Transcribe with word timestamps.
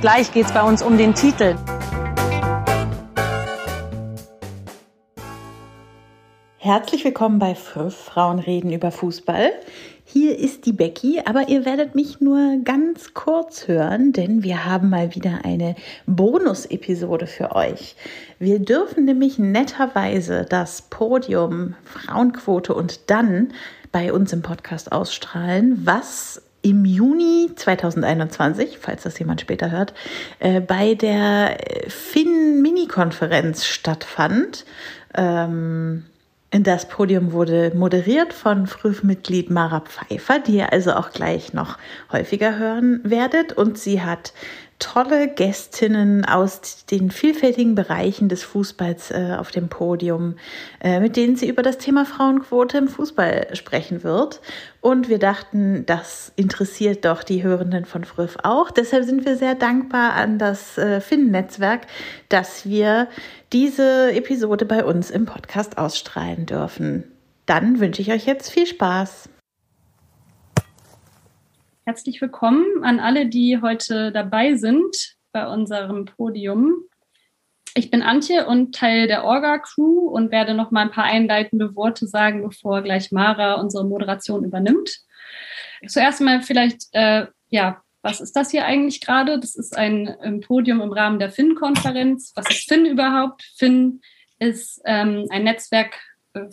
Gleich 0.00 0.32
geht 0.32 0.46
es 0.46 0.52
bei 0.52 0.62
uns 0.62 0.80
um 0.80 0.96
den 0.96 1.12
Titel. 1.12 1.56
Herzlich 6.58 7.04
willkommen 7.04 7.40
bei 7.40 7.56
Fünf 7.56 7.96
Frauen 7.96 8.38
reden 8.38 8.72
über 8.72 8.92
Fußball. 8.92 9.50
Hier 10.04 10.38
ist 10.38 10.66
die 10.66 10.72
Becky, 10.72 11.20
aber 11.24 11.48
ihr 11.48 11.64
werdet 11.64 11.96
mich 11.96 12.20
nur 12.20 12.58
ganz 12.62 13.12
kurz 13.12 13.66
hören, 13.66 14.12
denn 14.12 14.44
wir 14.44 14.64
haben 14.64 14.88
mal 14.88 15.16
wieder 15.16 15.40
eine 15.42 15.74
Bonus-Episode 16.06 17.26
für 17.26 17.56
euch. 17.56 17.96
Wir 18.38 18.60
dürfen 18.60 19.04
nämlich 19.04 19.40
netterweise 19.40 20.46
das 20.48 20.82
Podium 20.82 21.74
Frauenquote 21.84 22.72
und 22.72 23.10
dann 23.10 23.52
bei 23.90 24.12
uns 24.12 24.32
im 24.32 24.42
Podcast 24.42 24.92
ausstrahlen, 24.92 25.84
was 25.84 26.40
im 26.62 26.84
Juni 26.84 27.50
2021, 27.54 28.78
falls 28.78 29.02
das 29.02 29.18
jemand 29.18 29.40
später 29.40 29.70
hört, 29.70 29.94
äh, 30.40 30.60
bei 30.60 30.94
der 30.94 31.56
Finn-Mini-Konferenz 31.88 33.64
stattfand. 33.64 34.64
Ähm, 35.14 36.04
das 36.50 36.88
Podium 36.88 37.32
wurde 37.32 37.72
moderiert 37.74 38.32
von 38.32 38.66
Frühmitglied 38.66 39.50
Mara 39.50 39.80
Pfeiffer, 39.80 40.38
die 40.38 40.56
ihr 40.56 40.72
also 40.72 40.94
auch 40.94 41.10
gleich 41.10 41.52
noch 41.52 41.76
häufiger 42.10 42.58
hören 42.58 43.00
werdet. 43.04 43.52
Und 43.52 43.76
sie 43.78 44.00
hat 44.02 44.32
tolle 44.78 45.28
Gästinnen 45.28 46.24
aus 46.24 46.84
den 46.86 47.10
vielfältigen 47.10 47.74
Bereichen 47.74 48.28
des 48.28 48.44
Fußballs 48.44 49.10
äh, 49.10 49.36
auf 49.38 49.50
dem 49.50 49.68
Podium, 49.68 50.36
äh, 50.80 51.00
mit 51.00 51.16
denen 51.16 51.36
sie 51.36 51.48
über 51.48 51.62
das 51.62 51.78
Thema 51.78 52.04
Frauenquote 52.04 52.78
im 52.78 52.88
Fußball 52.88 53.48
sprechen 53.54 54.04
wird. 54.04 54.40
Und 54.80 55.08
wir 55.08 55.18
dachten, 55.18 55.84
das 55.86 56.32
interessiert 56.36 57.04
doch 57.04 57.24
die 57.24 57.42
Hörenden 57.42 57.84
von 57.84 58.04
Früff 58.04 58.36
auch. 58.44 58.70
Deshalb 58.70 59.04
sind 59.04 59.24
wir 59.24 59.36
sehr 59.36 59.56
dankbar 59.56 60.14
an 60.14 60.38
das 60.38 60.78
äh, 60.78 61.00
Finn-Netzwerk, 61.00 61.82
dass 62.28 62.64
wir 62.64 63.08
diese 63.52 64.12
Episode 64.12 64.64
bei 64.64 64.84
uns 64.84 65.10
im 65.10 65.26
Podcast 65.26 65.78
ausstrahlen 65.78 66.46
dürfen. 66.46 67.04
Dann 67.46 67.80
wünsche 67.80 68.02
ich 68.02 68.12
euch 68.12 68.26
jetzt 68.26 68.50
viel 68.50 68.66
Spaß. 68.66 69.28
Herzlich 71.88 72.20
willkommen 72.20 72.84
an 72.84 73.00
alle, 73.00 73.24
die 73.24 73.62
heute 73.62 74.12
dabei 74.12 74.56
sind 74.56 75.16
bei 75.32 75.48
unserem 75.48 76.04
Podium. 76.04 76.82
Ich 77.72 77.90
bin 77.90 78.02
Antje 78.02 78.46
und 78.46 78.74
Teil 78.74 79.06
der 79.06 79.24
Orga-Crew 79.24 80.06
und 80.10 80.30
werde 80.30 80.52
noch 80.52 80.70
mal 80.70 80.82
ein 80.82 80.90
paar 80.90 81.04
einleitende 81.04 81.74
Worte 81.74 82.06
sagen, 82.06 82.42
bevor 82.42 82.82
gleich 82.82 83.10
Mara 83.10 83.54
unsere 83.54 83.86
Moderation 83.86 84.44
übernimmt. 84.44 84.98
Zuerst 85.86 86.20
mal 86.20 86.42
vielleicht, 86.42 86.88
äh, 86.92 87.26
ja, 87.48 87.80
was 88.02 88.20
ist 88.20 88.36
das 88.36 88.50
hier 88.50 88.66
eigentlich 88.66 89.00
gerade? 89.00 89.40
Das 89.40 89.56
ist 89.56 89.74
ein, 89.74 90.08
ein 90.20 90.40
Podium 90.40 90.82
im 90.82 90.92
Rahmen 90.92 91.18
der 91.18 91.30
FIN-Konferenz. 91.30 92.32
Was 92.36 92.50
ist 92.50 92.68
FIN 92.68 92.84
überhaupt? 92.84 93.50
FIN 93.56 94.02
ist 94.38 94.82
ähm, 94.84 95.24
ein 95.30 95.44
Netzwerk 95.44 95.98
äh, 96.34 96.48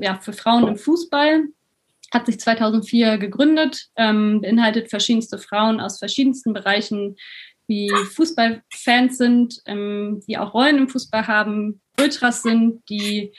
ja, 0.00 0.18
für 0.18 0.32
Frauen 0.32 0.66
im 0.66 0.76
Fußball 0.76 1.44
hat 2.12 2.26
sich 2.26 2.40
2004 2.40 3.18
gegründet, 3.18 3.88
ähm, 3.96 4.40
beinhaltet 4.40 4.90
verschiedenste 4.90 5.38
Frauen 5.38 5.80
aus 5.80 5.98
verschiedensten 5.98 6.52
Bereichen, 6.52 7.16
die 7.68 7.92
Fußballfans 8.14 9.18
sind, 9.18 9.60
ähm, 9.66 10.22
die 10.26 10.38
auch 10.38 10.54
Rollen 10.54 10.78
im 10.78 10.88
Fußball 10.88 11.26
haben, 11.26 11.82
Ultras 12.00 12.42
sind, 12.42 12.82
die 12.88 13.32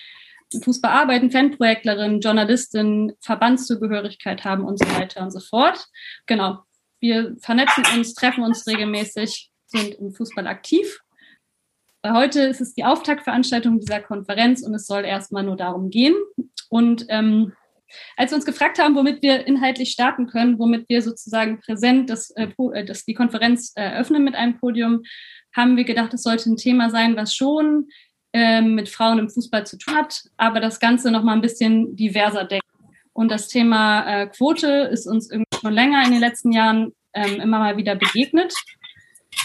im 0.54 0.62
Fußball 0.62 0.92
arbeiten, 0.92 1.32
Fanprojektlerin, 1.32 2.22
Journalistin, 2.22 3.14
Verbandszugehörigkeit 3.22 4.44
haben 4.46 4.66
und 4.66 4.80
so 4.80 4.86
weiter 4.96 5.22
und 5.22 5.32
so 5.32 5.40
fort. 5.40 5.86
Genau. 6.26 6.64
Wir 7.00 7.36
vernetzen 7.40 7.84
uns, 7.96 8.14
treffen 8.14 8.44
uns 8.44 8.68
regelmäßig, 8.68 9.52
sind 9.66 9.96
im 9.96 10.12
Fußball 10.12 10.48
aktiv. 10.48 11.00
Heute 12.06 12.42
ist 12.42 12.62
es 12.62 12.74
die 12.74 12.84
Auftaktveranstaltung 12.84 13.80
dieser 13.80 14.00
Konferenz 14.00 14.64
und 14.64 14.74
es 14.74 14.86
soll 14.86 15.06
erstmal 15.06 15.44
nur 15.44 15.58
darum 15.58 15.90
gehen. 15.90 16.16
Und 16.70 17.06
ähm, 17.10 17.54
als 18.18 18.32
wir 18.32 18.36
uns 18.36 18.46
gefragt 18.46 18.80
haben, 18.80 18.96
womit 18.96 19.22
wir 19.22 19.48
inhaltlich 19.48 19.92
starten 19.92 20.28
können, 20.28 20.60
womit 20.60 20.88
wir 20.90 21.02
sozusagen 21.02 21.60
präsent 21.60 22.10
das, 22.10 22.32
äh, 22.32 22.48
äh 22.74 22.86
das, 22.86 23.06
die 23.06 23.14
Konferenz 23.14 23.72
eröffnen 23.76 24.24
mit 24.24 24.36
einem 24.36 24.58
Podium, 24.60 25.04
haben 25.56 25.78
wir 25.78 25.84
gedacht, 25.84 26.14
es 26.14 26.24
sollte 26.24 26.50
ein 26.50 26.58
Thema 26.58 26.90
sein, 26.90 27.16
was 27.16 27.34
schon 27.34 27.88
äh, 28.34 28.62
mit 28.62 28.90
Frauen 28.90 29.20
im 29.20 29.30
Fußball 29.30 29.66
zu 29.66 29.78
tun 29.78 29.96
hat, 29.96 30.24
aber 30.38 30.60
das 30.60 30.80
Ganze 30.80 31.12
nochmal 31.12 31.36
ein 31.36 31.42
bisschen 31.42 31.96
diverser 31.96 32.46
denkt. 32.46 32.66
Und 33.14 33.30
das 33.30 33.48
Thema 33.48 34.06
äh, 34.06 34.28
Quote 34.28 34.90
ist 34.92 35.08
uns 35.08 35.30
irgendwie 35.30 35.58
schon 35.60 35.74
länger 35.74 36.04
in 36.06 36.12
den 36.12 36.20
letzten 36.20 36.52
Jahren 36.52 36.94
ähm, 37.14 37.42
immer 37.42 37.60
mal 37.60 37.78
wieder 37.78 37.96
begegnet. 37.96 38.54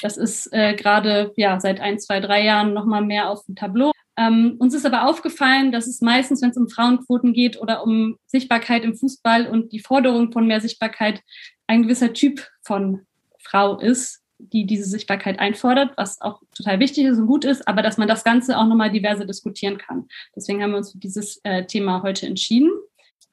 Das 0.02 0.16
ist 0.16 0.52
äh, 0.52 0.74
gerade 0.74 1.32
ja, 1.36 1.58
seit 1.60 1.80
ein, 1.80 1.98
zwei, 1.98 2.20
drei 2.20 2.44
Jahren 2.44 2.74
nochmal 2.74 3.02
mehr 3.02 3.30
auf 3.30 3.44
dem 3.46 3.56
Tableau. 3.56 3.92
Ähm, 4.16 4.56
uns 4.58 4.74
ist 4.74 4.86
aber 4.86 5.06
aufgefallen, 5.08 5.72
dass 5.72 5.86
es 5.86 6.00
meistens, 6.00 6.40
wenn 6.42 6.50
es 6.50 6.56
um 6.56 6.68
Frauenquoten 6.68 7.32
geht 7.32 7.60
oder 7.60 7.82
um 7.84 8.16
Sichtbarkeit 8.26 8.84
im 8.84 8.94
Fußball 8.94 9.46
und 9.46 9.72
die 9.72 9.80
Forderung 9.80 10.32
von 10.32 10.46
mehr 10.46 10.60
Sichtbarkeit, 10.60 11.20
ein 11.66 11.82
gewisser 11.82 12.12
Typ 12.12 12.46
von 12.62 13.06
Frau 13.38 13.78
ist, 13.78 14.22
die 14.38 14.66
diese 14.66 14.84
Sichtbarkeit 14.84 15.38
einfordert, 15.38 15.92
was 15.96 16.20
auch 16.20 16.40
total 16.56 16.80
wichtig 16.80 17.04
ist 17.06 17.18
und 17.18 17.26
gut 17.26 17.44
ist, 17.44 17.66
aber 17.66 17.82
dass 17.82 17.98
man 17.98 18.08
das 18.08 18.24
Ganze 18.24 18.58
auch 18.58 18.66
nochmal 18.66 18.90
diverse 18.90 19.26
diskutieren 19.26 19.78
kann. 19.78 20.06
Deswegen 20.36 20.62
haben 20.62 20.72
wir 20.72 20.78
uns 20.78 20.92
für 20.92 20.98
dieses 20.98 21.40
äh, 21.44 21.64
Thema 21.66 22.02
heute 22.02 22.26
entschieden. 22.26 22.70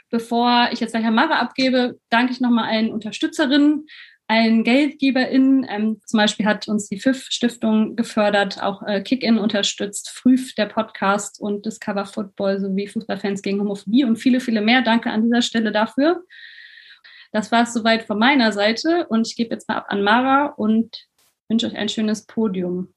Bevor 0.09 0.69
ich 0.71 0.79
jetzt 0.79 0.91
gleich 0.91 1.05
an 1.05 1.15
Mara 1.15 1.39
abgebe, 1.39 1.97
danke 2.09 2.33
ich 2.33 2.41
nochmal 2.41 2.69
allen 2.69 2.91
Unterstützerinnen, 2.91 3.87
allen 4.31 4.63
GeldgeberInnen. 4.63 5.67
Ähm, 5.69 6.01
zum 6.05 6.17
Beispiel 6.17 6.45
hat 6.45 6.69
uns 6.69 6.87
die 6.87 6.99
FIF-Stiftung 6.99 7.97
gefördert, 7.97 8.63
auch 8.63 8.81
äh, 8.83 9.01
Kick-In 9.01 9.37
unterstützt, 9.37 10.09
Früh 10.09 10.37
der 10.57 10.67
Podcast 10.67 11.41
und 11.41 11.65
Discover 11.65 12.05
Football 12.05 12.61
sowie 12.61 12.87
Fußballfans 12.87 13.41
gegen 13.41 13.59
Homophobie 13.59 14.05
und 14.05 14.15
viele, 14.15 14.39
viele 14.39 14.61
mehr. 14.61 14.83
Danke 14.83 15.11
an 15.11 15.23
dieser 15.23 15.41
Stelle 15.41 15.73
dafür. 15.73 16.23
Das 17.33 17.51
war 17.51 17.63
es 17.63 17.73
soweit 17.73 18.03
von 18.03 18.19
meiner 18.19 18.53
Seite 18.53 19.05
und 19.09 19.27
ich 19.27 19.35
gebe 19.35 19.53
jetzt 19.53 19.67
mal 19.67 19.75
ab 19.75 19.87
an 19.89 20.01
Mara 20.01 20.45
und 20.45 21.07
wünsche 21.49 21.67
euch 21.67 21.75
ein 21.75 21.89
schönes 21.89 22.25
Podium. 22.25 22.93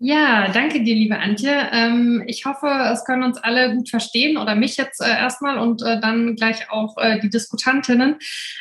Ja, 0.00 0.46
danke 0.52 0.84
dir, 0.84 0.94
liebe 0.94 1.18
Antje. 1.18 1.50
Ähm, 1.72 2.22
ich 2.28 2.44
hoffe, 2.44 2.68
es 2.92 3.04
können 3.04 3.24
uns 3.24 3.36
alle 3.36 3.74
gut 3.74 3.88
verstehen 3.90 4.36
oder 4.36 4.54
mich 4.54 4.76
jetzt 4.76 5.00
äh, 5.00 5.08
erstmal 5.08 5.58
und 5.58 5.82
äh, 5.82 6.00
dann 6.00 6.36
gleich 6.36 6.70
auch 6.70 6.96
äh, 6.98 7.18
die 7.18 7.30
Diskutantinnen. 7.30 8.14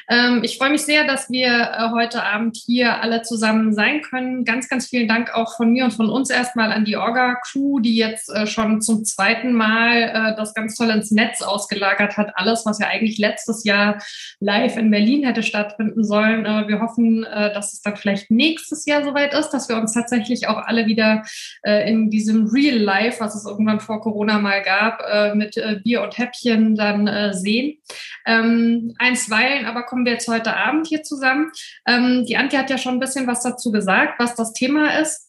Ähm, 0.09 0.41
ich 0.43 0.57
freue 0.57 0.71
mich 0.71 0.81
sehr, 0.81 1.05
dass 1.05 1.29
wir 1.29 1.91
heute 1.93 2.23
Abend 2.23 2.57
hier 2.65 3.03
alle 3.03 3.21
zusammen 3.21 3.71
sein 3.75 4.01
können. 4.01 4.45
Ganz, 4.45 4.67
ganz 4.67 4.87
vielen 4.87 5.07
Dank 5.07 5.31
auch 5.31 5.55
von 5.57 5.71
mir 5.71 5.85
und 5.85 5.93
von 5.93 6.09
uns 6.09 6.31
erstmal 6.31 6.71
an 6.71 6.85
die 6.85 6.97
Orga-Crew, 6.97 7.81
die 7.81 7.95
jetzt 7.95 8.31
schon 8.47 8.81
zum 8.81 9.05
zweiten 9.05 9.53
Mal 9.53 10.35
das 10.37 10.53
ganz 10.53 10.75
toll 10.75 10.89
ins 10.89 11.11
Netz 11.11 11.41
ausgelagert 11.41 12.17
hat. 12.17 12.31
Alles, 12.35 12.65
was 12.65 12.79
ja 12.79 12.87
eigentlich 12.87 13.19
letztes 13.19 13.63
Jahr 13.63 13.99
live 14.39 14.77
in 14.77 14.89
Berlin 14.89 15.23
hätte 15.23 15.43
stattfinden 15.43 16.03
sollen. 16.03 16.45
wir 16.67 16.79
hoffen, 16.79 17.21
dass 17.21 17.73
es 17.73 17.81
dann 17.81 17.97
vielleicht 17.97 18.31
nächstes 18.31 18.85
Jahr 18.85 19.03
soweit 19.03 19.33
ist, 19.33 19.49
dass 19.49 19.69
wir 19.69 19.77
uns 19.77 19.93
tatsächlich 19.93 20.47
auch 20.47 20.57
alle 20.57 20.87
wieder 20.87 21.23
äh, 21.63 21.89
in 21.89 22.09
diesem 22.09 22.47
Real 22.47 22.77
Life, 22.77 23.19
was 23.19 23.35
es 23.35 23.45
irgendwann 23.45 23.79
vor 23.79 24.01
Corona 24.01 24.39
mal 24.39 24.61
gab, 24.61 25.01
äh, 25.01 25.35
mit 25.35 25.57
äh, 25.57 25.79
Bier 25.83 26.01
und 26.01 26.17
Häppchen 26.17 26.75
dann 26.75 27.07
äh, 27.07 27.33
sehen. 27.33 27.77
Ähm, 28.25 28.93
einstweilen 28.97 29.65
aber 29.65 29.83
kommen 29.83 30.05
wir 30.05 30.13
jetzt 30.13 30.27
heute 30.27 30.55
Abend 30.55 30.87
hier 30.87 31.03
zusammen. 31.03 31.51
Ähm, 31.87 32.25
die 32.25 32.37
Antje 32.37 32.59
hat 32.59 32.69
ja 32.69 32.77
schon 32.77 32.95
ein 32.95 32.99
bisschen 32.99 33.27
was 33.27 33.43
dazu 33.43 33.71
gesagt, 33.71 34.19
was 34.19 34.35
das 34.35 34.53
Thema 34.53 34.99
ist. 34.99 35.27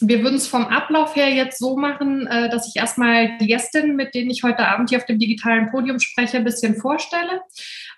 wir 0.00 0.22
würden 0.22 0.36
es 0.36 0.46
vom 0.46 0.64
Ablauf 0.66 1.16
her 1.16 1.28
jetzt 1.30 1.58
so 1.58 1.76
machen, 1.76 2.26
äh, 2.26 2.48
dass 2.50 2.68
ich 2.68 2.76
erstmal 2.76 3.36
die 3.38 3.48
Gästinnen, 3.48 3.96
mit 3.96 4.14
denen 4.14 4.30
ich 4.30 4.44
heute 4.44 4.66
Abend 4.68 4.90
hier 4.90 4.98
auf 4.98 5.06
dem 5.06 5.18
digitalen 5.18 5.70
Podium 5.70 5.98
spreche, 5.98 6.36
ein 6.36 6.44
bisschen 6.44 6.76
vorstelle. 6.76 7.40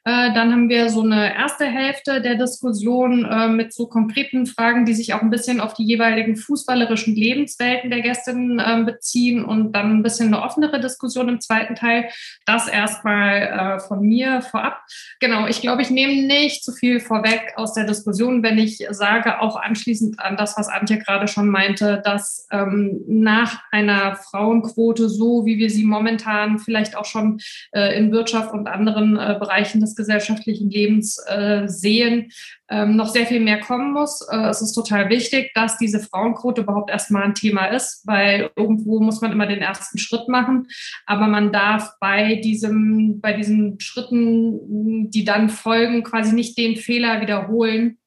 Äh, 0.04 0.32
dann 0.32 0.50
haben 0.50 0.68
wir 0.70 0.88
so 0.88 1.02
eine 1.02 1.34
erste 1.34 1.66
Hälfte 1.66 2.22
der 2.22 2.36
Diskussion 2.36 3.26
äh, 3.26 3.48
mit 3.48 3.74
so 3.74 3.86
konkreten 3.86 4.46
Fragen, 4.46 4.86
die 4.86 4.94
sich 4.94 5.12
auch 5.12 5.20
ein 5.20 5.28
bisschen 5.28 5.60
auf 5.60 5.74
die 5.74 5.84
jeweiligen 5.84 6.36
fußballerischen 6.36 7.14
Lebenswelten 7.14 7.90
der 7.90 8.00
Gästinnen 8.00 8.58
äh, 8.58 8.82
beziehen 8.84 9.44
und 9.44 9.72
dann 9.72 9.98
ein 9.98 10.02
bisschen 10.02 10.28
eine 10.28 10.42
offenere 10.42 10.80
Diskussion 10.80 11.28
im 11.28 11.40
zweiten 11.40 11.74
Teil. 11.74 12.08
Das 12.46 12.66
erstmal 12.66 13.42
äh, 13.42 13.78
von 13.80 14.00
mir 14.00 14.40
vorab. 14.40 14.80
Genau, 15.20 15.46
ich 15.46 15.60
glaube, 15.60 15.82
ich 15.82 15.90
nehme 15.90 16.26
nicht 16.26 16.64
zu 16.64 16.72
viel 16.72 17.00
vorweg 17.00 17.52
aus 17.56 17.74
der 17.74 17.84
Diskussion, 17.84 18.42
wenn 18.42 18.58
ich 18.58 18.86
sage, 18.90 19.40
auch 19.40 19.56
anschließend 19.56 20.18
an 20.18 20.38
das, 20.38 20.56
was 20.56 20.68
Antje 20.68 20.98
gerade 20.98 21.28
schon 21.28 21.48
meinte, 21.48 22.00
dass 22.02 22.46
ähm, 22.50 23.02
nach 23.06 23.60
einer 23.70 24.16
Frauenquote, 24.16 25.10
so 25.10 25.44
wie 25.44 25.58
wir 25.58 25.68
sie 25.68 25.84
momentan 25.84 26.58
vielleicht 26.58 26.96
auch 26.96 27.04
schon 27.04 27.40
in 27.72 28.12
Wirtschaft 28.12 28.52
und 28.52 28.66
anderen 28.66 29.14
Bereichen 29.14 29.80
des 29.80 29.89
des 29.90 29.96
gesellschaftlichen 29.96 30.70
Lebens 30.70 31.18
äh, 31.28 31.66
sehen, 31.66 32.30
ähm, 32.70 32.96
noch 32.96 33.08
sehr 33.08 33.26
viel 33.26 33.40
mehr 33.40 33.60
kommen 33.60 33.92
muss. 33.92 34.26
Äh, 34.30 34.48
es 34.48 34.62
ist 34.62 34.72
total 34.72 35.08
wichtig, 35.08 35.50
dass 35.54 35.78
diese 35.78 36.00
Frauenquote 36.00 36.62
überhaupt 36.62 36.90
erstmal 36.90 37.24
ein 37.24 37.34
Thema 37.34 37.66
ist, 37.66 38.06
weil 38.06 38.50
irgendwo 38.56 39.00
muss 39.00 39.20
man 39.20 39.32
immer 39.32 39.46
den 39.46 39.60
ersten 39.60 39.98
Schritt 39.98 40.28
machen. 40.28 40.68
Aber 41.06 41.26
man 41.26 41.52
darf 41.52 41.90
bei 42.00 42.36
diesem, 42.36 43.20
bei 43.20 43.32
diesen 43.32 43.78
Schritten, 43.80 45.10
die 45.10 45.24
dann 45.24 45.50
folgen, 45.50 46.02
quasi 46.02 46.34
nicht 46.34 46.56
den 46.56 46.76
Fehler 46.76 47.20
wiederholen, 47.20 47.98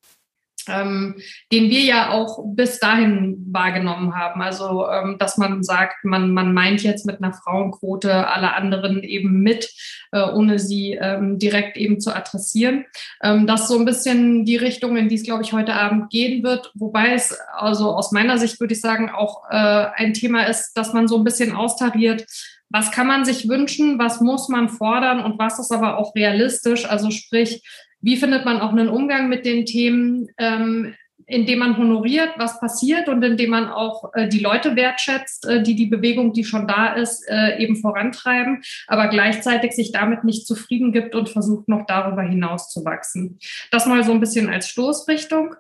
ähm, 0.68 1.16
den 1.52 1.70
wir 1.70 1.82
ja 1.82 2.12
auch 2.12 2.44
bis 2.46 2.80
dahin 2.80 3.46
wahrgenommen 3.52 4.16
haben. 4.16 4.42
Also, 4.42 4.88
ähm, 4.90 5.18
dass 5.20 5.38
man 5.38 5.64
sagt, 5.64 6.04
man, 6.04 6.32
man 6.32 6.54
meint 6.54 6.84
jetzt 6.84 7.06
mit 7.06 7.22
einer 7.22 7.34
Frauenquote 7.34 8.28
alle 8.28 8.54
anderen 8.54 9.04
eben 9.04 9.42
mit, 9.42 9.70
äh, 10.12 10.22
ohne 10.22 10.60
sie 10.60 10.94
ähm, 10.94 11.40
direkt 11.40 11.78
eben 11.78 12.00
zu 12.00 12.16
adressieren. 12.16 12.86
Ähm, 13.22 13.48
das 13.48 13.62
ist 13.62 13.68
so 13.70 13.80
ein 13.80 13.86
bisschen 13.86 14.46
die 14.46 14.58
Richtung, 14.58 14.98
in 14.98 15.10
die 15.10 15.16
es, 15.16 15.24
glaube 15.24 15.44
ich, 15.44 15.54
heute 15.54 15.74
Abend 15.74 16.10
gehen 16.10 16.44
wird. 16.44 16.72
Wobei 16.76 17.14
es, 17.14 17.38
also 17.56 17.92
aus 17.92 18.12
meiner 18.12 18.38
Sicht 18.38 18.60
würde 18.60 18.74
ich 18.74 18.82
sagen, 18.82 19.10
auch 19.10 19.44
äh, 19.50 19.88
ein 19.96 20.14
Thema 20.14 20.44
ist, 20.44 20.74
dass 20.74 20.94
man 20.94 21.08
so 21.08 21.18
ein 21.18 21.24
bisschen 21.24 21.56
austariert, 21.56 22.26
was 22.74 22.90
kann 22.90 23.06
man 23.06 23.24
sich 23.24 23.48
wünschen, 23.48 24.00
was 24.00 24.20
muss 24.20 24.50
man 24.50 24.68
fordern 24.68 25.24
und 25.24 25.38
was 25.38 25.60
ist 25.60 25.72
aber 25.72 26.00
auch 26.00 26.16
realistisch. 26.16 26.90
Also 26.90 27.12
sprich, 27.12 27.62
wie 28.04 28.18
findet 28.18 28.46
man 28.46 28.60
auch 28.60 28.72
einen 28.72 28.90
Umgang 28.90 29.30
mit 29.30 29.46
den 29.46 29.66
Themen, 29.66 30.28
ähm, 30.38 30.94
indem 31.26 31.60
man 31.60 31.78
honoriert, 31.78 32.32
was 32.38 32.60
passiert 32.60 33.08
und 33.08 33.24
indem 33.24 33.52
man 33.52 33.70
auch 33.70 34.14
äh, 34.14 34.28
die 34.28 34.40
Leute 34.40 34.76
wertschätzt, 34.76 35.48
äh, 35.48 35.64
die 35.64 35.76
die 35.76 35.86
Bewegung, 35.86 36.34
die 36.34 36.44
schon 36.44 36.68
da 36.68 36.94
ist, 36.94 37.24
äh, 37.30 37.58
eben 37.60 37.78
vorantreiben, 37.78 38.62
aber 38.88 39.08
gleichzeitig 39.08 39.72
sich 39.72 39.94
damit 39.94 40.26
nicht 40.26 40.46
zufrieden 40.46 40.92
gibt 40.92 41.16
und 41.16 41.30
versucht 41.30 41.70
noch 41.70 41.86
darüber 41.88 42.24
hinaus 42.24 42.70
zu 42.70 42.84
wachsen. 42.84 43.40
Das 43.72 43.86
mal 43.86 44.04
so 44.04 44.12
ein 44.12 44.20
bisschen 44.20 44.50
als 44.50 44.68
Stoßrichtung. 44.68 45.56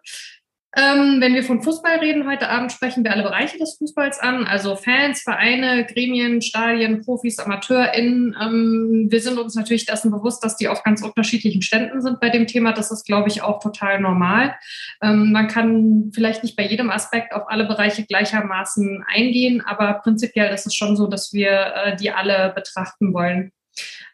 Ähm, 0.75 1.17
wenn 1.19 1.35
wir 1.35 1.43
von 1.43 1.61
Fußball 1.61 1.99
reden, 1.99 2.27
heute 2.27 2.49
Abend 2.49 2.71
sprechen 2.71 3.03
wir 3.03 3.11
alle 3.11 3.21
Bereiche 3.21 3.59
des 3.59 3.75
Fußballs 3.77 4.19
an, 4.19 4.47
also 4.47 4.75
Fans, 4.75 5.21
Vereine, 5.21 5.85
Gremien, 5.85 6.41
Stadien, 6.41 7.01
Profis, 7.01 7.37
AmateurInnen. 7.37 8.35
Ähm, 8.41 9.07
wir 9.09 9.21
sind 9.21 9.37
uns 9.37 9.53
natürlich 9.53 9.85
dessen 9.85 10.09
bewusst, 10.09 10.43
dass 10.43 10.57
die 10.57 10.67
auf 10.67 10.81
ganz 10.81 11.03
unterschiedlichen 11.03 11.61
Ständen 11.61 12.01
sind 12.01 12.19
bei 12.19 12.29
dem 12.29 12.47
Thema. 12.47 12.73
Das 12.73 12.89
ist, 12.89 13.05
glaube 13.05 13.29
ich, 13.29 13.43
auch 13.43 13.59
total 13.59 14.01
normal. 14.01 14.55
Ähm, 15.03 15.31
man 15.31 15.47
kann 15.47 16.11
vielleicht 16.11 16.41
nicht 16.41 16.55
bei 16.55 16.65
jedem 16.65 16.89
Aspekt 16.89 17.33
auf 17.33 17.43
alle 17.49 17.65
Bereiche 17.65 18.05
gleichermaßen 18.05 19.03
eingehen, 19.07 19.61
aber 19.61 19.93
prinzipiell 20.01 20.51
ist 20.51 20.65
es 20.65 20.73
schon 20.73 20.95
so, 20.95 21.05
dass 21.05 21.33
wir 21.33 21.51
äh, 21.51 21.95
die 21.95 22.09
alle 22.09 22.51
betrachten 22.55 23.13
wollen. 23.13 23.51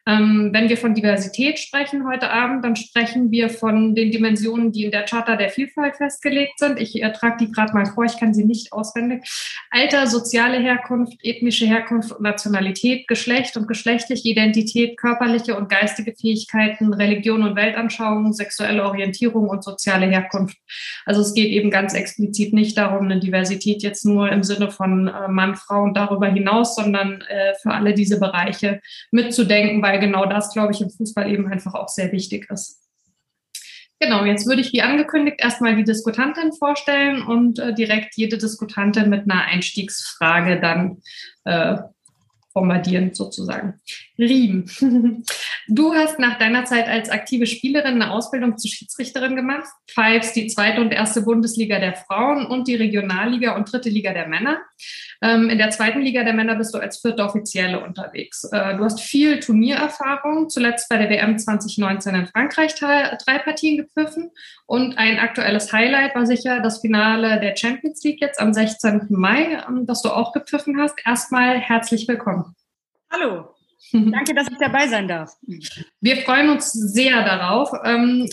Ähm, 0.09 0.49
wenn 0.53 0.69
wir 0.69 0.77
von 0.77 0.95
Diversität 0.95 1.59
sprechen 1.59 2.07
heute 2.07 2.31
Abend, 2.31 2.65
dann 2.65 2.75
sprechen 2.75 3.29
wir 3.29 3.49
von 3.49 3.93
den 3.93 4.09
Dimensionen, 4.09 4.71
die 4.71 4.85
in 4.85 4.91
der 4.91 5.03
Charta 5.03 5.35
der 5.35 5.49
Vielfalt 5.49 5.97
festgelegt 5.97 6.57
sind. 6.57 6.79
Ich 6.79 7.03
äh, 7.03 7.11
trage 7.13 7.37
die 7.45 7.51
gerade 7.51 7.73
mal 7.73 7.85
vor, 7.85 8.05
ich 8.05 8.17
kann 8.17 8.33
sie 8.33 8.43
nicht 8.43 8.73
auswendig. 8.73 9.23
Alter, 9.69 10.07
soziale 10.07 10.57
Herkunft, 10.57 11.13
ethnische 11.21 11.67
Herkunft 11.67 12.19
Nationalität, 12.19 13.07
Geschlecht 13.07 13.55
und 13.55 13.67
geschlechtliche 13.67 14.29
Identität, 14.29 14.97
körperliche 14.97 15.55
und 15.55 15.69
geistige 15.69 16.15
Fähigkeiten, 16.19 16.91
Religion 16.91 17.43
und 17.43 17.55
Weltanschauung, 17.55 18.33
sexuelle 18.33 18.83
Orientierung 18.85 19.47
und 19.47 19.63
soziale 19.63 20.07
Herkunft. 20.07 20.57
Also 21.05 21.21
es 21.21 21.35
geht 21.35 21.51
eben 21.51 21.69
ganz 21.69 21.93
explizit 21.93 22.51
nicht 22.51 22.75
darum, 22.79 23.05
eine 23.05 23.19
Diversität 23.19 23.83
jetzt 23.83 24.05
nur 24.05 24.31
im 24.31 24.41
Sinne 24.41 24.71
von 24.71 25.07
äh, 25.07 25.27
Mann, 25.27 25.55
Frau 25.55 25.83
und 25.83 25.95
darüber 25.95 26.27
hinaus, 26.27 26.75
sondern 26.75 27.21
äh, 27.21 27.53
für 27.61 27.71
alle 27.71 27.93
diese 27.93 28.19
Bereiche 28.19 28.81
mitzudenken, 29.11 29.83
weil 29.99 30.07
genau 30.07 30.25
das, 30.25 30.53
glaube 30.53 30.73
ich, 30.73 30.81
im 30.81 30.89
Fußball 30.89 31.29
eben 31.29 31.51
einfach 31.51 31.73
auch 31.73 31.89
sehr 31.89 32.11
wichtig 32.11 32.49
ist. 32.49 32.81
Genau, 33.99 34.23
jetzt 34.23 34.47
würde 34.47 34.61
ich 34.61 34.71
wie 34.71 34.81
angekündigt 34.81 35.37
erstmal 35.41 35.75
die 35.75 35.83
Diskutantin 35.83 36.53
vorstellen 36.53 37.21
und 37.21 37.59
äh, 37.59 37.73
direkt 37.73 38.15
jede 38.15 38.37
Diskutantin 38.37 39.09
mit 39.09 39.29
einer 39.29 39.43
Einstiegsfrage 39.43 40.61
dann 40.61 41.01
äh, 41.43 41.77
bombardieren 42.53 43.13
sozusagen. 43.13 43.81
Riem, 44.19 44.65
du 45.69 45.93
hast 45.93 46.19
nach 46.19 46.37
deiner 46.37 46.65
Zeit 46.65 46.89
als 46.89 47.09
aktive 47.09 47.47
Spielerin 47.47 48.01
eine 48.01 48.11
Ausbildung 48.11 48.57
zur 48.57 48.69
Schiedsrichterin 48.69 49.37
gemacht, 49.37 49.69
pfeifst 49.89 50.35
die 50.35 50.47
zweite 50.47 50.81
und 50.81 50.91
erste 50.91 51.21
Bundesliga 51.21 51.79
der 51.79 51.95
Frauen 51.95 52.45
und 52.45 52.67
die 52.67 52.75
Regionalliga 52.75 53.55
und 53.55 53.71
dritte 53.71 53.89
Liga 53.89 54.11
der 54.11 54.27
Männer. 54.27 54.59
Ähm, 55.21 55.49
in 55.49 55.57
der 55.57 55.69
zweiten 55.69 56.01
Liga 56.01 56.25
der 56.25 56.33
Männer 56.33 56.55
bist 56.55 56.73
du 56.73 56.79
als 56.79 56.99
vierte 56.99 57.23
Offizielle 57.23 57.81
unterwegs. 57.81 58.43
Äh, 58.51 58.75
du 58.75 58.83
hast 58.83 58.99
viel 58.99 59.39
Turniererfahrung, 59.39 60.49
zuletzt 60.49 60.89
bei 60.89 60.97
der 60.97 61.09
WM 61.09 61.37
2019 61.37 62.15
in 62.15 62.27
Frankreich 62.27 62.75
drei 62.75 63.39
Partien 63.39 63.77
gepfiffen 63.77 64.31
und 64.65 64.97
ein 64.97 65.17
aktuelles 65.17 65.71
Highlight 65.71 66.13
war 66.13 66.25
sicher 66.25 66.59
das 66.59 66.81
Finale 66.81 67.39
der 67.39 67.55
Champions 67.55 68.03
League 68.03 68.19
jetzt 68.19 68.41
am 68.41 68.53
16. 68.53 69.07
Mai, 69.11 69.63
ähm, 69.65 69.85
das 69.85 70.01
du 70.01 70.09
auch 70.09 70.33
gepfiffen 70.33 70.77
hast. 70.77 70.95
Erstmal 71.05 71.57
herzlich 71.59 72.05
willkommen. 72.07 72.55
Hallo, 73.11 73.55
Danke, 73.91 74.35
dass 74.35 74.47
ich 74.49 74.57
dabei 74.59 74.87
sein 74.87 75.07
darf. 75.07 75.35
Wir 76.01 76.17
freuen 76.17 76.49
uns 76.49 76.71
sehr 76.73 77.23
darauf. 77.23 77.71
Ähm, 77.85 78.29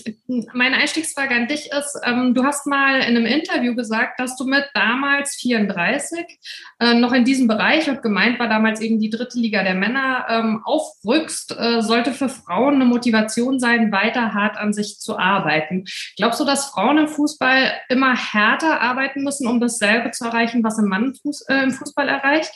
meine 0.53 0.77
Einstiegsfrage 0.77 1.35
an 1.35 1.47
dich 1.47 1.71
ist, 1.71 1.99
ähm, 2.05 2.35
du 2.35 2.45
hast 2.45 2.67
mal 2.67 2.97
in 3.01 3.17
einem 3.17 3.27
Interview 3.27 3.75
gesagt, 3.75 4.19
dass 4.19 4.37
du 4.37 4.45
mit 4.45 4.65
damals 4.75 5.37
34 5.37 6.39
äh, 6.81 6.95
noch 6.95 7.13
in 7.13 7.25
diesem 7.25 7.47
Bereich 7.47 7.89
und 7.89 8.03
gemeint 8.03 8.39
war 8.39 8.49
damals 8.49 8.81
eben 8.81 8.99
die 8.99 9.09
dritte 9.09 9.39
Liga 9.39 9.63
der 9.63 9.75
Männer 9.75 10.27
ähm, 10.29 10.63
aufrückst, 10.65 11.57
äh, 11.59 11.81
sollte 11.81 12.13
für 12.13 12.29
Frauen 12.29 12.75
eine 12.75 12.85
Motivation 12.85 13.61
sein, 13.61 13.93
weiter 13.93 14.35
hart 14.35 14.57
an 14.57 14.73
sich 14.73 14.99
zu 14.99 15.17
arbeiten. 15.17 15.85
Glaubst 16.17 16.41
du, 16.41 16.45
dass 16.45 16.67
Frauen 16.67 16.99
im 16.99 17.09
Fußball 17.09 17.73
immer 17.89 18.17
härter 18.17 18.81
arbeiten 18.81 19.23
müssen, 19.23 19.47
um 19.47 19.61
dasselbe 19.61 20.11
zu 20.11 20.25
erreichen, 20.25 20.65
was 20.65 20.79
ein 20.79 20.87
Mann 20.87 21.15
äh, 21.49 21.63
im 21.63 21.71
Fußball 21.71 22.09
erreicht? 22.09 22.53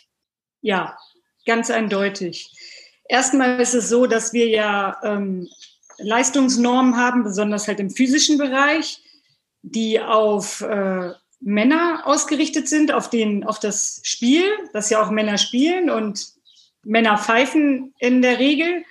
Ja, 0.60 0.96
ganz 1.46 1.70
eindeutig. 1.70 2.50
Erstmal 3.10 3.60
ist 3.60 3.74
es 3.74 3.88
so, 3.88 4.06
dass 4.06 4.32
wir 4.32 4.48
ja 4.48 4.96
ähm, 5.02 5.48
Leistungsnormen 5.98 6.96
haben, 6.96 7.24
besonders 7.24 7.66
halt 7.66 7.80
im 7.80 7.90
physischen 7.90 8.38
Bereich, 8.38 9.02
die 9.62 10.00
auf 10.00 10.60
äh, 10.60 11.10
Männer 11.40 12.02
ausgerichtet 12.04 12.68
sind, 12.68 12.92
auf, 12.92 13.10
den, 13.10 13.42
auf 13.42 13.58
das 13.58 14.00
Spiel, 14.04 14.44
das 14.72 14.90
ja 14.90 15.02
auch 15.02 15.10
Männer 15.10 15.38
spielen 15.38 15.90
und 15.90 16.24
Männer 16.84 17.18
pfeifen 17.18 17.94
in 17.98 18.22
der 18.22 18.38
Regel. 18.38 18.84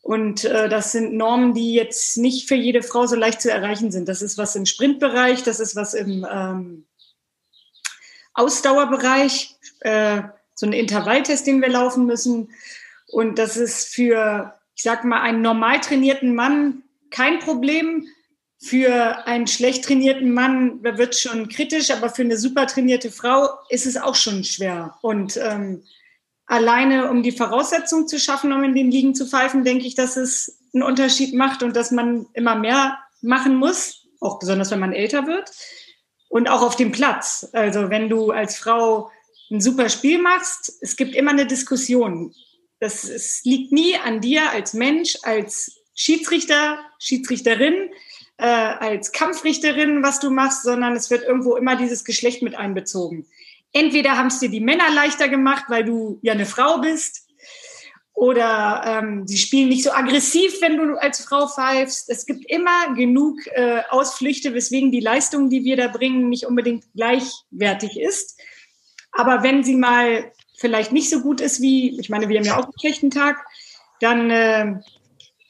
Und 0.00 0.44
äh, 0.44 0.68
das 0.68 0.90
sind 0.90 1.14
Normen, 1.14 1.54
die 1.54 1.74
jetzt 1.74 2.18
nicht 2.18 2.48
für 2.48 2.56
jede 2.56 2.82
Frau 2.82 3.06
so 3.06 3.14
leicht 3.14 3.40
zu 3.40 3.52
erreichen 3.52 3.92
sind. 3.92 4.08
Das 4.08 4.22
ist 4.22 4.38
was 4.38 4.56
im 4.56 4.66
Sprintbereich, 4.66 5.44
das 5.44 5.60
ist 5.60 5.76
was 5.76 5.94
im 5.94 6.26
ähm, 6.28 6.86
Ausdauerbereich, 8.34 9.54
äh, 9.82 10.22
so 10.56 10.66
ein 10.66 10.72
Intervalltest, 10.72 11.46
den 11.46 11.62
wir 11.62 11.68
laufen 11.68 12.06
müssen. 12.06 12.48
Und 13.12 13.38
das 13.38 13.56
ist 13.56 13.94
für, 13.94 14.54
ich 14.74 14.82
sag 14.82 15.04
mal, 15.04 15.20
einen 15.20 15.42
normal 15.42 15.80
trainierten 15.80 16.34
Mann 16.34 16.82
kein 17.10 17.38
Problem. 17.40 18.06
Für 18.58 19.26
einen 19.26 19.46
schlecht 19.46 19.84
trainierten 19.84 20.32
Mann 20.32 20.82
wird 20.82 21.14
schon 21.16 21.48
kritisch, 21.48 21.90
aber 21.90 22.08
für 22.08 22.22
eine 22.22 22.38
super 22.38 22.66
trainierte 22.66 23.10
Frau 23.10 23.48
ist 23.68 23.86
es 23.86 23.96
auch 23.96 24.14
schon 24.14 24.44
schwer. 24.44 24.96
Und 25.02 25.36
ähm, 25.36 25.82
alleine, 26.46 27.10
um 27.10 27.22
die 27.22 27.32
Voraussetzungen 27.32 28.08
zu 28.08 28.18
schaffen, 28.18 28.52
um 28.52 28.64
in 28.64 28.74
den 28.74 28.90
Ligen 28.90 29.14
zu 29.14 29.26
pfeifen, 29.26 29.62
denke 29.62 29.86
ich, 29.86 29.94
dass 29.94 30.16
es 30.16 30.60
einen 30.72 30.82
Unterschied 30.82 31.34
macht 31.34 31.62
und 31.62 31.76
dass 31.76 31.90
man 31.90 32.26
immer 32.32 32.54
mehr 32.54 32.98
machen 33.20 33.56
muss, 33.56 34.06
auch 34.20 34.38
besonders 34.38 34.70
wenn 34.70 34.80
man 34.80 34.94
älter 34.94 35.26
wird. 35.26 35.50
Und 36.30 36.48
auch 36.48 36.62
auf 36.62 36.76
dem 36.76 36.92
Platz. 36.92 37.50
Also 37.52 37.90
wenn 37.90 38.08
du 38.08 38.30
als 38.30 38.56
Frau 38.56 39.10
ein 39.50 39.60
super 39.60 39.90
Spiel 39.90 40.22
machst, 40.22 40.78
es 40.80 40.96
gibt 40.96 41.14
immer 41.14 41.32
eine 41.32 41.46
Diskussion. 41.46 42.34
Das 42.82 43.04
es 43.04 43.44
liegt 43.44 43.70
nie 43.70 43.96
an 43.96 44.20
dir 44.20 44.50
als 44.50 44.74
Mensch, 44.74 45.16
als 45.22 45.84
Schiedsrichter, 45.94 46.80
Schiedsrichterin, 46.98 47.90
äh, 48.38 48.44
als 48.44 49.12
Kampfrichterin, 49.12 50.02
was 50.02 50.18
du 50.18 50.30
machst, 50.30 50.64
sondern 50.64 50.96
es 50.96 51.08
wird 51.08 51.22
irgendwo 51.22 51.54
immer 51.54 51.76
dieses 51.76 52.04
Geschlecht 52.04 52.42
mit 52.42 52.56
einbezogen. 52.56 53.24
entweder 53.72 54.18
haben 54.18 54.26
es 54.26 54.40
dir 54.40 54.48
die 54.48 54.60
Männer 54.60 54.90
leichter 54.92 55.28
gemacht, 55.28 55.66
weil 55.68 55.84
du 55.84 56.18
ja 56.22 56.32
eine 56.32 56.44
Frau 56.44 56.78
bist, 56.78 57.28
oder 58.14 58.82
ähm, 58.84 59.28
sie 59.28 59.38
spielen 59.38 59.68
nicht 59.68 59.84
so 59.84 59.92
aggressiv, 59.92 60.60
wenn 60.60 60.76
du 60.76 61.00
als 61.00 61.24
Frau 61.24 61.46
pfeifst. 61.46 62.10
Es 62.10 62.26
gibt 62.26 62.44
immer 62.50 62.94
genug 62.94 63.38
äh, 63.52 63.82
Ausflüchte, 63.90 64.54
weswegen 64.54 64.90
die 64.90 65.00
Leistung, 65.00 65.50
die 65.50 65.64
wir 65.64 65.76
da 65.76 65.86
bringen, 65.86 66.28
nicht 66.28 66.46
unbedingt 66.46 66.84
gleichwertig 66.94 67.98
ist. 67.98 68.40
Aber 69.12 69.42
wenn 69.42 69.62
sie 69.62 69.76
mal 69.76 70.32
vielleicht 70.62 70.92
nicht 70.92 71.10
so 71.10 71.20
gut 71.20 71.40
ist 71.40 71.60
wie, 71.60 71.98
ich 72.00 72.08
meine, 72.08 72.28
wir 72.28 72.38
haben 72.38 72.46
ja 72.46 72.56
auch 72.56 72.64
einen 72.64 72.78
schlechten 72.78 73.10
Tag, 73.10 73.44
dann 74.00 74.30
äh, 74.30 74.76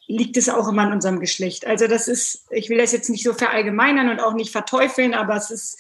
liegt 0.09 0.39
es 0.39 0.49
auch 0.49 0.69
immer 0.69 0.83
an 0.83 0.93
unserem 0.93 1.21
Geschlecht. 1.21 1.67
Also 1.67 1.87
das 1.87 2.09
ist, 2.09 2.47
ich 2.51 2.71
will 2.71 2.79
das 2.79 2.93
jetzt 2.93 3.11
nicht 3.11 3.23
so 3.23 3.35
verallgemeinern 3.35 4.09
und 4.09 4.21
auch 4.21 4.33
nicht 4.33 4.51
verteufeln, 4.51 5.13
aber 5.13 5.37
es 5.37 5.51
ist 5.51 5.79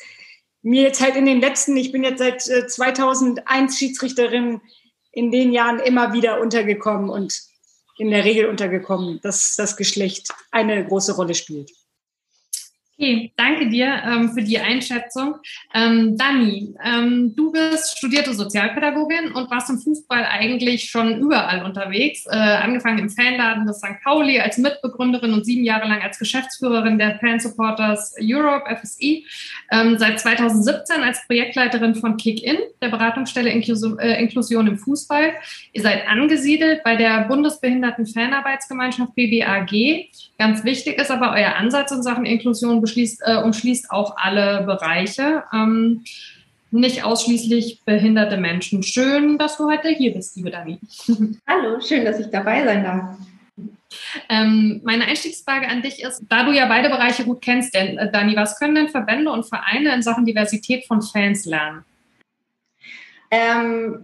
mir 0.61 0.83
jetzt 0.83 1.01
halt 1.01 1.17
in 1.17 1.25
den 1.25 1.41
letzten, 1.41 1.77
ich 1.77 1.93
bin 1.93 2.05
jetzt 2.05 2.19
seit 2.19 2.43
2001 2.43 3.43
äh, 3.75 3.77
Schiedsrichterin, 3.77 4.61
in 5.13 5.31
den 5.31 5.53
Jahren 5.53 5.79
immer 5.81 6.13
wieder 6.13 6.41
untergekommen 6.41 7.11
und 7.11 7.41
in 7.99 8.11
der 8.11 8.25
Regel 8.25 8.47
untergekommen, 8.47 9.19
dass 9.23 9.57
das 9.57 9.77
Geschlecht 9.77 10.29
eine 10.51 10.87
große 10.87 11.15
Rolle 11.17 11.35
spielt. 11.35 11.71
Okay, 12.99 13.33
danke 13.37 13.71
dir 13.71 14.03
ähm, 14.05 14.33
für 14.35 14.43
die 14.43 14.59
Einschätzung. 14.59 15.37
Ähm, 15.75 16.19
Dani, 16.19 16.75
ähm, 16.85 17.35
du 17.35 17.51
bist 17.51 17.97
studierte 17.97 18.35
Sozialpädagogin 18.35 19.33
und 19.33 19.51
warst 19.51 19.71
im 19.71 19.79
Fußball 19.79 20.27
eigentlich 20.27 20.91
schon 20.91 21.19
überall 21.19 21.65
unterwegs. 21.65 22.27
Äh, 22.27 22.37
angefangen 22.37 22.99
im 22.99 23.09
Fanladen 23.09 23.67
des 23.67 23.79
St. 23.79 24.03
Pauli 24.05 24.41
als 24.41 24.59
Mitbegründerin 24.59 25.33
und 25.33 25.47
sieben 25.47 25.65
Jahre 25.65 25.89
lang 25.89 26.03
als 26.03 26.19
Geschäftsführerin 26.19 26.99
der 26.99 27.19
Fansupporters 27.19 28.15
Europe, 28.21 28.67
FSI. 28.77 29.27
Ähm, 29.71 29.97
seit 29.99 30.21
2017 30.21 31.03
als 31.03 31.27
Projektleiterin 31.27 31.95
von 31.95 32.19
Kick-In, 32.19 32.59
der 32.83 32.89
Beratungsstelle 32.89 33.49
Inklusion, 33.49 33.99
äh, 33.99 34.21
Inklusion 34.21 34.67
im 34.67 34.77
Fußball. 34.77 35.33
Ihr 35.73 35.83
seid 35.83 36.07
angesiedelt 36.07 36.85
bei 36.85 36.97
der 36.97 37.23
Bundesbehinderten 37.23 38.07
Fanarbeitsgemeinschaft 38.07 39.15
BBAG. 39.15 40.11
Ganz 40.39 40.63
wichtig 40.65 40.99
ist 40.99 41.11
aber 41.11 41.33
euer 41.33 41.55
Ansatz 41.57 41.91
in 41.91 42.03
Sachen 42.03 42.27
Inklusion 42.27 42.83
beschließt, 42.93 43.23
äh, 43.25 43.37
umschließt 43.37 43.91
auch 43.91 44.17
alle 44.17 44.63
Bereiche. 44.65 45.45
Ähm, 45.53 46.05
nicht 46.71 47.05
ausschließlich 47.05 47.83
behinderte 47.85 48.39
Menschen. 48.39 48.83
Schön, 48.83 49.39
dass 49.39 49.59
du 49.59 49.71
heute 49.71 49.89
hier 49.89 50.15
bist, 50.15 50.37
liebe 50.37 50.51
Dani. 50.51 50.79
Hallo, 51.47 51.81
schön, 51.81 52.05
dass 52.05 52.19
ich 52.19 52.29
dabei 52.29 52.65
sein 52.65 52.83
darf. 52.83 53.19
Ähm, 54.31 54.81
meine 54.83 55.05
Einstiegsfrage 55.05 55.69
an 55.69 55.83
dich 55.83 56.03
ist, 56.03 56.23
da 56.31 56.45
du 56.45 56.53
ja 56.53 56.67
beide 56.67 56.89
Bereiche 56.89 57.25
gut 57.25 57.43
kennst, 57.43 57.75
denn, 57.75 57.99
äh, 57.99 58.11
Dani, 58.11 58.35
was 58.37 58.59
können 58.59 58.75
denn 58.75 58.89
Verbände 58.89 59.31
und 59.31 59.45
Vereine 59.45 59.95
in 59.95 60.03
Sachen 60.03 60.25
Diversität 60.25 60.87
von 60.87 61.03
Fans 61.03 61.45
lernen? 61.45 61.85
Ähm, 63.31 64.03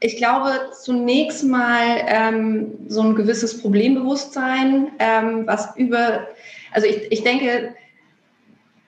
ich 0.00 0.18
glaube, 0.18 0.70
zunächst 0.82 1.44
mal 1.44 2.02
ähm, 2.06 2.72
so 2.88 3.00
ein 3.02 3.14
gewisses 3.14 3.62
Problembewusstsein, 3.62 4.90
ähm, 4.98 5.46
was 5.46 5.74
über, 5.76 6.26
also 6.72 6.86
ich, 6.86 7.10
ich 7.10 7.22
denke, 7.22 7.74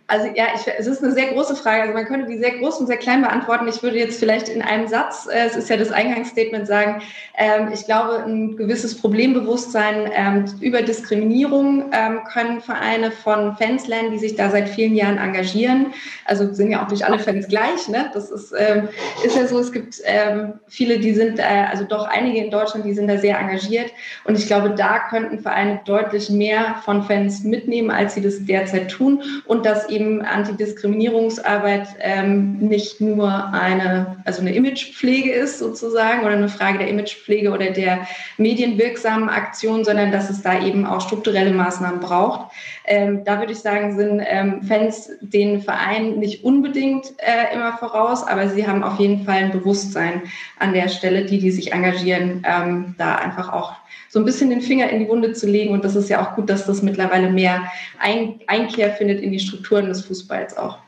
also 0.07 0.27
ja, 0.35 0.49
ich, 0.55 0.67
es 0.79 0.87
ist 0.87 1.03
eine 1.03 1.13
sehr 1.13 1.33
große 1.33 1.57
Frage. 1.57 1.83
Also 1.83 1.95
man 1.95 2.05
könnte 2.05 2.27
die 2.27 2.39
sehr 2.39 2.59
groß 2.59 2.81
und 2.81 2.89
sehr 2.89 2.99
klein 2.99 3.23
beantworten. 3.23 3.67
Ich 3.69 3.83
würde 3.83 3.99
jetzt 3.99 4.19
vielleicht 4.19 4.51
in 4.51 4.61
einem 4.61 4.87
Satz, 4.87 5.27
äh, 5.27 5.47
es 5.47 5.57
ist 5.57 5.71
ja 5.71 5.79
das 5.79 5.93
Eingangsstatement, 5.93 6.67
sagen, 6.67 7.01
ähm, 7.39 7.71
ich 7.73 7.87
glaube, 7.87 8.23
ein 8.23 8.57
gewisses 8.57 9.01
Problembewusstsein 9.01 10.11
ähm, 10.13 10.45
über 10.61 10.83
Diskriminierung 10.83 11.91
ähm, 11.93 12.21
können 12.31 12.61
Vereine 12.61 13.13
von 13.13 13.57
Fans 13.57 13.87
lernen, 13.87 14.11
die 14.11 14.19
sich 14.19 14.37
da 14.37 14.51
seit 14.51 14.69
vielen 14.69 14.95
Jahren 14.95 15.17
engagieren. 15.17 15.95
Also 16.27 16.53
sind 16.53 16.71
ja 16.71 16.85
auch 16.85 16.91
nicht 16.91 17.05
alle 17.05 17.19
Fans 17.19 17.49
gleich. 17.49 17.89
Ne? 17.89 18.11
Das 18.13 18.31
ist, 18.31 18.53
ähm, 18.59 18.89
ist 19.25 19.37
ja 19.37 19.47
so, 19.47 19.59
es 19.59 19.73
gibt 19.73 20.03
ähm, 20.05 20.55
viele, 20.69 20.99
die 20.99 21.15
sind, 21.15 21.39
äh, 21.39 21.67
also 21.71 21.85
doch 21.85 22.07
einige 22.09 22.45
in 22.45 22.51
Deutschland, 22.51 22.85
die 22.85 22.93
sind 22.93 23.09
da 23.09 23.17
sehr 23.17 23.39
engagiert. 23.39 23.91
Und 24.25 24.37
ich 24.37 24.47
glaube, 24.47 24.71
da 24.71 25.09
könnten 25.09 25.39
Vereine 25.39 25.81
deutlich 25.87 26.29
mehr 26.29 26.77
von 26.85 27.03
Fans 27.05 27.43
mitnehmen, 27.43 27.91
als 27.91 28.15
sie 28.15 28.21
das 28.21 28.45
derzeit 28.45 28.91
tun. 28.91 29.23
Und 29.47 29.65
das 29.65 29.89
eben 29.95 30.23
Antidiskriminierungsarbeit 30.23 31.89
ähm, 32.01 32.59
nicht 32.59 33.01
nur 33.01 33.53
eine, 33.53 34.17
also 34.25 34.41
eine 34.41 34.55
Imagepflege 34.55 35.31
ist 35.33 35.59
sozusagen 35.59 36.21
oder 36.21 36.35
eine 36.35 36.49
Frage 36.49 36.79
der 36.79 36.89
Imagepflege 36.89 37.51
oder 37.51 37.71
der 37.71 38.07
medienwirksamen 38.37 39.29
Aktion, 39.29 39.85
sondern 39.85 40.11
dass 40.13 40.31
es 40.31 40.43
da 40.43 40.63
eben 40.65 40.85
auch 40.87 41.01
strukturelle 41.01 41.53
Maßnahmen 41.53 42.01
braucht. 42.01 42.51
Ähm, 42.87 43.25
da 43.25 43.39
würde 43.39 43.53
ich 43.53 43.61
sagen, 43.61 43.97
sind 43.97 44.23
ähm, 44.27 44.63
Fans 44.63 45.11
den 45.21 45.63
Verein 45.63 46.19
nicht 46.19 46.45
unbedingt 46.45 47.15
äh, 47.19 47.55
immer 47.55 47.79
voraus, 47.79 48.27
aber 48.27 48.49
sie 48.49 48.67
haben 48.67 48.83
auf 48.83 48.99
jeden 48.99 49.25
Fall 49.25 49.45
ein 49.45 49.53
Bewusstsein 49.53 50.23
an 50.59 50.75
der 50.75 50.89
Stelle, 50.89 51.25
die, 51.25 51.39
die 51.39 51.51
sich 51.51 51.73
engagieren, 51.73 52.43
ähm, 52.45 52.95
da 52.99 53.15
einfach 53.17 53.53
auch 53.53 53.73
so 54.15 54.21
ein 54.21 54.25
bisschen 54.25 54.49
den 54.49 54.63
Finger 54.63 54.89
in 54.91 55.01
die 55.01 55.09
Wunde 55.09 55.33
zu 55.33 55.49
legen. 55.49 55.75
Und 55.75 55.85
das 55.85 55.97
ist 55.97 56.09
ja 56.09 56.25
auch 56.25 56.37
gut, 56.37 56.49
dass 56.49 56.67
das 56.67 56.83
mittlerweile 56.83 57.33
mehr 57.33 57.73
Ein 57.99 58.39
Einkehr 58.47 58.93
findet 58.93 59.21
in 59.21 59.33
die 59.33 59.41
Strukturen 59.41 59.87
des 59.87 60.05
Fußballs 60.07 60.57
auch. 60.57 60.79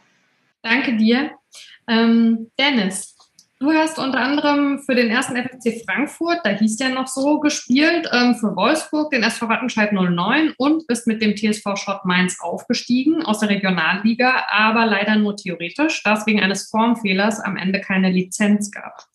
Danke 0.63 0.97
dir. 0.97 1.33
Ähm, 1.89 2.53
Dennis, 2.57 3.16
Du 3.59 3.73
hast 3.73 3.99
unter 3.99 4.21
anderem 4.21 4.81
für 4.81 4.95
den 4.95 5.09
ersten 5.09 5.35
FFC 5.35 5.83
Frankfurt, 5.83 6.41
da 6.45 6.51
hieß 6.51 6.77
der 6.77 6.91
noch 6.91 7.07
so, 7.07 7.41
gespielt, 7.41 8.07
ähm, 8.13 8.35
für 8.35 8.55
Wolfsburg, 8.55 9.11
den 9.11 9.23
SV 9.23 9.49
Wattenscheid 9.49 9.95
09 9.95 10.53
und 10.59 10.87
bist 10.87 11.07
mit 11.07 11.23
dem 11.23 11.35
TSV 11.35 11.75
Schott 11.77 12.05
Mainz 12.05 12.37
aufgestiegen 12.39 13.25
aus 13.25 13.39
der 13.39 13.49
Regionalliga, 13.49 14.45
aber 14.51 14.85
leider 14.85 15.17
nur 15.17 15.37
theoretisch, 15.37 16.03
da 16.03 16.13
es 16.13 16.27
wegen 16.27 16.43
eines 16.43 16.69
Formfehlers 16.69 17.41
am 17.41 17.57
Ende 17.57 17.81
keine 17.81 18.11
Lizenz 18.11 18.71
gab. 18.71 19.07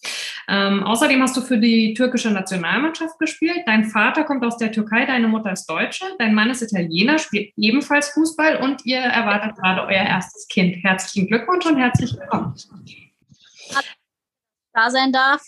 Ähm, 0.47 0.81
außerdem 0.81 1.21
hast 1.21 1.37
du 1.37 1.41
für 1.41 1.59
die 1.59 1.93
türkische 1.93 2.31
Nationalmannschaft 2.31 3.19
gespielt. 3.19 3.61
Dein 3.67 3.85
Vater 3.85 4.23
kommt 4.23 4.43
aus 4.43 4.57
der 4.57 4.71
Türkei, 4.71 5.05
deine 5.05 5.27
Mutter 5.27 5.51
ist 5.51 5.67
Deutsche, 5.67 6.05
dein 6.17 6.33
Mann 6.33 6.49
ist 6.49 6.63
Italiener, 6.63 7.19
spielt 7.19 7.53
ebenfalls 7.57 8.09
Fußball 8.09 8.55
und 8.55 8.87
ihr 8.87 9.01
erwartet 9.01 9.55
gerade 9.55 9.83
euer 9.83 10.03
erstes 10.03 10.47
Kind. 10.47 10.83
Herzlichen 10.83 11.27
Glückwunsch 11.27 11.67
und 11.67 11.77
herzlich 11.77 12.17
willkommen 12.17 12.55
da 14.73 14.89
sein 14.89 15.11
darf. 15.11 15.41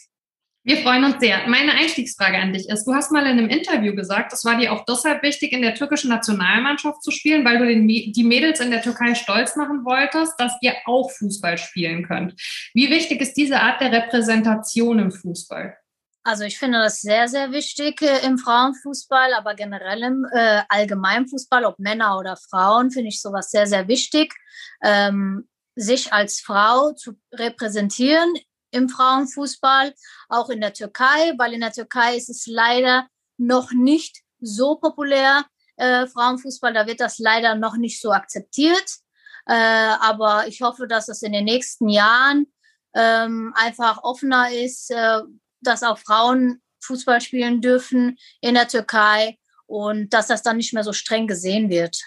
Wir 0.65 0.77
freuen 0.77 1.03
uns 1.03 1.19
sehr. 1.19 1.45
Meine 1.47 1.73
Einstiegsfrage 1.73 2.37
an 2.37 2.53
dich 2.53 2.69
ist, 2.69 2.85
du 2.85 2.93
hast 2.93 3.11
mal 3.11 3.25
in 3.25 3.37
einem 3.37 3.49
Interview 3.49 3.93
gesagt, 3.93 4.31
es 4.31 4.45
war 4.45 4.57
dir 4.57 4.71
auch 4.71 4.85
deshalb 4.85 5.21
wichtig, 5.21 5.51
in 5.51 5.61
der 5.61 5.75
türkischen 5.75 6.09
Nationalmannschaft 6.09 7.03
zu 7.03 7.11
spielen, 7.11 7.43
weil 7.43 7.59
du 7.59 7.65
den, 7.67 7.85
die 7.85 8.23
Mädels 8.23 8.61
in 8.61 8.71
der 8.71 8.81
Türkei 8.81 9.13
stolz 9.13 9.57
machen 9.57 9.83
wolltest, 9.83 10.39
dass 10.39 10.53
ihr 10.61 10.73
auch 10.85 11.11
Fußball 11.11 11.57
spielen 11.57 12.07
könnt. 12.07 12.39
Wie 12.73 12.89
wichtig 12.89 13.19
ist 13.19 13.33
diese 13.33 13.59
Art 13.59 13.81
der 13.81 13.91
Repräsentation 13.91 14.99
im 14.99 15.11
Fußball? 15.11 15.75
Also 16.23 16.45
ich 16.45 16.57
finde 16.57 16.77
das 16.77 17.01
sehr, 17.01 17.27
sehr 17.27 17.51
wichtig 17.51 18.01
äh, 18.01 18.25
im 18.25 18.37
Frauenfußball, 18.37 19.33
aber 19.33 19.55
generell 19.55 20.01
im 20.03 20.25
äh, 20.33 20.61
Allgemeinfußball, 20.69 21.65
ob 21.65 21.77
Männer 21.79 22.17
oder 22.17 22.37
Frauen, 22.37 22.89
finde 22.89 23.09
ich 23.09 23.21
sowas 23.21 23.51
sehr, 23.51 23.67
sehr 23.67 23.89
wichtig. 23.89 24.33
Ähm, 24.81 25.49
sich 25.75 26.13
als 26.13 26.39
Frau 26.39 26.93
zu 26.93 27.19
repräsentieren 27.33 28.33
im 28.73 28.89
Frauenfußball, 28.89 29.93
auch 30.29 30.49
in 30.49 30.61
der 30.61 30.73
Türkei, 30.73 31.33
weil 31.37 31.53
in 31.53 31.61
der 31.61 31.71
Türkei 31.71 32.15
ist 32.17 32.29
es 32.29 32.45
leider 32.47 33.07
noch 33.37 33.71
nicht 33.71 34.21
so 34.39 34.75
populär, 34.75 35.45
äh, 35.77 36.07
Frauenfußball, 36.07 36.73
da 36.73 36.85
wird 36.87 36.99
das 36.99 37.17
leider 37.19 37.55
noch 37.55 37.77
nicht 37.77 38.01
so 38.01 38.11
akzeptiert. 38.11 38.97
Äh, 39.45 39.53
aber 39.53 40.47
ich 40.47 40.61
hoffe, 40.61 40.87
dass 40.87 41.09
es 41.09 41.21
in 41.21 41.33
den 41.33 41.45
nächsten 41.45 41.89
Jahren 41.89 42.47
ähm, 42.93 43.53
einfach 43.55 44.03
offener 44.03 44.51
ist, 44.51 44.91
äh, 44.91 45.21
dass 45.61 45.83
auch 45.83 45.97
Frauen 45.97 46.61
Fußball 46.83 47.21
spielen 47.21 47.61
dürfen 47.61 48.17
in 48.41 48.55
der 48.55 48.67
Türkei 48.67 49.37
und 49.65 50.13
dass 50.13 50.27
das 50.27 50.43
dann 50.43 50.57
nicht 50.57 50.73
mehr 50.73 50.83
so 50.83 50.93
streng 50.93 51.27
gesehen 51.27 51.69
wird. 51.69 51.97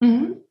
Mhm. 0.00 0.44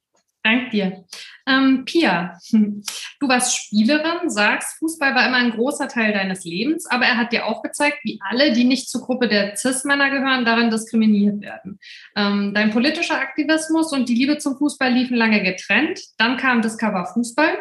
Danke 0.43 0.69
dir. 0.71 1.05
Ähm, 1.45 1.83
Pia, 1.85 2.37
du 2.51 3.27
warst 3.27 3.55
Spielerin, 3.55 4.29
sagst, 4.29 4.77
Fußball 4.79 5.15
war 5.15 5.27
immer 5.27 5.37
ein 5.37 5.51
großer 5.51 5.87
Teil 5.87 6.13
deines 6.13 6.43
Lebens, 6.43 6.85
aber 6.85 7.05
er 7.05 7.17
hat 7.17 7.31
dir 7.31 7.45
auch 7.45 7.61
gezeigt, 7.61 7.99
wie 8.03 8.19
alle, 8.29 8.53
die 8.53 8.63
nicht 8.63 8.89
zur 8.89 9.01
Gruppe 9.01 9.27
der 9.27 9.55
CIS-Männer 9.55 10.09
gehören, 10.09 10.45
darin 10.45 10.69
diskriminiert 10.69 11.41
werden. 11.41 11.79
Ähm, 12.15 12.53
dein 12.53 12.71
politischer 12.71 13.19
Aktivismus 13.19 13.91
und 13.93 14.07
die 14.07 14.15
Liebe 14.15 14.37
zum 14.37 14.57
Fußball 14.57 14.91
liefen 14.91 15.15
lange 15.15 15.43
getrennt. 15.43 16.01
Dann 16.17 16.37
kam 16.37 16.61
Discover 16.61 17.05
Fußball. 17.13 17.57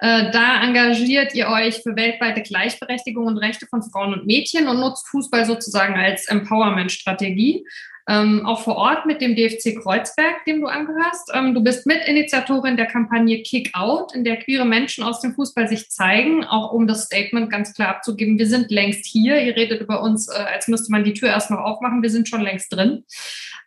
Äh, 0.00 0.30
da 0.30 0.62
engagiert 0.62 1.34
ihr 1.34 1.48
euch 1.48 1.82
für 1.82 1.96
weltweite 1.96 2.42
Gleichberechtigung 2.42 3.26
und 3.26 3.38
Rechte 3.38 3.66
von 3.66 3.82
Frauen 3.82 4.14
und 4.14 4.26
Mädchen 4.26 4.68
und 4.68 4.80
nutzt 4.80 5.08
Fußball 5.08 5.44
sozusagen 5.44 5.94
als 5.94 6.26
Empowerment-Strategie. 6.26 7.64
Ähm, 8.08 8.46
auch 8.46 8.60
vor 8.60 8.76
Ort 8.76 9.06
mit 9.06 9.20
dem 9.20 9.34
DFC 9.34 9.76
Kreuzberg, 9.82 10.44
dem 10.44 10.60
du 10.60 10.68
angehörst. 10.68 11.30
Ähm, 11.34 11.54
du 11.54 11.62
bist 11.62 11.86
Mitinitiatorin 11.86 12.76
der 12.76 12.86
Kampagne 12.86 13.42
Kick 13.42 13.70
Out, 13.74 14.14
in 14.14 14.22
der 14.22 14.36
queere 14.36 14.64
Menschen 14.64 15.02
aus 15.02 15.20
dem 15.20 15.34
Fußball 15.34 15.68
sich 15.68 15.90
zeigen, 15.90 16.44
auch 16.44 16.72
um 16.72 16.86
das 16.86 17.04
Statement 17.04 17.50
ganz 17.50 17.74
klar 17.74 17.88
abzugeben, 17.88 18.38
wir 18.38 18.46
sind 18.46 18.70
längst 18.70 19.06
hier. 19.06 19.40
Ihr 19.42 19.56
redet 19.56 19.80
über 19.80 20.02
uns, 20.02 20.28
äh, 20.28 20.34
als 20.38 20.68
müsste 20.68 20.92
man 20.92 21.02
die 21.02 21.14
Tür 21.14 21.30
erst 21.30 21.50
noch 21.50 21.58
aufmachen, 21.58 22.02
wir 22.02 22.10
sind 22.10 22.28
schon 22.28 22.42
längst 22.42 22.72
drin. 22.72 23.04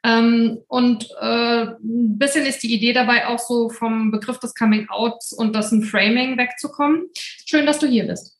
Ähm, 0.05 0.59
und 0.67 1.09
äh, 1.19 1.63
ein 1.63 2.17
bisschen 2.17 2.45
ist 2.45 2.63
die 2.63 2.73
Idee 2.73 2.93
dabei 2.93 3.27
auch 3.27 3.39
so 3.39 3.69
vom 3.69 4.11
Begriff 4.11 4.39
des 4.39 4.55
Coming 4.55 4.87
Outs 4.89 5.33
und 5.33 5.53
dessen 5.53 5.83
Framing 5.83 6.37
wegzukommen. 6.37 7.09
Schön, 7.45 7.65
dass 7.65 7.79
du 7.79 7.87
hier 7.87 8.07
bist. 8.07 8.37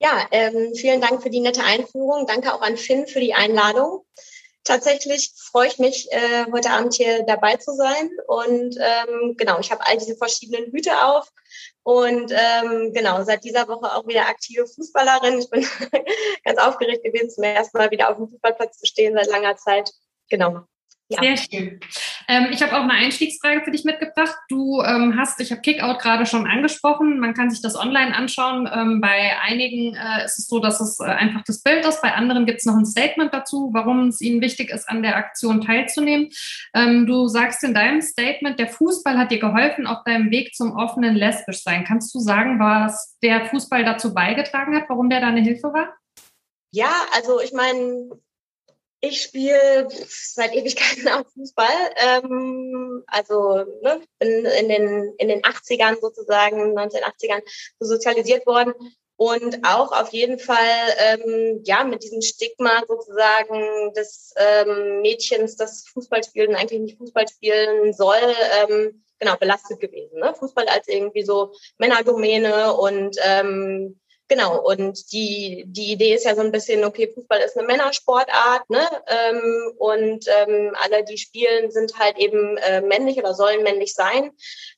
Ja, 0.00 0.26
ähm, 0.32 0.74
vielen 0.74 1.00
Dank 1.00 1.22
für 1.22 1.30
die 1.30 1.40
nette 1.40 1.62
Einführung. 1.62 2.26
Danke 2.26 2.52
auch 2.52 2.62
an 2.62 2.76
Finn 2.76 3.06
für 3.06 3.20
die 3.20 3.34
Einladung. 3.34 4.04
Tatsächlich 4.64 5.32
freue 5.36 5.68
ich 5.68 5.78
mich, 5.78 6.12
äh, 6.12 6.44
heute 6.52 6.70
Abend 6.70 6.94
hier 6.94 7.22
dabei 7.24 7.56
zu 7.56 7.74
sein. 7.74 8.10
Und 8.26 8.76
ähm, 8.78 9.34
genau, 9.36 9.58
ich 9.60 9.70
habe 9.70 9.86
all 9.86 9.96
diese 9.96 10.16
verschiedenen 10.16 10.70
Hüte 10.72 11.04
auf 11.04 11.32
und 11.82 12.32
ähm, 12.32 12.92
genau, 12.92 13.24
seit 13.24 13.44
dieser 13.44 13.66
Woche 13.66 13.94
auch 13.94 14.06
wieder 14.06 14.28
aktive 14.28 14.66
Fußballerin. 14.66 15.38
Ich 15.38 15.48
bin 15.48 15.66
ganz 16.44 16.58
aufgeregt 16.58 17.02
gewesen, 17.02 17.30
zum 17.30 17.44
ersten 17.44 17.78
Mal 17.78 17.90
wieder 17.90 18.10
auf 18.10 18.18
dem 18.18 18.28
Fußballplatz 18.28 18.78
zu 18.78 18.86
stehen 18.86 19.14
seit 19.14 19.28
langer 19.28 19.56
Zeit. 19.56 19.90
Genau. 20.28 20.66
Ja. 21.10 21.22
Sehr 21.22 21.36
schön. 21.38 21.80
Ähm, 22.28 22.48
ich 22.52 22.62
habe 22.62 22.76
auch 22.76 22.82
eine 22.82 22.92
Einstiegsfrage 22.92 23.62
für 23.64 23.70
dich 23.70 23.84
mitgebracht. 23.84 24.36
Du 24.50 24.82
ähm, 24.82 25.14
hast, 25.18 25.40
ich 25.40 25.50
habe 25.50 25.62
Kickout 25.62 26.00
gerade 26.00 26.26
schon 26.26 26.46
angesprochen, 26.46 27.18
man 27.18 27.32
kann 27.32 27.48
sich 27.48 27.62
das 27.62 27.76
online 27.76 28.14
anschauen. 28.14 28.68
Ähm, 28.70 29.00
bei 29.00 29.38
einigen 29.40 29.94
äh, 29.94 30.26
ist 30.26 30.38
es 30.38 30.46
so, 30.46 30.60
dass 30.60 30.80
es 30.80 31.00
äh, 31.00 31.04
einfach 31.04 31.42
das 31.46 31.62
Bild 31.62 31.86
ist, 31.86 32.02
bei 32.02 32.12
anderen 32.12 32.44
gibt 32.44 32.58
es 32.58 32.66
noch 32.66 32.76
ein 32.76 32.84
Statement 32.84 33.32
dazu, 33.32 33.70
warum 33.72 34.08
es 34.08 34.20
ihnen 34.20 34.42
wichtig 34.42 34.68
ist, 34.68 34.86
an 34.86 35.02
der 35.02 35.16
Aktion 35.16 35.62
teilzunehmen. 35.62 36.28
Ähm, 36.74 37.06
du 37.06 37.26
sagst 37.26 37.64
in 37.64 37.72
deinem 37.72 38.02
Statement, 38.02 38.58
der 38.58 38.68
Fußball 38.68 39.16
hat 39.16 39.30
dir 39.30 39.38
geholfen 39.38 39.86
auf 39.86 40.04
deinem 40.04 40.30
Weg 40.30 40.54
zum 40.54 40.76
offenen 40.76 41.16
Lesbischsein. 41.16 41.84
Kannst 41.84 42.14
du 42.14 42.18
sagen, 42.20 42.58
was 42.58 43.16
der 43.22 43.46
Fußball 43.46 43.82
dazu 43.82 44.12
beigetragen 44.12 44.76
hat, 44.76 44.84
warum 44.90 45.08
der 45.08 45.20
deine 45.20 45.40
Hilfe 45.40 45.72
war? 45.72 45.94
Ja, 46.70 46.90
also 47.14 47.40
ich 47.40 47.54
meine, 47.54 48.10
ich 49.00 49.22
spiele 49.22 49.88
seit 50.08 50.54
Ewigkeiten 50.54 51.08
auch 51.08 51.24
Fußball. 51.34 51.66
Ähm, 51.96 53.04
also 53.06 53.64
ne, 53.82 54.00
bin 54.18 54.44
in 54.44 54.68
den, 54.68 55.14
in 55.18 55.28
den 55.28 55.42
80ern 55.42 56.00
sozusagen, 56.00 56.78
1980ern 56.78 57.42
so 57.78 57.86
sozialisiert 57.86 58.46
worden 58.46 58.74
und 59.16 59.66
auch 59.66 59.90
auf 59.90 60.12
jeden 60.12 60.38
Fall 60.38 60.56
ähm, 60.98 61.60
ja 61.64 61.82
mit 61.82 62.04
diesem 62.04 62.22
Stigma 62.22 62.84
sozusagen 62.86 63.92
des 63.94 64.32
ähm, 64.36 65.00
Mädchens, 65.00 65.56
das 65.56 65.88
Fußball 65.92 66.22
spielen 66.22 66.54
eigentlich 66.54 66.80
nicht 66.80 66.98
Fußball 66.98 67.26
spielen 67.26 67.92
soll, 67.92 68.22
ähm, 68.60 69.04
genau 69.18 69.36
belastet 69.36 69.80
gewesen. 69.80 70.20
Ne? 70.20 70.34
Fußball 70.34 70.66
als 70.68 70.86
irgendwie 70.86 71.24
so 71.24 71.52
Männerdomäne 71.78 72.74
und 72.74 73.16
ähm, 73.24 73.98
Genau, 74.30 74.60
und 74.60 75.10
die, 75.10 75.64
die 75.66 75.92
Idee 75.92 76.14
ist 76.14 76.26
ja 76.26 76.34
so 76.34 76.42
ein 76.42 76.52
bisschen, 76.52 76.84
okay, 76.84 77.10
Fußball 77.14 77.40
ist 77.40 77.56
eine 77.56 77.66
Männersportart, 77.66 78.68
ne? 78.68 78.86
Ähm, 79.06 79.72
und 79.78 80.26
ähm, 80.28 80.76
alle, 80.82 81.02
die 81.02 81.16
spielen, 81.16 81.70
sind 81.70 81.98
halt 81.98 82.18
eben 82.18 82.58
äh, 82.58 82.82
männlich 82.82 83.16
oder 83.16 83.32
sollen 83.32 83.62
männlich 83.62 83.94
sein. 83.94 84.30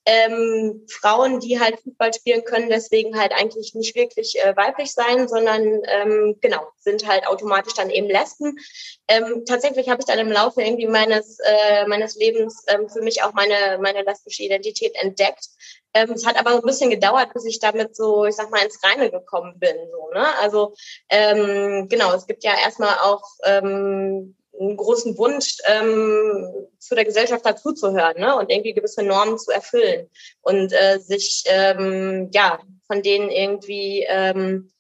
Ähm, 0.07 0.87
Frauen, 0.89 1.41
die 1.41 1.59
halt 1.59 1.81
Fußball 1.81 2.15
spielen, 2.15 2.45
können 2.45 2.69
deswegen 2.69 3.19
halt 3.19 3.33
eigentlich 3.33 3.75
nicht 3.75 3.97
wirklich 3.97 4.39
äh, 4.39 4.57
weiblich 4.57 4.93
sein, 4.93 5.27
sondern 5.27 5.83
ähm, 5.89 6.39
genau, 6.41 6.69
sind 6.79 7.09
halt 7.09 7.27
automatisch 7.27 7.75
dann 7.75 7.91
eben 7.91 8.07
Lesben. 8.07 8.57
Ähm, 9.09 9.45
tatsächlich 9.47 9.89
habe 9.89 10.01
ich 10.01 10.07
dann 10.07 10.21
im 10.21 10.31
Laufe 10.31 10.63
irgendwie 10.63 10.87
meines, 10.87 11.39
äh, 11.41 11.87
meines 11.89 12.15
Lebens 12.15 12.65
ähm, 12.69 12.89
für 12.89 13.03
mich 13.03 13.25
auch 13.25 13.33
meine, 13.33 13.79
meine 13.83 14.03
lesbische 14.03 14.45
Identität 14.45 14.95
entdeckt. 14.95 15.49
Ähm, 15.95 16.13
es 16.13 16.27
hat 16.27 16.39
aber 16.39 16.55
ein 16.55 16.63
bisschen 16.63 16.91
gedauert, 16.91 17.33
bis 17.35 17.45
ich 17.45 17.59
damit 17.59 17.97
so, 17.97 18.25
ich 18.25 18.37
sag 18.37 18.51
mal, 18.51 18.65
ins 18.65 18.81
Reine 18.83 19.11
gekommen 19.11 19.59
bin. 19.59 19.77
So, 19.91 20.11
ne? 20.13 20.27
Also 20.41 20.75
ähm, 21.09 21.89
genau, 21.89 22.13
es 22.15 22.27
gibt 22.27 22.45
ja 22.45 22.53
erstmal 22.63 22.99
auch 22.99 23.25
ähm, 23.45 24.37
einen 24.59 24.77
großen 24.77 25.17
Wunsch, 25.19 25.57
ähm, 25.67 26.69
zu 26.79 26.95
der 26.95 27.05
Gesellschaft 27.05 27.45
dazuzuhören 27.45 28.19
ne? 28.19 28.37
und 28.37 28.51
irgendwie 28.51 28.75
gewisse 28.75 29.03
Normen 29.03 29.39
zu 29.39 29.51
erfüllen 29.51 30.09
und 30.43 30.73
äh, 30.73 30.99
sich 30.99 31.45
ähm, 31.47 32.31
ja 32.33 32.61
von 32.87 33.03
denen 33.03 33.31
irgendwie 33.31 34.05
ähm, 34.09 34.71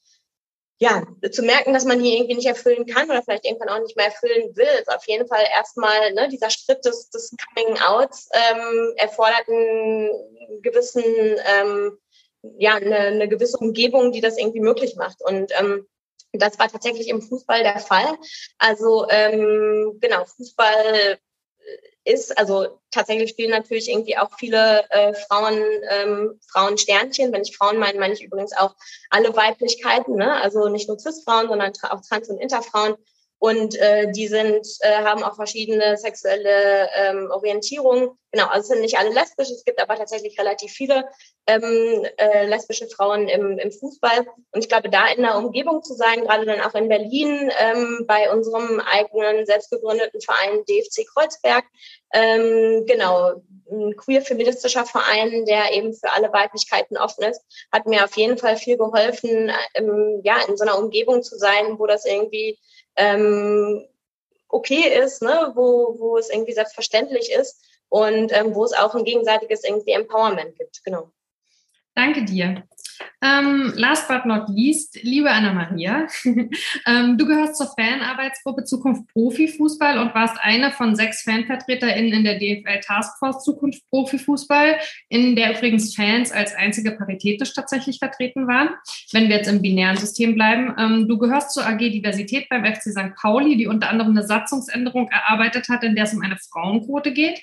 ja, 0.83 1.07
zu 1.31 1.43
merken, 1.43 1.75
dass 1.75 1.85
man 1.85 2.03
die 2.03 2.17
irgendwie 2.17 2.37
nicht 2.37 2.47
erfüllen 2.47 2.87
kann 2.87 3.11
oder 3.11 3.23
vielleicht 3.23 3.45
irgendwann 3.45 3.69
auch 3.69 3.83
nicht 3.83 3.97
mehr 3.97 4.07
erfüllen 4.07 4.57
will, 4.57 4.81
ist 4.81 4.89
auf 4.89 5.07
jeden 5.07 5.29
Fall 5.29 5.45
erstmal 5.55 6.15
ne, 6.15 6.27
dieser 6.29 6.49
Schritt 6.49 6.83
des, 6.87 7.11
des 7.11 7.37
Coming 7.55 7.79
Outs 7.83 8.31
ähm, 8.33 8.95
erfordert 8.97 9.47
einen 9.47 10.11
gewissen, 10.63 11.05
ähm, 11.05 11.99
ja, 12.59 12.77
eine, 12.77 12.97
eine 12.97 13.29
gewisse 13.29 13.59
Umgebung, 13.59 14.11
die 14.11 14.23
das 14.23 14.39
irgendwie 14.39 14.61
möglich 14.61 14.97
macht. 14.97 15.21
Und 15.23 15.53
ähm, 15.61 15.87
das 16.33 16.59
war 16.59 16.69
tatsächlich 16.69 17.09
im 17.09 17.21
Fußball 17.21 17.63
der 17.63 17.79
Fall. 17.79 18.17
Also 18.57 19.07
ähm, 19.11 19.99
genau, 20.01 20.25
Fußball 20.25 21.19
ist. 22.05 22.37
Also 22.39 22.81
tatsächlich 22.91 23.31
spielen 23.31 23.51
natürlich 23.51 23.91
irgendwie 23.91 24.17
auch 24.17 24.31
viele 24.39 24.85
äh, 24.91 25.15
Frauen 25.15 25.63
ähm, 25.89 26.41
Frauen 26.51 26.79
Sternchen. 26.79 27.33
Wenn 27.33 27.43
ich 27.43 27.57
Frauen 27.57 27.79
meine, 27.79 27.99
meine 27.99 28.15
ich 28.15 28.23
übrigens 28.23 28.57
auch 28.57 28.75
alle 29.11 29.35
Weiblichkeiten, 29.35 30.17
ne? 30.17 30.41
also 30.41 30.69
nicht 30.69 30.89
nur 30.89 30.99
Cis-Frauen, 30.99 31.49
sondern 31.49 31.73
auch 31.91 32.01
Trans- 32.01 32.31
und 32.31 32.39
Interfrauen. 32.39 32.97
Und 33.41 33.75
äh, 33.77 34.13
die 34.13 34.29
sind, 34.29 34.67
äh, 34.81 35.03
haben 35.03 35.23
auch 35.23 35.35
verschiedene 35.35 35.97
sexuelle 35.97 36.91
ähm, 36.95 37.31
Orientierungen. 37.31 38.11
Genau, 38.33 38.47
also 38.49 38.61
es 38.61 38.69
sind 38.69 38.83
nicht 38.83 38.99
alle 38.99 39.15
lesbisch, 39.15 39.49
es 39.49 39.65
gibt 39.65 39.81
aber 39.81 39.97
tatsächlich 39.97 40.39
relativ 40.39 40.71
viele 40.73 41.07
ähm, 41.47 42.07
äh, 42.19 42.45
lesbische 42.45 42.87
Frauen 42.89 43.29
im, 43.29 43.59
im 43.59 43.73
Fußball. 43.73 44.27
Und 44.53 44.61
ich 44.61 44.69
glaube, 44.69 44.91
da 44.91 45.09
in 45.09 45.23
der 45.23 45.39
Umgebung 45.39 45.83
zu 45.83 45.95
sein, 45.95 46.21
gerade 46.21 46.45
dann 46.45 46.61
auch 46.61 46.75
in 46.75 46.89
Berlin, 46.89 47.51
ähm, 47.59 48.05
bei 48.07 48.31
unserem 48.31 48.79
eigenen 48.81 49.47
selbstgegründeten 49.47 50.21
Verein 50.21 50.63
DFC 50.69 51.07
Kreuzberg, 51.15 51.65
ähm, 52.13 52.85
genau, 52.87 53.43
ein 53.71 53.97
queer-feministischer 53.97 54.85
Verein, 54.85 55.47
der 55.47 55.73
eben 55.73 55.95
für 55.95 56.13
alle 56.13 56.31
Weiblichkeiten 56.31 56.99
offen 56.99 57.25
ist, 57.25 57.41
hat 57.73 57.87
mir 57.87 58.05
auf 58.05 58.17
jeden 58.19 58.37
Fall 58.37 58.57
viel 58.57 58.77
geholfen, 58.77 59.51
ähm, 59.75 60.21
ja, 60.25 60.37
in 60.47 60.59
so 60.59 60.65
einer 60.65 60.79
Umgebung 60.79 61.23
zu 61.23 61.39
sein, 61.39 61.79
wo 61.79 61.87
das 61.87 62.05
irgendwie 62.05 62.59
ähm, 62.97 63.87
okay 64.49 64.99
ist, 65.03 65.23
ne? 65.23 65.53
wo, 65.55 65.97
wo 65.99 66.17
es 66.17 66.31
irgendwie 66.31 66.53
selbstverständlich 66.53 67.33
ist 67.33 67.65
und 67.89 68.33
ähm, 68.33 68.55
wo 68.55 68.65
es 68.65 68.73
auch 68.73 68.95
ein 68.95 69.05
gegenseitiges 69.05 69.65
irgendwie 69.65 69.93
Empowerment 69.93 70.57
gibt. 70.57 70.83
Genau. 70.85 71.11
Danke 71.95 72.25
dir. 72.25 72.65
Ähm, 73.23 73.73
last 73.77 74.09
but 74.09 74.25
not 74.25 74.49
least, 74.49 74.99
liebe 75.03 75.31
Anna-Maria, 75.31 76.07
ähm, 76.87 77.19
du 77.19 77.27
gehörst 77.27 77.57
zur 77.57 77.67
Fanarbeitsgruppe 77.67 78.65
Zukunft 78.65 79.07
Profifußball 79.13 79.99
und 79.99 80.15
warst 80.15 80.37
eine 80.41 80.71
von 80.71 80.97
sechs 80.97 81.23
FanvertreterInnen 81.23 82.13
in 82.13 82.25
der 82.25 82.39
DFL 82.39 82.81
Taskforce 82.81 83.45
Zukunft 83.45 83.83
Profifußball, 83.91 84.79
in 85.11 85.37
der 85.37 85.57
übrigens 85.57 85.95
Fans 85.95 86.33
als 86.33 86.55
einzige 86.55 86.93
paritätisch 86.93 87.53
tatsächlich 87.53 87.99
vertreten 87.99 88.47
waren, 88.47 88.71
wenn 89.13 89.29
wir 89.29 89.37
jetzt 89.37 89.49
im 89.49 89.61
binären 89.61 89.99
System 89.99 90.35
bleiben. 90.35 90.75
Ähm, 90.79 91.07
du 91.07 91.19
gehörst 91.19 91.53
zur 91.53 91.67
AG 91.67 91.79
Diversität 91.79 92.49
beim 92.49 92.65
FC 92.65 92.85
St. 92.85 93.15
Pauli, 93.21 93.57
die 93.57 93.67
unter 93.67 93.91
anderem 93.91 94.13
eine 94.13 94.27
Satzungsänderung 94.27 95.09
erarbeitet 95.09 95.69
hat, 95.69 95.85
in 95.85 95.95
der 95.95 96.05
es 96.05 96.15
um 96.15 96.23
eine 96.23 96.37
Frauenquote 96.37 97.13
geht. 97.13 97.43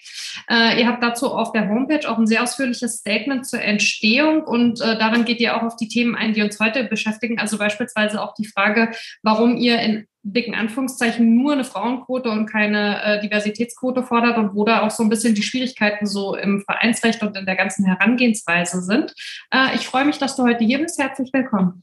Äh, 0.50 0.80
ihr 0.80 0.88
habt 0.88 1.04
dazu 1.04 1.32
auf 1.32 1.52
der 1.52 1.70
Homepage 1.70 2.10
auch 2.10 2.18
ein 2.18 2.26
sehr 2.28 2.42
ausführliches 2.42 2.98
Statement 2.98 3.46
zur 3.46 3.62
Entstehung 3.62 4.44
und 4.44 4.82
äh, 4.82 4.98
darin 4.98 5.24
geht 5.24 5.40
ihr 5.40 5.47
ihr 5.48 5.58
auch 5.58 5.64
auf 5.64 5.76
die 5.76 5.88
Themen 5.88 6.16
ein, 6.16 6.34
die 6.34 6.42
uns 6.42 6.60
heute 6.60 6.84
beschäftigen. 6.84 7.40
Also 7.40 7.58
beispielsweise 7.58 8.22
auch 8.22 8.34
die 8.34 8.48
Frage, 8.48 8.92
warum 9.24 9.58
ihr 9.58 9.80
in 9.80 10.08
dicken 10.24 10.56
Anführungszeichen 10.56 11.36
nur 11.36 11.54
eine 11.54 11.64
Frauenquote 11.64 12.30
und 12.30 12.48
keine 12.48 13.02
äh, 13.04 13.22
Diversitätsquote 13.22 14.04
fordert 14.04 14.38
und 14.38 14.56
wo 14.56 14.66
da 14.66 14.82
auch 14.82 14.92
so 14.92 15.04
ein 15.04 15.10
bisschen 15.10 15.36
die 15.36 15.44
Schwierigkeiten 15.44 16.06
so 16.06 16.36
im 16.36 16.62
Vereinsrecht 16.62 17.24
und 17.24 17.38
in 17.38 17.46
der 17.46 17.56
ganzen 17.56 17.86
Herangehensweise 17.86 18.82
sind. 18.82 19.14
Äh, 19.52 19.76
ich 19.76 19.88
freue 19.88 20.06
mich, 20.06 20.18
dass 20.18 20.36
du 20.36 20.44
heute 20.44 20.66
hier 20.66 20.80
bist. 20.80 21.00
Herzlich 21.02 21.32
willkommen. 21.32 21.82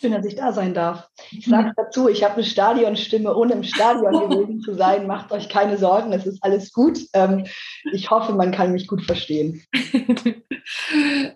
Schön, 0.00 0.12
dass 0.12 0.24
ich 0.24 0.34
da 0.34 0.50
sein 0.52 0.72
darf. 0.72 1.10
Ich 1.30 1.44
sage 1.44 1.68
mhm. 1.68 1.72
dazu, 1.76 2.08
ich 2.08 2.24
habe 2.24 2.34
eine 2.34 2.44
Stadionstimme, 2.44 3.36
ohne 3.36 3.52
im 3.52 3.64
Stadion 3.64 4.30
gewesen 4.30 4.62
zu 4.62 4.72
sein. 4.72 5.06
Macht 5.06 5.30
euch 5.30 5.50
keine 5.50 5.76
Sorgen, 5.76 6.14
es 6.14 6.24
ist 6.24 6.42
alles 6.42 6.72
gut. 6.72 6.98
Ähm, 7.12 7.44
ich 7.92 8.10
hoffe, 8.10 8.32
man 8.32 8.50
kann 8.50 8.72
mich 8.72 8.86
gut 8.86 9.04
verstehen. 9.04 9.62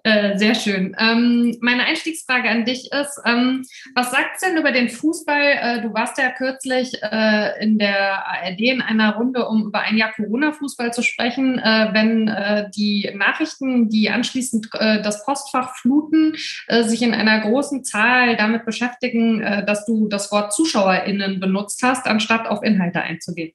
Äh, 0.04 0.38
sehr 0.38 0.54
schön. 0.54 0.94
Ähm, 0.98 1.56
meine 1.60 1.84
Einstiegsfrage 1.84 2.48
an 2.48 2.64
dich 2.64 2.92
ist, 2.92 3.20
ähm, 3.24 3.64
was 3.94 4.10
sagt 4.10 4.36
es 4.36 4.42
denn 4.42 4.56
über 4.56 4.70
den 4.70 4.88
Fußball? 4.88 5.42
Äh, 5.42 5.82
du 5.82 5.92
warst 5.94 6.18
ja 6.18 6.30
kürzlich 6.30 6.92
äh, 7.02 7.62
in 7.62 7.78
der 7.78 8.26
ARD 8.26 8.60
in 8.60 8.82
einer 8.82 9.16
Runde, 9.16 9.48
um 9.48 9.66
über 9.66 9.80
ein 9.80 9.96
Jahr 9.96 10.12
Corona-Fußball 10.12 10.92
zu 10.92 11.02
sprechen. 11.02 11.56
wenn 11.56 12.26
die 12.74 13.10
Nachrichten, 13.14 13.88
die 13.88 14.10
anschließend 14.10 14.68
das 14.72 15.24
Postfach 15.24 15.76
fluten, 15.76 16.34
sich 16.82 17.02
in 17.02 17.14
einer 17.14 17.40
großen 17.40 17.84
Zahl 17.84 18.36
damit 18.36 18.53
damit 18.54 18.66
beschäftigen, 18.66 19.42
äh, 19.42 19.64
dass 19.64 19.84
du 19.84 20.08
das 20.08 20.30
Wort 20.32 20.52
ZuschauerInnen 20.52 21.40
benutzt 21.40 21.82
hast, 21.82 22.06
anstatt 22.06 22.46
auf 22.46 22.62
Inhalte 22.62 23.00
einzugehen? 23.00 23.52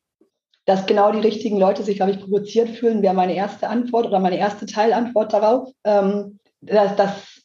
dass 0.66 0.86
genau 0.86 1.12
die 1.12 1.20
richtigen 1.20 1.58
Leute 1.58 1.82
sich, 1.82 1.96
glaube 1.96 2.12
ich, 2.12 2.20
provoziert 2.20 2.70
fühlen, 2.70 3.02
wäre 3.02 3.16
meine 3.16 3.34
erste 3.34 3.68
Antwort 3.68 4.06
oder 4.06 4.20
meine 4.20 4.38
erste 4.38 4.68
Teilantwort 4.68 5.34
darauf. 5.34 5.72
Ähm, 5.84 6.38
das, 6.62 6.96
das 6.96 7.39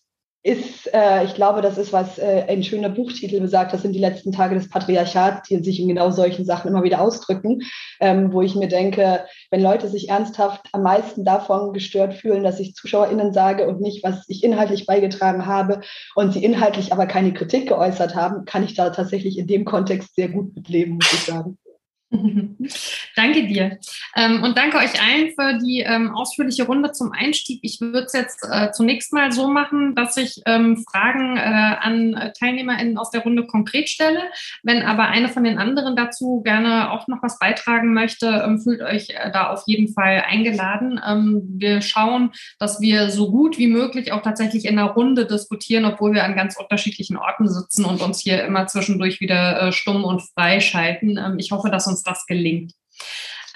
ist, 0.44 0.92
äh, 0.92 1.24
ich 1.24 1.35
glaube, 1.35 1.62
das 1.62 1.78
ist, 1.78 1.94
was 1.94 2.18
äh, 2.18 2.44
ein 2.46 2.62
schöner 2.62 2.90
Buchtitel 2.90 3.40
besagt, 3.40 3.72
das 3.72 3.80
sind 3.80 3.94
die 3.94 3.98
letzten 3.98 4.30
Tage 4.30 4.54
des 4.54 4.68
Patriarchats, 4.68 5.48
die 5.48 5.64
sich 5.64 5.80
in 5.80 5.88
genau 5.88 6.11
solchen 6.11 6.44
Sachen 6.44 6.68
immer 6.68 6.83
wieder 6.83 7.00
ausdrücken, 7.00 7.62
ähm, 7.98 8.30
wo 8.30 8.42
ich 8.42 8.54
mir 8.54 8.68
denke, 8.68 9.24
wenn 9.50 9.62
Leute 9.62 9.88
sich 9.88 10.11
ernsthaft 10.11 10.66
am 10.72 10.83
meisten 10.83 11.24
davon 11.24 11.72
gestört 11.72 12.12
fühlen, 12.12 12.44
dass 12.44 12.61
ich 12.61 12.74
ZuschauerInnen 12.74 13.33
sage 13.33 13.66
und 13.66 13.80
nicht, 13.80 14.04
was 14.04 14.26
ich 14.28 14.44
inhaltlich 14.44 14.85
beigetragen 14.85 15.46
habe 15.46 15.80
und 16.14 16.35
sie 16.35 16.44
inhaltlich 16.44 16.92
aber 16.92 17.07
keine 17.07 17.33
Kritik 17.33 17.68
geäußert 17.68 18.14
haben, 18.14 18.44
kann 18.44 18.64
ich 18.64 18.74
da 18.74 18.90
tatsächlich 18.90 19.38
in 19.38 19.46
dem 19.46 19.64
Kontext 19.64 20.14
sehr 20.14 20.28
gut 20.28 20.54
mitleben, 20.54 20.96
muss 20.96 21.11
ich 21.11 21.20
sagen. 21.20 21.57
danke 23.16 23.46
dir. 23.46 23.79
Ähm, 24.14 24.42
und 24.42 24.57
danke 24.57 24.79
euch 24.79 25.03
allen 25.03 25.33
für 25.35 25.59
die 25.59 25.81
ähm, 25.81 26.14
ausführliche 26.14 26.64
Runde 26.64 26.92
zum 26.92 27.12
Einstieg. 27.12 27.61
Ich 27.62 27.81
würde 27.81 28.05
es 28.07 28.12
jetzt 28.12 28.46
äh, 28.48 28.70
zunächst 28.72 29.12
mal 29.12 29.33
so 29.33 29.48
machen, 29.48 29.94
dass 29.94 30.16
ich 30.16 30.40
ähm, 30.46 30.85
Fragen 30.90 31.37
äh, 31.37 31.40
an 31.40 32.33
TeilnehmerInnen 32.38 32.98
aus 32.98 33.11
der 33.11 33.22
Runde 33.22 33.46
konkret 33.46 33.88
stelle. 33.88 34.20
Wenn 34.62 34.83
aber 34.83 35.09
eine 35.09 35.29
von 35.29 35.44
den 35.44 35.59
anderen 35.59 35.96
dazu 35.96 36.42
gerne 36.42 36.92
auch 36.92 37.09
noch 37.09 37.22
was 37.22 37.38
beitragen 37.38 37.92
möchte, 37.92 38.59
fühlt 38.62 38.83
euch 38.83 39.11
äh, 39.11 39.33
da 39.33 39.50
auf 39.50 39.64
jeden 39.66 39.92
Fall 39.92 40.24
eingeladen. 40.27 41.00
Wir 41.59 41.81
schauen, 41.81 42.33
dass 42.59 42.81
wir 42.81 43.11
so 43.11 43.31
gut 43.31 43.59
wie 43.59 43.66
möglich 43.66 44.12
auch 44.12 44.22
tatsächlich 44.22 44.66
in 44.66 44.77
der 44.77 44.87
Runde 44.87 45.27
diskutieren, 45.27 45.85
obwohl 45.85 46.14
wir 46.14 46.24
an 46.24 46.37
ganz 46.37 46.57
unterschiedlichen 46.57 47.16
Orten 47.16 47.48
sitzen 47.48 47.85
und 47.85 48.03
uns 48.03 48.20
hier 48.20 48.44
immer 48.44 48.66
zwischendurch 48.66 49.20
wieder 49.20 49.72
stumm 49.72 50.05
und 50.05 50.22
frei 50.22 50.61
schalten. 50.61 51.18
Ich 51.38 51.50
hoffe, 51.50 51.70
dass 51.70 51.87
uns 51.87 52.04
das 52.05 52.27
gelingt. 52.27 52.73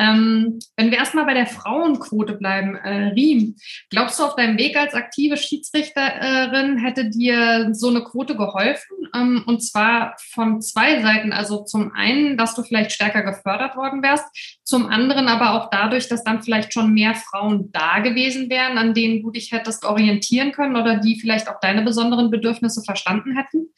Ähm, 0.00 0.60
wenn 0.76 0.92
wir 0.92 0.98
erstmal 0.98 1.24
bei 1.24 1.34
der 1.34 1.46
Frauenquote 1.46 2.34
bleiben, 2.34 2.76
äh, 2.76 3.08
Riem, 3.08 3.56
glaubst 3.90 4.18
du, 4.18 4.24
auf 4.24 4.36
deinem 4.36 4.56
Weg 4.56 4.76
als 4.76 4.94
aktive 4.94 5.36
Schiedsrichterin 5.36 6.78
hätte 6.78 7.10
dir 7.10 7.70
so 7.72 7.88
eine 7.88 8.04
Quote 8.04 8.36
geholfen? 8.36 9.08
Ähm, 9.14 9.42
und 9.46 9.60
zwar 9.60 10.14
von 10.32 10.62
zwei 10.62 11.02
Seiten. 11.02 11.32
Also 11.32 11.64
zum 11.64 11.92
einen, 11.92 12.36
dass 12.36 12.54
du 12.54 12.62
vielleicht 12.62 12.92
stärker 12.92 13.22
gefördert 13.22 13.74
worden 13.74 14.02
wärst, 14.02 14.24
zum 14.62 14.86
anderen 14.86 15.26
aber 15.26 15.54
auch 15.54 15.68
dadurch, 15.70 16.08
dass 16.08 16.22
dann 16.22 16.42
vielleicht 16.42 16.72
schon 16.72 16.94
mehr 16.94 17.14
Frauen 17.14 17.72
da 17.72 17.98
gewesen 17.98 18.48
wären, 18.50 18.78
an 18.78 18.94
denen 18.94 19.20
du 19.20 19.32
dich 19.32 19.50
hättest 19.50 19.84
orientieren 19.84 20.52
können 20.52 20.76
oder 20.76 20.98
die 20.98 21.18
vielleicht 21.18 21.48
auch 21.48 21.58
deine 21.60 21.82
besonderen 21.82 22.30
Bedürfnisse 22.30 22.82
verstanden 22.84 23.36
hätten? 23.36 23.72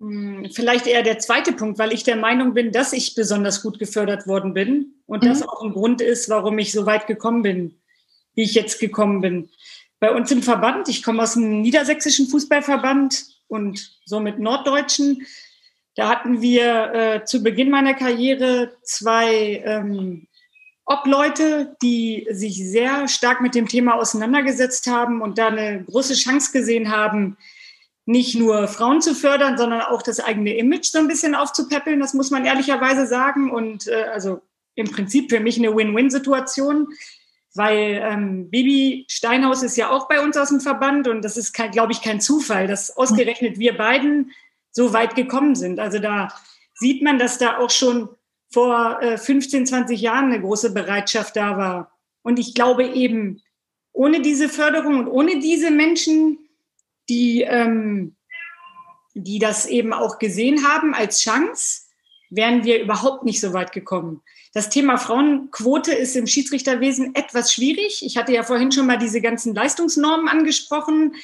Hm, 0.00 0.48
vielleicht 0.52 0.86
eher 0.86 1.02
der 1.02 1.18
zweite 1.18 1.52
Punkt, 1.52 1.78
weil 1.78 1.92
ich 1.92 2.02
der 2.02 2.16
Meinung 2.16 2.54
bin, 2.54 2.72
dass 2.72 2.92
ich 2.92 3.14
besonders 3.14 3.62
gut 3.62 3.78
gefördert 3.78 4.26
worden 4.26 4.52
bin 4.52 4.94
und 5.06 5.22
mhm. 5.22 5.28
das 5.28 5.42
auch 5.42 5.62
ein 5.62 5.72
Grund 5.72 6.00
ist, 6.00 6.28
warum 6.28 6.58
ich 6.58 6.72
so 6.72 6.86
weit 6.86 7.06
gekommen 7.06 7.42
bin, 7.42 7.80
wie 8.34 8.42
ich 8.42 8.54
jetzt 8.54 8.78
gekommen 8.78 9.20
bin. 9.20 9.48
Bei 9.98 10.14
uns 10.14 10.30
im 10.30 10.42
Verband, 10.42 10.88
ich 10.88 11.02
komme 11.02 11.22
aus 11.22 11.34
dem 11.34 11.62
niedersächsischen 11.62 12.28
Fußballverband 12.28 13.24
und 13.48 13.98
somit 14.04 14.38
norddeutschen, 14.38 15.26
da 15.94 16.10
hatten 16.10 16.42
wir 16.42 16.92
äh, 16.92 17.24
zu 17.24 17.42
Beginn 17.42 17.70
meiner 17.70 17.94
Karriere 17.94 18.76
zwei 18.82 19.62
ähm, 19.64 20.26
Obleute, 20.84 21.74
die 21.82 22.28
sich 22.30 22.56
sehr 22.58 23.08
stark 23.08 23.40
mit 23.40 23.54
dem 23.54 23.66
Thema 23.66 23.94
auseinandergesetzt 23.94 24.88
haben 24.88 25.22
und 25.22 25.38
da 25.38 25.48
eine 25.48 25.82
große 25.84 26.14
Chance 26.14 26.52
gesehen 26.52 26.90
haben, 26.90 27.38
nicht 28.06 28.36
nur 28.36 28.68
Frauen 28.68 29.02
zu 29.02 29.14
fördern, 29.14 29.58
sondern 29.58 29.82
auch 29.82 30.00
das 30.00 30.20
eigene 30.20 30.56
Image 30.56 30.86
so 30.86 30.98
ein 30.98 31.08
bisschen 31.08 31.34
aufzupäppeln, 31.34 32.00
das 32.00 32.14
muss 32.14 32.30
man 32.30 32.46
ehrlicherweise 32.46 33.06
sagen. 33.06 33.50
Und 33.50 33.88
äh, 33.88 34.04
also 34.12 34.40
im 34.76 34.90
Prinzip 34.90 35.28
für 35.28 35.40
mich 35.40 35.58
eine 35.58 35.74
Win-Win-Situation, 35.74 36.88
weil 37.54 38.00
ähm, 38.02 38.48
Bibi 38.48 39.06
Steinhaus 39.10 39.62
ist 39.62 39.76
ja 39.76 39.90
auch 39.90 40.08
bei 40.08 40.22
uns 40.22 40.36
aus 40.36 40.50
dem 40.50 40.60
Verband 40.60 41.08
und 41.08 41.24
das 41.24 41.36
ist, 41.36 41.52
glaube 41.52 41.92
ich, 41.92 42.00
kein 42.00 42.20
Zufall, 42.20 42.68
dass 42.68 42.96
ausgerechnet 42.96 43.58
wir 43.58 43.76
beiden 43.76 44.32
so 44.70 44.92
weit 44.92 45.16
gekommen 45.16 45.56
sind. 45.56 45.80
Also 45.80 45.98
da 45.98 46.28
sieht 46.74 47.02
man, 47.02 47.18
dass 47.18 47.38
da 47.38 47.58
auch 47.58 47.70
schon 47.70 48.08
vor 48.52 49.02
äh, 49.02 49.18
15, 49.18 49.66
20 49.66 50.00
Jahren 50.00 50.26
eine 50.26 50.40
große 50.40 50.72
Bereitschaft 50.72 51.34
da 51.34 51.56
war. 51.56 51.90
Und 52.22 52.38
ich 52.38 52.54
glaube 52.54 52.84
eben, 52.84 53.42
ohne 53.92 54.20
diese 54.20 54.48
Förderung 54.48 54.98
und 54.98 55.08
ohne 55.08 55.40
diese 55.40 55.70
Menschen, 55.70 56.38
die, 57.08 57.42
ähm, 57.42 58.16
die 59.14 59.38
das 59.38 59.66
eben 59.66 59.92
auch 59.92 60.18
gesehen 60.18 60.66
haben 60.66 60.94
als 60.94 61.20
Chance, 61.20 61.82
wären 62.30 62.64
wir 62.64 62.80
überhaupt 62.80 63.24
nicht 63.24 63.40
so 63.40 63.52
weit 63.52 63.72
gekommen. 63.72 64.22
Das 64.52 64.70
Thema 64.70 64.96
Frauenquote 64.96 65.92
ist 65.92 66.16
im 66.16 66.26
Schiedsrichterwesen 66.26 67.14
etwas 67.14 67.52
schwierig. 67.52 68.02
Ich 68.04 68.16
hatte 68.16 68.32
ja 68.32 68.42
vorhin 68.42 68.72
schon 68.72 68.86
mal 68.86 68.98
diese 68.98 69.20
ganzen 69.20 69.54
Leistungsnormen 69.54 70.28
angesprochen. 70.28 71.14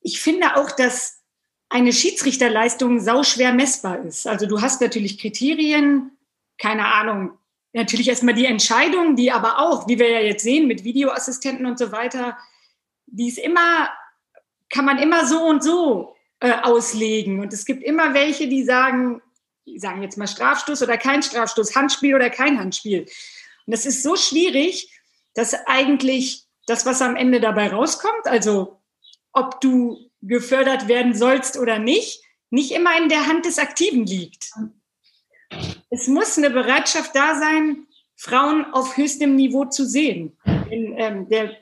Ich 0.00 0.20
finde 0.20 0.56
auch, 0.56 0.72
dass 0.72 1.20
eine 1.68 1.92
Schiedsrichterleistung 1.92 3.00
sauschwer 3.00 3.52
messbar 3.52 4.04
ist. 4.04 4.26
Also 4.26 4.46
du 4.46 4.60
hast 4.60 4.80
natürlich 4.80 5.18
Kriterien, 5.18 6.10
keine 6.58 6.86
Ahnung, 6.86 7.32
natürlich 7.72 8.08
erstmal 8.08 8.34
die 8.34 8.46
Entscheidung, 8.46 9.16
die 9.16 9.30
aber 9.30 9.58
auch, 9.58 9.88
wie 9.88 9.98
wir 9.98 10.08
ja 10.08 10.20
jetzt 10.20 10.42
sehen, 10.42 10.66
mit 10.66 10.84
Videoassistenten 10.84 11.66
und 11.66 11.78
so 11.78 11.92
weiter, 11.92 12.36
die 13.06 13.28
ist 13.28 13.38
immer 13.38 13.88
kann 14.70 14.84
man 14.84 14.98
immer 14.98 15.26
so 15.26 15.42
und 15.44 15.62
so 15.62 16.16
äh, 16.40 16.52
auslegen. 16.62 17.40
Und 17.40 17.52
es 17.52 17.64
gibt 17.64 17.82
immer 17.82 18.14
welche, 18.14 18.48
die 18.48 18.64
sagen, 18.64 19.22
die 19.66 19.78
sagen 19.78 20.02
jetzt 20.02 20.18
mal 20.18 20.26
Strafstoß 20.26 20.82
oder 20.82 20.96
kein 20.96 21.22
Strafstoß, 21.22 21.74
Handspiel 21.74 22.14
oder 22.14 22.30
kein 22.30 22.58
Handspiel. 22.58 23.00
Und 23.00 23.72
das 23.72 23.86
ist 23.86 24.02
so 24.02 24.16
schwierig, 24.16 24.92
dass 25.34 25.54
eigentlich 25.66 26.44
das, 26.66 26.86
was 26.86 27.02
am 27.02 27.16
Ende 27.16 27.40
dabei 27.40 27.68
rauskommt, 27.68 28.26
also 28.26 28.80
ob 29.32 29.60
du 29.60 30.10
gefördert 30.22 30.88
werden 30.88 31.14
sollst 31.14 31.58
oder 31.58 31.78
nicht, 31.78 32.22
nicht 32.50 32.72
immer 32.72 32.96
in 32.96 33.08
der 33.08 33.26
Hand 33.26 33.44
des 33.44 33.58
Aktiven 33.58 34.06
liegt. 34.06 34.52
Es 35.90 36.08
muss 36.08 36.38
eine 36.38 36.50
Bereitschaft 36.50 37.14
da 37.14 37.38
sein, 37.38 37.86
Frauen 38.16 38.64
auf 38.72 38.96
höchstem 38.96 39.36
Niveau 39.36 39.66
zu 39.66 39.86
sehen. 39.86 40.36
In, 40.70 40.98
ähm, 40.98 41.28
der 41.28 41.56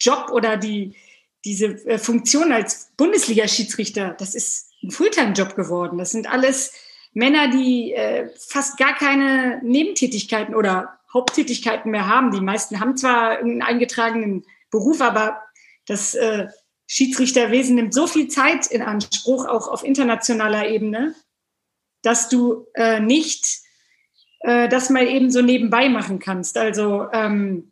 Job 0.00 0.30
oder 0.32 0.56
die, 0.56 0.96
diese 1.44 1.66
äh, 1.86 1.98
Funktion 1.98 2.52
als 2.52 2.92
Bundesliga-Schiedsrichter, 2.96 4.14
das 4.18 4.34
ist 4.34 4.70
ein 4.82 4.90
Fulltime-Job 4.90 5.54
geworden. 5.54 5.98
Das 5.98 6.10
sind 6.10 6.30
alles 6.30 6.72
Männer, 7.12 7.48
die 7.48 7.92
äh, 7.92 8.30
fast 8.38 8.78
gar 8.78 8.94
keine 8.94 9.60
Nebentätigkeiten 9.62 10.54
oder 10.54 11.00
Haupttätigkeiten 11.12 11.90
mehr 11.90 12.06
haben. 12.06 12.30
Die 12.30 12.40
meisten 12.40 12.80
haben 12.80 12.96
zwar 12.96 13.38
einen 13.38 13.62
eingetragenen 13.62 14.44
Beruf, 14.70 15.00
aber 15.00 15.42
das 15.86 16.14
äh, 16.14 16.48
Schiedsrichterwesen 16.86 17.74
nimmt 17.74 17.94
so 17.94 18.06
viel 18.06 18.28
Zeit 18.28 18.66
in 18.66 18.82
Anspruch, 18.82 19.46
auch 19.46 19.68
auf 19.68 19.84
internationaler 19.84 20.68
Ebene, 20.68 21.14
dass 22.02 22.28
du 22.28 22.66
äh, 22.74 23.00
nicht 23.00 23.60
äh, 24.40 24.68
das 24.68 24.90
mal 24.90 25.06
eben 25.06 25.30
so 25.30 25.42
nebenbei 25.42 25.88
machen 25.88 26.18
kannst. 26.18 26.56
Also 26.56 27.08
ähm, 27.12 27.69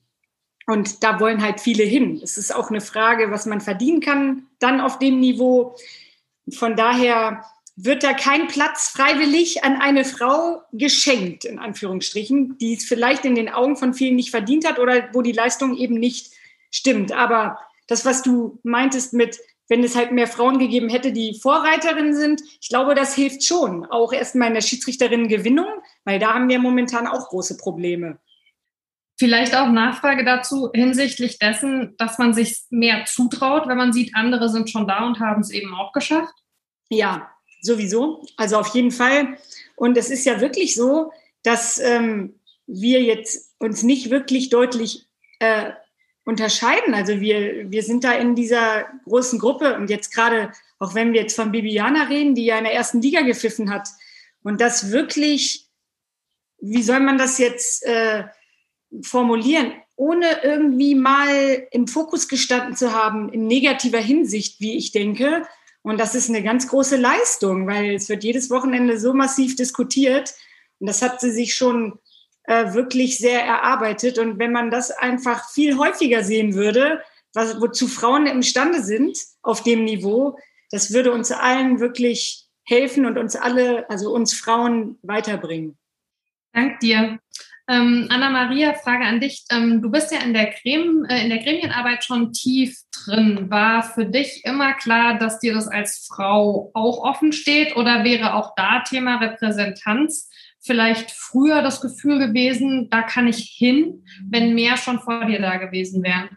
und 0.69 1.03
da 1.03 1.19
wollen 1.19 1.43
halt 1.43 1.61
viele 1.61 1.83
hin. 1.83 2.21
Es 2.23 2.37
ist 2.37 2.55
auch 2.55 2.69
eine 2.69 2.83
Frage, 2.83 3.31
was 3.31 3.47
man 3.47 3.63
verdienen 3.63 4.01
kann 4.01 4.47
dann 4.59 4.83
auf 4.83 4.99
dem 4.99 5.19
Niveau. 5.19 5.75
Von 6.53 6.77
daher 6.77 7.43
wird 7.75 8.03
da 8.03 8.13
kein 8.13 8.49
Platz 8.49 8.89
freiwillig 8.89 9.65
an 9.65 9.81
eine 9.81 10.05
Frau 10.05 10.61
geschenkt, 10.73 11.47
in 11.47 11.59
Anführungsstrichen, 11.59 12.59
die 12.59 12.75
es 12.75 12.85
vielleicht 12.85 13.25
in 13.25 13.35
den 13.35 13.49
Augen 13.49 13.77
von 13.77 13.95
vielen 13.95 14.17
nicht 14.17 14.31
verdient 14.31 14.69
hat 14.69 14.79
oder 14.79 15.09
wo 15.15 15.23
die 15.23 15.33
Leistung 15.33 15.75
eben 15.75 15.95
nicht 15.95 16.33
stimmt. 16.71 17.13
Aber 17.13 17.59
das, 17.87 18.05
was 18.05 18.21
du 18.23 18.59
meintest 18.63 19.15
mit, 19.15 19.39
wenn 19.69 19.83
es 19.83 19.97
halt 19.97 20.13
mehr 20.13 20.27
Frauen 20.27 20.59
gegeben 20.59 20.91
hätte, 20.91 21.13
die 21.13 21.39
Vorreiterinnen 21.41 22.15
sind, 22.15 22.43
ich 22.61 22.69
glaube, 22.69 22.95
das 22.95 23.15
hilft 23.15 23.43
schon. 23.43 23.87
Auch 23.87 24.13
erstmal 24.13 24.49
in 24.49 24.55
der 24.55 24.61
Schiedsrichterinnengewinnung, 24.61 25.69
weil 26.05 26.19
da 26.19 26.35
haben 26.35 26.51
wir 26.51 26.59
momentan 26.59 27.07
auch 27.07 27.31
große 27.31 27.57
Probleme. 27.57 28.19
Vielleicht 29.19 29.57
auch 29.57 29.71
Nachfrage 29.73 30.25
dazu 30.25 30.71
hinsichtlich 30.73 31.39
dessen, 31.39 31.97
dass 31.99 32.19
man 32.19 32.35
sich 32.35 32.63
mehr 32.71 33.05
zutraut, 33.05 33.67
wenn 33.67 33.77
man 33.77 33.93
sieht, 33.93 34.15
andere 34.15 34.49
sind 34.49 34.71
schon 34.71 34.87
da 34.87 35.05
und 35.05 35.19
haben 35.19 35.41
es 35.41 35.51
eben 35.51 35.75
auch 35.75 35.93
geschafft? 35.93 36.35
Ja, 36.89 37.29
sowieso. 37.61 38.25
Also 38.37 38.59
auf 38.59 38.75
jeden 38.75 38.93
Fall. 38.93 39.37
Und 39.75 39.97
es 39.97 40.11
ist 40.11 40.25
ja 40.25 40.41
wirklich 40.41 40.77
so, 40.77 41.13
dass 41.43 41.79
ähm, 41.79 42.39
wir 42.69 43.03
jetzt 43.03 43.55
uns 43.59 43.83
nicht 43.83 44.11
wirklich 44.11 44.51
deutlich 44.51 45.07
äh, 45.41 45.73
unterscheiden. 46.25 46.95
Also 46.95 47.21
wir, 47.21 47.71
wir 47.73 47.83
sind 47.83 48.05
da 48.05 48.13
in 48.13 48.37
dieser 48.37 48.87
großen 49.05 49.39
Gruppe 49.39 49.75
und 49.77 49.91
jetzt 49.91 50.15
gerade, 50.15 50.53
auch 50.79 50.95
wenn 50.95 51.13
wir 51.13 51.23
jetzt 51.23 51.35
von 51.35 51.51
Bibiana 51.51 52.05
reden, 52.05 52.35
die 52.35 52.45
ja 52.45 52.59
in 52.59 52.65
der 52.65 52.75
ersten 52.75 53.03
Liga 53.03 53.23
gepfiffen 53.23 53.71
hat 53.71 53.89
und 54.43 54.61
das 54.61 54.93
wirklich, 54.93 55.67
wie 56.61 56.83
soll 56.83 57.01
man 57.01 57.19
das 57.19 57.39
jetzt 57.39 57.85
äh, 57.85 58.25
formulieren, 59.03 59.73
ohne 59.97 60.43
irgendwie 60.43 60.95
mal 60.95 61.67
im 61.71 61.87
Fokus 61.87 62.29
gestanden 62.29 62.77
zu 62.77 62.93
haben, 62.93 63.29
in 63.31 63.47
negativer 63.47 63.99
Hinsicht, 63.99 64.61
wie 64.61 64.77
ich 64.77 64.93
denke. 64.93 65.47
Und 65.83 65.99
das 65.99 66.15
ist 66.15 66.29
eine 66.29 66.43
ganz 66.43 66.69
große 66.69 66.97
Leistung, 66.97 67.67
weil 67.67 67.95
es 67.95 68.09
wird 68.09 68.25
jedes 68.25 68.51
Wochenende 68.51 68.99
so 68.99 69.13
massiv 69.15 69.57
diskutiert. 69.57 70.35
Und 70.79 70.87
das 70.87 71.03
hat 71.03 71.21
sie 71.21 71.31
sich 71.31 71.55
schon 71.55 71.99
äh, 72.45 72.73
wirklich 72.75 73.19
sehr 73.19 73.43
erarbeitet. 73.43 74.19
Und 74.19 74.39
wenn 74.39 74.53
man 74.53 74.71
das 74.71 74.91
einfach 74.91 75.51
viel 75.51 75.77
häufiger 75.79 76.25
sehen 76.25 76.55
würde, 76.55 77.03
was, 77.35 77.61
wozu 77.61 77.89
Frauen 77.89 78.27
imstande 78.27 78.83
sind 78.83 79.19
auf 79.43 79.63
dem 79.63 79.85
Niveau, 79.85 80.39
das 80.71 80.93
würde 80.93 81.13
uns 81.13 81.31
allen 81.31 81.81
wirklich 81.81 82.47
helfen 82.65 83.07
und 83.07 83.19
uns 83.19 83.37
alle, 83.37 83.89
also 83.89 84.13
uns 84.13 84.35
Frauen 84.35 84.99
weiterbringen. 85.03 85.79
Dank 86.53 86.81
dir. 86.81 87.19
Ähm, 87.71 88.09
Anna-Maria, 88.09 88.73
Frage 88.75 89.05
an 89.05 89.21
dich. 89.21 89.45
Ähm, 89.51 89.83
du 89.83 89.91
bist 89.91 90.11
ja 90.11 90.21
in 90.25 90.33
der, 90.33 90.47
Grem 90.47 91.05
äh, 91.05 91.23
in 91.23 91.29
der 91.29 91.43
Gremienarbeit 91.43 92.03
schon 92.03 92.33
tief 92.33 92.79
drin. 92.91 93.51
War 93.51 93.83
für 93.83 94.07
dich 94.07 94.43
immer 94.45 94.73
klar, 94.73 95.19
dass 95.19 95.39
dir 95.39 95.53
das 95.53 95.69
als 95.69 96.07
Frau 96.09 96.71
auch 96.73 97.05
offen 97.05 97.33
steht 97.33 97.77
oder 97.77 98.05
wäre 98.05 98.35
auch 98.35 98.55
da 98.57 98.83
Thema 98.89 99.17
Repräsentanz 99.17 100.31
vielleicht 100.61 101.11
früher 101.11 101.63
das 101.63 101.81
Gefühl 101.81 102.19
gewesen, 102.19 102.89
da 102.91 103.03
kann 103.03 103.27
ich 103.27 103.55
hin, 103.57 104.05
wenn 104.29 104.55
mehr 104.55 104.77
schon 104.77 104.99
vor 105.01 105.27
dir 105.27 105.41
da 105.41 105.57
gewesen 105.57 106.03
wären? 106.03 106.31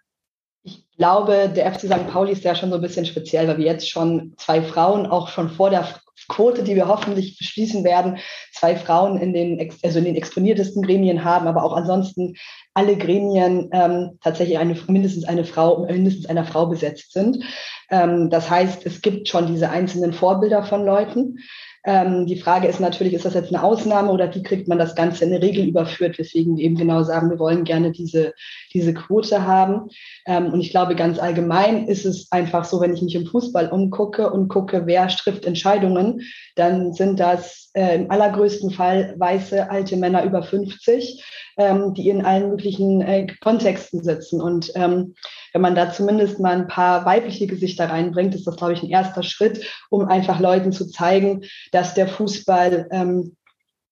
Ich 0.64 0.86
glaube, 0.98 1.52
der 1.56 1.74
FC 1.74 1.82
St. 1.82 2.08
Pauli 2.08 2.34
ist 2.34 2.44
ja 2.44 2.56
schon 2.56 2.70
so 2.70 2.76
ein 2.76 2.82
bisschen 2.82 3.06
speziell, 3.06 3.48
weil 3.48 3.58
wir 3.58 3.66
jetzt 3.66 3.90
schon 3.90 4.34
zwei 4.38 4.62
Frauen 4.62 5.06
auch 5.06 5.30
schon 5.30 5.50
vor 5.50 5.70
der 5.70 5.88
Quote, 6.32 6.64
die 6.64 6.76
wir 6.76 6.88
hoffentlich 6.88 7.38
beschließen 7.38 7.84
werden, 7.84 8.18
zwei 8.54 8.76
Frauen 8.78 9.18
in 9.18 9.34
den, 9.34 9.70
also 9.84 10.00
in 10.00 10.06
den 10.06 10.16
exponiertesten 10.16 10.82
Gremien 10.82 11.26
haben, 11.26 11.46
aber 11.48 11.64
auch 11.64 11.74
ansonsten 11.74 12.36
alle 12.74 12.96
Gremien 12.96 13.70
ähm, 13.74 14.18
tatsächlich 14.24 14.58
eine, 14.58 14.78
mindestens 14.88 15.26
eine 15.26 15.44
Frau, 15.44 15.86
mindestens 15.86 16.28
einer 16.28 16.46
Frau 16.46 16.68
besetzt 16.68 17.12
sind. 17.12 17.44
Ähm, 17.90 18.30
das 18.30 18.50
heißt, 18.50 18.86
es 18.86 19.02
gibt 19.02 19.28
schon 19.28 19.48
diese 19.48 19.70
einzelnen 19.70 20.14
Vorbilder 20.14 20.64
von 20.64 20.86
Leuten. 20.86 21.38
Ähm, 21.84 22.28
die 22.28 22.40
Frage 22.40 22.68
ist 22.68 22.80
natürlich, 22.80 23.14
ist 23.14 23.26
das 23.26 23.34
jetzt 23.34 23.54
eine 23.54 23.64
Ausnahme 23.64 24.12
oder 24.12 24.34
wie 24.36 24.44
kriegt 24.44 24.68
man 24.68 24.78
das 24.78 24.96
Ganze 24.96 25.26
in 25.26 25.32
eine 25.32 25.42
Regel 25.42 25.68
überführt, 25.68 26.20
weswegen 26.20 26.58
wir 26.58 26.64
eben 26.64 26.76
genau 26.76 27.04
sagen, 27.04 27.30
wir 27.30 27.40
wollen 27.40 27.64
gerne 27.64 27.92
diese, 27.92 28.34
diese 28.74 28.94
Quote 28.94 29.46
haben. 29.46 29.90
Ähm, 30.28 30.54
und 30.54 30.62
ich 30.62 30.70
glaube, 30.70 30.96
ganz 30.96 31.18
allgemein 31.18 31.88
ist 31.88 32.06
es 32.06 32.32
einfach 32.32 32.66
so, 32.66 32.82
wenn 32.82 32.94
ich 32.94 33.02
mich 33.02 33.16
im 33.16 33.26
Fußball 33.26 33.70
umgucke 33.70 34.32
und 34.32 34.48
gucke, 34.48 34.86
wer 34.86 35.08
trifft 35.08 35.46
Entscheidungen, 35.46 36.22
dann 36.56 36.94
sind 36.94 37.20
das 37.20 37.72
äh, 37.74 37.96
im 37.96 38.12
allergrößten 38.12 38.72
Fall 38.72 39.16
weiße 39.18 39.70
alte 39.70 39.98
Männer 39.98 40.24
über 40.24 40.44
50, 40.44 41.24
ähm, 41.62 41.94
die 41.94 42.10
in 42.10 42.26
allen 42.26 42.50
möglichen 42.50 43.02
äh, 43.02 43.28
Kontexten 43.42 44.04
sitzen. 44.04 44.42
Und 44.42 44.72
ähm, 44.76 45.16
wenn 45.54 45.62
man 45.62 45.76
da 45.76 45.92
zumindest 45.92 46.40
mal 46.40 46.56
ein 46.56 46.68
paar 46.68 47.06
weibliche 47.06 47.48
Gesichter 47.48 47.90
reinbringt, 47.90 48.36
ist 48.36 48.48
das, 48.48 48.56
glaube 48.56 48.74
ich, 48.74 48.84
ein 48.84 48.90
erster 48.90 49.24
Schritt, 49.24 49.66
um 49.90 50.08
einfach 50.08 50.40
Leuten 50.40 50.72
zu 50.72 50.88
zeigen, 50.88 51.44
dass 51.72 51.94
der 51.94 52.08
Fußball 52.08 52.88
ähm, 52.92 53.36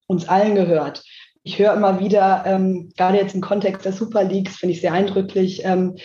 uns 0.08 0.28
allen 0.28 0.56
gehört. 0.56 1.04
Ich 1.44 1.60
höre 1.60 1.74
immer 1.74 2.00
wieder, 2.00 2.44
ähm, 2.46 2.92
gerade 2.98 3.18
jetzt 3.18 3.36
im 3.36 3.42
Kontext 3.42 3.86
der 3.86 3.94
Super 3.94 4.24
Leagues, 4.24 4.58
finde 4.58 4.74
ich 4.74 4.82
sehr 4.82 4.94
eindrücklich, 4.94 5.64
ähm, 5.64 5.96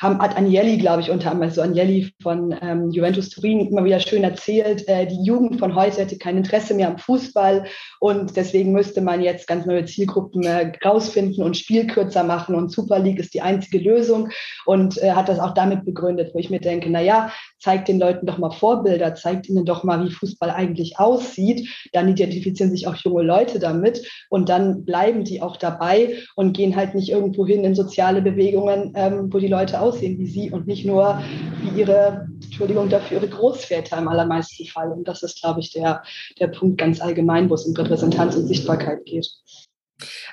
haben, 0.00 0.18
hat 0.18 0.36
Agnelli, 0.36 0.78
glaube 0.78 1.02
ich, 1.02 1.10
unter 1.10 1.30
anderem, 1.30 1.50
also 1.50 1.62
Agnelli 1.62 2.12
von 2.22 2.54
ähm, 2.62 2.90
Juventus 2.90 3.28
Turin, 3.28 3.68
immer 3.68 3.84
wieder 3.84 4.00
schön 4.00 4.24
erzählt, 4.24 4.88
äh, 4.88 5.06
die 5.06 5.22
Jugend 5.22 5.58
von 5.58 5.74
heute 5.74 5.98
hätte 5.98 6.16
kein 6.16 6.38
Interesse 6.38 6.74
mehr 6.74 6.88
am 6.88 6.98
Fußball 6.98 7.66
und 8.00 8.34
deswegen 8.36 8.72
müsste 8.72 9.02
man 9.02 9.20
jetzt 9.20 9.46
ganz 9.46 9.66
neue 9.66 9.84
Zielgruppen 9.84 10.42
äh, 10.44 10.72
rausfinden 10.82 11.44
und 11.44 11.56
Spielkürzer 11.56 12.24
machen 12.24 12.54
und 12.54 12.72
Super 12.72 12.98
League 12.98 13.18
ist 13.18 13.34
die 13.34 13.42
einzige 13.42 13.78
Lösung 13.78 14.30
und 14.64 14.96
äh, 15.02 15.12
hat 15.12 15.28
das 15.28 15.38
auch 15.38 15.52
damit 15.52 15.84
begründet, 15.84 16.30
wo 16.32 16.38
ich 16.38 16.48
mir 16.48 16.60
denke, 16.60 16.88
na 16.90 17.02
ja, 17.02 17.30
zeigt 17.58 17.88
den 17.88 17.98
Leuten 17.98 18.24
doch 18.24 18.38
mal 18.38 18.50
Vorbilder, 18.50 19.14
zeigt 19.14 19.50
ihnen 19.50 19.66
doch 19.66 19.84
mal, 19.84 20.02
wie 20.02 20.10
Fußball 20.10 20.50
eigentlich 20.50 20.98
aussieht, 20.98 21.68
dann 21.92 22.08
identifizieren 22.08 22.70
sich 22.70 22.86
auch 22.86 22.96
junge 22.96 23.22
Leute 23.22 23.58
damit 23.58 24.02
und 24.30 24.48
dann 24.48 24.86
bleiben 24.86 25.24
die 25.24 25.42
auch 25.42 25.58
dabei 25.58 26.16
und 26.36 26.56
gehen 26.56 26.74
halt 26.74 26.94
nicht 26.94 27.10
irgendwo 27.10 27.46
hin 27.46 27.64
in 27.64 27.74
soziale 27.74 28.22
Bewegungen, 28.22 28.92
ähm, 28.96 29.30
wo 29.30 29.38
die 29.38 29.48
Leute 29.48 29.78
aus 29.78 29.89
aussehen 29.90 30.18
wie 30.18 30.26
sie 30.26 30.50
und 30.50 30.66
nicht 30.66 30.86
nur 30.86 31.22
wie 31.62 31.80
ihre, 31.80 32.28
Entschuldigung 32.42 32.88
dafür, 32.88 33.18
ihre 33.18 33.28
Großväter 33.28 33.98
im 33.98 34.08
allermeisten 34.08 34.66
Fall. 34.66 34.92
Und 34.92 35.06
das 35.08 35.22
ist, 35.22 35.40
glaube 35.40 35.60
ich, 35.60 35.72
der, 35.72 36.02
der 36.38 36.48
Punkt 36.48 36.78
ganz 36.78 37.00
allgemein, 37.00 37.50
wo 37.50 37.54
es 37.54 37.64
um 37.64 37.74
Repräsentanz 37.74 38.36
und 38.36 38.46
Sichtbarkeit 38.46 39.04
geht. 39.04 39.28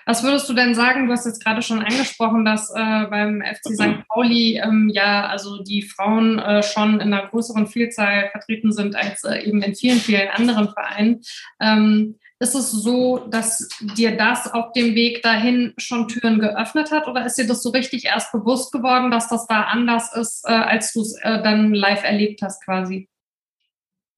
Was 0.06 0.24
würdest 0.24 0.48
du 0.48 0.54
denn 0.54 0.74
sagen? 0.74 1.08
Du 1.08 1.12
hast 1.12 1.26
jetzt 1.26 1.44
gerade 1.44 1.62
schon 1.62 1.84
angesprochen, 1.84 2.46
dass 2.46 2.70
äh, 2.70 3.06
beim 3.10 3.42
FC 3.42 3.74
St. 3.74 4.08
Pauli 4.08 4.58
ähm, 4.64 4.90
ja 4.94 5.28
also 5.28 5.62
die 5.62 5.82
Frauen 5.82 6.40
äh, 6.40 6.64
schon 6.64 7.02
in 7.02 7.14
einer 7.14 7.28
größeren 7.28 7.68
Vielzahl 7.68 8.30
vertreten 8.32 8.72
sind 8.72 8.96
als 8.96 9.26
äh, 9.26 9.44
eben 9.44 9.62
in 9.62 9.76
vielen, 9.76 10.00
vielen 10.00 10.30
anderen 10.30 10.70
Vereinen. 10.70 11.22
Ähm, 11.60 12.16
ist 12.40 12.56
es 12.56 12.72
so, 12.72 13.18
dass 13.18 13.68
dir 13.82 14.16
das 14.16 14.54
auf 14.54 14.72
dem 14.74 14.94
Weg 14.94 15.24
dahin 15.24 15.74
schon 15.78 16.08
Türen 16.08 16.40
geöffnet 16.40 16.92
hat 16.92 17.08
oder 17.08 17.26
ist 17.26 17.38
dir 17.38 17.48
das 17.48 17.64
so 17.64 17.70
richtig 17.70 18.06
erst 18.06 18.32
bewusst 18.32 18.72
geworden, 18.72 19.10
dass 19.10 19.28
das 19.28 19.48
da 19.48 19.64
anders 19.64 20.14
ist, 20.14 20.46
äh, 20.46 20.52
als 20.52 20.94
du 20.94 21.02
es 21.02 21.16
äh, 21.22 21.42
dann 21.42 21.74
live 21.74 22.04
erlebt 22.04 22.42
hast 22.44 22.64
quasi? 22.64 23.10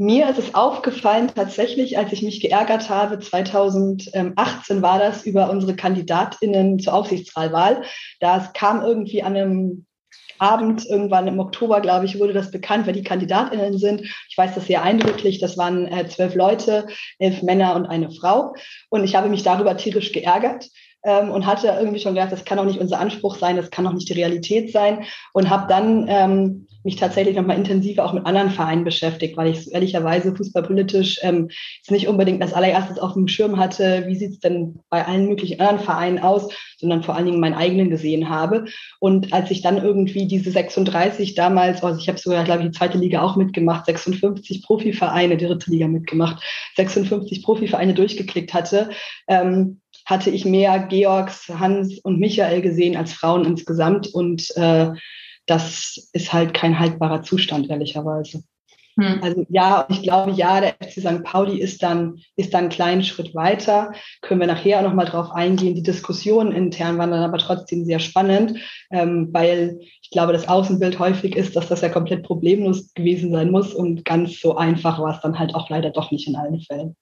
Mir 0.02 0.30
ist 0.30 0.40
es 0.40 0.56
aufgefallen 0.56 1.30
tatsächlich, 1.34 1.98
als 1.98 2.14
ich 2.14 2.22
mich 2.22 2.40
geärgert 2.40 2.90
habe, 2.90 3.20
2018 3.20 4.82
war 4.82 4.98
das 4.98 5.26
über 5.26 5.50
unsere 5.50 5.76
Kandidatinnen 5.76 6.80
zur 6.80 6.94
Aufsichtsratswahl. 6.94 7.84
Da 8.22 8.50
kam 8.54 8.82
irgendwie 8.82 9.24
an 9.24 9.36
einem 9.36 9.86
Abend, 10.40 10.86
irgendwann 10.86 11.28
im 11.28 11.40
Oktober, 11.40 11.82
glaube 11.82 12.06
ich, 12.06 12.20
wurde 12.20 12.34
das 12.34 12.52
bekannt, 12.52 12.86
wer 12.86 12.94
die 12.94 13.04
KandidatInnen 13.04 13.78
sind. 13.78 14.02
Ich 14.30 14.38
weiß 14.38 14.56
das 14.56 14.68
sehr 14.68 14.84
eindrücklich. 14.84 15.40
Das 15.40 15.58
waren 15.58 15.88
äh, 15.88 16.08
zwölf 16.08 16.36
Leute, 16.36 16.88
elf 17.18 17.42
Männer 17.42 17.76
und 17.76 17.86
eine 17.86 18.12
Frau. 18.12 18.54
Und 18.90 19.04
ich 19.04 19.16
habe 19.16 19.30
mich 19.30 19.44
darüber 19.44 19.78
tierisch 19.78 20.12
geärgert. 20.12 20.68
Ähm, 21.02 21.32
und 21.32 21.46
hatte 21.46 21.68
irgendwie 21.68 22.02
schon 22.02 22.14
gedacht, 22.14 22.34
das 22.34 22.44
kann 22.44 22.60
auch 22.60 22.66
nicht 22.66 22.82
unser 22.82 23.00
Anspruch 23.00 23.38
sein, 23.38 23.56
das 23.56 23.72
kann 23.72 23.88
auch 23.88 23.94
nicht 23.94 24.10
die 24.10 24.20
Realität 24.20 24.74
sein 24.74 25.06
und 25.32 25.50
habe 25.50 25.66
dann 25.70 26.08
ähm, 26.10 26.68
mich 26.84 26.96
tatsächlich 26.96 27.36
nochmal 27.36 27.58
intensiver 27.58 28.06
auch 28.06 28.14
mit 28.14 28.26
anderen 28.26 28.52
Vereinen 28.52 28.84
beschäftigt, 28.84 29.36
weil 29.36 29.52
ich 29.52 29.74
ehrlicherweise 29.74 30.36
fußballpolitisch 30.36 31.20
ähm, 31.24 31.50
jetzt 31.78 31.92
nicht 31.92 32.08
unbedingt 32.08 32.42
als 32.42 32.54
allererstes 32.54 33.00
auf 33.00 33.14
dem 33.14 33.28
Schirm 33.28 33.58
hatte, 33.58 34.06
wie 34.08 34.16
sieht 34.16 34.32
es 34.32 34.40
denn 34.40 34.80
bei 34.90 35.06
allen 35.06 35.28
möglichen 35.28 35.60
anderen 35.60 35.80
Vereinen 35.80 36.20
aus, 36.20 36.54
sondern 36.78 37.04
vor 37.04 37.16
allen 37.16 37.26
Dingen 37.26 37.42
meinen 37.42 37.56
eigenen 37.56 37.90
gesehen 37.90 38.30
habe. 38.30 38.66
Und 39.00 39.34
als 39.34 39.52
ich 39.52 39.62
dann 39.62 39.78
irgendwie 39.78 40.28
diese 40.28 40.52
36 40.52 41.36
damals, 41.36 41.84
also 41.84 42.00
ich 42.00 42.08
habe 42.08 42.18
sogar, 42.18 42.44
glaube 42.46 42.62
ich, 42.62 42.70
die 42.70 42.78
zweite 42.78 42.98
Liga 42.98 43.22
auch 43.22 43.36
mitgemacht, 43.36 43.86
56 43.86 44.64
Profivereine, 44.64 45.36
die 45.36 45.46
dritte 45.46 45.72
Liga 45.72 45.88
mitgemacht, 45.88 46.42
56 46.78 47.44
Profivereine 47.44 47.94
durchgeklickt 47.94 48.54
hatte, 48.54 48.90
ähm, 49.28 49.82
hatte 50.06 50.30
ich 50.30 50.46
mehr 50.46 50.80
Georgs, 50.80 51.50
Hans 51.50 52.00
und 52.00 52.20
Michael 52.20 52.62
gesehen 52.62 52.96
als 52.96 53.14
Frauen 53.14 53.46
insgesamt. 53.46 54.08
Und 54.08 54.56
äh, 54.56 54.92
das 55.50 56.10
ist 56.14 56.34
halt 56.34 56.54
kein 56.54 56.80
haltbarer 56.80 57.24
Zustand, 57.24 57.70
ehrlicherweise. 57.70 58.44
Hm. 59.00 59.20
Also 59.24 59.46
ja, 59.50 59.88
ich 59.90 60.04
glaube, 60.04 60.32
ja, 60.32 60.60
der 60.60 60.76
FC 60.82 61.00
St. 61.00 61.24
Pauli 61.24 61.60
ist 61.60 61.82
dann, 61.82 62.20
ist 62.36 62.54
dann 62.54 62.66
einen 62.66 62.70
kleinen 62.70 63.04
Schritt 63.04 63.34
weiter. 63.34 63.94
Können 64.22 64.42
wir 64.42 64.48
nachher 64.48 64.80
auch 64.80 64.84
nochmal 64.84 65.06
drauf 65.06 65.32
eingehen. 65.32 65.76
Die 65.76 65.84
Diskussionen 65.84 66.52
intern 66.52 66.98
waren 66.98 67.12
dann 67.12 67.24
aber 67.24 67.38
trotzdem 67.38 67.86
sehr 67.86 68.00
spannend, 68.00 68.60
ähm, 68.92 69.30
weil 69.32 69.80
ich 70.02 70.10
glaube, 70.12 70.34
das 70.34 70.48
Außenbild 70.48 71.00
häufig 71.00 71.36
ist, 71.36 71.56
dass 71.56 71.70
das 71.70 71.82
ja 71.82 71.90
komplett 71.90 72.24
problemlos 72.24 72.94
gewesen 72.94 73.32
sein 73.32 73.52
muss 73.52 73.74
und 73.74 74.04
ganz 74.04 74.40
so 74.40 74.58
einfach 74.58 75.00
war 75.00 75.16
es 75.16 75.22
dann 75.22 75.40
halt 75.40 75.56
auch 75.56 75.70
leider 75.70 75.92
doch 75.92 76.12
nicht 76.12 76.28
in 76.28 76.36
allen 76.36 76.60
Fällen. 76.62 76.96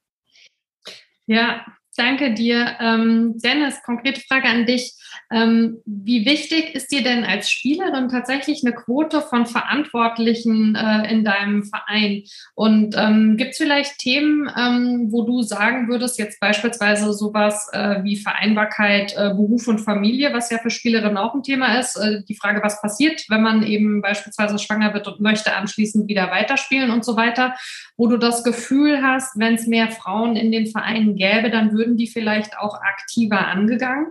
Ja, 1.26 1.66
danke 1.96 2.34
dir. 2.34 2.78
Ähm, 2.80 3.38
Dennis, 3.44 3.82
konkrete 3.84 4.22
Frage 4.22 4.48
an 4.48 4.66
dich. 4.66 4.94
Ähm, 5.32 5.78
wie 5.86 6.26
wichtig 6.26 6.76
ist 6.76 6.92
dir 6.92 7.04
denn 7.04 7.24
als 7.24 7.50
Spielerin 7.50 8.10
tatsächlich 8.10 8.62
eine 8.66 8.76
Quote 8.76 9.22
von 9.22 9.46
Verantwortlichen 9.46 10.76
äh, 10.76 11.12
in 11.12 11.24
deinem 11.24 11.64
Verein? 11.64 12.24
Und 12.56 12.96
ähm, 12.98 13.38
gibt 13.38 13.52
es 13.52 13.58
vielleicht 13.58 13.98
Themen, 14.00 14.50
ähm, 14.58 15.08
wo 15.12 15.24
du 15.24 15.42
sagen 15.42 15.88
würdest, 15.88 16.18
jetzt 16.20 16.40
beispielsweise 16.40 17.14
sowas 17.14 17.70
äh, 17.74 18.04
wie 18.04 18.18
Vereinbarkeit, 18.18 19.14
äh, 19.18 19.30
Beruf 19.30 19.68
und 19.68 19.80
Familie, 19.80 20.34
was 20.34 20.50
ja 20.50 20.58
für 20.58 20.70
Spielerinnen 20.70 21.18
auch 21.18 21.34
ein 21.34 21.44
Thema 21.44 21.80
ist, 21.80 21.96
äh, 21.98 22.24
die 22.28 22.36
Frage, 22.36 22.62
was 22.64 22.82
passiert, 22.82 23.26
wenn 23.30 23.42
man 23.42 23.64
eben 23.64 24.02
beispielsweise 24.02 24.60
schwanger 24.60 24.94
wird 24.94 25.08
und 25.08 25.20
möchte 25.20 25.54
anschließend 25.54 26.08
wieder 26.08 26.32
weiterspielen 26.32 26.92
und 26.92 27.04
so 27.04 27.16
weiter, 27.16 27.56
wo 27.96 28.08
du 28.08 28.18
das 28.18 28.44
Gefühl 28.44 29.02
hast, 29.02 29.38
wenn 29.40 29.56
es 29.56 29.68
mehr 29.68 29.90
Frauen 29.90 30.36
in 30.36 30.52
den 30.52 30.68
Vereinen 30.68 31.16
gäbe, 31.16 31.50
dann 31.50 31.74
würden 31.74 31.98
die 31.98 32.08
vielleicht 32.08 32.58
auch 32.58 32.80
aktiver 32.82 33.48
angegangen? 33.48 34.08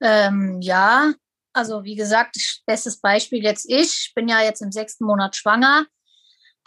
Ähm, 0.00 0.60
ja, 0.60 1.12
also 1.52 1.84
wie 1.84 1.96
gesagt, 1.96 2.36
bestes 2.66 3.00
Beispiel 3.00 3.42
jetzt 3.42 3.64
ich, 3.68 4.12
bin 4.14 4.28
ja 4.28 4.42
jetzt 4.42 4.60
im 4.60 4.72
sechsten 4.72 5.04
Monat 5.04 5.36
schwanger, 5.36 5.86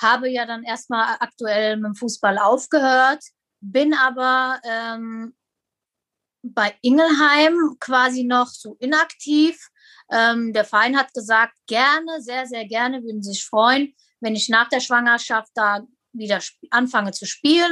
habe 0.02 0.30
ja 0.30 0.46
dann 0.46 0.64
erstmal 0.64 1.18
aktuell 1.20 1.78
mit 1.78 1.86
dem 1.86 1.96
Fußball 1.96 2.38
aufgehört, 2.40 3.24
bin 3.62 3.94
aber 3.94 4.60
ähm, 4.64 5.36
bei 6.42 6.76
Ingelheim 6.82 7.76
quasi 7.80 8.24
noch 8.24 8.48
so 8.48 8.76
inaktiv. 8.80 9.70
Ähm, 10.12 10.54
der 10.54 10.66
Verein 10.66 10.98
hat 10.98 11.14
gesagt, 11.14 11.54
gerne, 11.68 12.22
sehr, 12.22 12.48
sehr 12.48 12.66
gerne, 12.66 13.04
würden 13.04 13.22
sich 13.22 13.46
freuen, 13.46 13.94
wenn 14.22 14.36
ich 14.36 14.50
nach 14.50 14.70
der 14.70 14.80
Schwangerschaft 14.80 15.52
da 15.54 15.86
wieder 16.14 16.40
anfange 16.72 17.12
zu 17.12 17.26
spielen, 17.26 17.72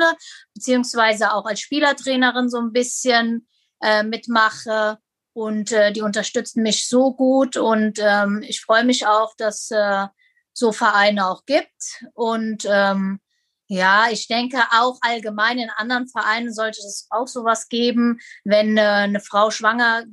beziehungsweise 0.54 1.34
auch 1.34 1.46
als 1.46 1.62
Spielertrainerin 1.62 2.50
so 2.50 2.60
ein 2.60 2.72
bisschen 2.72 3.48
äh, 3.82 4.04
mitmache. 4.04 5.00
Und 5.38 5.72
äh, 5.72 5.92
die 5.92 6.02
unterstützen 6.02 6.64
mich 6.64 6.88
so 6.88 7.14
gut. 7.14 7.58
Und 7.58 8.00
ähm, 8.02 8.42
ich 8.42 8.60
freue 8.60 8.84
mich 8.84 9.06
auch, 9.06 9.36
dass 9.38 9.70
äh, 9.70 10.08
so 10.52 10.72
Vereine 10.72 11.28
auch 11.28 11.46
gibt. 11.46 12.04
Und 12.16 12.66
ähm, 12.68 13.20
ja, 13.68 14.08
ich 14.10 14.28
denke 14.28 14.58
auch 14.72 14.98
allgemein 15.02 15.60
in 15.60 15.70
anderen 15.70 16.08
Vereinen 16.08 16.52
sollte 16.52 16.80
es 16.80 17.06
auch 17.12 17.28
sowas 17.28 17.70
geben, 17.70 18.18
wenn 18.46 18.78
äh, 18.78 18.82
eine 18.82 19.20
Frau 19.20 19.52
schwanger 19.52 20.06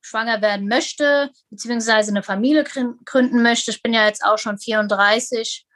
schwanger 0.00 0.40
werden 0.40 0.66
möchte, 0.66 1.30
beziehungsweise 1.50 2.10
eine 2.10 2.22
Familie 2.22 2.64
gründen 3.04 3.42
möchte. 3.42 3.70
Ich 3.70 3.82
bin 3.82 3.92
ja 3.92 4.06
jetzt 4.06 4.24
auch 4.24 4.38
schon 4.38 4.58
34, 4.58 5.66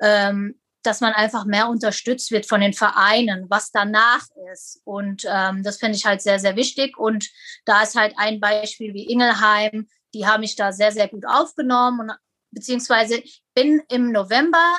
ähm, 0.00 0.60
dass 0.86 1.00
man 1.00 1.12
einfach 1.12 1.44
mehr 1.44 1.68
unterstützt 1.68 2.30
wird 2.30 2.46
von 2.46 2.60
den 2.60 2.72
Vereinen, 2.72 3.46
was 3.50 3.70
danach 3.70 4.26
ist. 4.52 4.80
Und 4.84 5.24
ähm, 5.28 5.62
das 5.62 5.78
finde 5.78 5.96
ich 5.96 6.06
halt 6.06 6.22
sehr, 6.22 6.38
sehr 6.38 6.56
wichtig. 6.56 6.96
Und 6.96 7.28
da 7.64 7.82
ist 7.82 7.96
halt 7.96 8.14
ein 8.16 8.40
Beispiel 8.40 8.94
wie 8.94 9.10
Ingelheim, 9.10 9.88
die 10.14 10.26
haben 10.26 10.40
mich 10.40 10.56
da 10.56 10.72
sehr, 10.72 10.92
sehr 10.92 11.08
gut 11.08 11.26
aufgenommen. 11.26 12.00
Und, 12.00 12.12
beziehungsweise 12.52 13.22
bin 13.54 13.82
im 13.90 14.12
November 14.12 14.78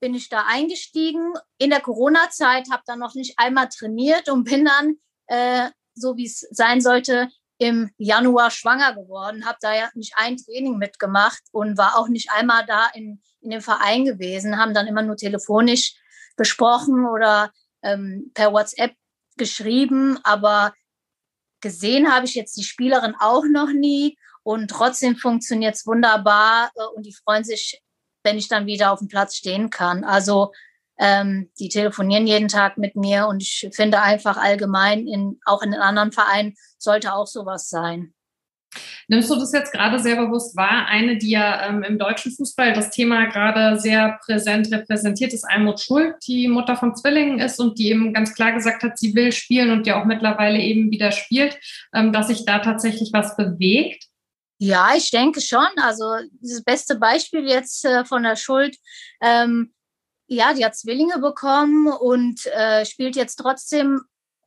bin 0.00 0.14
ich 0.14 0.28
da 0.28 0.44
eingestiegen 0.46 1.34
in 1.58 1.70
der 1.70 1.80
Corona-Zeit, 1.80 2.70
habe 2.70 2.82
dann 2.86 3.00
noch 3.00 3.14
nicht 3.14 3.34
einmal 3.36 3.68
trainiert 3.68 4.28
und 4.28 4.44
bin 4.44 4.64
dann, 4.64 4.96
äh, 5.26 5.70
so 5.94 6.16
wie 6.16 6.26
es 6.26 6.46
sein 6.52 6.80
sollte, 6.80 7.28
im 7.58 7.90
Januar 7.98 8.50
schwanger 8.50 8.94
geworden, 8.94 9.44
habe 9.44 9.58
da 9.60 9.74
ja 9.74 9.90
nicht 9.94 10.14
ein 10.16 10.36
Training 10.36 10.78
mitgemacht 10.78 11.42
und 11.50 11.76
war 11.76 11.98
auch 11.98 12.08
nicht 12.08 12.30
einmal 12.30 12.64
da 12.66 12.88
in, 12.94 13.20
in 13.40 13.50
dem 13.50 13.60
Verein 13.60 14.04
gewesen, 14.04 14.58
haben 14.58 14.74
dann 14.74 14.86
immer 14.86 15.02
nur 15.02 15.16
telefonisch 15.16 15.94
gesprochen 16.36 17.04
oder 17.06 17.50
ähm, 17.82 18.30
per 18.34 18.52
WhatsApp 18.52 18.94
geschrieben, 19.36 20.18
aber 20.22 20.72
gesehen 21.60 22.12
habe 22.12 22.26
ich 22.26 22.34
jetzt 22.34 22.56
die 22.56 22.64
Spielerin 22.64 23.14
auch 23.18 23.44
noch 23.44 23.72
nie 23.72 24.16
und 24.44 24.68
trotzdem 24.70 25.16
funktioniert 25.16 25.74
es 25.74 25.86
wunderbar 25.86 26.70
äh, 26.76 26.84
und 26.94 27.04
die 27.04 27.14
freuen 27.14 27.44
sich, 27.44 27.82
wenn 28.22 28.38
ich 28.38 28.48
dann 28.48 28.66
wieder 28.66 28.92
auf 28.92 29.00
dem 29.00 29.08
Platz 29.08 29.34
stehen 29.36 29.70
kann. 29.70 30.04
Also 30.04 30.52
ähm, 30.98 31.50
die 31.58 31.68
telefonieren 31.68 32.26
jeden 32.26 32.48
Tag 32.48 32.78
mit 32.78 32.96
mir 32.96 33.26
und 33.28 33.42
ich 33.42 33.68
finde 33.72 34.02
einfach 34.02 34.36
allgemein, 34.36 35.06
in, 35.06 35.40
auch 35.44 35.62
in 35.62 35.70
den 35.70 35.80
anderen 35.80 36.12
Vereinen, 36.12 36.54
sollte 36.78 37.14
auch 37.14 37.26
sowas 37.26 37.68
sein. 37.68 38.14
Nimmst 39.08 39.30
du 39.30 39.36
das 39.36 39.52
jetzt 39.52 39.72
gerade 39.72 39.98
sehr 39.98 40.16
bewusst 40.16 40.54
wahr? 40.56 40.86
Eine, 40.86 41.16
die 41.16 41.30
ja 41.30 41.66
ähm, 41.66 41.82
im 41.82 41.98
deutschen 41.98 42.32
Fußball 42.32 42.74
das 42.74 42.90
Thema 42.90 43.26
gerade 43.26 43.80
sehr 43.80 44.18
präsent 44.24 44.70
repräsentiert, 44.70 45.32
ist 45.32 45.44
Almut 45.44 45.80
Schuld, 45.80 46.16
die 46.26 46.48
Mutter 46.48 46.76
von 46.76 46.94
Zwillingen 46.94 47.40
ist 47.40 47.58
und 47.58 47.78
die 47.78 47.88
eben 47.90 48.12
ganz 48.12 48.34
klar 48.34 48.52
gesagt 48.52 48.82
hat, 48.82 48.98
sie 48.98 49.14
will 49.14 49.32
spielen 49.32 49.70
und 49.70 49.86
ja 49.86 50.00
auch 50.00 50.04
mittlerweile 50.04 50.58
eben 50.58 50.90
wieder 50.90 51.12
spielt, 51.12 51.58
ähm, 51.94 52.12
dass 52.12 52.28
sich 52.28 52.44
da 52.44 52.58
tatsächlich 52.58 53.10
was 53.12 53.36
bewegt. 53.36 54.04
Ja, 54.60 54.90
ich 54.96 55.10
denke 55.10 55.40
schon. 55.40 55.66
Also 55.76 56.04
das 56.42 56.62
beste 56.62 56.96
Beispiel 56.96 57.48
jetzt 57.48 57.84
äh, 57.84 58.04
von 58.04 58.24
der 58.24 58.36
Schuld 58.36 58.76
ähm, 59.22 59.72
ja, 60.28 60.54
die 60.54 60.64
hat 60.64 60.76
Zwillinge 60.76 61.18
bekommen 61.18 61.88
und 61.88 62.46
äh, 62.46 62.84
spielt 62.84 63.16
jetzt 63.16 63.36
trotzdem 63.36 64.02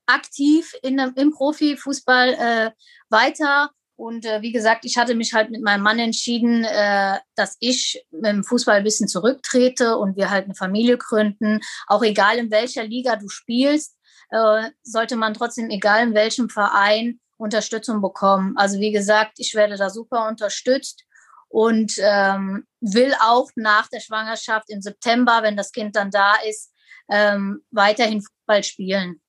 aktiv 0.05 0.73
in, 0.83 0.99
im 0.99 1.31
Profifußball 1.31 2.33
äh, 2.33 2.71
weiter. 3.09 3.71
Und 3.95 4.25
äh, 4.25 4.41
wie 4.41 4.51
gesagt, 4.51 4.85
ich 4.85 4.97
hatte 4.97 5.15
mich 5.15 5.33
halt 5.33 5.51
mit 5.51 5.61
meinem 5.61 5.83
Mann 5.83 5.99
entschieden, 5.99 6.63
äh, 6.63 7.19
dass 7.35 7.57
ich 7.59 8.03
dem 8.11 8.43
Fußball 8.43 8.77
ein 8.77 8.83
bisschen 8.83 9.07
zurücktrete 9.07 9.97
und 9.97 10.15
wir 10.15 10.29
halt 10.29 10.45
eine 10.45 10.55
Familie 10.55 10.97
gründen. 10.97 11.59
Auch 11.87 12.03
egal 12.03 12.37
in 12.37 12.51
welcher 12.51 12.83
Liga 12.83 13.15
du 13.15 13.29
spielst, 13.29 13.97
äh, 14.29 14.69
sollte 14.83 15.15
man 15.15 15.33
trotzdem, 15.33 15.69
egal 15.69 16.07
in 16.07 16.13
welchem 16.13 16.49
Verein, 16.49 17.19
Unterstützung 17.37 18.01
bekommen. 18.01 18.55
Also 18.55 18.79
wie 18.79 18.91
gesagt, 18.91 19.33
ich 19.37 19.55
werde 19.55 19.75
da 19.75 19.89
super 19.89 20.27
unterstützt 20.27 21.03
und 21.51 21.93
ähm, 22.01 22.65
will 22.79 23.13
auch 23.21 23.49
nach 23.55 23.87
der 23.89 23.99
Schwangerschaft 23.99 24.69
im 24.69 24.81
September, 24.81 25.39
wenn 25.41 25.57
das 25.57 25.71
Kind 25.71 25.95
dann 25.95 26.11
da 26.11 26.35
ist, 26.47 26.73
ähm, 27.09 27.61
weiterhin 27.71 28.21
Fußball 28.21 28.63
spielen. 28.63 29.21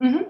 Mhm. 0.00 0.26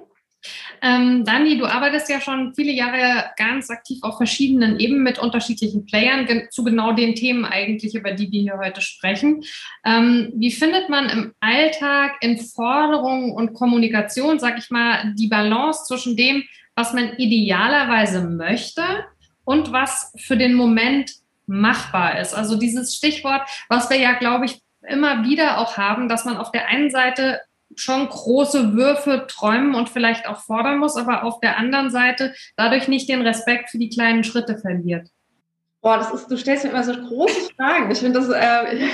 Ähm, 0.83 1.25
Dani, 1.25 1.59
du 1.59 1.67
arbeitest 1.67 2.09
ja 2.09 2.21
schon 2.21 2.55
viele 2.55 2.71
Jahre 2.71 3.31
ganz 3.37 3.71
aktiv 3.71 3.99
auf 4.03 4.19
verschiedenen 4.19 4.79
Ebenen 4.79 5.03
mit 5.03 5.19
unterschiedlichen 5.19 5.85
Playern 5.85 6.27
gen 6.27 6.49
zu 6.51 6.63
genau 6.63 6.93
den 6.93 7.17
Themen 7.17 7.45
eigentlich, 7.45 7.95
über 7.97 8.13
die 8.13 8.31
wir 8.31 8.43
hier 8.43 8.59
heute 8.59 8.81
sprechen. 8.81 9.43
Ähm, 9.85 10.33
wie 10.37 10.53
findet 10.53 10.89
man 10.89 11.11
im 11.11 11.35
Alltag 11.41 12.17
in 12.21 12.39
Forderungen 12.39 13.33
und 13.33 13.55
Kommunikation, 13.55 14.39
sag 14.39 14.59
ich 14.59 14.71
mal, 14.71 15.13
die 15.17 15.27
Balance 15.27 15.85
zwischen 15.87 16.17
dem, 16.17 16.45
was 16.77 16.93
man 16.93 17.17
idealerweise 17.17 18.23
möchte 18.23 18.83
und 19.45 19.73
was 19.73 20.13
für 20.19 20.37
den 20.37 20.55
Moment 20.55 21.11
machbar 21.49 22.21
ist. 22.21 22.35
Also 22.35 22.57
dieses 22.57 22.95
Stichwort, 22.95 23.43
was 23.69 23.91
wir 23.91 23.99
ja, 23.99 24.13
glaube 24.13 24.45
ich, 24.45 24.61
immer 24.87 25.25
wieder 25.25 25.59
auch 25.59 25.77
haben, 25.77 26.09
dass 26.09 26.25
man 26.25 26.37
auf 26.37 26.53
der 26.53 26.67
einen 26.69 26.91
Seite 26.91 27.41
schon 27.75 28.09
große 28.09 28.75
Würfe 28.75 29.27
träumen 29.29 29.75
und 29.75 29.89
vielleicht 29.89 30.27
auch 30.27 30.41
fordern 30.41 30.79
muss, 30.79 30.97
aber 30.97 31.25
auf 31.25 31.41
der 31.41 31.59
anderen 31.59 31.91
Seite 31.91 32.35
dadurch 32.57 32.89
nicht 32.89 33.09
den 33.09 33.23
Respekt 33.23 33.71
für 33.71 33.79
die 33.79 33.91
kleinen 33.91 34.25
Schritte 34.25 34.59
verliert. 34.59 35.09
Boah, 35.81 35.99
das 35.99 36.13
ist, 36.13 36.29
du 36.29 36.37
stellst 36.37 36.65
mir 36.65 36.71
immer 36.71 36.83
so 36.83 36.93
große 36.93 37.51
Fragen. 37.57 37.91
Ich 37.91 37.99
finde 37.99 38.21
das, 38.21 38.29
äh, 38.29 38.89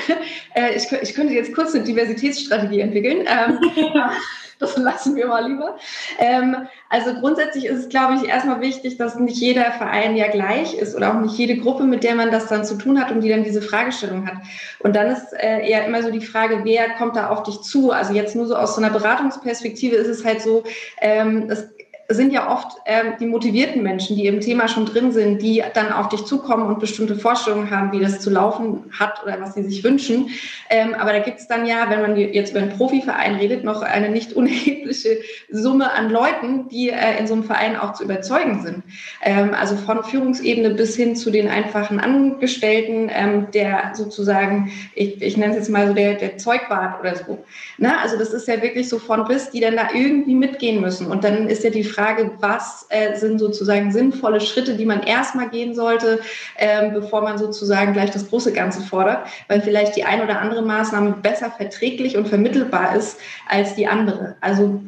äh, 0.54 0.76
ich, 0.76 0.90
ich 0.92 1.14
könnte 1.14 1.32
jetzt 1.32 1.54
kurz 1.54 1.74
eine 1.74 1.84
Diversitätsstrategie 1.84 2.80
entwickeln. 2.80 3.26
Ähm, 3.26 3.58
das 4.58 4.76
lassen 4.76 5.16
wir 5.16 5.26
mal 5.26 5.48
lieber. 5.48 5.76
Ähm, 6.18 6.56
also 6.88 7.14
grundsätzlich 7.14 7.66
ist 7.66 7.78
es, 7.78 7.88
glaube 7.88 8.14
ich, 8.14 8.28
erstmal 8.28 8.60
wichtig, 8.60 8.96
dass 8.96 9.16
nicht 9.16 9.36
jeder 9.36 9.72
Verein 9.72 10.16
ja 10.16 10.28
gleich 10.28 10.74
ist 10.74 10.94
oder 10.94 11.14
auch 11.14 11.20
nicht 11.20 11.36
jede 11.36 11.56
Gruppe, 11.56 11.84
mit 11.84 12.04
der 12.04 12.14
man 12.14 12.30
das 12.30 12.46
dann 12.46 12.64
zu 12.64 12.76
tun 12.76 13.00
hat 13.00 13.10
und 13.10 13.20
die 13.20 13.28
dann 13.28 13.44
diese 13.44 13.62
Fragestellung 13.62 14.26
hat. 14.26 14.38
Und 14.80 14.94
dann 14.96 15.08
ist 15.08 15.32
äh, 15.32 15.68
eher 15.68 15.86
immer 15.86 16.02
so 16.02 16.10
die 16.10 16.24
Frage, 16.24 16.60
wer 16.64 16.90
kommt 16.90 17.16
da 17.16 17.28
auf 17.28 17.42
dich 17.42 17.60
zu? 17.62 17.90
Also 17.90 18.12
jetzt 18.12 18.36
nur 18.36 18.46
so 18.46 18.56
aus 18.56 18.76
so 18.76 18.82
einer 18.82 18.92
Beratungsperspektive 18.92 19.96
ist 19.96 20.08
es 20.08 20.24
halt 20.24 20.42
so, 20.42 20.64
ähm, 21.00 21.48
es 21.48 21.68
sind 22.08 22.32
ja 22.32 22.52
oft 22.52 22.76
ähm, 22.84 23.14
die 23.18 23.26
motivierten 23.26 23.82
Menschen, 23.82 24.16
die 24.16 24.26
im 24.26 24.40
Thema 24.40 24.68
schon 24.68 24.84
drin 24.84 25.12
sind, 25.12 25.40
die 25.40 25.62
dann 25.72 25.90
auf 25.92 26.08
dich 26.10 26.24
zukommen 26.24 26.66
und 26.66 26.78
bestimmte 26.78 27.16
Vorstellungen 27.16 27.70
haben, 27.70 27.92
wie 27.92 28.00
das 28.00 28.20
zu 28.20 28.30
laufen 28.30 28.90
hat 28.98 29.22
oder 29.22 29.40
was 29.40 29.54
sie 29.54 29.62
sich 29.62 29.82
wünschen. 29.82 30.28
Ähm, 30.68 30.94
aber 30.94 31.12
da 31.12 31.20
gibt 31.20 31.38
es 31.38 31.48
dann 31.48 31.66
ja, 31.66 31.88
wenn 31.88 32.02
man 32.02 32.16
jetzt 32.16 32.50
über 32.50 32.60
einen 32.60 32.76
Profiverein 32.76 33.36
redet, 33.36 33.64
noch 33.64 33.80
eine 33.80 34.10
nicht 34.10 34.34
unerhebliche 34.34 35.18
Summe 35.50 35.92
an 35.92 36.10
Leuten, 36.10 36.68
die 36.68 36.90
äh, 36.90 37.18
in 37.18 37.26
so 37.26 37.34
einem 37.34 37.44
Verein 37.44 37.76
auch 37.76 37.94
zu 37.94 38.04
überzeugen 38.04 38.62
sind. 38.62 38.82
Ähm, 39.22 39.54
also 39.54 39.76
von 39.76 40.04
Führungsebene 40.04 40.70
bis 40.70 40.96
hin 40.96 41.16
zu 41.16 41.30
den 41.30 41.48
einfachen 41.48 42.00
Angestellten, 42.00 43.10
ähm, 43.14 43.46
der 43.52 43.92
sozusagen, 43.94 44.70
ich, 44.94 45.22
ich 45.22 45.36
nenne 45.38 45.52
es 45.52 45.58
jetzt 45.58 45.70
mal 45.70 45.88
so 45.88 45.94
der, 45.94 46.14
der 46.14 46.36
Zeugwart 46.36 47.00
oder 47.00 47.16
so. 47.16 47.44
Na, 47.78 48.02
also 48.02 48.18
das 48.18 48.34
ist 48.34 48.46
ja 48.46 48.60
wirklich 48.60 48.90
so 48.90 48.98
von 48.98 49.24
bis, 49.24 49.50
die 49.50 49.60
dann 49.60 49.76
da 49.76 49.88
irgendwie 49.94 50.34
mitgehen 50.34 50.82
müssen. 50.82 51.06
Und 51.06 51.24
dann 51.24 51.48
ist 51.48 51.64
ja 51.64 51.70
die 51.70 51.93
Frage, 51.94 52.32
was 52.40 52.86
äh, 52.88 53.16
sind 53.16 53.38
sozusagen 53.38 53.92
sinnvolle 53.92 54.40
Schritte, 54.40 54.74
die 54.74 54.86
man 54.86 55.02
erstmal 55.02 55.48
gehen 55.48 55.74
sollte, 55.74 56.20
ähm, 56.58 56.92
bevor 56.92 57.22
man 57.22 57.38
sozusagen 57.38 57.92
gleich 57.92 58.10
das 58.10 58.28
große 58.28 58.52
Ganze 58.52 58.82
fordert, 58.82 59.26
weil 59.48 59.60
vielleicht 59.60 59.96
die 59.96 60.04
ein 60.04 60.22
oder 60.22 60.40
andere 60.40 60.62
Maßnahme 60.62 61.12
besser 61.12 61.50
verträglich 61.50 62.16
und 62.16 62.28
vermittelbar 62.28 62.96
ist 62.96 63.18
als 63.48 63.74
die 63.74 63.86
andere. 63.86 64.36
Also 64.40 64.80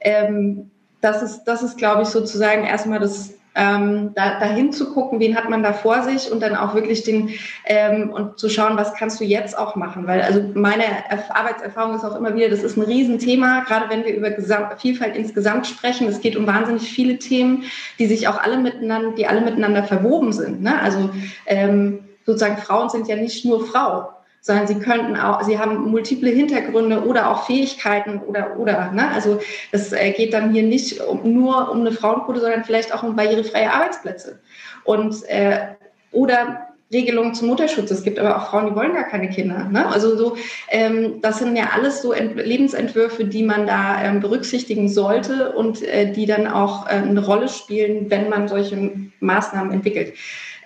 ähm, 0.00 0.70
das 1.00 1.22
ist, 1.22 1.44
das 1.44 1.62
ist, 1.62 1.76
glaube 1.76 2.02
ich, 2.02 2.08
sozusagen 2.08 2.64
erstmal 2.64 2.98
das, 2.98 3.34
ähm, 3.54 4.12
da, 4.14 4.40
dahin 4.40 4.72
zu 4.72 4.92
gucken, 4.92 5.20
wen 5.20 5.36
hat 5.36 5.48
man 5.48 5.62
da 5.62 5.72
vor 5.72 6.02
sich 6.02 6.30
und 6.30 6.40
dann 6.40 6.56
auch 6.56 6.74
wirklich 6.74 7.04
den 7.04 7.30
ähm, 7.64 8.10
und 8.10 8.38
zu 8.38 8.48
schauen, 8.48 8.76
was 8.76 8.94
kannst 8.94 9.20
du 9.20 9.24
jetzt 9.24 9.56
auch 9.56 9.76
machen. 9.76 10.06
Weil 10.06 10.22
also 10.22 10.42
meine 10.54 10.84
Arbeitserfahrung 11.30 11.94
ist 11.94 12.04
auch 12.04 12.16
immer 12.16 12.34
wieder, 12.34 12.48
das 12.48 12.62
ist 12.62 12.76
ein 12.76 12.82
Riesenthema, 12.82 13.60
gerade 13.60 13.88
wenn 13.90 14.04
wir 14.04 14.14
über 14.14 14.30
Gesamt, 14.30 14.80
Vielfalt 14.80 15.16
insgesamt 15.16 15.66
sprechen. 15.66 16.08
Es 16.08 16.20
geht 16.20 16.36
um 16.36 16.46
wahnsinnig 16.46 16.90
viele 16.90 17.18
Themen, 17.18 17.64
die 17.98 18.06
sich 18.06 18.26
auch 18.28 18.38
alle 18.38 18.58
miteinander, 18.58 19.12
die 19.12 19.26
alle 19.26 19.40
miteinander 19.40 19.84
verwoben 19.84 20.32
sind. 20.32 20.62
Ne? 20.62 20.80
Also 20.80 21.10
ähm, 21.46 22.00
sozusagen 22.26 22.56
Frauen 22.56 22.90
sind 22.90 23.06
ja 23.06 23.16
nicht 23.16 23.44
nur 23.44 23.66
Frau 23.66 24.13
sondern 24.44 24.66
sie 24.66 24.78
könnten 24.78 25.16
auch, 25.16 25.42
sie 25.42 25.58
haben 25.58 25.90
multiple 25.90 26.28
Hintergründe 26.28 27.06
oder 27.06 27.30
auch 27.30 27.46
Fähigkeiten 27.46 28.20
oder 28.20 28.58
oder. 28.58 28.92
Ne? 28.92 29.08
Also 29.10 29.40
das 29.72 29.90
äh, 29.92 30.12
geht 30.12 30.34
dann 30.34 30.52
hier 30.52 30.62
nicht 30.62 31.00
nur 31.24 31.70
um 31.70 31.80
eine 31.80 31.92
Frauenquote, 31.92 32.40
sondern 32.40 32.62
vielleicht 32.62 32.92
auch 32.92 33.02
um 33.02 33.16
barrierefreie 33.16 33.72
Arbeitsplätze 33.72 34.40
und 34.84 35.26
äh, 35.30 35.68
oder 36.12 36.68
Regelungen 36.92 37.32
zum 37.34 37.48
Mutterschutz. 37.48 37.90
Es 37.90 38.02
gibt 38.04 38.18
aber 38.18 38.36
auch 38.36 38.50
Frauen, 38.50 38.66
die 38.66 38.76
wollen 38.76 38.92
gar 38.92 39.04
keine 39.04 39.30
Kinder. 39.30 39.64
Ne? 39.64 39.86
Also 39.88 40.14
so, 40.14 40.36
ähm, 40.68 41.22
das 41.22 41.38
sind 41.38 41.56
ja 41.56 41.70
alles 41.74 42.02
so 42.02 42.12
Ent 42.12 42.36
Lebensentwürfe, 42.36 43.24
die 43.24 43.42
man 43.42 43.66
da 43.66 44.04
ähm, 44.04 44.20
berücksichtigen 44.20 44.90
sollte 44.90 45.52
und 45.52 45.82
äh, 45.82 46.12
die 46.12 46.26
dann 46.26 46.46
auch 46.46 46.86
äh, 46.86 46.90
eine 46.90 47.24
Rolle 47.24 47.48
spielen, 47.48 48.10
wenn 48.10 48.28
man 48.28 48.46
solche 48.46 48.92
Maßnahmen 49.20 49.72
entwickelt 49.72 50.12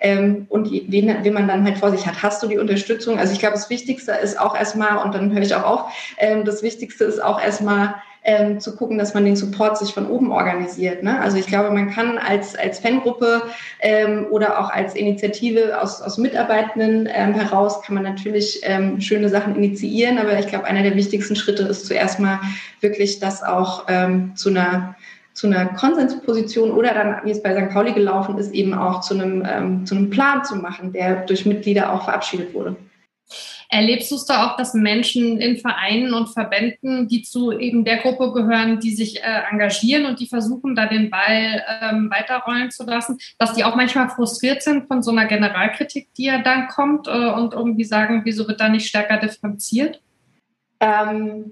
ähm, 0.01 0.45
und 0.49 0.71
wen, 0.71 1.15
wen 1.23 1.33
man 1.33 1.47
dann 1.47 1.63
halt 1.63 1.77
vor 1.77 1.91
sich 1.91 2.05
hat. 2.05 2.21
Hast 2.23 2.41
du 2.43 2.47
die 2.47 2.57
Unterstützung? 2.57 3.19
Also 3.19 3.33
ich 3.33 3.39
glaube, 3.39 3.55
das 3.55 3.69
Wichtigste 3.69 4.11
ist 4.13 4.39
auch 4.39 4.55
erstmal, 4.55 5.03
und 5.03 5.13
dann 5.13 5.31
höre 5.33 5.41
ich 5.41 5.55
auch 5.55 5.63
auf, 5.63 6.15
ähm, 6.17 6.45
das 6.45 6.63
Wichtigste 6.63 7.05
ist 7.05 7.21
auch 7.21 7.41
erstmal, 7.41 7.95
ähm, 8.23 8.59
zu 8.59 8.75
gucken, 8.75 8.97
dass 8.97 9.13
man 9.13 9.25
den 9.25 9.35
Support 9.35 9.77
sich 9.77 9.93
von 9.93 10.07
oben 10.07 10.31
organisiert. 10.31 11.03
Ne? 11.03 11.19
Also 11.21 11.37
ich 11.37 11.47
glaube, 11.47 11.71
man 11.71 11.89
kann 11.89 12.17
als, 12.17 12.55
als 12.55 12.79
Fangruppe 12.79 13.43
ähm, 13.79 14.27
oder 14.29 14.59
auch 14.59 14.69
als 14.69 14.95
Initiative 14.95 15.81
aus, 15.81 16.01
aus 16.01 16.17
Mitarbeitenden 16.17 17.07
ähm, 17.11 17.33
heraus, 17.33 17.81
kann 17.81 17.95
man 17.95 18.03
natürlich 18.03 18.59
ähm, 18.63 18.99
schöne 18.99 19.29
Sachen 19.29 19.55
initiieren, 19.55 20.17
aber 20.17 20.37
ich 20.37 20.47
glaube, 20.47 20.65
einer 20.65 20.83
der 20.83 20.95
wichtigsten 20.95 21.35
Schritte 21.35 21.63
ist 21.63 21.85
zuerst 21.85 22.19
mal 22.19 22.39
wirklich 22.81 23.19
das 23.19 23.41
auch 23.41 23.85
ähm, 23.87 24.33
zu 24.35 24.49
einer 24.49 24.95
zu 25.33 25.47
einer 25.47 25.67
Konsensposition 25.67 26.71
oder 26.71 26.93
dann, 26.93 27.21
wie 27.23 27.31
es 27.31 27.41
bei 27.41 27.53
St. 27.53 27.71
Pauli 27.71 27.93
gelaufen 27.93 28.37
ist, 28.37 28.53
eben 28.53 28.73
auch 28.73 29.01
zu 29.01 29.13
einem, 29.13 29.43
ähm, 29.47 29.85
zu 29.85 29.95
einem 29.95 30.09
Plan 30.09 30.43
zu 30.43 30.55
machen, 30.55 30.91
der 30.91 31.25
durch 31.25 31.45
Mitglieder 31.45 31.93
auch 31.93 32.03
verabschiedet 32.03 32.53
wurde. 32.53 32.75
Erlebst 33.71 34.09
du 34.09 34.15
es 34.15 34.25
da 34.25 34.47
auch, 34.47 34.57
dass 34.57 34.73
Menschen 34.73 35.39
in 35.39 35.57
Vereinen 35.57 36.15
und 36.15 36.29
Verbänden, 36.29 37.07
die 37.07 37.21
zu 37.21 37.51
eben 37.51 37.85
der 37.85 37.97
Gruppe 37.97 38.33
gehören, 38.33 38.79
die 38.79 38.95
sich 38.95 39.21
äh, 39.21 39.43
engagieren 39.51 40.07
und 40.07 40.19
die 40.19 40.25
versuchen, 40.25 40.75
da 40.75 40.87
den 40.87 41.11
Ball 41.11 41.63
ähm, 41.81 42.09
weiterrollen 42.09 42.71
zu 42.71 42.83
lassen, 42.83 43.19
dass 43.37 43.53
die 43.53 43.63
auch 43.63 43.75
manchmal 43.75 44.09
frustriert 44.09 44.63
sind 44.63 44.87
von 44.87 45.03
so 45.03 45.11
einer 45.11 45.25
Generalkritik, 45.25 46.11
die 46.15 46.25
ja 46.25 46.41
dann 46.41 46.67
kommt 46.67 47.07
äh, 47.07 47.11
und 47.11 47.53
irgendwie 47.53 47.83
sagen, 47.83 48.21
wieso 48.25 48.47
wird 48.47 48.59
da 48.59 48.69
nicht 48.69 48.87
stärker 48.87 49.17
differenziert? 49.17 50.01
Ähm, 50.79 51.51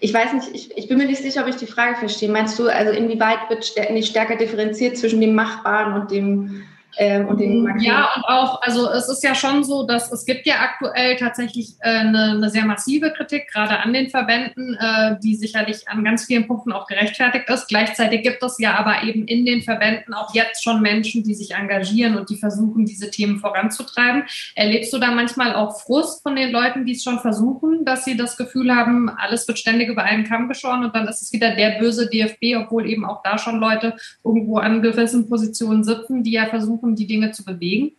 ich 0.00 0.12
weiß 0.12 0.32
nicht, 0.32 0.48
ich, 0.54 0.76
ich, 0.76 0.88
bin 0.88 0.98
mir 0.98 1.06
nicht 1.06 1.22
sicher, 1.22 1.42
ob 1.42 1.48
ich 1.48 1.56
die 1.56 1.66
Frage 1.66 1.96
verstehe. 1.96 2.30
Meinst 2.30 2.58
du, 2.58 2.68
also 2.68 2.92
inwieweit 2.92 3.38
wird 3.48 3.90
nicht 3.92 4.08
stärker 4.08 4.36
differenziert 4.36 4.96
zwischen 4.96 5.20
dem 5.20 5.34
Machbaren 5.34 6.00
und 6.00 6.10
dem 6.10 6.62
ähm, 6.98 7.28
und 7.28 7.40
den. 7.40 7.78
Ja, 7.80 8.10
und 8.16 8.24
auch, 8.24 8.62
also 8.62 8.90
es 8.90 9.08
ist 9.08 9.22
ja 9.22 9.34
schon 9.34 9.64
so, 9.64 9.86
dass 9.86 10.10
es 10.10 10.24
gibt 10.24 10.46
ja 10.46 10.56
aktuell 10.60 11.16
tatsächlich 11.16 11.74
äh, 11.80 11.88
eine, 11.88 12.32
eine, 12.32 12.50
sehr 12.50 12.64
massive 12.64 13.12
Kritik, 13.12 13.48
gerade 13.52 13.78
an 13.78 13.92
den 13.92 14.10
Verbänden, 14.10 14.76
äh, 14.80 15.16
die 15.22 15.36
sicherlich 15.36 15.88
an 15.88 16.04
ganz 16.04 16.24
vielen 16.24 16.46
Punkten 16.46 16.72
auch 16.72 16.86
gerechtfertigt 16.86 17.48
ist. 17.48 17.68
Gleichzeitig 17.68 18.22
gibt 18.22 18.42
es 18.42 18.58
ja 18.58 18.74
aber 18.74 19.02
eben 19.04 19.26
in 19.26 19.44
den 19.44 19.62
Verbänden 19.62 20.14
auch 20.14 20.34
jetzt 20.34 20.62
schon 20.64 20.82
Menschen, 20.82 21.22
die 21.22 21.34
sich 21.34 21.54
engagieren 21.54 22.16
und 22.16 22.30
die 22.30 22.36
versuchen, 22.36 22.84
diese 22.84 23.10
Themen 23.10 23.38
voranzutreiben. 23.38 24.24
Erlebst 24.54 24.92
du 24.92 24.98
da 24.98 25.10
manchmal 25.12 25.54
auch 25.54 25.80
Frust 25.80 26.22
von 26.22 26.36
den 26.36 26.50
Leuten, 26.50 26.84
die 26.84 26.92
es 26.92 27.02
schon 27.02 27.18
versuchen, 27.20 27.84
dass 27.84 28.04
sie 28.04 28.16
das 28.16 28.36
Gefühl 28.36 28.74
haben, 28.74 29.08
alles 29.08 29.46
wird 29.46 29.58
ständig 29.58 29.88
über 29.88 30.02
einen 30.02 30.24
Kamm 30.24 30.48
geschoren 30.48 30.84
und 30.84 30.94
dann 30.94 31.08
ist 31.08 31.22
es 31.22 31.32
wieder 31.32 31.54
der 31.54 31.78
böse 31.78 32.08
DFB, 32.08 32.56
obwohl 32.56 32.88
eben 32.88 33.04
auch 33.04 33.22
da 33.22 33.38
schon 33.38 33.60
Leute 33.60 33.96
irgendwo 34.24 34.58
an 34.58 34.82
gewissen 34.82 35.28
Positionen 35.28 35.84
sitzen, 35.84 36.22
die 36.22 36.32
ja 36.32 36.46
versuchen, 36.46 36.79
versuchen, 36.80 36.96
die 36.96 37.06
Dinge 37.06 37.32
zu 37.32 37.44
bewegen? 37.44 37.92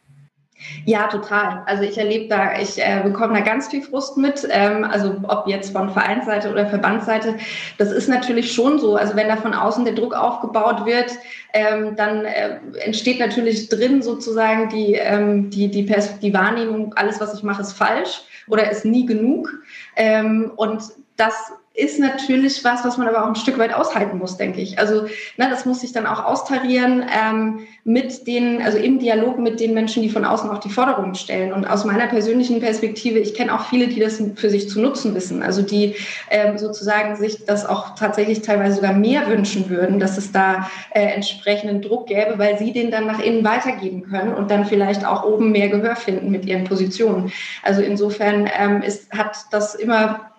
Ja, 0.85 1.07
total. 1.07 1.63
Also 1.65 1.81
ich 1.81 1.97
erlebe 1.97 2.27
da, 2.27 2.59
ich 2.59 2.77
äh, 2.77 3.01
bekomme 3.03 3.33
da 3.33 3.39
ganz 3.39 3.69
viel 3.69 3.81
Frust 3.81 4.15
mit. 4.17 4.47
Ähm, 4.51 4.83
also 4.83 5.15
ob 5.27 5.47
jetzt 5.47 5.71
von 5.71 5.89
Vereinsseite 5.89 6.51
oder 6.51 6.67
Verbandsseite, 6.67 7.37
das 7.79 7.91
ist 7.91 8.07
natürlich 8.07 8.51
schon 8.51 8.77
so. 8.77 8.95
Also 8.95 9.15
wenn 9.15 9.27
da 9.27 9.37
von 9.37 9.55
außen 9.55 9.85
der 9.85 9.95
Druck 9.95 10.13
aufgebaut 10.13 10.85
wird, 10.85 11.13
ähm, 11.53 11.95
dann 11.95 12.25
äh, 12.25 12.59
entsteht 12.79 13.19
natürlich 13.19 13.69
drin 13.69 14.03
sozusagen 14.03 14.69
die, 14.69 14.93
ähm, 14.93 15.49
die, 15.49 15.71
die, 15.71 15.91
die 16.21 16.33
Wahrnehmung, 16.33 16.93
alles, 16.93 17.19
was 17.19 17.33
ich 17.33 17.41
mache, 17.41 17.63
ist 17.63 17.73
falsch 17.73 18.21
oder 18.47 18.69
ist 18.69 18.85
nie 18.85 19.07
genug. 19.07 19.49
Ähm, 19.95 20.51
und 20.57 20.83
das 21.17 21.53
ist 21.73 21.99
natürlich 21.99 22.63
was, 22.65 22.83
was 22.83 22.97
man 22.97 23.07
aber 23.07 23.23
auch 23.23 23.27
ein 23.27 23.35
Stück 23.35 23.57
weit 23.57 23.73
aushalten 23.73 24.17
muss, 24.17 24.35
denke 24.35 24.59
ich. 24.59 24.77
Also 24.77 25.03
ne, 25.37 25.47
das 25.49 25.65
muss 25.65 25.79
sich 25.79 25.93
dann 25.93 26.05
auch 26.05 26.25
austarieren 26.25 27.05
ähm, 27.17 27.59
mit 27.85 28.27
den, 28.27 28.61
also 28.61 28.77
im 28.77 28.99
Dialog 28.99 29.39
mit 29.39 29.61
den 29.61 29.73
Menschen, 29.73 30.03
die 30.03 30.09
von 30.09 30.25
außen 30.25 30.49
auch 30.49 30.57
die 30.57 30.69
Forderungen 30.69 31.15
stellen. 31.15 31.53
Und 31.53 31.65
aus 31.65 31.85
meiner 31.85 32.07
persönlichen 32.07 32.59
Perspektive, 32.59 33.19
ich 33.19 33.35
kenne 33.35 33.55
auch 33.55 33.67
viele, 33.67 33.87
die 33.87 34.01
das 34.01 34.21
für 34.35 34.49
sich 34.49 34.67
zu 34.67 34.81
nutzen 34.81 35.15
wissen, 35.15 35.43
also 35.43 35.61
die 35.61 35.95
ähm, 36.29 36.57
sozusagen 36.57 37.15
sich 37.15 37.45
das 37.45 37.65
auch 37.65 37.95
tatsächlich 37.95 38.41
teilweise 38.41 38.75
sogar 38.75 38.93
mehr 38.93 39.27
wünschen 39.27 39.69
würden, 39.69 39.97
dass 39.97 40.17
es 40.17 40.33
da 40.33 40.69
äh, 40.93 41.01
entsprechenden 41.01 41.81
Druck 41.81 42.07
gäbe, 42.07 42.37
weil 42.37 42.57
sie 42.57 42.73
den 42.73 42.91
dann 42.91 43.07
nach 43.07 43.19
innen 43.19 43.45
weitergeben 43.45 44.03
können 44.03 44.33
und 44.33 44.51
dann 44.51 44.65
vielleicht 44.65 45.05
auch 45.05 45.23
oben 45.23 45.53
mehr 45.53 45.69
Gehör 45.69 45.95
finden 45.95 46.31
mit 46.31 46.45
ihren 46.45 46.65
Positionen. 46.65 47.31
Also 47.63 47.81
insofern 47.81 48.49
ähm, 48.59 48.81
ist, 48.81 49.09
hat 49.13 49.37
das 49.51 49.75
immer 49.75 50.30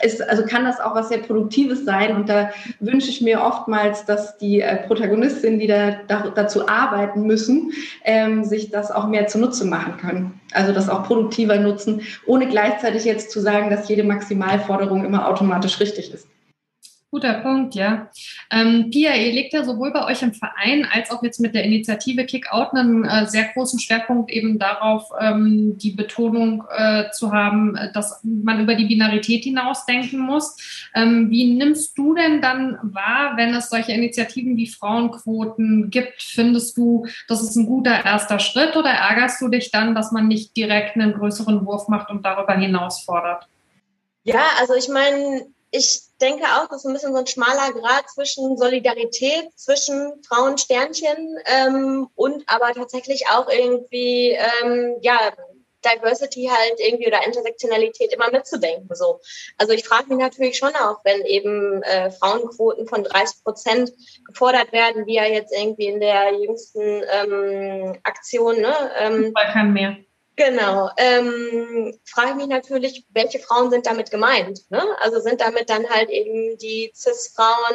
ist, 0.00 0.26
also 0.28 0.44
kann 0.44 0.64
das 0.64 0.80
auch 0.80 0.94
was 0.94 1.08
sehr 1.08 1.18
Produktives 1.18 1.84
sein. 1.84 2.14
Und 2.14 2.28
da 2.28 2.50
wünsche 2.80 3.10
ich 3.10 3.20
mir 3.20 3.42
oftmals, 3.42 4.04
dass 4.04 4.38
die 4.38 4.60
äh, 4.60 4.86
Protagonistinnen, 4.86 5.58
die 5.58 5.66
da, 5.66 5.96
da, 6.06 6.30
dazu 6.34 6.68
arbeiten 6.68 7.22
müssen, 7.22 7.72
ähm, 8.04 8.44
sich 8.44 8.70
das 8.70 8.90
auch 8.90 9.08
mehr 9.08 9.26
zunutze 9.26 9.64
machen 9.64 9.96
können. 9.98 10.40
Also 10.52 10.72
das 10.72 10.88
auch 10.88 11.04
produktiver 11.04 11.58
nutzen, 11.58 12.02
ohne 12.26 12.48
gleichzeitig 12.48 13.04
jetzt 13.04 13.30
zu 13.30 13.40
sagen, 13.40 13.70
dass 13.70 13.88
jede 13.88 14.04
Maximalforderung 14.04 15.04
immer 15.04 15.28
automatisch 15.28 15.80
richtig 15.80 16.12
ist. 16.12 16.26
Guter 17.10 17.34
Punkt, 17.40 17.74
ja. 17.74 18.10
Ähm, 18.50 18.90
Pia, 18.90 19.14
ihr 19.14 19.32
legt 19.32 19.54
ja 19.54 19.64
sowohl 19.64 19.92
bei 19.92 20.04
euch 20.04 20.22
im 20.22 20.34
Verein 20.34 20.86
als 20.92 21.10
auch 21.10 21.22
jetzt 21.22 21.40
mit 21.40 21.54
der 21.54 21.64
Initiative 21.64 22.26
Kickout 22.26 22.74
einen 22.74 23.06
äh, 23.06 23.26
sehr 23.26 23.44
großen 23.44 23.80
Schwerpunkt 23.80 24.30
eben 24.30 24.58
darauf, 24.58 25.08
ähm, 25.18 25.78
die 25.78 25.92
Betonung 25.92 26.64
äh, 26.70 27.10
zu 27.12 27.32
haben, 27.32 27.76
äh, 27.76 27.90
dass 27.94 28.20
man 28.22 28.60
über 28.60 28.74
die 28.74 28.84
Binarität 28.84 29.44
hinaus 29.44 29.86
denken 29.86 30.18
muss. 30.18 30.90
Ähm, 30.94 31.30
wie 31.30 31.54
nimmst 31.54 31.96
du 31.96 32.14
denn 32.14 32.42
dann 32.42 32.78
wahr, 32.82 33.32
wenn 33.36 33.54
es 33.54 33.70
solche 33.70 33.92
Initiativen 33.92 34.58
wie 34.58 34.66
Frauenquoten 34.66 35.88
gibt? 35.88 36.22
Findest 36.22 36.76
du, 36.76 37.06
das 37.26 37.42
ist 37.42 37.56
ein 37.56 37.64
guter 37.64 38.04
erster 38.04 38.38
Schritt 38.38 38.76
oder 38.76 38.90
ärgerst 38.90 39.40
du 39.40 39.48
dich 39.48 39.70
dann, 39.70 39.94
dass 39.94 40.12
man 40.12 40.28
nicht 40.28 40.54
direkt 40.58 40.96
einen 40.96 41.14
größeren 41.14 41.64
Wurf 41.64 41.88
macht 41.88 42.10
und 42.10 42.26
darüber 42.26 42.52
hinaus 42.52 43.00
fordert? 43.00 43.48
Ja, 44.24 44.42
also 44.60 44.74
ich 44.74 44.90
meine, 44.90 45.46
ich 45.70 46.02
denke 46.20 46.44
auch, 46.44 46.68
das 46.68 46.78
ist 46.78 46.86
ein 46.86 46.94
bisschen 46.94 47.12
so 47.12 47.18
ein 47.18 47.26
schmaler 47.26 47.72
Grad 47.72 48.08
zwischen 48.10 48.56
Solidarität, 48.56 49.50
zwischen 49.54 50.22
Frauensternchen 50.26 51.38
ähm, 51.44 52.08
und 52.14 52.44
aber 52.46 52.72
tatsächlich 52.72 53.26
auch 53.28 53.48
irgendwie, 53.50 54.30
ähm, 54.62 54.96
ja, 55.02 55.32
Diversity 55.84 56.50
halt 56.52 56.80
irgendwie 56.80 57.06
oder 57.06 57.24
Intersektionalität 57.24 58.12
immer 58.12 58.30
mitzudenken. 58.30 58.88
So. 58.94 59.20
Also 59.58 59.72
ich 59.72 59.84
frage 59.84 60.08
mich 60.08 60.18
natürlich 60.18 60.58
schon 60.58 60.74
auch, 60.74 61.04
wenn 61.04 61.24
eben 61.24 61.82
äh, 61.84 62.10
Frauenquoten 62.10 62.88
von 62.88 63.04
30 63.04 63.44
Prozent 63.44 63.92
gefordert 64.26 64.72
werden, 64.72 65.06
wie 65.06 65.14
ja 65.14 65.24
jetzt 65.24 65.54
irgendwie 65.56 65.86
in 65.86 66.00
der 66.00 66.34
jüngsten 66.34 67.04
ähm, 67.12 67.96
Aktion, 68.02 68.60
ne? 68.60 68.74
Ähm, 68.98 69.32
Kein 69.34 69.72
mehr. 69.72 69.96
Genau. 70.38 70.88
Ähm, 70.96 71.98
frage 72.04 72.36
mich 72.36 72.46
natürlich, 72.46 73.04
welche 73.10 73.40
Frauen 73.40 73.72
sind 73.72 73.86
damit 73.86 74.12
gemeint? 74.12 74.70
Ne? 74.70 74.80
Also 75.00 75.18
sind 75.18 75.40
damit 75.40 75.68
dann 75.68 75.90
halt 75.90 76.10
eben 76.10 76.56
die 76.58 76.92
CIS-Frauen 76.94 77.74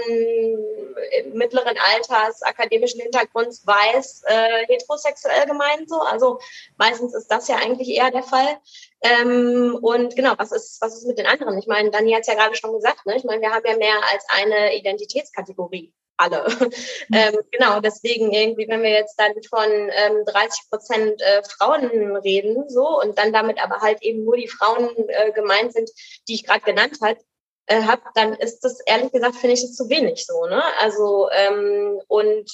mittleren 1.34 1.76
Alters, 1.94 2.42
akademischen 2.42 3.02
Hintergrunds, 3.02 3.68
weiß, 3.68 4.24
äh, 4.28 4.66
heterosexuell 4.68 5.46
gemeint 5.46 5.90
so? 5.90 6.00
Also 6.00 6.40
meistens 6.78 7.14
ist 7.14 7.28
das 7.28 7.50
ja 7.50 7.58
eigentlich 7.58 7.90
eher 7.90 8.12
der 8.12 8.24
Fall. 8.24 8.58
Ähm, 9.02 9.78
und 9.82 10.16
genau, 10.16 10.36
was 10.38 10.54
ist, 10.54 10.80
was 10.80 10.96
ist 10.96 11.06
mit 11.06 11.18
den 11.18 11.28
anderen? 11.28 11.58
Ich 11.58 11.68
meine, 11.68 11.92
Dani 11.92 12.14
hat 12.14 12.22
es 12.22 12.28
ja 12.28 12.36
gerade 12.36 12.56
schon 12.56 12.72
gesagt, 12.72 13.06
ne? 13.06 13.18
ich 13.18 13.26
meine, 13.26 13.42
wir 13.42 13.52
haben 13.52 13.66
ja 13.68 13.76
mehr 13.76 14.00
als 14.14 14.24
eine 14.30 14.74
Identitätskategorie 14.78 15.94
alle. 16.18 16.46
Ähm, 17.14 17.38
genau, 17.52 17.80
deswegen 17.80 18.32
irgendwie, 18.32 18.68
wenn 18.68 18.82
wir 18.82 18.90
jetzt 18.90 19.20
dann 19.20 19.34
von 19.48 19.70
ähm, 19.70 20.26
30 20.26 20.70
Prozent 20.70 21.22
äh, 21.22 21.44
Frauen 21.44 22.16
reden, 22.18 22.68
so 22.70 23.00
und 23.00 23.18
dann 23.20 23.34
damit 23.34 23.62
aber 23.62 23.82
halt 23.82 24.02
eben 24.02 24.24
nur 24.24 24.38
die 24.38 24.48
Frauen 24.48 24.90
äh, 25.10 25.32
gemeint 25.32 25.74
sind, 25.74 25.92
die 26.28 26.36
ich 26.36 26.46
gerade 26.46 26.62
genannt 26.62 26.98
habe, 27.02 27.20
äh, 27.68 27.84
hab, 27.84 28.14
dann 28.16 28.34
ist 28.34 28.62
das 28.62 28.80
ehrlich 28.86 29.12
gesagt 29.12 29.36
finde 29.36 29.54
ich 29.54 29.64
es 29.64 29.76
zu 29.76 29.90
wenig 29.90 30.26
so, 30.26 30.46
ne? 30.46 30.64
Also 30.80 31.30
ähm, 31.32 32.02
und 32.08 32.50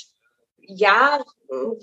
ja, 0.70 1.24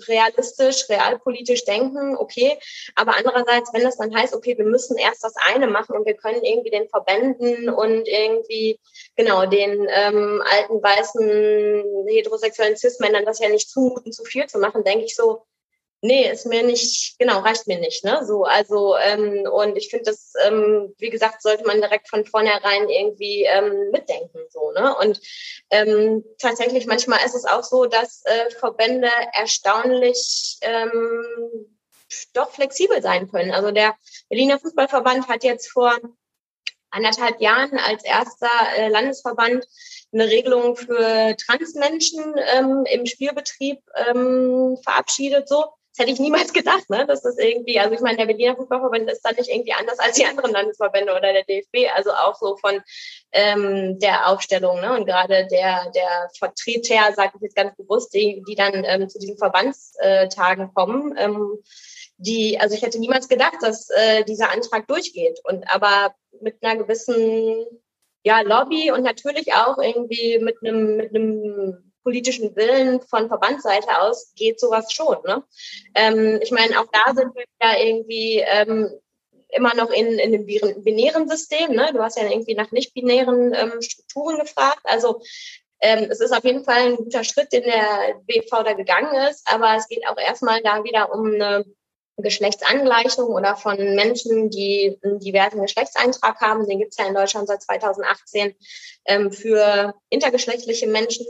realistisch, 0.07 0.89
realpolitisch 0.89 1.65
denken, 1.65 2.15
okay. 2.15 2.57
Aber 2.95 3.17
andererseits, 3.17 3.73
wenn 3.73 3.83
das 3.83 3.97
dann 3.97 4.15
heißt, 4.15 4.33
okay, 4.33 4.57
wir 4.57 4.65
müssen 4.65 4.97
erst 4.97 5.23
das 5.23 5.33
eine 5.35 5.67
machen 5.67 5.95
und 5.97 6.05
wir 6.05 6.15
können 6.15 6.43
irgendwie 6.43 6.69
den 6.69 6.87
Verbänden 6.87 7.69
und 7.69 8.07
irgendwie, 8.07 8.79
genau, 9.15 9.45
den 9.45 9.87
ähm, 9.89 10.41
alten 10.49 10.81
weißen 10.81 12.07
heterosexuellen 12.07 12.77
Cis-Männern 12.77 13.25
das 13.25 13.39
ja 13.39 13.49
nicht 13.49 13.69
zumuten, 13.69 14.11
zu 14.13 14.23
viel 14.23 14.47
zu 14.47 14.57
machen, 14.57 14.83
denke 14.83 15.05
ich 15.05 15.15
so, 15.15 15.43
nee, 16.01 16.29
ist 16.29 16.45
mir 16.45 16.63
nicht, 16.63 17.17
genau, 17.19 17.39
reicht 17.39 17.67
mir 17.67 17.79
nicht, 17.79 18.03
ne? 18.03 18.23
So, 18.25 18.43
also, 18.43 18.95
ähm, 18.97 19.47
und 19.51 19.75
ich 19.77 19.89
finde 19.89 20.05
das, 20.05 20.33
ähm, 20.45 20.93
wie 20.97 21.09
gesagt, 21.09 21.41
sollte 21.41 21.65
man 21.65 21.81
direkt 21.81 22.09
von 22.09 22.25
vornherein 22.25 22.89
irgendwie 22.89 23.43
ähm, 23.43 23.89
mitdenken, 23.91 24.39
so, 24.49 24.71
ne? 24.71 24.95
Und 24.97 25.19
ähm, 25.71 26.23
tatsächlich 26.39 26.85
manchmal 26.85 27.25
ist 27.25 27.35
es 27.35 27.45
auch 27.45 27.63
so, 27.63 27.85
dass 27.85 28.23
äh, 28.25 28.49
Verbände 28.51 29.09
erstaunlich 29.33 30.57
ähm, 30.61 31.77
doch 32.33 32.51
flexibel 32.51 33.01
sein 33.01 33.29
können. 33.29 33.51
Also 33.51 33.71
der 33.71 33.95
Berliner 34.29 34.59
Fußballverband 34.59 35.27
hat 35.27 35.43
jetzt 35.43 35.71
vor 35.71 35.97
anderthalb 36.89 37.41
Jahren 37.41 37.77
als 37.79 38.03
erster 38.03 38.49
äh, 38.77 38.87
Landesverband 38.87 39.65
eine 40.13 40.27
Regelung 40.27 40.75
für 40.77 41.35
Transmenschen 41.37 42.35
ähm, 42.55 42.85
im 42.89 43.05
Spielbetrieb 43.05 43.79
ähm, 44.07 44.77
verabschiedet, 44.83 45.49
so 45.49 45.65
das 45.97 46.05
hätte 46.05 46.13
ich 46.13 46.19
niemals 46.19 46.53
gedacht, 46.53 46.89
ne? 46.89 47.05
dass 47.07 47.21
das 47.21 47.37
irgendwie, 47.37 47.79
also 47.79 47.93
ich 47.93 48.01
meine, 48.01 48.17
der 48.17 48.25
Berliner 48.25 48.55
Fußballverband 48.55 49.09
ist 49.09 49.21
da 49.21 49.31
nicht 49.31 49.49
irgendwie 49.49 49.73
anders 49.73 49.99
als 49.99 50.15
die 50.15 50.25
anderen 50.25 50.51
Landesverbände 50.51 51.11
oder 51.11 51.33
der 51.33 51.43
DFB, 51.43 51.91
also 51.95 52.11
auch 52.11 52.35
so 52.35 52.57
von 52.57 52.81
ähm, 53.31 53.99
der 53.99 54.27
Aufstellung 54.27 54.79
ne? 54.79 54.93
und 54.93 55.05
gerade 55.05 55.47
der, 55.47 55.91
der 55.91 56.29
Vertreter, 56.37 57.13
sage 57.15 57.33
ich 57.35 57.41
jetzt 57.41 57.55
ganz 57.55 57.75
bewusst, 57.75 58.13
die, 58.13 58.43
die 58.47 58.55
dann 58.55 58.83
ähm, 58.85 59.09
zu 59.09 59.19
diesen 59.19 59.37
Verbandstagen 59.37 60.73
kommen, 60.73 61.15
ähm, 61.17 61.57
die, 62.17 62.59
also 62.59 62.75
ich 62.75 62.81
hätte 62.81 62.99
niemals 62.99 63.27
gedacht, 63.27 63.57
dass 63.61 63.89
äh, 63.89 64.23
dieser 64.23 64.51
Antrag 64.51 64.87
durchgeht 64.87 65.39
und 65.43 65.63
aber 65.69 66.15
mit 66.41 66.63
einer 66.63 66.83
gewissen 66.83 67.65
ja, 68.23 68.41
Lobby 68.41 68.91
und 68.91 69.03
natürlich 69.03 69.53
auch 69.53 69.77
irgendwie 69.77 70.39
mit 70.39 70.57
einem, 70.61 70.97
mit 70.97 71.15
einem 71.15 71.86
politischen 72.07 72.55
Willen 72.55 73.01
von 73.01 73.27
Verbandsseite 73.27 74.01
aus 74.01 74.31
geht 74.37 74.61
sowas 74.61 74.93
schon. 74.93 75.17
Ne? 75.25 75.43
Ähm, 75.93 76.39
ich 76.41 76.51
meine, 76.51 76.79
auch 76.79 76.85
da 76.89 77.13
sind 77.13 77.35
wir 77.35 77.43
ja 77.61 77.77
irgendwie 77.77 78.41
ähm, 78.47 78.89
immer 79.49 79.75
noch 79.75 79.89
in, 79.89 80.17
in 80.17 80.31
dem 80.31 80.45
binären 80.45 81.27
System. 81.27 81.73
Ne? 81.73 81.89
Du 81.91 82.01
hast 82.01 82.17
ja 82.17 82.25
irgendwie 82.29 82.55
nach 82.55 82.71
nicht-binären 82.71 83.53
ähm, 83.53 83.81
Strukturen 83.81 84.39
gefragt. 84.39 84.79
Also 84.85 85.19
ähm, 85.81 86.07
es 86.09 86.21
ist 86.21 86.31
auf 86.31 86.45
jeden 86.45 86.63
Fall 86.63 86.93
ein 86.93 86.95
guter 86.95 87.25
Schritt, 87.25 87.51
den 87.51 87.63
der 87.63 88.21
BV 88.25 88.63
da 88.63 88.71
gegangen 88.71 89.13
ist, 89.29 89.45
aber 89.51 89.75
es 89.75 89.89
geht 89.89 90.07
auch 90.07 90.17
erstmal 90.17 90.61
da 90.61 90.85
wieder 90.85 91.13
um 91.13 91.33
eine 91.33 91.65
Geschlechtsangleichung 92.15 93.27
oder 93.27 93.57
von 93.57 93.77
Menschen, 93.95 94.49
die 94.49 94.97
einen 95.03 95.19
diversen 95.19 95.61
Geschlechtseintrag 95.61 96.39
haben. 96.39 96.67
Den 96.67 96.79
gibt 96.79 96.93
es 96.93 96.97
ja 96.97 97.05
in 97.05 97.13
Deutschland 97.13 97.49
seit 97.49 97.61
2018 97.61 98.55
ähm, 99.07 99.31
für 99.31 99.95
intergeschlechtliche 100.09 100.87
Menschen. 100.87 101.25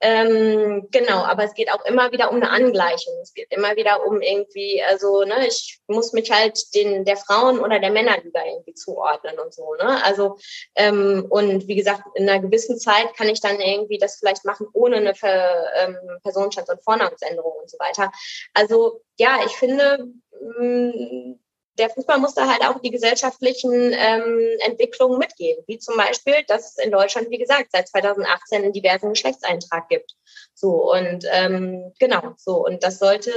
Ähm, 0.00 0.88
genau, 0.90 1.24
aber 1.24 1.44
es 1.44 1.54
geht 1.54 1.72
auch 1.72 1.84
immer 1.84 2.12
wieder 2.12 2.30
um 2.30 2.36
eine 2.36 2.50
Angleichung. 2.50 3.14
Es 3.22 3.34
geht 3.34 3.50
immer 3.50 3.76
wieder 3.76 4.06
um 4.06 4.20
irgendwie, 4.20 4.82
also 4.82 5.22
ne, 5.24 5.46
ich 5.46 5.80
muss 5.86 6.12
mich 6.12 6.30
halt 6.30 6.58
den 6.74 7.04
der 7.04 7.16
Frauen 7.16 7.58
oder 7.60 7.78
der 7.78 7.90
Männerliga 7.90 8.44
irgendwie 8.44 8.74
zuordnen 8.74 9.38
und 9.38 9.52
so. 9.52 9.74
Ne? 9.74 10.04
Also 10.04 10.38
ähm, 10.76 11.26
und 11.28 11.66
wie 11.68 11.76
gesagt, 11.76 12.02
in 12.14 12.28
einer 12.28 12.40
gewissen 12.40 12.78
Zeit 12.78 13.14
kann 13.16 13.28
ich 13.28 13.40
dann 13.40 13.60
irgendwie 13.60 13.98
das 13.98 14.16
vielleicht 14.16 14.44
machen 14.44 14.66
ohne 14.72 14.96
eine 14.96 15.14
Ver, 15.14 15.66
ähm, 15.76 15.96
Personenstands- 16.22 16.70
und 16.70 16.82
Vornamensänderung 16.82 17.54
und 17.60 17.70
so 17.70 17.78
weiter. 17.78 18.12
Also 18.54 19.02
ja, 19.18 19.40
ich 19.44 19.52
finde, 19.52 20.12
mm, 20.58 21.34
der 21.78 21.90
Fußball 21.90 22.18
muss 22.18 22.34
da 22.34 22.48
halt 22.48 22.62
auch 22.62 22.80
die 22.80 22.90
gesellschaftlichen 22.90 23.92
ähm, 23.92 24.48
Entwicklungen 24.60 25.18
mitgehen, 25.18 25.62
wie 25.66 25.78
zum 25.78 25.96
Beispiel, 25.96 26.34
dass 26.46 26.70
es 26.70 26.84
in 26.84 26.90
Deutschland, 26.90 27.30
wie 27.30 27.38
gesagt, 27.38 27.70
seit 27.72 27.88
2018 27.88 28.62
einen 28.62 28.72
diversen 28.72 29.10
Geschlechtseintrag 29.10 29.88
gibt. 29.88 30.14
So 30.54 30.92
und 30.92 31.26
ähm, 31.30 31.92
genau 31.98 32.34
so 32.36 32.64
und 32.64 32.82
das 32.82 32.98
sollte 32.98 33.30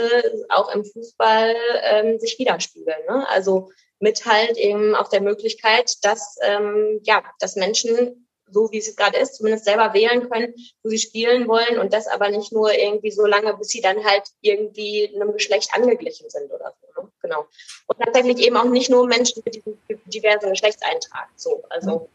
auch 0.49 0.73
im 0.73 0.85
Fußball 0.85 1.55
ähm, 1.83 2.19
sich 2.19 2.39
widerspiegeln. 2.39 3.05
Ne? 3.07 3.27
Also 3.29 3.69
mit 3.99 4.25
halt 4.25 4.57
eben 4.57 4.95
auch 4.95 5.09
der 5.09 5.21
Möglichkeit, 5.21 5.93
dass 6.03 6.37
ähm, 6.41 7.01
ja, 7.03 7.23
dass 7.39 7.55
Menschen 7.55 8.28
so 8.51 8.71
wie 8.71 8.77
es 8.77 8.95
gerade 8.95 9.17
ist, 9.17 9.35
zumindest 9.35 9.65
selber 9.65 9.93
wählen 9.93 10.29
können, 10.29 10.53
wo 10.83 10.89
sie 10.89 10.97
spielen 10.97 11.47
wollen 11.47 11.79
und 11.79 11.93
das 11.93 12.07
aber 12.07 12.29
nicht 12.29 12.51
nur 12.51 12.73
irgendwie 12.73 13.11
so 13.11 13.25
lange, 13.25 13.55
bis 13.55 13.69
sie 13.69 13.81
dann 13.81 14.03
halt 14.03 14.23
irgendwie 14.41 15.11
einem 15.13 15.33
Geschlecht 15.33 15.69
angeglichen 15.73 16.29
sind 16.29 16.51
oder 16.51 16.73
so. 16.81 17.01
Ne? 17.01 17.11
Genau. 17.21 17.45
Und 17.87 17.99
tatsächlich 17.99 18.45
eben 18.45 18.57
auch 18.57 18.65
nicht 18.65 18.89
nur 18.89 19.07
Menschen 19.07 19.41
mit 19.45 19.61
diversen 20.05 20.49
Geschlechtseintrag. 20.49 21.29
So, 21.35 21.63
also 21.69 22.09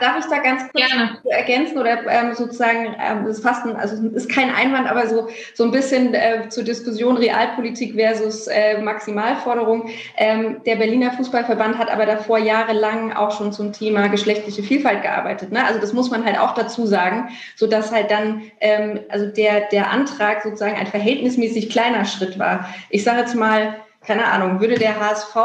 Darf 0.00 0.18
ich 0.18 0.24
da 0.24 0.38
ganz 0.38 0.62
kurz 0.62 0.84
Gerne. 0.88 1.18
ergänzen 1.26 1.78
oder 1.78 2.04
ähm, 2.08 2.34
sozusagen, 2.34 2.96
ähm, 3.00 3.24
das 3.24 3.38
ist 3.38 3.44
fast 3.44 3.64
ein, 3.64 3.76
also 3.76 4.04
ist 4.08 4.28
kein 4.28 4.52
Einwand, 4.52 4.90
aber 4.90 5.06
so, 5.06 5.28
so 5.54 5.62
ein 5.62 5.70
bisschen 5.70 6.12
äh, 6.12 6.48
zur 6.48 6.64
Diskussion 6.64 7.16
Realpolitik 7.16 7.94
versus 7.94 8.48
äh, 8.48 8.80
Maximalforderung. 8.82 9.88
Ähm, 10.16 10.60
der 10.66 10.74
Berliner 10.74 11.12
Fußballverband 11.12 11.78
hat 11.78 11.88
aber 11.88 12.04
davor 12.04 12.38
jahrelang 12.38 13.12
auch 13.12 13.36
schon 13.38 13.52
zum 13.52 13.72
Thema 13.72 14.08
geschlechtliche 14.08 14.64
Vielfalt 14.64 15.02
gearbeitet. 15.02 15.52
Ne? 15.52 15.64
Also 15.64 15.80
das 15.80 15.92
muss 15.92 16.10
man 16.10 16.24
halt 16.24 16.40
auch 16.40 16.54
dazu 16.54 16.86
sagen, 16.86 17.28
so 17.54 17.68
dass 17.68 17.92
halt 17.92 18.10
dann, 18.10 18.42
ähm, 18.60 18.98
also 19.08 19.26
der, 19.26 19.68
der 19.68 19.92
Antrag 19.92 20.42
sozusagen 20.42 20.76
ein 20.76 20.88
verhältnismäßig 20.88 21.70
kleiner 21.70 22.04
Schritt 22.04 22.40
war. 22.40 22.68
Ich 22.88 23.04
sage 23.04 23.20
jetzt 23.20 23.36
mal, 23.36 23.76
keine 24.06 24.26
Ahnung, 24.26 24.60
würde 24.60 24.76
der 24.76 24.98
HSV, 24.98 25.36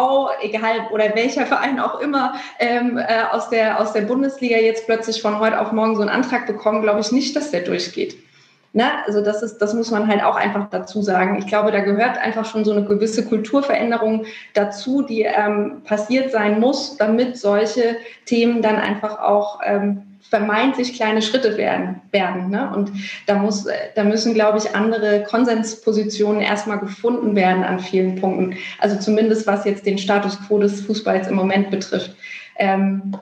egal 0.42 0.88
oder 0.92 1.14
welcher 1.14 1.46
Verein 1.46 1.80
auch 1.80 2.00
immer, 2.00 2.36
ähm, 2.60 2.98
äh, 2.98 3.24
aus, 3.32 3.50
der, 3.50 3.80
aus 3.82 3.92
der 3.92 4.02
Bundesliga 4.02 4.58
jetzt 4.58 4.86
plötzlich 4.86 5.22
von 5.22 5.40
heute 5.40 5.60
auf 5.60 5.72
morgen 5.72 5.96
so 5.96 6.02
einen 6.02 6.10
Antrag 6.10 6.48
bekommen, 6.48 6.82
glaube 6.82 7.02
ich 7.02 7.12
nicht, 7.12 7.36
dass 7.36 7.52
der 7.52 7.62
durchgeht. 7.62 8.16
Ne? 8.72 8.92
Also 9.06 9.22
das 9.22 9.42
ist, 9.42 9.60
das 9.60 9.74
muss 9.74 9.90
man 9.90 10.08
halt 10.08 10.22
auch 10.24 10.36
einfach 10.36 10.70
dazu 10.70 11.02
sagen. 11.02 11.38
Ich 11.38 11.48
glaube, 11.48 11.72
da 11.72 11.80
gehört 11.80 12.18
einfach 12.18 12.46
schon 12.46 12.66
so 12.66 12.72
eine 12.72 12.84
gewisse 12.84 13.26
Kulturveränderung 13.26 14.26
dazu, 14.54 15.02
die 15.02 15.22
ähm, 15.22 15.82
passiert 15.86 16.32
sein 16.32 16.60
muss, 16.60 16.98
damit 16.98 17.38
solche 17.38 17.96
Themen 18.26 18.62
dann 18.62 18.76
einfach 18.76 19.20
auch 19.20 19.62
ähm, 19.64 20.15
vermeintlich 20.30 20.94
kleine 20.94 21.22
Schritte 21.22 21.58
werden. 21.58 22.02
werden 22.12 22.50
ne? 22.50 22.72
Und 22.76 22.92
da, 23.28 23.36
muss, 23.36 23.68
da 23.96 24.04
müssen, 24.04 24.34
glaube 24.34 24.58
ich, 24.58 24.76
andere 24.76 25.24
Konsenspositionen 25.24 26.42
erstmal 26.42 26.80
gefunden 26.80 27.36
werden 27.36 27.64
an 27.64 27.80
vielen 27.80 28.16
Punkten. 28.16 28.58
Also 28.80 28.98
zumindest 28.98 29.48
was 29.48 29.66
jetzt 29.66 29.86
den 29.86 29.98
Status 29.98 30.40
quo 30.48 30.60
des 30.60 30.82
Fußballs 30.82 31.28
im 31.28 31.36
Moment 31.36 31.70
betrifft. 31.70 32.16
Ähm, 32.58 33.16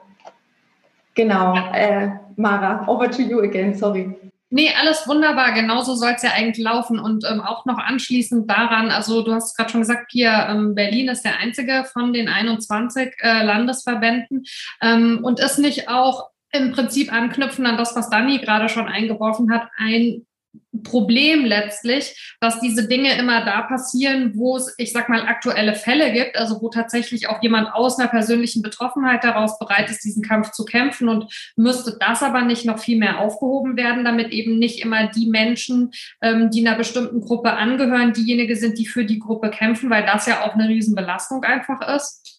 genau, 1.13 1.55
äh, 1.73 2.09
Mara, 2.35 2.87
over 2.87 3.09
to 3.11 3.21
you 3.21 3.41
again, 3.41 3.75
sorry. 3.75 4.15
Nee, 4.55 4.71
alles 4.79 5.07
wunderbar. 5.07 5.53
Genauso 5.53 5.95
soll 5.95 6.13
es 6.15 6.21
ja 6.21 6.29
eigentlich 6.35 6.63
laufen. 6.63 6.99
Und 6.99 7.25
ähm, 7.27 7.41
auch 7.41 7.65
noch 7.65 7.79
anschließend 7.79 8.47
daran, 8.47 8.91
also 8.91 9.23
du 9.23 9.33
hast 9.33 9.57
gerade 9.57 9.71
schon 9.71 9.81
gesagt, 9.81 10.11
Pia, 10.11 10.51
ähm, 10.51 10.75
Berlin 10.75 11.09
ist 11.09 11.23
der 11.23 11.39
einzige 11.39 11.85
von 11.91 12.13
den 12.13 12.29
21 12.29 13.15
äh, 13.19 13.43
Landesverbänden. 13.43 14.45
Ähm, 14.79 15.21
und 15.23 15.39
ist 15.39 15.57
nicht 15.57 15.89
auch 15.89 16.32
im 16.53 16.71
Prinzip 16.71 17.11
anknüpfen 17.11 17.65
an 17.65 17.77
das, 17.77 17.95
was 17.95 18.09
Dani 18.09 18.39
gerade 18.39 18.69
schon 18.69 18.87
eingeworfen 18.87 19.51
hat, 19.51 19.69
ein 19.77 20.25
Problem 20.83 21.45
letztlich, 21.45 22.35
dass 22.39 22.59
diese 22.59 22.87
Dinge 22.87 23.17
immer 23.17 23.45
da 23.45 23.61
passieren, 23.61 24.33
wo 24.35 24.57
es, 24.57 24.73
ich 24.77 24.91
sag 24.91 25.07
mal, 25.07 25.21
aktuelle 25.21 25.75
Fälle 25.75 26.11
gibt, 26.11 26.35
also 26.35 26.61
wo 26.61 26.69
tatsächlich 26.69 27.27
auch 27.27 27.41
jemand 27.41 27.73
aus 27.73 27.99
einer 27.99 28.09
persönlichen 28.09 28.61
Betroffenheit 28.61 29.23
daraus 29.23 29.59
bereit 29.59 29.89
ist, 29.89 30.03
diesen 30.03 30.23
Kampf 30.23 30.51
zu 30.51 30.65
kämpfen 30.65 31.09
und 31.09 31.31
müsste 31.55 31.97
das 31.99 32.23
aber 32.23 32.41
nicht 32.41 32.65
noch 32.65 32.79
viel 32.79 32.97
mehr 32.97 33.19
aufgehoben 33.19 33.77
werden, 33.77 34.03
damit 34.03 34.31
eben 34.31 34.57
nicht 34.57 34.83
immer 34.83 35.07
die 35.07 35.29
Menschen, 35.29 35.91
ähm, 36.21 36.49
die 36.49 36.65
einer 36.65 36.77
bestimmten 36.77 37.21
Gruppe 37.21 37.53
angehören, 37.53 38.13
diejenigen 38.13 38.55
sind, 38.55 38.77
die 38.77 38.87
für 38.87 39.05
die 39.05 39.19
Gruppe 39.19 39.51
kämpfen, 39.51 39.89
weil 39.89 40.05
das 40.05 40.25
ja 40.25 40.43
auch 40.43 40.53
eine 40.53 40.67
Riesenbelastung 40.67 41.43
einfach 41.43 41.95
ist. 41.95 42.32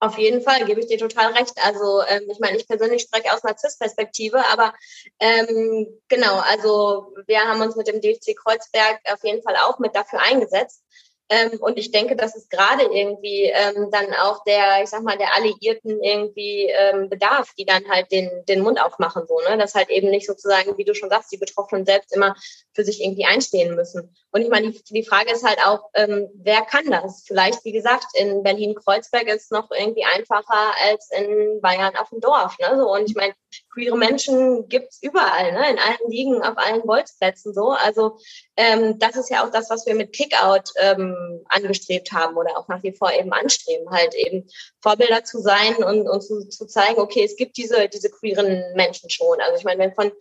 Auf 0.00 0.16
jeden 0.16 0.42
Fall, 0.42 0.64
gebe 0.64 0.80
ich 0.80 0.86
dir 0.86 0.98
total 0.98 1.32
recht. 1.32 1.54
Also 1.64 2.02
ähm, 2.06 2.28
ich 2.30 2.38
meine, 2.38 2.56
ich 2.56 2.68
persönlich 2.68 3.02
spreche 3.02 3.32
aus 3.32 3.42
Narzisst-Perspektive, 3.42 4.44
aber 4.52 4.72
ähm, 5.18 5.88
genau, 6.06 6.38
also 6.38 7.14
wir 7.26 7.40
haben 7.40 7.60
uns 7.60 7.74
mit 7.74 7.88
dem 7.88 8.00
DFC 8.00 8.36
Kreuzberg 8.36 9.00
auf 9.12 9.24
jeden 9.24 9.42
Fall 9.42 9.56
auch 9.56 9.80
mit 9.80 9.96
dafür 9.96 10.20
eingesetzt, 10.20 10.84
ähm, 11.30 11.58
und 11.60 11.78
ich 11.78 11.90
denke, 11.90 12.16
dass 12.16 12.34
es 12.34 12.48
gerade 12.48 12.84
irgendwie 12.84 13.44
ähm, 13.44 13.90
dann 13.90 14.14
auch 14.14 14.44
der, 14.44 14.82
ich 14.82 14.88
sag 14.88 15.02
mal, 15.02 15.18
der 15.18 15.34
Alliierten 15.36 16.02
irgendwie 16.02 16.70
ähm, 16.70 17.10
bedarf, 17.10 17.52
die 17.58 17.66
dann 17.66 17.86
halt 17.88 18.10
den, 18.10 18.30
den 18.46 18.62
Mund 18.62 18.80
aufmachen, 18.80 19.26
so, 19.26 19.38
ne? 19.40 19.58
Dass 19.58 19.74
halt 19.74 19.90
eben 19.90 20.08
nicht 20.10 20.26
sozusagen, 20.26 20.78
wie 20.78 20.84
du 20.84 20.94
schon 20.94 21.10
sagst, 21.10 21.30
die 21.30 21.36
Betroffenen 21.36 21.84
selbst 21.84 22.14
immer 22.14 22.34
für 22.72 22.82
sich 22.82 23.02
irgendwie 23.02 23.26
einstehen 23.26 23.74
müssen. 23.74 24.14
Und 24.30 24.40
ich 24.40 24.48
meine, 24.48 24.70
die, 24.70 24.82
die 24.90 25.02
Frage 25.02 25.32
ist 25.32 25.44
halt 25.44 25.58
auch, 25.66 25.90
ähm, 25.94 26.30
wer 26.34 26.62
kann 26.62 26.90
das? 26.90 27.24
Vielleicht, 27.26 27.62
wie 27.64 27.72
gesagt, 27.72 28.06
in 28.14 28.42
Berlin-Kreuzberg 28.42 29.28
ist 29.28 29.44
es 29.44 29.50
noch 29.50 29.70
irgendwie 29.70 30.04
einfacher 30.04 30.74
als 30.86 31.10
in 31.10 31.60
Bayern 31.60 31.96
auf 31.96 32.08
dem 32.08 32.20
Dorf, 32.20 32.58
ne? 32.58 32.74
So, 32.78 32.90
und 32.90 33.04
ich 33.04 33.14
meine, 33.14 33.34
queere 33.74 33.98
Menschen 33.98 34.68
gibt's 34.68 34.98
überall, 35.02 35.52
ne? 35.52 35.70
In 35.70 35.78
allen 35.78 36.10
Ligen, 36.10 36.42
auf 36.42 36.56
allen 36.56 36.82
Bolzplätzen 36.86 37.52
so. 37.52 37.72
Also 37.72 38.16
ähm, 38.56 38.98
das 38.98 39.16
ist 39.16 39.28
ja 39.28 39.44
auch 39.44 39.50
das, 39.50 39.68
was 39.68 39.84
wir 39.84 39.94
mit 39.94 40.14
Kickout 40.14 40.72
ähm, 40.76 41.16
angestrebt 41.48 42.12
haben 42.12 42.36
oder 42.36 42.58
auch 42.58 42.68
nach 42.68 42.82
wie 42.82 42.92
vor 42.92 43.12
eben 43.12 43.32
anstreben, 43.32 43.90
halt 43.90 44.14
eben 44.14 44.48
Vorbilder 44.80 45.24
zu 45.24 45.40
sein 45.40 45.76
und, 45.76 46.08
und 46.08 46.20
zu, 46.22 46.48
zu 46.48 46.66
zeigen, 46.66 47.00
okay, 47.00 47.24
es 47.24 47.36
gibt 47.36 47.56
diese, 47.56 47.88
diese 47.88 48.10
queeren 48.10 48.74
Menschen 48.74 49.10
schon. 49.10 49.40
Also 49.40 49.56
ich 49.58 49.64
meine, 49.64 49.82
wenn 49.82 49.94
von 49.94 50.12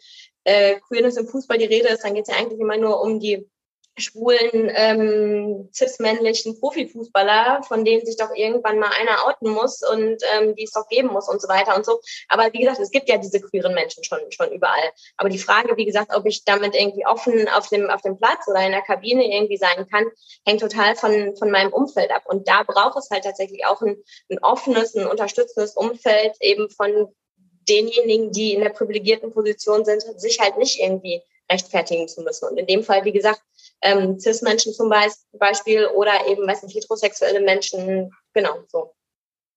äh, 0.43 0.80
Queerness 0.88 1.18
im 1.18 1.28
Fußball 1.28 1.58
die 1.58 1.66
Rede 1.66 1.89
ist, 1.89 2.04
dann 2.04 2.14
geht 2.14 2.28
es 2.28 2.34
ja 2.34 2.39
eigentlich 2.39 2.60
immer 2.60 2.78
nur 2.78 3.02
um 3.02 3.20
die 3.20 3.50
schwulen, 3.98 4.72
ähm, 4.74 5.70
cis-männlichen 5.74 6.60
Profifußballer, 6.60 7.64
von 7.68 7.84
denen 7.84 8.06
sich 8.06 8.18
doch 8.18 8.34
irgendwann 8.36 8.80
mal 8.80 8.91
einer 9.00 9.26
outen 9.28 9.50
muss 9.50 9.82
und 9.88 10.18
ähm, 10.34 10.56
die 10.56 10.64
es 10.64 10.72
doch 10.72 10.88
geben 10.88 11.10
muss 11.10 11.28
und 11.28 11.41
so 11.41 11.48
weiter 11.48 11.76
und 11.76 11.86
so. 11.86 12.00
Aber 12.30 12.52
wie 12.54 12.60
gesagt, 12.60 12.80
es 12.80 12.91
gibt 12.91 13.10
ja 13.10 13.18
diese 13.18 13.41
queeren 13.41 13.74
Menschen 13.74 14.04
schon, 14.04 14.20
schon 14.30 14.52
überall. 14.52 14.91
Aber 15.18 15.30
die 15.30 15.39
Frage, 15.39 15.76
wie 15.78 15.86
gesagt, 15.86 16.16
ob 16.16 16.26
ich 16.26 16.45
damit 16.45 16.76
irgendwie 16.76 17.06
offen 17.06 17.48
auf 17.50 17.70
dem, 17.70 17.89
auf 17.89 18.02
dem 18.02 18.18
Platz 18.18 18.48
oder 18.48 18.66
in 18.66 18.72
der 18.72 18.82
Kabine 18.82 19.26
irgendwie 19.26 19.58
sein 19.58 19.88
kann, 19.89 20.06
hängt 20.45 20.62
total 20.62 20.95
von, 20.95 21.36
von 21.38 21.52
meinem 21.52 21.74
Umfeld 21.74 22.12
ab. 22.12 22.24
Und 22.26 22.48
da 22.48 22.64
braucht 22.64 22.98
es 22.98 23.10
halt 23.10 23.24
tatsächlich 23.24 23.66
auch 23.66 23.82
ein, 23.82 23.98
ein 24.30 24.39
offenes, 24.39 24.95
ein 24.95 25.08
unterstützendes 25.08 25.76
Umfeld 25.76 26.36
eben 26.39 26.70
von 26.70 27.08
denjenigen, 27.68 28.32
die 28.32 28.54
in 28.54 28.62
der 28.62 28.70
privilegierten 28.70 29.34
Position 29.34 29.84
sind, 29.84 30.02
sich 30.20 30.39
halt 30.39 30.58
nicht 30.58 30.80
irgendwie 30.80 31.22
rechtfertigen 31.52 32.08
zu 32.08 32.22
müssen. 32.22 32.48
Und 32.50 32.58
in 32.58 32.68
dem 32.68 32.84
Fall, 32.84 33.06
wie 33.06 33.12
gesagt, 33.12 33.41
ähm, 33.82 34.20
Cis-Menschen 34.20 34.74
zum 34.74 34.90
Beispiel 34.90 35.88
oder 35.96 36.14
eben 36.28 36.46
meistens 36.46 36.74
heterosexuelle 36.74 37.42
Menschen. 37.42 38.12
Genau, 38.34 38.58
so. 38.68 38.94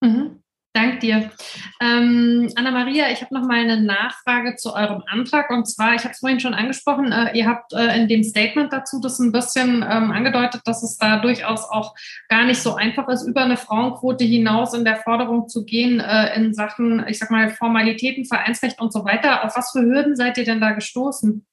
Mhm. 0.01 0.43
Dank 0.73 1.01
dir. 1.01 1.33
Ähm, 1.81 2.53
Anna-Maria, 2.55 3.11
ich 3.11 3.23
habe 3.23 3.35
noch 3.35 3.45
mal 3.45 3.59
eine 3.59 3.83
Nachfrage 3.83 4.55
zu 4.55 4.73
eurem 4.73 5.03
Antrag. 5.09 5.51
Und 5.51 5.67
zwar, 5.67 5.97
ich 5.97 6.05
habe 6.05 6.13
es 6.13 6.21
vorhin 6.21 6.39
schon 6.39 6.55
angesprochen, 6.55 7.11
äh, 7.11 7.37
ihr 7.37 7.49
habt 7.49 7.73
äh, 7.73 7.97
in 7.97 8.07
dem 8.07 8.23
Statement 8.23 8.73
dazu 8.73 9.01
das 9.01 9.19
ein 9.19 9.33
bisschen 9.33 9.83
ähm, 9.83 10.13
angedeutet, 10.13 10.61
dass 10.67 10.85
es 10.85 10.97
da 10.97 11.19
durchaus 11.19 11.65
auch 11.65 11.97
gar 12.29 12.45
nicht 12.45 12.63
so 12.63 12.77
einfach 12.77 13.09
ist, 13.09 13.27
über 13.27 13.41
eine 13.41 13.57
Frauenquote 13.57 14.23
hinaus 14.25 14.73
in 14.73 14.85
der 14.85 14.99
Forderung 14.99 15.49
zu 15.49 15.65
gehen 15.65 15.99
äh, 15.99 16.37
in 16.37 16.55
Sachen, 16.55 17.05
ich 17.09 17.19
sag 17.19 17.33
mal, 17.33 17.51
Formalitäten, 17.51 18.25
Vereinsrecht 18.25 18.81
und 18.81 18.93
so 18.93 19.05
weiter. 19.05 19.45
Auf 19.45 19.57
was 19.57 19.73
für 19.73 19.83
Hürden 19.83 20.15
seid 20.15 20.39
ihr 20.39 20.45
denn 20.45 20.61
da 20.61 20.71
gestoßen? 20.71 21.45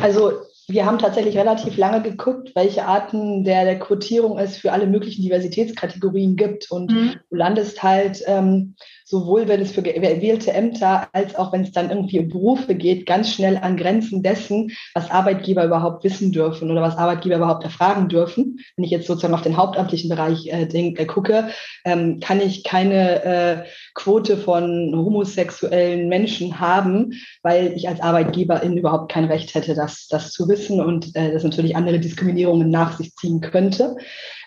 Also 0.00 0.40
wir 0.72 0.86
haben 0.86 0.98
tatsächlich 0.98 1.36
relativ 1.36 1.76
lange 1.76 2.02
geguckt, 2.02 2.52
welche 2.54 2.86
Arten 2.86 3.44
der, 3.44 3.64
der 3.64 3.78
Quotierung 3.78 4.38
es 4.38 4.56
für 4.56 4.72
alle 4.72 4.86
möglichen 4.86 5.22
Diversitätskategorien 5.22 6.36
gibt. 6.36 6.70
Und 6.70 6.90
mhm. 6.90 7.14
du 7.30 7.36
landest 7.36 7.82
halt 7.82 8.22
ähm, 8.26 8.74
sowohl, 9.12 9.46
wenn 9.46 9.60
es 9.60 9.72
für 9.72 9.82
gewählte 9.82 10.54
Ämter 10.54 11.06
als 11.12 11.34
auch 11.36 11.52
wenn 11.52 11.64
es 11.64 11.72
dann 11.72 11.90
irgendwie 11.90 12.18
um 12.18 12.28
Berufe 12.28 12.74
geht, 12.74 13.04
ganz 13.04 13.30
schnell 13.30 13.58
an 13.58 13.76
Grenzen 13.76 14.22
dessen, 14.22 14.72
was 14.94 15.10
Arbeitgeber 15.10 15.66
überhaupt 15.66 16.02
wissen 16.02 16.32
dürfen 16.32 16.70
oder 16.70 16.80
was 16.80 16.96
Arbeitgeber 16.96 17.36
überhaupt 17.36 17.62
erfragen 17.62 18.08
dürfen. 18.08 18.58
Wenn 18.74 18.86
ich 18.86 18.90
jetzt 18.90 19.06
sozusagen 19.06 19.34
auf 19.34 19.42
den 19.42 19.58
hauptamtlichen 19.58 20.08
Bereich 20.08 20.46
äh, 20.46 20.64
denk, 20.64 20.98
äh, 20.98 21.04
gucke, 21.04 21.48
ähm, 21.84 22.20
kann 22.20 22.40
ich 22.40 22.64
keine 22.64 23.22
äh, 23.22 23.64
Quote 23.94 24.38
von 24.38 24.94
homosexuellen 24.94 26.08
Menschen 26.08 26.58
haben, 26.58 27.12
weil 27.42 27.74
ich 27.76 27.90
als 27.90 28.00
Arbeitgeberin 28.00 28.78
überhaupt 28.78 29.12
kein 29.12 29.26
Recht 29.26 29.54
hätte, 29.54 29.74
das, 29.74 30.06
das 30.08 30.32
zu 30.32 30.48
wissen 30.48 30.80
und 30.80 31.14
äh, 31.14 31.32
das 31.34 31.44
natürlich 31.44 31.76
andere 31.76 32.00
Diskriminierungen 32.00 32.70
nach 32.70 32.96
sich 32.96 33.14
ziehen 33.16 33.42
könnte. 33.42 33.94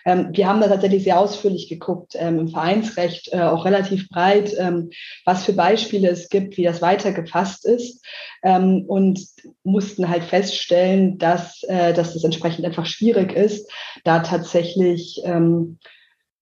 Ähm, 0.06 0.28
wir 0.32 0.46
haben 0.46 0.60
da 0.60 0.68
tatsächlich 0.68 1.04
sehr 1.04 1.20
ausführlich 1.20 1.68
geguckt, 1.68 2.14
ähm, 2.14 2.38
im 2.38 2.48
Vereinsrecht 2.48 3.28
äh, 3.32 3.40
auch 3.40 3.64
relativ 3.64 4.08
breit, 4.08 4.52
ähm, 4.58 4.90
was 5.24 5.44
für 5.44 5.52
Beispiele 5.52 6.08
es 6.08 6.28
gibt, 6.28 6.56
wie 6.56 6.62
das 6.62 6.80
weitergefasst 6.80 7.66
ist 7.66 8.02
ähm, 8.42 8.84
und 8.86 9.20
mussten 9.64 10.08
halt 10.08 10.24
feststellen, 10.24 11.18
dass, 11.18 11.62
äh, 11.64 11.92
dass 11.92 12.14
das 12.14 12.24
entsprechend 12.24 12.64
einfach 12.64 12.86
schwierig 12.86 13.32
ist, 13.32 13.70
da 14.04 14.20
tatsächlich 14.20 15.20
ähm, 15.24 15.78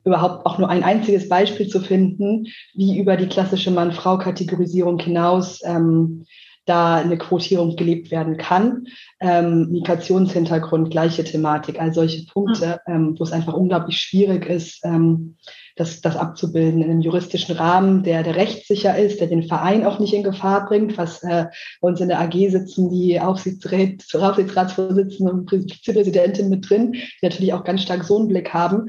überhaupt 0.04 0.44
auch 0.44 0.58
nur 0.58 0.68
ein 0.68 0.84
einziges 0.84 1.28
Beispiel 1.28 1.66
zu 1.66 1.80
finden, 1.80 2.46
wie 2.74 2.98
über 2.98 3.16
die 3.16 3.28
klassische 3.28 3.70
Mann-Frau-Kategorisierung 3.70 4.98
hinaus 4.98 5.62
ähm, 5.64 6.26
da 6.64 6.96
eine 6.96 7.18
Quotierung 7.18 7.76
gelebt 7.76 8.10
werden 8.10 8.36
kann. 8.36 8.86
Ähm, 9.20 9.70
Migrationshintergrund, 9.70 10.90
gleiche 10.90 11.24
Thematik, 11.24 11.80
all 11.80 11.92
solche 11.92 12.26
Punkte, 12.26 12.80
ähm, 12.86 13.16
wo 13.18 13.24
es 13.24 13.32
einfach 13.32 13.54
unglaublich 13.54 13.98
schwierig 13.98 14.46
ist, 14.46 14.80
ähm, 14.84 15.36
das, 15.76 16.00
das 16.00 16.16
abzubilden 16.16 16.82
in 16.82 16.90
einem 16.90 17.00
juristischen 17.00 17.56
Rahmen, 17.56 18.02
der, 18.04 18.22
der 18.22 18.36
rechtssicher 18.36 18.96
ist, 18.96 19.20
der 19.20 19.26
den 19.26 19.42
Verein 19.42 19.84
auch 19.84 19.98
nicht 19.98 20.14
in 20.14 20.22
Gefahr 20.22 20.66
bringt, 20.66 20.96
was 20.96 21.22
äh, 21.22 21.46
bei 21.80 21.88
uns 21.88 22.00
in 22.00 22.08
der 22.08 22.20
AG 22.20 22.34
sitzen 22.50 22.90
die 22.90 23.20
Aufsichtsrät, 23.20 24.04
Aufsichtsratsvorsitzenden 24.14 25.40
und 25.40 25.50
Vizepräsidentin 25.50 26.48
mit 26.48 26.68
drin, 26.68 26.92
die 26.92 27.02
natürlich 27.22 27.52
auch 27.52 27.64
ganz 27.64 27.82
stark 27.82 28.04
so 28.04 28.18
einen 28.18 28.28
Blick 28.28 28.54
haben, 28.54 28.86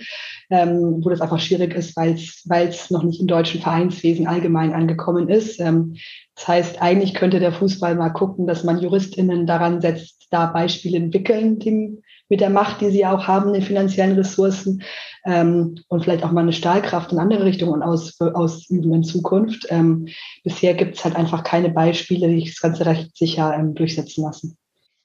ähm, 0.51 1.01
wo 1.03 1.09
das 1.09 1.21
einfach 1.21 1.39
schwierig 1.39 1.73
ist, 1.73 1.95
weil 1.97 2.17
es 2.67 2.91
noch 2.91 3.03
nicht 3.03 3.19
im 3.19 3.27
deutschen 3.27 3.61
Vereinswesen 3.61 4.27
allgemein 4.27 4.73
angekommen 4.73 5.29
ist. 5.29 5.59
Ähm, 5.59 5.95
das 6.35 6.47
heißt, 6.47 6.81
eigentlich 6.81 7.13
könnte 7.13 7.39
der 7.39 7.53
Fußball 7.53 7.95
mal 7.95 8.09
gucken, 8.09 8.45
dass 8.45 8.63
man 8.63 8.79
JuristInnen 8.79 9.47
daran 9.47 9.81
setzt, 9.81 10.27
da 10.31 10.47
Beispiele 10.47 10.97
entwickeln, 10.97 11.59
die, 11.59 12.01
mit 12.29 12.41
der 12.41 12.49
Macht, 12.49 12.81
die 12.81 12.89
sie 12.89 13.05
auch 13.05 13.27
haben, 13.27 13.53
den 13.53 13.61
finanziellen 13.61 14.17
Ressourcen 14.17 14.83
ähm, 15.25 15.75
und 15.87 16.03
vielleicht 16.03 16.23
auch 16.23 16.31
mal 16.31 16.41
eine 16.41 16.53
Stahlkraft 16.53 17.11
in 17.11 17.19
andere 17.19 17.45
Richtungen 17.45 17.83
aus, 17.83 18.19
ausüben 18.19 18.93
in 18.93 19.03
Zukunft. 19.03 19.67
Ähm, 19.69 20.07
bisher 20.43 20.73
gibt 20.73 20.95
es 20.95 21.05
halt 21.05 21.15
einfach 21.15 21.43
keine 21.43 21.69
Beispiele, 21.69 22.27
die 22.27 22.45
das 22.45 22.59
ganze 22.59 22.85
Recht 22.85 23.15
sicher 23.15 23.53
ähm, 23.53 23.75
durchsetzen 23.75 24.23
lassen. 24.23 24.57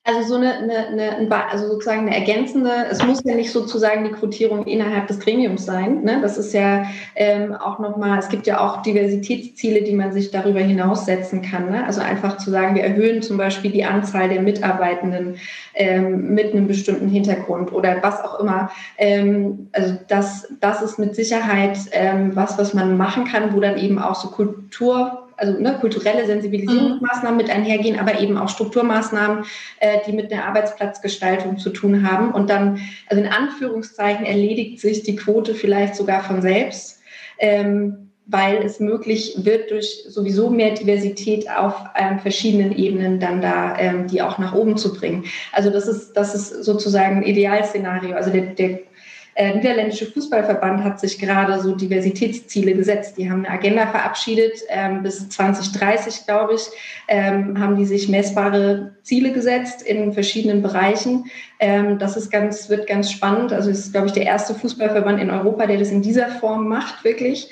Also 0.02 0.28
so 0.30 0.36
eine, 0.36 0.54
eine, 0.54 0.86
eine, 0.86 1.50
also 1.50 1.68
sozusagen 1.68 2.06
eine 2.06 2.16
ergänzende, 2.16 2.86
es 2.90 3.04
muss 3.04 3.22
ja 3.22 3.34
nicht 3.34 3.52
sozusagen 3.52 4.02
die 4.04 4.10
Quotierung 4.10 4.64
innerhalb 4.64 5.08
des 5.08 5.20
Gremiums 5.20 5.66
sein. 5.66 6.02
Ne? 6.04 6.20
Das 6.22 6.38
ist 6.38 6.54
ja 6.54 6.86
ähm, 7.16 7.52
auch 7.54 7.78
nochmal, 7.78 8.18
es 8.18 8.30
gibt 8.30 8.46
ja 8.46 8.60
auch 8.60 8.80
Diversitätsziele, 8.80 9.82
die 9.82 9.92
man 9.92 10.10
sich 10.12 10.30
darüber 10.30 10.60
hinaus 10.60 11.04
setzen 11.04 11.42
kann. 11.42 11.70
Ne? 11.70 11.84
Also 11.84 12.00
einfach 12.00 12.38
zu 12.38 12.50
sagen, 12.50 12.76
wir 12.76 12.82
erhöhen 12.82 13.20
zum 13.20 13.36
Beispiel 13.36 13.72
die 13.72 13.84
Anzahl 13.84 14.30
der 14.30 14.40
Mitarbeitenden 14.40 15.36
ähm, 15.74 16.32
mit 16.34 16.54
einem 16.54 16.66
bestimmten 16.66 17.08
Hintergrund 17.08 17.70
oder 17.70 18.02
was 18.02 18.24
auch 18.24 18.40
immer. 18.40 18.70
Ähm, 18.96 19.68
also 19.72 19.98
das, 20.08 20.48
das 20.60 20.80
ist 20.80 20.98
mit 20.98 21.14
Sicherheit 21.14 21.76
ähm, 21.92 22.34
was, 22.34 22.56
was 22.56 22.72
man 22.72 22.96
machen 22.96 23.26
kann, 23.26 23.54
wo 23.54 23.60
dann 23.60 23.76
eben 23.76 23.98
auch 23.98 24.14
so 24.14 24.28
Kultur 24.28 25.19
also 25.40 25.58
ne, 25.58 25.76
kulturelle 25.80 26.26
Sensibilisierungsmaßnahmen 26.26 27.36
mit 27.36 27.50
einhergehen, 27.50 27.98
aber 27.98 28.20
eben 28.20 28.36
auch 28.36 28.48
Strukturmaßnahmen, 28.48 29.44
äh, 29.80 29.98
die 30.06 30.12
mit 30.12 30.30
der 30.30 30.46
Arbeitsplatzgestaltung 30.46 31.58
zu 31.58 31.70
tun 31.70 32.08
haben. 32.08 32.32
Und 32.32 32.50
dann, 32.50 32.80
also 33.08 33.22
in 33.22 33.28
Anführungszeichen, 33.28 34.26
erledigt 34.26 34.80
sich 34.80 35.02
die 35.02 35.16
Quote 35.16 35.54
vielleicht 35.54 35.96
sogar 35.96 36.22
von 36.22 36.42
selbst. 36.42 37.00
Ähm, 37.38 38.10
weil 38.32 38.58
es 38.62 38.78
möglich 38.78 39.34
wird, 39.38 39.72
durch 39.72 40.04
sowieso 40.08 40.50
mehr 40.50 40.74
Diversität 40.74 41.50
auf 41.50 41.74
ähm, 41.96 42.20
verschiedenen 42.20 42.70
Ebenen 42.70 43.18
dann 43.18 43.40
da 43.40 43.76
ähm, 43.76 44.06
die 44.06 44.22
auch 44.22 44.38
nach 44.38 44.54
oben 44.54 44.76
zu 44.76 44.94
bringen. 44.94 45.24
Also 45.52 45.70
das 45.70 45.88
ist, 45.88 46.12
das 46.12 46.34
ist 46.34 46.64
sozusagen 46.64 47.16
ein 47.16 47.22
Idealszenario. 47.24 48.14
Also 48.14 48.30
der, 48.30 48.54
der 48.54 48.80
äh, 49.40 49.54
niederländische 49.54 50.04
Fußballverband 50.04 50.84
hat 50.84 51.00
sich 51.00 51.18
gerade 51.18 51.58
so 51.62 51.74
Diversitätsziele 51.74 52.74
gesetzt. 52.74 53.16
Die 53.16 53.30
haben 53.30 53.46
eine 53.46 53.54
Agenda 53.54 53.86
verabschiedet. 53.86 54.60
Ähm, 54.68 55.02
bis 55.02 55.30
2030, 55.30 56.26
glaube 56.26 56.56
ich, 56.56 56.62
ähm, 57.08 57.58
haben 57.58 57.76
die 57.76 57.86
sich 57.86 58.10
messbare 58.10 58.92
Ziele 59.02 59.32
gesetzt 59.32 59.80
in 59.80 60.12
verschiedenen 60.12 60.60
Bereichen. 60.60 61.30
Ähm, 61.58 61.98
das 61.98 62.18
ist 62.18 62.30
ganz, 62.30 62.68
wird 62.68 62.86
ganz 62.86 63.10
spannend. 63.10 63.54
Also 63.54 63.70
es 63.70 63.78
ist, 63.78 63.92
glaube 63.92 64.08
ich, 64.08 64.12
der 64.12 64.26
erste 64.26 64.54
Fußballverband 64.54 65.18
in 65.18 65.30
Europa, 65.30 65.66
der 65.66 65.78
das 65.78 65.90
in 65.90 66.02
dieser 66.02 66.28
Form 66.28 66.68
macht, 66.68 67.02
wirklich. 67.02 67.48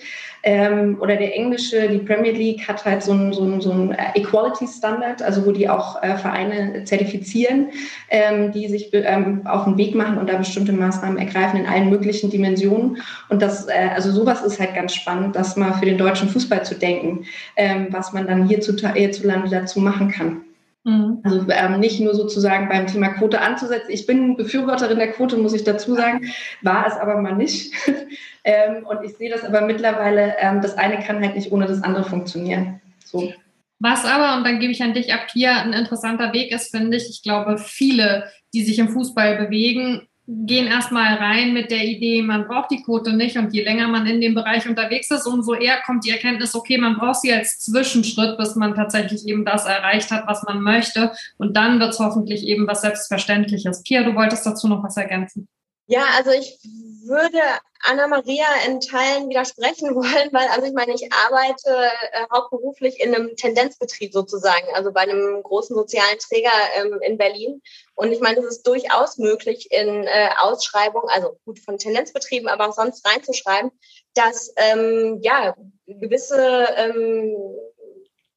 Ähm, 0.48 0.96
oder 0.98 1.16
der 1.16 1.36
englische, 1.36 1.90
die 1.90 1.98
Premier 1.98 2.32
League 2.32 2.66
hat 2.66 2.82
halt 2.82 3.02
so 3.02 3.12
einen 3.12 3.34
so 3.34 3.60
so 3.60 3.70
ein 3.70 3.94
Equality 4.14 4.66
Standard, 4.66 5.20
also 5.20 5.44
wo 5.44 5.52
die 5.52 5.68
auch 5.68 6.02
äh, 6.02 6.16
Vereine 6.16 6.84
zertifizieren, 6.84 7.66
ähm, 8.08 8.50
die 8.50 8.66
sich 8.66 8.88
ähm, 8.94 9.46
auf 9.46 9.64
den 9.64 9.76
Weg 9.76 9.94
machen 9.94 10.16
und 10.16 10.26
da 10.30 10.38
bestimmte 10.38 10.72
Maßnahmen 10.72 11.18
ergreifen 11.18 11.60
in 11.60 11.66
allen 11.66 11.90
möglichen 11.90 12.30
Dimensionen. 12.30 12.96
Und 13.28 13.42
das, 13.42 13.68
äh, 13.68 13.90
also 13.94 14.10
sowas 14.10 14.42
ist 14.42 14.58
halt 14.58 14.74
ganz 14.74 14.94
spannend, 14.94 15.36
das 15.36 15.54
mal 15.56 15.74
für 15.74 15.84
den 15.84 15.98
deutschen 15.98 16.30
Fußball 16.30 16.64
zu 16.64 16.76
denken, 16.76 17.26
ähm, 17.56 17.88
was 17.90 18.14
man 18.14 18.26
dann 18.26 18.48
hierzulande 18.48 19.50
dazu 19.50 19.80
machen 19.80 20.10
kann. 20.10 20.47
Mhm. 20.84 21.20
Also 21.24 21.44
ähm, 21.50 21.80
nicht 21.80 22.00
nur 22.00 22.14
sozusagen 22.14 22.68
beim 22.68 22.86
Thema 22.86 23.08
Quote 23.08 23.40
anzusetzen. 23.40 23.90
Ich 23.90 24.06
bin 24.06 24.36
Befürworterin 24.36 24.98
der 24.98 25.12
Quote, 25.12 25.36
muss 25.36 25.52
ich 25.52 25.64
dazu 25.64 25.94
sagen, 25.94 26.30
war 26.62 26.86
es 26.86 26.94
aber 26.94 27.20
mal 27.20 27.34
nicht. 27.34 27.74
ähm, 28.44 28.86
und 28.86 29.02
ich 29.04 29.16
sehe 29.16 29.30
das 29.30 29.44
aber 29.44 29.62
mittlerweile, 29.62 30.36
ähm, 30.38 30.60
das 30.62 30.78
eine 30.78 30.98
kann 30.98 31.22
halt 31.22 31.34
nicht 31.34 31.52
ohne 31.52 31.66
das 31.66 31.82
andere 31.82 32.04
funktionieren. 32.04 32.80
So. 33.04 33.32
Was 33.80 34.04
aber, 34.04 34.36
und 34.36 34.44
dann 34.44 34.58
gebe 34.58 34.72
ich 34.72 34.82
an 34.82 34.94
dich 34.94 35.12
ab, 35.12 35.28
hier 35.32 35.52
ein 35.52 35.72
interessanter 35.72 36.32
Weg 36.32 36.52
ist, 36.52 36.74
finde 36.74 36.96
ich, 36.96 37.08
ich 37.08 37.22
glaube, 37.22 37.58
viele, 37.58 38.30
die 38.52 38.62
sich 38.62 38.78
im 38.78 38.88
Fußball 38.88 39.36
bewegen, 39.36 40.08
gehen 40.30 40.66
erstmal 40.66 41.14
rein 41.14 41.54
mit 41.54 41.70
der 41.70 41.84
Idee, 41.84 42.20
man 42.20 42.46
braucht 42.46 42.70
die 42.70 42.82
Quote 42.82 43.14
nicht 43.14 43.38
und 43.38 43.54
je 43.54 43.64
länger 43.64 43.88
man 43.88 44.06
in 44.06 44.20
dem 44.20 44.34
Bereich 44.34 44.68
unterwegs 44.68 45.10
ist, 45.10 45.26
umso 45.26 45.54
eher 45.54 45.80
kommt 45.86 46.04
die 46.04 46.10
Erkenntnis, 46.10 46.54
okay, 46.54 46.76
man 46.76 46.98
braucht 46.98 47.22
sie 47.22 47.32
als 47.32 47.58
Zwischenschritt, 47.60 48.36
bis 48.36 48.54
man 48.54 48.74
tatsächlich 48.74 49.26
eben 49.26 49.46
das 49.46 49.64
erreicht 49.64 50.10
hat, 50.10 50.26
was 50.26 50.42
man 50.42 50.60
möchte 50.60 51.12
und 51.38 51.56
dann 51.56 51.80
wird 51.80 51.94
es 51.94 51.98
hoffentlich 51.98 52.46
eben 52.46 52.66
was 52.66 52.82
Selbstverständliches. 52.82 53.82
Pia, 53.82 54.02
du 54.02 54.14
wolltest 54.14 54.44
dazu 54.44 54.68
noch 54.68 54.84
was 54.84 54.98
ergänzen? 54.98 55.48
Ja, 55.90 56.04
also 56.18 56.32
ich 56.32 56.58
würde 57.06 57.40
Anna-Maria 57.82 58.46
in 58.66 58.78
Teilen 58.80 59.30
widersprechen 59.30 59.94
wollen, 59.94 60.28
weil, 60.32 60.46
also 60.48 60.66
ich 60.66 60.74
meine, 60.74 60.92
ich 60.92 61.10
arbeite 61.10 61.70
äh, 62.12 62.26
hauptberuflich 62.30 63.00
in 63.00 63.14
einem 63.14 63.36
Tendenzbetrieb 63.36 64.12
sozusagen, 64.12 64.66
also 64.74 64.92
bei 64.92 65.00
einem 65.00 65.42
großen 65.42 65.74
sozialen 65.74 66.18
Träger 66.18 66.52
ähm, 66.76 67.00
in 67.00 67.16
Berlin. 67.16 67.62
Und 67.94 68.12
ich 68.12 68.20
meine, 68.20 68.38
es 68.40 68.44
ist 68.44 68.66
durchaus 68.66 69.16
möglich, 69.16 69.68
in 69.70 70.04
äh, 70.04 70.28
Ausschreibungen, 70.38 71.08
also 71.08 71.38
gut 71.46 71.58
von 71.58 71.78
Tendenzbetrieben, 71.78 72.48
aber 72.48 72.68
auch 72.68 72.74
sonst 72.74 73.06
reinzuschreiben, 73.06 73.70
dass 74.12 74.52
ähm, 74.56 75.20
ja 75.22 75.56
gewisse 75.86 76.68
ähm, 76.76 77.34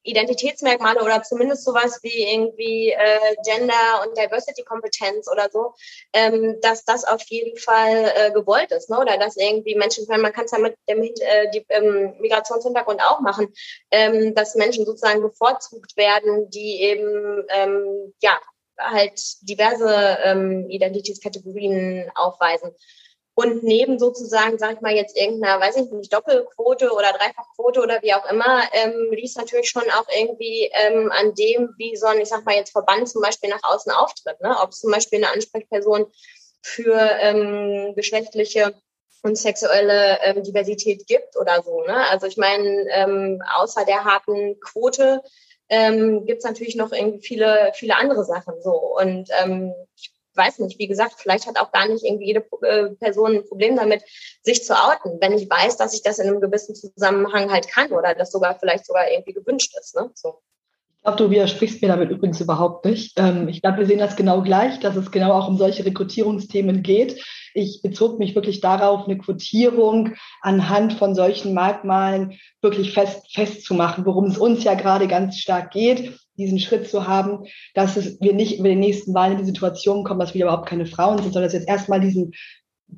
Identitätsmerkmale 0.02 1.02
oder 1.02 1.22
zumindest 1.22 1.64
sowas 1.64 2.00
wie 2.02 2.32
irgendwie 2.32 2.90
äh, 2.90 3.36
Gender 3.44 4.04
und 4.04 4.16
Diversity-Kompetenz 4.16 5.28
oder 5.30 5.48
so, 5.50 5.74
ähm, 6.12 6.58
dass 6.60 6.84
das 6.84 7.04
auf 7.04 7.22
jeden 7.28 7.56
Fall 7.56 8.12
äh, 8.14 8.30
gewollt 8.32 8.72
ist, 8.72 8.90
ne? 8.90 8.98
oder 8.98 9.16
dass 9.18 9.36
irgendwie 9.36 9.74
Menschen, 9.74 10.06
man 10.08 10.32
kann 10.32 10.44
es 10.46 10.52
ja 10.52 10.58
mit 10.58 10.76
dem 10.88 11.02
äh, 11.02 11.50
die, 11.52 11.64
ähm, 11.68 12.14
Migrationshintergrund 12.20 13.00
auch 13.02 13.20
machen, 13.20 13.52
ähm, 13.90 14.34
dass 14.34 14.54
Menschen 14.54 14.84
sozusagen 14.84 15.22
bevorzugt 15.22 15.96
werden, 15.96 16.50
die 16.50 16.82
eben 16.82 17.44
ähm, 17.50 18.12
ja 18.20 18.38
halt 18.78 19.20
diverse 19.42 20.18
ähm, 20.24 20.68
Identitätskategorien 20.68 22.10
aufweisen. 22.14 22.74
Und 23.34 23.62
neben 23.62 23.98
sozusagen, 23.98 24.58
sag 24.58 24.74
ich 24.74 24.80
mal, 24.82 24.94
jetzt 24.94 25.16
irgendeiner, 25.16 25.58
weiß 25.58 25.76
ich 25.76 25.90
nicht, 25.90 26.12
Doppelquote 26.12 26.92
oder 26.92 27.12
Dreifachquote 27.12 27.80
oder 27.80 28.02
wie 28.02 28.12
auch 28.12 28.30
immer, 28.30 28.62
ähm, 28.72 29.10
liegt 29.10 29.28
es 29.28 29.36
natürlich 29.36 29.70
schon 29.70 29.84
auch 29.84 30.06
irgendwie 30.14 30.70
ähm, 30.74 31.10
an 31.10 31.34
dem, 31.34 31.74
wie 31.78 31.96
so 31.96 32.06
ein, 32.06 32.20
ich 32.20 32.28
sag 32.28 32.44
mal, 32.44 32.56
jetzt 32.56 32.72
Verband 32.72 33.08
zum 33.08 33.22
Beispiel 33.22 33.48
nach 33.48 33.62
außen 33.62 33.90
auftritt. 33.90 34.38
Ne? 34.42 34.54
Ob 34.60 34.70
es 34.70 34.80
zum 34.80 34.90
Beispiel 34.90 35.24
eine 35.24 35.32
Ansprechperson 35.32 36.06
für 36.60 36.98
ähm, 37.20 37.94
geschlechtliche 37.96 38.74
und 39.22 39.38
sexuelle 39.38 40.18
ähm, 40.22 40.42
Diversität 40.42 41.06
gibt 41.06 41.36
oder 41.36 41.62
so. 41.62 41.82
Ne? 41.82 42.08
Also 42.10 42.26
ich 42.26 42.36
meine, 42.36 42.86
ähm, 42.90 43.42
außer 43.56 43.86
der 43.86 44.04
harten 44.04 44.60
Quote 44.60 45.22
ähm, 45.70 46.26
gibt 46.26 46.38
es 46.38 46.44
natürlich 46.44 46.76
noch 46.76 46.92
irgendwie 46.92 47.26
viele, 47.26 47.72
viele 47.74 47.96
andere 47.96 48.24
Sachen 48.24 48.60
so. 48.60 48.72
Und 48.72 49.30
ähm, 49.42 49.72
ich 49.96 50.11
weiß 50.36 50.58
nicht, 50.60 50.78
wie 50.78 50.86
gesagt, 50.86 51.14
vielleicht 51.18 51.46
hat 51.46 51.58
auch 51.58 51.72
gar 51.72 51.88
nicht 51.88 52.04
irgendwie 52.04 52.26
jede 52.26 52.44
äh, 52.62 52.90
Person 52.96 53.36
ein 53.36 53.48
Problem 53.48 53.76
damit, 53.76 54.02
sich 54.42 54.64
zu 54.64 54.74
outen, 54.74 55.18
wenn 55.20 55.32
ich 55.32 55.48
weiß, 55.48 55.76
dass 55.76 55.94
ich 55.94 56.02
das 56.02 56.18
in 56.18 56.28
einem 56.28 56.40
gewissen 56.40 56.74
Zusammenhang 56.74 57.50
halt 57.50 57.68
kann 57.68 57.92
oder 57.92 58.14
das 58.14 58.30
sogar 58.30 58.58
vielleicht 58.58 58.86
sogar 58.86 59.10
irgendwie 59.10 59.32
gewünscht 59.32 59.76
ist. 59.78 59.94
Ne? 59.94 60.10
So. 60.14 60.40
Ich 61.02 61.04
glaube, 61.04 61.24
du 61.24 61.30
widersprichst 61.30 61.82
mir 61.82 61.88
damit 61.88 62.10
übrigens 62.10 62.40
überhaupt 62.40 62.84
nicht. 62.84 63.18
Ähm, 63.18 63.48
ich 63.48 63.60
glaube, 63.60 63.78
wir 63.78 63.86
sehen 63.86 63.98
das 63.98 64.14
genau 64.14 64.40
gleich, 64.40 64.78
dass 64.78 64.94
es 64.94 65.10
genau 65.10 65.32
auch 65.32 65.48
um 65.48 65.58
solche 65.58 65.84
Rekrutierungsthemen 65.84 66.84
geht. 66.84 67.20
Ich 67.54 67.80
bezog 67.82 68.20
mich 68.20 68.36
wirklich 68.36 68.60
darauf, 68.60 69.06
eine 69.08 69.18
Quotierung 69.18 70.10
anhand 70.42 70.92
von 70.92 71.16
solchen 71.16 71.54
Merkmalen 71.54 72.38
wirklich 72.60 72.92
fest, 72.92 73.34
festzumachen, 73.34 74.06
worum 74.06 74.26
es 74.26 74.38
uns 74.38 74.62
ja 74.62 74.74
gerade 74.74 75.08
ganz 75.08 75.38
stark 75.38 75.72
geht, 75.72 76.20
diesen 76.36 76.60
Schritt 76.60 76.88
zu 76.88 77.08
haben, 77.08 77.46
dass 77.74 77.96
es, 77.96 78.20
wir 78.20 78.32
nicht 78.32 78.60
über 78.60 78.68
den 78.68 78.78
nächsten 78.78 79.12
Wahlen 79.12 79.32
in 79.32 79.38
die 79.38 79.44
Situation 79.44 80.04
kommen, 80.04 80.20
dass 80.20 80.34
wir 80.34 80.44
überhaupt 80.44 80.68
keine 80.68 80.86
Frauen 80.86 81.18
sind, 81.18 81.32
sondern 81.32 81.48
dass 81.48 81.52
jetzt 81.52 81.68
erstmal 81.68 81.98
diesen 81.98 82.32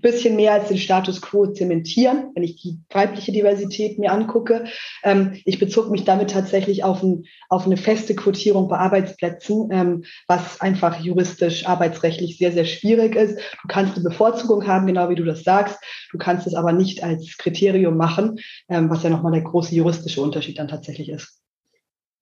bisschen 0.01 0.37
mehr 0.37 0.53
als 0.53 0.69
den 0.69 0.79
Status 0.79 1.21
quo 1.21 1.47
zementieren, 1.47 2.31
wenn 2.35 2.43
ich 2.43 2.57
die 2.57 2.79
weibliche 2.91 3.33
Diversität 3.33 3.99
mir 3.99 4.13
angucke. 4.13 4.65
Ähm, 5.03 5.41
ich 5.45 5.59
bezog 5.59 5.91
mich 5.91 6.05
damit 6.05 6.31
tatsächlich 6.31 6.85
auf, 6.85 7.03
ein, 7.03 7.25
auf 7.49 7.67
eine 7.67 7.77
feste 7.77 8.15
Quotierung 8.15 8.69
bei 8.69 8.79
Arbeitsplätzen, 8.79 9.69
ähm, 9.71 10.05
was 10.27 10.61
einfach 10.61 11.01
juristisch, 11.01 11.67
arbeitsrechtlich 11.67 12.39
sehr, 12.39 12.53
sehr 12.53 12.65
schwierig 12.65 13.15
ist. 13.15 13.39
Du 13.63 13.69
kannst 13.69 13.95
eine 13.95 14.05
Bevorzugung 14.05 14.67
haben, 14.67 14.87
genau 14.87 15.09
wie 15.09 15.15
du 15.15 15.25
das 15.25 15.45
sagst. 15.45 15.79
Du 16.11 16.19
kannst 16.19 16.47
es 16.47 16.55
aber 16.55 16.73
nicht 16.73 17.03
als 17.03 17.37
Kriterium 17.39 17.97
machen, 17.97 18.39
ähm, 18.69 18.91
was 18.91 19.03
ja 19.03 19.11
nochmal 19.11 19.33
der 19.33 19.43
große 19.43 19.75
juristische 19.75 20.21
Unterschied 20.21 20.59
dann 20.59 20.69
tatsächlich 20.69 21.09
ist. 21.09 21.44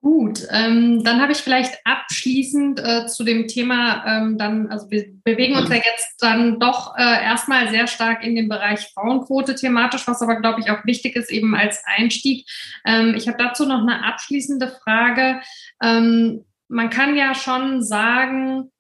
Gut, 0.03 0.49
ähm, 0.51 1.05
dann 1.05 1.23
habe 1.23 1.31
ich 1.31 1.39
vielleicht 1.39 1.79
abschließend 1.85 2.81
äh, 2.81 3.07
zu 3.07 3.23
dem 3.23 3.47
Thema 3.47 4.05
ähm, 4.05 4.37
dann, 4.37 4.67
also 4.67 4.91
wir 4.91 5.07
bewegen 5.23 5.55
uns 5.55 5.69
ja 5.69 5.77
jetzt 5.77 6.17
dann 6.19 6.59
doch 6.59 6.97
äh, 6.99 7.23
erstmal 7.23 7.69
sehr 7.69 7.87
stark 7.87 8.25
in 8.25 8.35
den 8.35 8.49
Bereich 8.49 8.81
Frauenquote 8.93 9.55
thematisch, 9.55 10.09
was 10.09 10.21
aber, 10.21 10.41
glaube 10.41 10.59
ich, 10.61 10.71
auch 10.73 10.85
wichtig 10.85 11.15
ist, 11.15 11.31
eben 11.31 11.55
als 11.55 11.85
Einstieg. 11.87 12.51
Ähm, 12.85 13.15
ich 13.17 13.29
habe 13.29 13.39
dazu 13.39 13.65
noch 13.65 13.83
eine 13.83 14.05
abschließende 14.05 14.77
Frage. 14.83 15.41
Ähm, 15.81 16.47
man 16.67 16.91
kann 16.91 17.15
ja 17.15 17.37
schon 17.37 17.81
sagen, 17.81 18.72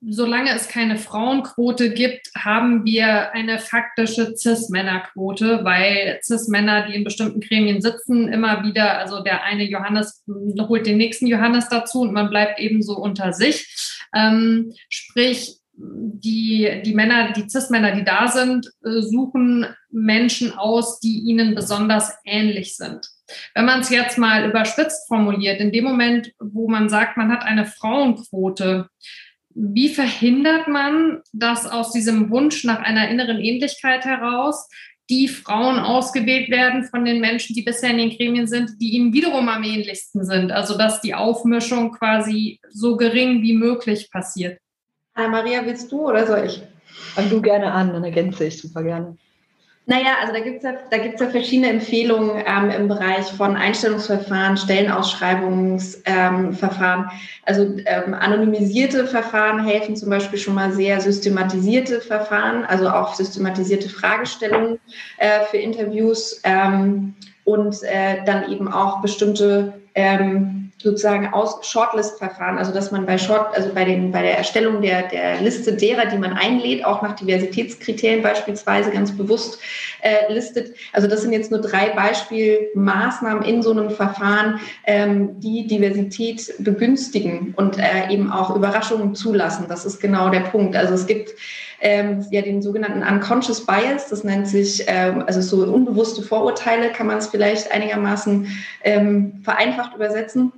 solange 0.00 0.54
es 0.54 0.68
keine 0.68 0.96
Frauenquote 0.96 1.90
gibt, 1.90 2.30
haben 2.36 2.84
wir 2.84 3.32
eine 3.32 3.58
faktische 3.58 4.36
Cis-Männer-Quote, 4.36 5.64
weil 5.64 6.20
Cis-Männer, 6.22 6.86
die 6.86 6.94
in 6.94 7.04
bestimmten 7.04 7.40
Gremien 7.40 7.80
sitzen, 7.80 8.28
immer 8.28 8.62
wieder, 8.64 8.98
also 8.98 9.22
der 9.22 9.42
eine 9.42 9.64
Johannes 9.64 10.24
holt 10.26 10.86
den 10.86 10.98
nächsten 10.98 11.26
Johannes 11.26 11.68
dazu 11.68 12.00
und 12.02 12.12
man 12.12 12.30
bleibt 12.30 12.60
eben 12.60 12.82
so 12.82 12.96
unter 12.96 13.32
sich. 13.32 13.66
Ähm, 14.14 14.72
sprich, 14.88 15.58
die, 15.80 16.82
die 16.84 16.94
Männer, 16.94 17.32
die 17.32 17.48
Cis-Männer, 17.48 17.92
die 17.94 18.04
da 18.04 18.28
sind, 18.28 18.66
äh, 18.84 19.00
suchen 19.00 19.66
Menschen 19.90 20.52
aus, 20.52 20.98
die 21.00 21.20
ihnen 21.20 21.54
besonders 21.54 22.12
ähnlich 22.24 22.76
sind. 22.76 23.06
Wenn 23.54 23.66
man 23.66 23.80
es 23.80 23.90
jetzt 23.90 24.18
mal 24.18 24.48
überspitzt 24.48 25.06
formuliert, 25.06 25.60
in 25.60 25.70
dem 25.70 25.84
Moment, 25.84 26.32
wo 26.40 26.68
man 26.68 26.88
sagt, 26.88 27.16
man 27.16 27.30
hat 27.30 27.44
eine 27.44 27.66
Frauenquote, 27.66 28.88
wie 29.54 29.88
verhindert 29.88 30.68
man, 30.68 31.22
dass 31.32 31.66
aus 31.66 31.92
diesem 31.92 32.30
Wunsch 32.30 32.64
nach 32.64 32.80
einer 32.80 33.08
inneren 33.08 33.38
Ähnlichkeit 33.38 34.04
heraus 34.04 34.68
die 35.10 35.26
Frauen 35.26 35.78
ausgewählt 35.78 36.50
werden 36.50 36.84
von 36.84 37.04
den 37.04 37.20
Menschen, 37.20 37.54
die 37.54 37.62
bisher 37.62 37.90
in 37.90 37.98
den 37.98 38.10
Gremien 38.10 38.46
sind, 38.46 38.72
die 38.80 38.90
ihnen 38.90 39.12
wiederum 39.12 39.48
am 39.48 39.64
ähnlichsten 39.64 40.24
sind? 40.24 40.52
Also 40.52 40.76
dass 40.76 41.00
die 41.00 41.14
Aufmischung 41.14 41.92
quasi 41.92 42.60
so 42.68 42.96
gering 42.96 43.42
wie 43.42 43.54
möglich 43.54 44.10
passiert. 44.10 44.60
Maria, 45.14 45.64
willst 45.64 45.90
du 45.90 46.08
oder 46.08 46.26
soll 46.26 46.44
ich? 46.46 46.62
Fang 47.14 47.28
du 47.28 47.40
gerne 47.40 47.72
an, 47.72 47.92
dann 47.92 48.04
ergänze 48.04 48.44
ich 48.44 48.60
super 48.60 48.82
gerne. 48.82 49.16
Naja, 49.90 50.16
also 50.20 50.34
da 50.34 50.40
gibt 50.40 50.58
es 50.58 50.64
ja, 50.64 50.74
da 50.90 50.98
gibt's 50.98 51.18
ja 51.18 51.30
verschiedene 51.30 51.70
Empfehlungen 51.70 52.44
ähm, 52.46 52.68
im 52.68 52.88
Bereich 52.88 53.24
von 53.32 53.56
Einstellungsverfahren, 53.56 54.58
Stellenausschreibungsverfahren. 54.58 57.04
Ähm, 57.04 57.10
also 57.46 57.62
ähm, 57.86 58.12
anonymisierte 58.12 59.06
Verfahren 59.06 59.64
helfen 59.64 59.96
zum 59.96 60.10
Beispiel 60.10 60.38
schon 60.38 60.54
mal 60.54 60.72
sehr, 60.72 61.00
systematisierte 61.00 62.02
Verfahren, 62.02 62.66
also 62.66 62.90
auch 62.90 63.14
systematisierte 63.14 63.88
Fragestellungen 63.88 64.78
äh, 65.16 65.40
für 65.50 65.56
Interviews 65.56 66.42
ähm, 66.44 67.14
und 67.44 67.82
äh, 67.82 68.22
dann 68.26 68.52
eben 68.52 68.70
auch 68.70 69.00
bestimmte 69.00 69.72
ähm, 69.94 70.67
sozusagen 70.80 71.32
aus 71.32 71.66
Shortlist-Verfahren, 71.66 72.56
also 72.56 72.72
dass 72.72 72.92
man 72.92 73.04
bei 73.04 73.18
Short, 73.18 73.56
also 73.56 73.70
bei 73.74 73.84
den 73.84 74.12
bei 74.12 74.22
der 74.22 74.38
Erstellung 74.38 74.80
der, 74.80 75.08
der 75.08 75.40
Liste 75.40 75.72
derer, 75.72 76.06
die 76.06 76.18
man 76.18 76.34
einlädt, 76.34 76.84
auch 76.84 77.02
nach 77.02 77.16
Diversitätskriterien 77.16 78.22
beispielsweise 78.22 78.92
ganz 78.92 79.16
bewusst 79.16 79.58
äh, 80.02 80.32
listet. 80.32 80.76
Also 80.92 81.08
das 81.08 81.22
sind 81.22 81.32
jetzt 81.32 81.50
nur 81.50 81.60
drei 81.60 81.90
Beispielmaßnahmen 81.90 83.42
in 83.42 83.62
so 83.62 83.72
einem 83.72 83.90
Verfahren, 83.90 84.60
ähm, 84.86 85.40
die 85.40 85.66
Diversität 85.66 86.54
begünstigen 86.60 87.54
und 87.56 87.78
äh, 87.78 88.08
eben 88.10 88.30
auch 88.30 88.54
Überraschungen 88.54 89.16
zulassen. 89.16 89.66
Das 89.68 89.84
ist 89.84 90.00
genau 90.00 90.30
der 90.30 90.40
Punkt. 90.40 90.76
Also 90.76 90.94
es 90.94 91.08
gibt 91.08 91.34
ähm, 91.80 92.24
ja 92.30 92.42
den 92.42 92.62
sogenannten 92.62 93.02
Unconscious 93.02 93.66
Bias, 93.66 94.08
das 94.08 94.22
nennt 94.22 94.46
sich, 94.46 94.84
ähm, 94.86 95.24
also 95.26 95.40
so 95.40 95.64
unbewusste 95.72 96.22
Vorurteile, 96.22 96.92
kann 96.92 97.08
man 97.08 97.18
es 97.18 97.26
vielleicht 97.26 97.72
einigermaßen 97.72 98.46
ähm, 98.84 99.40
vereinfacht 99.42 99.94
übersetzen. 99.94 100.52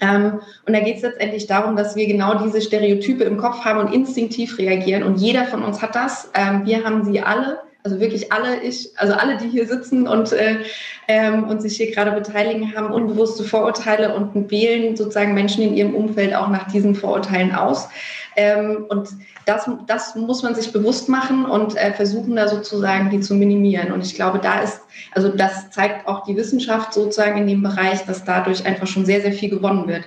Ähm, 0.00 0.40
und 0.66 0.72
da 0.72 0.80
geht 0.80 0.96
es 0.96 1.02
letztendlich 1.02 1.46
darum, 1.46 1.76
dass 1.76 1.96
wir 1.96 2.06
genau 2.06 2.42
diese 2.42 2.60
Stereotype 2.60 3.24
im 3.24 3.36
Kopf 3.36 3.64
haben 3.64 3.80
und 3.80 3.92
instinktiv 3.92 4.58
reagieren. 4.58 5.02
Und 5.02 5.16
jeder 5.16 5.44
von 5.44 5.62
uns 5.62 5.82
hat 5.82 5.94
das. 5.94 6.30
Ähm, 6.34 6.66
wir 6.66 6.84
haben 6.84 7.04
sie 7.04 7.20
alle. 7.20 7.58
Also 7.86 8.00
wirklich 8.00 8.32
alle, 8.32 8.62
ich, 8.62 8.98
also 8.98 9.12
alle, 9.12 9.36
die 9.36 9.48
hier 9.48 9.66
sitzen 9.66 10.08
und, 10.08 10.32
äh, 10.32 10.60
ähm, 11.06 11.44
und 11.44 11.60
sich 11.60 11.76
hier 11.76 11.90
gerade 11.90 12.12
beteiligen, 12.12 12.74
haben 12.74 12.90
unbewusste 12.90 13.44
Vorurteile 13.44 14.14
und 14.14 14.50
wählen 14.50 14.96
sozusagen 14.96 15.34
Menschen 15.34 15.62
in 15.62 15.74
ihrem 15.74 15.94
Umfeld 15.94 16.34
auch 16.34 16.48
nach 16.48 16.66
diesen 16.72 16.94
Vorurteilen 16.94 17.54
aus. 17.54 17.90
Ähm, 18.36 18.86
und 18.88 19.10
das, 19.44 19.68
das 19.86 20.14
muss 20.14 20.42
man 20.42 20.54
sich 20.54 20.72
bewusst 20.72 21.10
machen 21.10 21.44
und 21.44 21.76
äh, 21.76 21.92
versuchen 21.92 22.36
da 22.36 22.48
sozusagen 22.48 23.10
die 23.10 23.20
zu 23.20 23.34
minimieren. 23.34 23.92
Und 23.92 24.02
ich 24.02 24.14
glaube, 24.14 24.38
da 24.38 24.62
ist, 24.62 24.80
also 25.12 25.28
das 25.28 25.68
zeigt 25.68 26.08
auch 26.08 26.24
die 26.24 26.36
Wissenschaft 26.36 26.94
sozusagen 26.94 27.36
in 27.36 27.46
dem 27.46 27.62
Bereich, 27.62 28.02
dass 28.06 28.24
dadurch 28.24 28.64
einfach 28.64 28.86
schon 28.86 29.04
sehr, 29.04 29.20
sehr 29.20 29.32
viel 29.32 29.50
gewonnen 29.50 29.86
wird. 29.88 30.06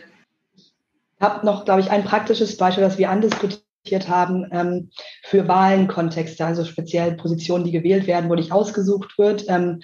Ich 0.55 0.73
habe 1.21 1.45
noch, 1.45 1.63
glaube 1.63 1.81
ich, 1.81 1.91
ein 1.91 2.03
praktisches 2.03 2.57
Beispiel, 2.57 2.83
das 2.83 2.97
wir 2.97 3.11
andiskutiert 3.11 3.66
haben 4.07 4.45
ähm, 4.51 4.89
für 5.23 5.47
Wahlenkontexte, 5.47 6.45
also 6.45 6.65
speziell 6.65 7.15
Positionen, 7.15 7.63
die 7.63 7.71
gewählt 7.71 8.07
werden, 8.07 8.29
wo 8.29 8.35
nicht 8.35 8.51
ausgesucht 8.51 9.17
wird. 9.17 9.45
Ähm, 9.47 9.81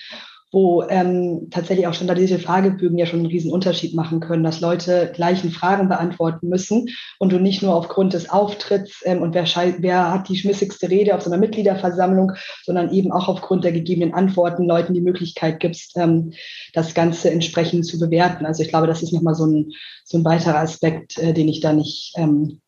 wo 0.53 0.83
ähm, 0.87 1.47
tatsächlich 1.49 1.87
auch 1.87 1.95
standardisierte 1.95 2.43
Fragebögen 2.43 2.97
ja 2.99 3.07
schon 3.07 3.19
einen 3.19 3.29
riesen 3.29 3.51
Unterschied 3.51 3.95
machen 3.95 4.19
können, 4.19 4.43
dass 4.43 4.61
Leute 4.61 5.11
gleichen 5.13 5.49
Fragen 5.49 5.89
beantworten 5.89 6.47
müssen 6.47 6.89
und 7.17 7.31
du 7.31 7.39
nicht 7.39 7.63
nur 7.63 7.73
aufgrund 7.73 8.13
des 8.13 8.29
Auftritts 8.29 9.01
ähm, 9.03 9.23
und 9.23 9.33
wer, 9.33 9.45
wer 9.79 10.11
hat 10.11 10.29
die 10.29 10.37
schmissigste 10.37 10.91
Rede 10.91 11.15
auf 11.15 11.23
so 11.23 11.31
einer 11.31 11.39
Mitgliederversammlung, 11.39 12.33
sondern 12.63 12.93
eben 12.93 13.11
auch 13.11 13.27
aufgrund 13.27 13.63
der 13.63 13.71
gegebenen 13.71 14.13
Antworten 14.13 14.67
Leuten 14.67 14.93
die 14.93 15.01
Möglichkeit 15.01 15.59
gibst, 15.59 15.97
ähm, 15.97 16.33
das 16.73 16.93
Ganze 16.93 17.31
entsprechend 17.31 17.87
zu 17.87 17.99
bewerten. 17.99 18.45
Also 18.45 18.61
ich 18.61 18.69
glaube, 18.69 18.85
das 18.85 19.01
ist 19.01 19.11
nochmal 19.11 19.35
so 19.35 19.47
ein, 19.47 19.71
so 20.05 20.19
ein 20.19 20.25
weiterer 20.25 20.59
Aspekt, 20.59 21.17
äh, 21.17 21.33
den 21.33 21.47
ich 21.47 21.61
da 21.61 21.73
nicht, 21.73 22.13
ähm, 22.15 22.61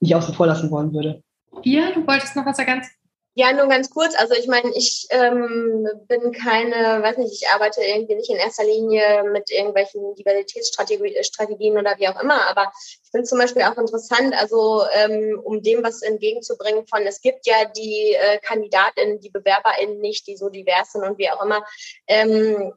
nicht 0.00 0.14
außen 0.14 0.34
vor 0.34 0.46
lassen 0.46 0.70
wollen 0.70 0.92
würde. 0.92 1.22
Ja, 1.62 1.90
du 1.92 2.06
wolltest 2.06 2.36
noch 2.36 2.46
was 2.46 2.58
ergänzen? 2.58 2.90
Ja, 3.38 3.52
nur 3.52 3.68
ganz 3.68 3.90
kurz. 3.90 4.14
Also 4.16 4.34
ich 4.34 4.46
meine, 4.46 4.72
ich 4.74 5.06
ähm, 5.10 5.86
bin 6.08 6.32
keine, 6.32 7.02
weiß 7.02 7.18
nicht, 7.18 7.34
ich 7.34 7.46
arbeite 7.50 7.82
irgendwie 7.82 8.14
nicht 8.14 8.30
in 8.30 8.36
erster 8.36 8.64
Linie 8.64 9.24
mit 9.30 9.50
irgendwelchen 9.50 10.14
Diversitätsstrategien 10.14 11.76
oder 11.76 11.98
wie 11.98 12.08
auch 12.08 12.18
immer, 12.18 12.48
aber 12.48 12.72
ich 13.04 13.10
finde 13.10 13.26
zum 13.26 13.38
Beispiel 13.38 13.60
auch 13.64 13.76
interessant, 13.76 14.34
also 14.34 14.84
ähm, 14.90 15.38
um 15.44 15.62
dem 15.62 15.84
was 15.84 16.00
entgegenzubringen 16.00 16.86
von, 16.86 17.02
es 17.02 17.20
gibt 17.20 17.46
ja 17.46 17.66
die 17.76 18.14
äh, 18.14 18.38
KandidatInnen, 18.38 19.20
die 19.20 19.28
BewerberInnen 19.28 19.98
nicht, 19.98 20.26
die 20.26 20.38
so 20.38 20.48
divers 20.48 20.92
sind 20.92 21.04
und 21.04 21.18
wie 21.18 21.28
auch 21.28 21.44
immer. 21.44 21.62
Ähm, 22.06 22.72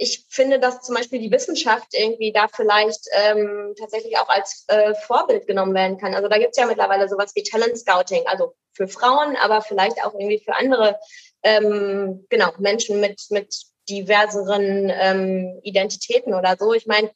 ich 0.00 0.24
finde, 0.30 0.58
dass 0.58 0.80
zum 0.80 0.94
Beispiel 0.94 1.20
die 1.20 1.30
Wissenschaft 1.30 1.88
irgendwie 1.92 2.32
da 2.32 2.48
vielleicht 2.48 3.06
ähm, 3.12 3.74
tatsächlich 3.78 4.16
auch 4.16 4.30
als 4.30 4.64
äh, 4.68 4.94
Vorbild 4.94 5.46
genommen 5.46 5.74
werden 5.74 5.98
kann. 5.98 6.14
Also 6.14 6.26
da 6.26 6.38
gibt 6.38 6.52
es 6.52 6.56
ja 6.56 6.66
mittlerweile 6.66 7.06
sowas 7.06 7.34
wie 7.34 7.42
Talent 7.42 7.76
Scouting, 7.76 8.26
also 8.26 8.54
für 8.72 8.88
Frauen, 8.88 9.36
aber 9.36 9.60
vielleicht 9.60 10.02
auch 10.02 10.14
irgendwie 10.14 10.42
für 10.42 10.56
andere 10.56 10.98
ähm, 11.42 12.24
genau, 12.30 12.50
Menschen 12.58 13.00
mit, 13.00 13.20
mit 13.28 13.54
diverseren 13.90 14.90
ähm, 14.90 15.60
Identitäten 15.62 16.32
oder 16.32 16.56
so. 16.58 16.72
Ich 16.72 16.86
meine, 16.86 17.10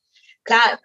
klar, 0.45 0.79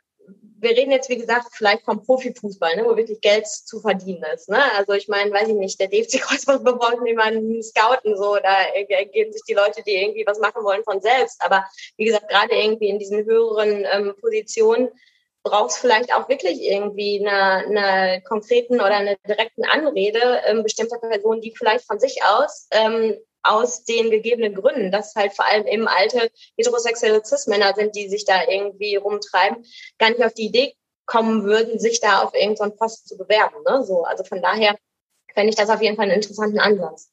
wir 0.61 0.71
reden 0.71 0.91
jetzt, 0.91 1.09
wie 1.09 1.17
gesagt, 1.17 1.47
vielleicht 1.51 1.83
vom 1.83 2.03
Profifußball, 2.03 2.75
ne, 2.75 2.85
wo 2.85 2.95
wirklich 2.95 3.21
Geld 3.21 3.47
zu 3.47 3.79
verdienen 3.79 4.23
ist. 4.33 4.49
Ne? 4.49 4.59
Also 4.75 4.93
ich 4.93 5.07
meine, 5.07 5.31
weiß 5.31 5.47
ich 5.47 5.55
nicht, 5.55 5.79
der 5.79 5.87
DFC 5.87 6.21
Kreuzberg 6.21 6.63
braucht 6.63 7.01
niemanden 7.01 7.61
scouten, 7.63 8.17
so, 8.17 8.35
da 8.35 8.63
ergeben 8.73 9.31
sich 9.31 9.43
die 9.47 9.53
Leute, 9.53 9.81
die 9.83 9.95
irgendwie 9.95 10.25
was 10.25 10.39
machen 10.39 10.63
wollen, 10.63 10.83
von 10.83 11.01
selbst. 11.01 11.41
Aber 11.43 11.65
wie 11.97 12.05
gesagt, 12.05 12.29
gerade 12.29 12.55
irgendwie 12.55 12.89
in 12.89 12.99
diesen 12.99 13.25
höheren 13.25 13.85
ähm, 13.91 14.15
Positionen 14.19 14.89
braucht 15.43 15.71
es 15.71 15.77
vielleicht 15.77 16.13
auch 16.13 16.27
wirklich 16.27 16.61
irgendwie 16.61 17.25
eine, 17.25 17.65
eine 17.65 18.21
konkreten 18.23 18.75
oder 18.75 18.95
eine 18.95 19.17
direkten 19.27 19.63
Anrede 19.63 20.41
ähm, 20.45 20.63
bestimmter 20.63 20.97
Personen, 20.97 21.41
die 21.41 21.55
vielleicht 21.55 21.85
von 21.85 21.99
sich 21.99 22.21
aus 22.23 22.67
ähm, 22.71 23.17
aus 23.43 23.83
den 23.83 24.09
gegebenen 24.09 24.53
Gründen, 24.53 24.91
dass 24.91 25.15
halt 25.15 25.33
vor 25.33 25.45
allem 25.45 25.65
eben 25.67 25.87
alte 25.87 26.29
heterosexuelle 26.57 27.23
Cis-Männer 27.23 27.73
sind, 27.75 27.95
die 27.95 28.09
sich 28.09 28.25
da 28.25 28.43
irgendwie 28.49 28.95
rumtreiben, 28.95 29.63
gar 29.97 30.09
nicht 30.09 30.23
auf 30.23 30.33
die 30.33 30.47
Idee 30.47 30.73
kommen 31.05 31.43
würden, 31.43 31.79
sich 31.79 31.99
da 31.99 32.21
auf 32.21 32.33
irgendeinen 32.33 32.75
Posten 32.75 33.07
zu 33.07 33.17
bewerben. 33.17 33.55
Ne? 33.67 33.83
So, 33.83 34.03
also 34.03 34.23
von 34.23 34.41
daher 34.41 34.77
fände 35.33 35.49
ich 35.49 35.55
das 35.55 35.69
auf 35.69 35.81
jeden 35.81 35.95
Fall 35.95 36.05
einen 36.05 36.15
interessanten 36.15 36.59
Ansatz. 36.59 37.11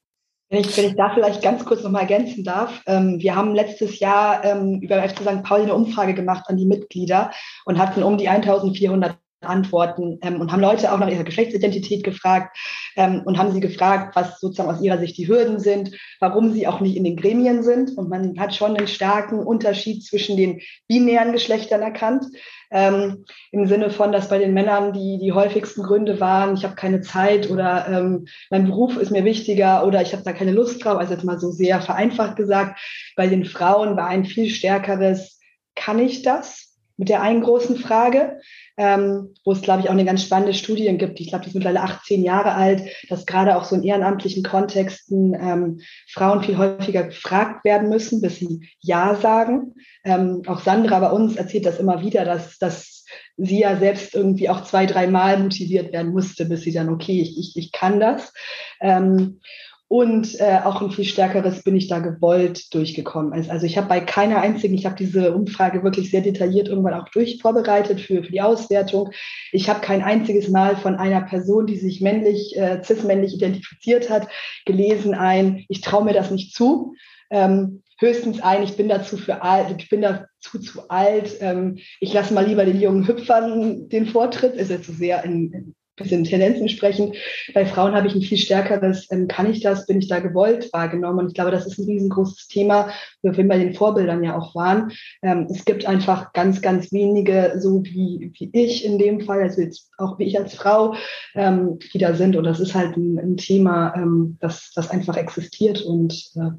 Wenn 0.48 0.60
ich, 0.60 0.76
wenn 0.76 0.84
ich 0.84 0.94
da 0.94 1.12
vielleicht 1.12 1.42
ganz 1.42 1.64
kurz 1.64 1.82
nochmal 1.82 2.02
ergänzen 2.02 2.44
darf. 2.44 2.80
Ähm, 2.86 3.18
wir 3.18 3.34
haben 3.34 3.54
letztes 3.54 3.98
Jahr 3.98 4.44
ähm, 4.44 4.80
über 4.80 5.02
FC 5.02 5.22
St. 5.22 5.42
Pauli 5.42 5.64
eine 5.64 5.74
Umfrage 5.74 6.14
gemacht 6.14 6.44
an 6.46 6.56
die 6.56 6.66
Mitglieder 6.66 7.32
und 7.64 7.78
hatten 7.78 8.04
um 8.04 8.16
die 8.16 8.28
1400 8.28 9.16
Antworten 9.40 10.18
ähm, 10.22 10.40
und 10.40 10.50
haben 10.50 10.60
Leute 10.60 10.92
auch 10.92 10.98
nach 10.98 11.10
ihrer 11.10 11.24
Geschlechtsidentität 11.24 12.04
gefragt 12.04 12.56
ähm, 12.96 13.22
und 13.24 13.38
haben 13.38 13.52
sie 13.52 13.60
gefragt, 13.60 14.16
was 14.16 14.40
sozusagen 14.40 14.70
aus 14.70 14.80
ihrer 14.80 14.98
Sicht 14.98 15.18
die 15.18 15.28
Hürden 15.28 15.58
sind, 15.58 15.96
warum 16.20 16.52
sie 16.52 16.66
auch 16.66 16.80
nicht 16.80 16.96
in 16.96 17.04
den 17.04 17.16
Gremien 17.16 17.62
sind. 17.62 17.96
Und 17.96 18.08
man 18.08 18.38
hat 18.38 18.54
schon 18.54 18.76
einen 18.76 18.88
starken 18.88 19.40
Unterschied 19.40 20.04
zwischen 20.04 20.36
den 20.36 20.60
binären 20.88 21.32
Geschlechtern 21.32 21.82
erkannt. 21.82 22.24
Ähm, 22.70 23.24
Im 23.52 23.66
Sinne 23.66 23.90
von, 23.90 24.10
dass 24.10 24.28
bei 24.28 24.38
den 24.38 24.54
Männern 24.54 24.92
die, 24.92 25.18
die 25.18 25.32
häufigsten 25.32 25.82
Gründe 25.82 26.18
waren, 26.18 26.56
ich 26.56 26.64
habe 26.64 26.74
keine 26.74 27.00
Zeit 27.00 27.48
oder 27.50 27.86
ähm, 27.88 28.26
mein 28.50 28.66
Beruf 28.66 28.96
ist 28.96 29.12
mir 29.12 29.24
wichtiger 29.24 29.86
oder 29.86 30.02
ich 30.02 30.12
habe 30.12 30.24
da 30.24 30.32
keine 30.32 30.50
Lust 30.50 30.84
drauf, 30.84 30.98
also 30.98 31.14
jetzt 31.14 31.24
mal 31.24 31.38
so 31.38 31.50
sehr 31.50 31.80
vereinfacht 31.80 32.36
gesagt. 32.36 32.80
Bei 33.14 33.28
den 33.28 33.44
Frauen 33.44 33.96
war 33.96 34.08
ein 34.08 34.24
viel 34.24 34.50
stärkeres, 34.50 35.38
kann 35.76 36.00
ich 36.00 36.22
das? 36.22 36.65
Mit 36.96 37.08
der 37.08 37.22
einen 37.22 37.42
großen 37.42 37.76
Frage 37.76 38.38
ähm, 38.76 39.34
wo 39.44 39.52
es, 39.52 39.62
glaube 39.62 39.80
ich, 39.80 39.88
auch 39.88 39.94
eine 39.94 40.04
ganz 40.04 40.22
spannende 40.22 40.52
Studie 40.52 40.94
gibt. 40.98 41.18
Ich 41.20 41.28
glaube, 41.28 41.44
die 41.44 41.48
ist 41.48 41.54
mittlerweile 41.54 41.82
18 41.82 42.22
Jahre 42.22 42.52
alt, 42.52 42.82
dass 43.08 43.24
gerade 43.24 43.56
auch 43.56 43.64
so 43.64 43.74
in 43.74 43.82
ehrenamtlichen 43.82 44.42
Kontexten 44.42 45.34
ähm, 45.34 45.80
Frauen 46.08 46.42
viel 46.42 46.58
häufiger 46.58 47.04
gefragt 47.04 47.64
werden 47.64 47.88
müssen, 47.88 48.20
bis 48.20 48.36
sie 48.36 48.68
Ja 48.80 49.14
sagen. 49.14 49.74
Ähm, 50.04 50.42
auch 50.46 50.60
Sandra 50.60 51.00
bei 51.00 51.10
uns 51.10 51.36
erzählt 51.36 51.64
das 51.64 51.78
immer 51.78 52.02
wieder, 52.02 52.24
dass, 52.24 52.58
dass 52.58 53.04
sie 53.38 53.60
ja 53.60 53.76
selbst 53.76 54.14
irgendwie 54.14 54.50
auch 54.50 54.64
zwei, 54.64 54.84
dreimal 54.84 55.38
motiviert 55.38 55.92
werden 55.92 56.12
musste, 56.12 56.44
bis 56.44 56.62
sie 56.62 56.72
dann, 56.72 56.90
okay, 56.90 57.20
ich, 57.20 57.38
ich, 57.38 57.56
ich 57.56 57.72
kann 57.72 57.98
das. 57.98 58.32
Ähm, 58.80 59.40
und 59.88 60.40
äh, 60.40 60.58
auch 60.64 60.82
ein 60.82 60.90
viel 60.90 61.04
stärkeres 61.04 61.62
bin 61.62 61.76
ich 61.76 61.86
da 61.86 62.00
gewollt 62.00 62.74
durchgekommen. 62.74 63.32
Also, 63.32 63.50
also 63.50 63.66
ich 63.66 63.76
habe 63.76 63.86
bei 63.86 64.00
keiner 64.00 64.40
einzigen, 64.40 64.74
ich 64.74 64.84
habe 64.84 64.96
diese 64.96 65.32
Umfrage 65.32 65.84
wirklich 65.84 66.10
sehr 66.10 66.22
detailliert 66.22 66.66
irgendwann 66.66 66.94
auch 66.94 67.08
durch 67.10 67.38
vorbereitet 67.40 68.00
für, 68.00 68.24
für 68.24 68.32
die 68.32 68.42
Auswertung. 68.42 69.12
Ich 69.52 69.68
habe 69.68 69.80
kein 69.80 70.02
einziges 70.02 70.48
Mal 70.48 70.76
von 70.76 70.96
einer 70.96 71.20
Person, 71.20 71.66
die 71.66 71.76
sich 71.76 72.00
männlich, 72.00 72.56
äh, 72.56 72.82
cis-männlich 72.82 73.34
identifiziert 73.34 74.10
hat, 74.10 74.26
gelesen 74.64 75.14
ein, 75.14 75.64
ich 75.68 75.82
traue 75.82 76.04
mir 76.04 76.14
das 76.14 76.32
nicht 76.32 76.52
zu. 76.52 76.94
Ähm, 77.30 77.82
höchstens 77.98 78.42
ein, 78.42 78.64
ich 78.64 78.76
bin 78.76 78.88
dazu 78.88 79.16
für 79.16 79.42
alt, 79.42 79.74
ich 79.78 79.88
bin 79.88 80.02
dazu 80.02 80.58
zu 80.58 80.90
alt, 80.90 81.36
ähm, 81.40 81.78
ich 82.00 82.12
lasse 82.12 82.34
mal 82.34 82.44
lieber 82.44 82.64
den 82.64 82.80
jungen 82.80 83.06
Hüpfern 83.06 83.88
den 83.88 84.06
Vortritt, 84.06 84.54
ist 84.54 84.70
jetzt 84.70 84.86
so 84.86 84.92
sehr 84.92 85.24
in, 85.24 85.52
in 85.52 85.74
bisschen 85.96 86.24
Tendenzen 86.24 86.68
sprechen. 86.68 87.14
Bei 87.54 87.66
Frauen 87.66 87.94
habe 87.94 88.06
ich 88.06 88.14
ein 88.14 88.22
viel 88.22 88.38
stärkeres, 88.38 89.10
ähm, 89.10 89.28
kann 89.28 89.50
ich 89.50 89.60
das, 89.60 89.86
bin 89.86 89.98
ich 89.98 90.08
da 90.08 90.20
gewollt 90.20 90.70
wahrgenommen. 90.72 91.20
Und 91.20 91.28
ich 91.28 91.34
glaube, 91.34 91.50
das 91.50 91.66
ist 91.66 91.78
ein 91.78 91.86
riesengroßes 91.86 92.48
Thema, 92.48 92.90
wo 93.22 93.36
wir 93.36 93.48
bei 93.48 93.58
den 93.58 93.74
Vorbildern 93.74 94.22
ja 94.22 94.36
auch 94.36 94.54
waren. 94.54 94.92
Ähm, 95.22 95.46
es 95.50 95.64
gibt 95.64 95.86
einfach 95.86 96.32
ganz, 96.32 96.60
ganz 96.62 96.92
wenige, 96.92 97.54
so 97.58 97.82
wie, 97.84 98.32
wie 98.38 98.50
ich 98.52 98.84
in 98.84 98.98
dem 98.98 99.22
Fall, 99.22 99.42
also 99.42 99.60
jetzt 99.62 99.90
auch 99.98 100.18
wie 100.18 100.24
ich 100.24 100.38
als 100.38 100.54
Frau, 100.54 100.94
ähm, 101.34 101.78
die 101.92 101.98
da 101.98 102.14
sind. 102.14 102.36
Und 102.36 102.44
das 102.44 102.60
ist 102.60 102.74
halt 102.74 102.96
ein, 102.96 103.18
ein 103.18 103.36
Thema, 103.36 103.94
ähm, 103.96 104.36
das, 104.40 104.72
das 104.74 104.90
einfach 104.90 105.16
existiert 105.16 105.82
und 105.82 106.12
äh, 106.36 106.50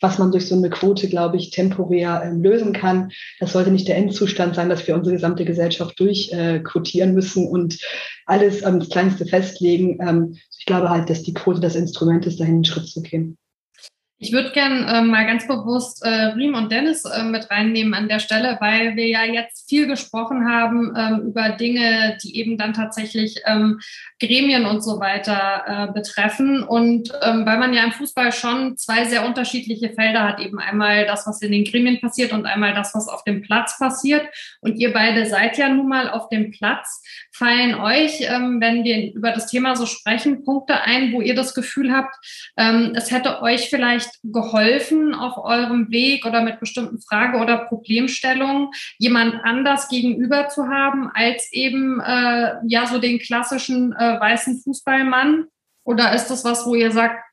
was 0.00 0.18
man 0.18 0.32
durch 0.32 0.46
so 0.46 0.56
eine 0.56 0.70
Quote, 0.70 1.08
glaube 1.08 1.36
ich, 1.36 1.50
temporär 1.50 2.22
äh, 2.24 2.30
lösen 2.30 2.72
kann. 2.72 3.10
Das 3.38 3.52
sollte 3.52 3.70
nicht 3.70 3.88
der 3.88 3.96
Endzustand 3.96 4.54
sein, 4.54 4.68
dass 4.68 4.86
wir 4.86 4.94
unsere 4.94 5.14
gesamte 5.14 5.44
Gesellschaft 5.44 5.98
durchquotieren 5.98 7.10
äh, 7.10 7.12
müssen 7.12 7.46
und 7.46 7.78
alles 8.26 8.62
am 8.62 8.80
Kleinste 8.80 9.26
festlegen. 9.26 9.98
Ähm, 10.00 10.36
ich 10.58 10.66
glaube 10.66 10.90
halt, 10.90 11.10
dass 11.10 11.22
die 11.22 11.34
Quote 11.34 11.60
das 11.60 11.76
Instrument 11.76 12.26
ist, 12.26 12.40
dahin 12.40 12.56
einen 12.56 12.64
Schritt 12.64 12.88
zu 12.88 13.02
gehen. 13.02 13.38
Ich 14.22 14.32
würde 14.32 14.50
gern 14.50 14.86
äh, 14.86 15.00
mal 15.00 15.24
ganz 15.24 15.48
bewusst 15.48 16.04
äh, 16.04 16.08
Riem 16.08 16.54
und 16.54 16.70
Dennis 16.70 17.06
äh, 17.06 17.22
mit 17.22 17.50
reinnehmen 17.50 17.94
an 17.94 18.06
der 18.06 18.18
Stelle, 18.18 18.58
weil 18.60 18.94
wir 18.94 19.08
ja 19.08 19.24
jetzt 19.24 19.66
viel 19.66 19.86
gesprochen 19.86 20.46
haben 20.46 20.92
ähm, 20.94 21.28
über 21.28 21.48
Dinge, 21.48 22.18
die 22.22 22.36
eben 22.36 22.58
dann 22.58 22.74
tatsächlich 22.74 23.40
ähm, 23.46 23.80
Gremien 24.20 24.66
und 24.66 24.82
so 24.82 25.00
weiter 25.00 25.64
äh, 25.66 25.92
betreffen. 25.94 26.62
Und 26.62 27.10
ähm, 27.22 27.46
weil 27.46 27.56
man 27.56 27.72
ja 27.72 27.82
im 27.82 27.92
Fußball 27.92 28.30
schon 28.32 28.76
zwei 28.76 29.06
sehr 29.06 29.24
unterschiedliche 29.24 29.94
Felder 29.94 30.24
hat, 30.24 30.38
eben 30.38 30.58
einmal 30.58 31.06
das, 31.06 31.26
was 31.26 31.40
in 31.40 31.52
den 31.52 31.64
Gremien 31.64 31.98
passiert 31.98 32.34
und 32.34 32.44
einmal 32.44 32.74
das, 32.74 32.94
was 32.94 33.08
auf 33.08 33.24
dem 33.24 33.40
Platz 33.40 33.78
passiert. 33.78 34.28
Und 34.60 34.76
ihr 34.76 34.92
beide 34.92 35.24
seid 35.24 35.56
ja 35.56 35.70
nun 35.70 35.88
mal 35.88 36.10
auf 36.10 36.28
dem 36.28 36.50
Platz. 36.50 37.02
Fallen 37.32 37.74
euch, 37.74 38.20
ähm, 38.20 38.60
wenn 38.60 38.84
wir 38.84 39.14
über 39.14 39.32
das 39.32 39.46
Thema 39.46 39.76
so 39.76 39.86
sprechen, 39.86 40.44
Punkte 40.44 40.82
ein, 40.82 41.14
wo 41.14 41.22
ihr 41.22 41.34
das 41.34 41.54
Gefühl 41.54 41.90
habt, 41.90 42.14
ähm, 42.58 42.92
es 42.94 43.10
hätte 43.10 43.40
euch 43.40 43.70
vielleicht 43.70 44.09
geholfen 44.22 45.14
auf 45.14 45.36
eurem 45.42 45.90
Weg 45.90 46.24
oder 46.26 46.42
mit 46.42 46.60
bestimmten 46.60 47.00
Frage- 47.00 47.38
oder 47.38 47.58
Problemstellungen 47.58 48.70
jemand 48.98 49.34
anders 49.44 49.88
gegenüber 49.88 50.48
zu 50.48 50.68
haben 50.68 51.10
als 51.14 51.52
eben 51.52 52.00
äh, 52.00 52.54
ja 52.66 52.86
so 52.86 52.98
den 52.98 53.18
klassischen 53.18 53.92
äh, 53.92 54.20
weißen 54.20 54.60
Fußballmann? 54.62 55.46
Oder 55.84 56.14
ist 56.14 56.28
das 56.28 56.44
was, 56.44 56.66
wo 56.66 56.74
ihr 56.74 56.92
sagt, 56.92 57.24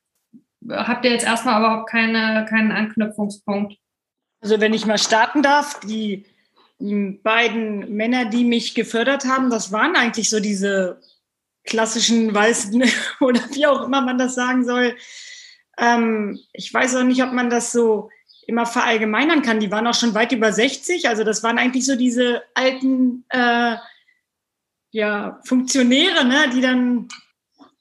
habt 0.68 1.04
ihr 1.04 1.12
jetzt 1.12 1.26
erstmal 1.26 1.60
überhaupt 1.60 1.90
keine, 1.90 2.46
keinen 2.48 2.72
Anknüpfungspunkt? 2.72 3.76
Also 4.40 4.60
wenn 4.60 4.74
ich 4.74 4.86
mal 4.86 4.98
starten 4.98 5.42
darf, 5.42 5.80
die, 5.80 6.24
die 6.78 7.20
beiden 7.22 7.94
Männer, 7.94 8.26
die 8.26 8.44
mich 8.44 8.74
gefördert 8.74 9.24
haben, 9.24 9.50
das 9.50 9.72
waren 9.72 9.96
eigentlich 9.96 10.30
so 10.30 10.40
diese 10.40 11.00
klassischen 11.64 12.34
weißen 12.34 12.82
oder 13.20 13.40
wie 13.52 13.66
auch 13.66 13.84
immer 13.84 14.00
man 14.00 14.18
das 14.18 14.34
sagen 14.34 14.64
soll, 14.64 14.96
ähm, 15.78 16.40
ich 16.52 16.72
weiß 16.72 16.96
auch 16.96 17.04
nicht, 17.04 17.22
ob 17.22 17.32
man 17.32 17.50
das 17.50 17.72
so 17.72 18.10
immer 18.46 18.66
verallgemeinern 18.66 19.42
kann. 19.42 19.60
Die 19.60 19.70
waren 19.70 19.86
auch 19.86 19.94
schon 19.94 20.14
weit 20.14 20.32
über 20.32 20.52
60. 20.52 21.08
Also 21.08 21.22
das 21.22 21.42
waren 21.42 21.58
eigentlich 21.58 21.84
so 21.84 21.96
diese 21.96 22.42
alten 22.54 23.24
äh, 23.28 23.76
ja, 24.90 25.40
Funktionäre, 25.44 26.24
ne, 26.24 26.50
die 26.52 26.62
dann 26.62 27.08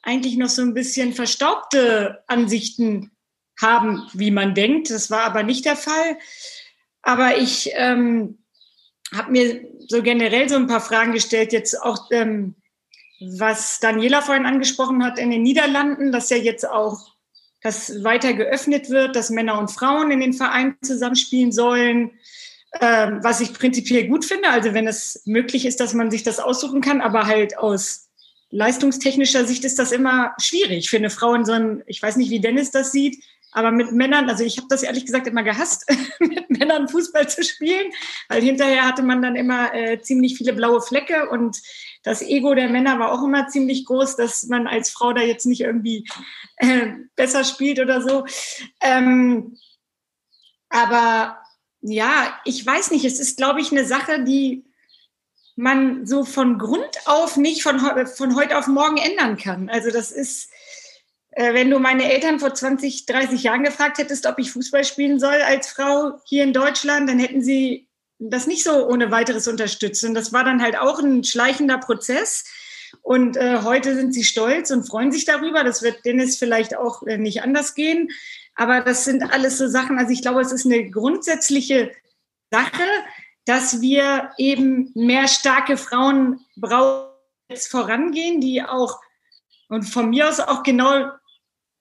eigentlich 0.04 0.38
noch 0.38 0.50
so 0.50 0.62
ein 0.62 0.74
bisschen 0.74 1.14
verstaubte 1.14 2.24
Ansichten 2.28 3.12
haben, 3.60 4.08
wie 4.14 4.32
man 4.32 4.54
denkt. 4.54 4.90
Das 4.90 5.10
war 5.10 5.22
aber 5.22 5.44
nicht 5.44 5.66
der 5.66 5.78
Fall. 5.78 6.18
Aber 7.02 7.38
ich 7.38 7.72
ähm, 7.74 8.40
habe 9.16 9.32
mir 9.32 9.66
so 9.88 10.04
generell 10.04 10.50
so 10.50 10.56
ein 10.56 10.68
paar 10.68 10.82
Fragen 10.82 11.14
gestellt, 11.14 11.54
jetzt 11.54 11.82
auch, 11.82 12.12
ähm, 12.12 12.56
was 13.20 13.80
Daniela 13.80 14.22
vorhin 14.22 14.46
angesprochen 14.46 15.04
hat 15.04 15.18
in 15.18 15.32
den 15.32 15.44
Niederlanden, 15.44 16.12
dass 16.12 16.30
ja 16.30 16.38
jetzt 16.38 16.68
auch 16.68 17.17
dass 17.68 18.02
weiter 18.04 18.34
geöffnet 18.34 18.90
wird, 18.90 19.16
dass 19.18 19.30
Männer 19.30 19.60
und 19.60 19.70
Frauen 19.70 20.10
in 20.10 20.22
den 20.22 20.32
Vereinen 20.32 20.78
zusammenspielen 20.82 21.52
sollen, 21.52 22.12
ähm, 22.80 23.20
was 23.22 23.42
ich 23.42 23.54
prinzipiell 23.54 24.08
gut 24.08 24.24
finde. 24.24 24.50
Also 24.50 24.74
wenn 24.74 24.88
es 24.88 25.22
möglich 25.26 25.66
ist, 25.66 25.82
dass 25.82 25.94
man 25.94 26.10
sich 26.10 26.24
das 26.24 26.40
aussuchen 26.40 26.80
kann, 26.80 27.02
aber 27.02 27.26
halt 27.26 27.58
aus 27.58 28.08
leistungstechnischer 28.52 29.46
Sicht 29.46 29.66
ist 29.66 29.80
das 29.80 29.92
immer 29.92 30.34
schwierig 30.40 30.90
für 30.90 30.96
eine 30.96 31.10
Frau 31.10 31.34
in 31.34 31.44
so 31.44 31.52
einem, 31.52 31.84
ich 31.88 32.02
weiß 32.02 32.16
nicht, 32.16 32.32
wie 32.32 32.40
Dennis 32.40 32.72
das 32.72 32.94
sieht, 32.94 33.22
aber 33.52 33.72
mit 33.72 33.92
Männern, 33.92 34.30
also 34.30 34.46
ich 34.46 34.58
habe 34.58 34.68
das 34.70 34.84
ehrlich 34.84 35.06
gesagt 35.06 35.28
immer 35.28 35.44
gehasst, 35.44 35.92
mit 36.20 36.50
Männern 36.50 36.88
Fußball 36.88 37.28
zu 37.28 37.44
spielen, 37.44 37.92
weil 38.30 38.42
hinterher 38.42 38.86
hatte 38.86 39.04
man 39.04 39.22
dann 39.22 39.36
immer 39.36 39.74
äh, 39.74 40.02
ziemlich 40.02 40.38
viele 40.38 40.54
blaue 40.54 40.82
Flecke 40.82 41.28
und 41.30 41.58
das 42.08 42.22
Ego 42.22 42.56
der 42.56 42.70
Männer 42.70 43.00
war 43.00 43.12
auch 43.12 43.24
immer 43.24 43.48
ziemlich 43.48 43.86
groß, 43.86 44.16
dass 44.16 44.44
man 44.46 44.66
als 44.66 44.90
Frau 44.90 45.12
da 45.12 45.22
jetzt 45.22 45.46
nicht 45.46 45.62
irgendwie 45.62 46.08
äh, 46.56 46.94
besser 47.16 47.44
spielt 47.44 47.80
oder 47.80 48.02
so. 48.02 48.26
Ähm, 48.82 49.58
aber 50.70 51.38
ja, 51.82 52.40
ich 52.46 52.66
weiß 52.66 52.92
nicht. 52.92 53.04
Es 53.04 53.20
ist, 53.20 53.38
glaube 53.38 53.60
ich, 53.60 53.72
eine 53.72 53.86
Sache, 53.86 54.24
die 54.24 54.66
man 55.58 56.06
so 56.06 56.24
von 56.24 56.58
Grund 56.58 56.98
auf 57.06 57.36
nicht 57.36 57.62
von, 57.64 57.80
von 57.80 58.36
heute 58.36 58.58
auf 58.58 58.68
morgen 58.68 58.98
ändern 58.98 59.38
kann. 59.38 59.70
Also 59.70 59.92
das 59.92 60.12
ist, 60.12 60.50
äh, 61.32 61.54
wenn 61.54 61.70
du 61.70 61.80
meine 61.80 62.10
Eltern 62.10 62.40
vor 62.40 62.54
20, 62.54 63.06
30 63.06 63.44
Jahren 63.44 63.64
gefragt 63.64 63.98
hättest, 63.98 64.28
ob 64.28 64.40
ich 64.40 64.52
Fußball 64.52 64.86
spielen 64.86 65.20
soll 65.20 65.42
als 65.42 65.68
Frau 65.68 66.20
hier 66.26 66.44
in 66.44 66.54
Deutschland, 66.54 67.10
dann 67.10 67.20
hätten 67.20 67.42
sie 67.42 67.87
das 68.20 68.48
nicht 68.48 68.64
so 68.64 68.88
ohne 68.88 69.12
weiteres 69.12 69.48
unterstützt. 69.48 70.04
Und 70.04 70.14
das 70.14 70.34
war 70.34 70.44
dann 70.44 70.62
halt 70.62 70.78
auch 70.78 71.00
ein 71.00 71.24
schleichender 71.24 71.78
Prozess. 71.78 72.46
Und 73.02 73.38
äh, 73.38 73.62
heute 73.64 73.96
sind 73.96 74.14
sie 74.14 74.24
stolz 74.24 74.72
und 74.72 74.88
freuen 74.88 75.12
sich 75.12 75.26
darüber. 75.26 75.64
Das 75.64 75.82
wird 75.82 76.06
Dennis 76.06 76.38
vielleicht 76.38 76.78
auch 76.78 77.04
äh, 77.04 77.18
nicht 77.18 77.44
anders 77.44 77.76
gehen. 77.76 78.10
Aber 78.56 78.82
das 78.82 79.06
sind 79.06 79.24
alles 79.32 79.58
so 79.58 79.68
Sachen. 79.68 80.00
Also 80.00 80.12
ich 80.12 80.22
glaube, 80.22 80.42
es 80.42 80.52
ist 80.52 80.66
eine 80.66 80.90
grundsätzliche 80.90 81.92
Sache, 82.50 82.84
dass 83.46 83.82
wir 83.82 84.32
eben 84.38 84.92
mehr 84.96 85.28
starke 85.28 85.78
Frauen 85.78 86.40
brauchen, 86.56 87.08
jetzt 87.50 87.72
vorangehen, 87.72 88.42
die 88.42 88.62
auch 88.62 89.00
und 89.70 89.84
von 89.84 90.10
mir 90.10 90.28
aus 90.28 90.40
auch 90.40 90.64
genau 90.64 91.10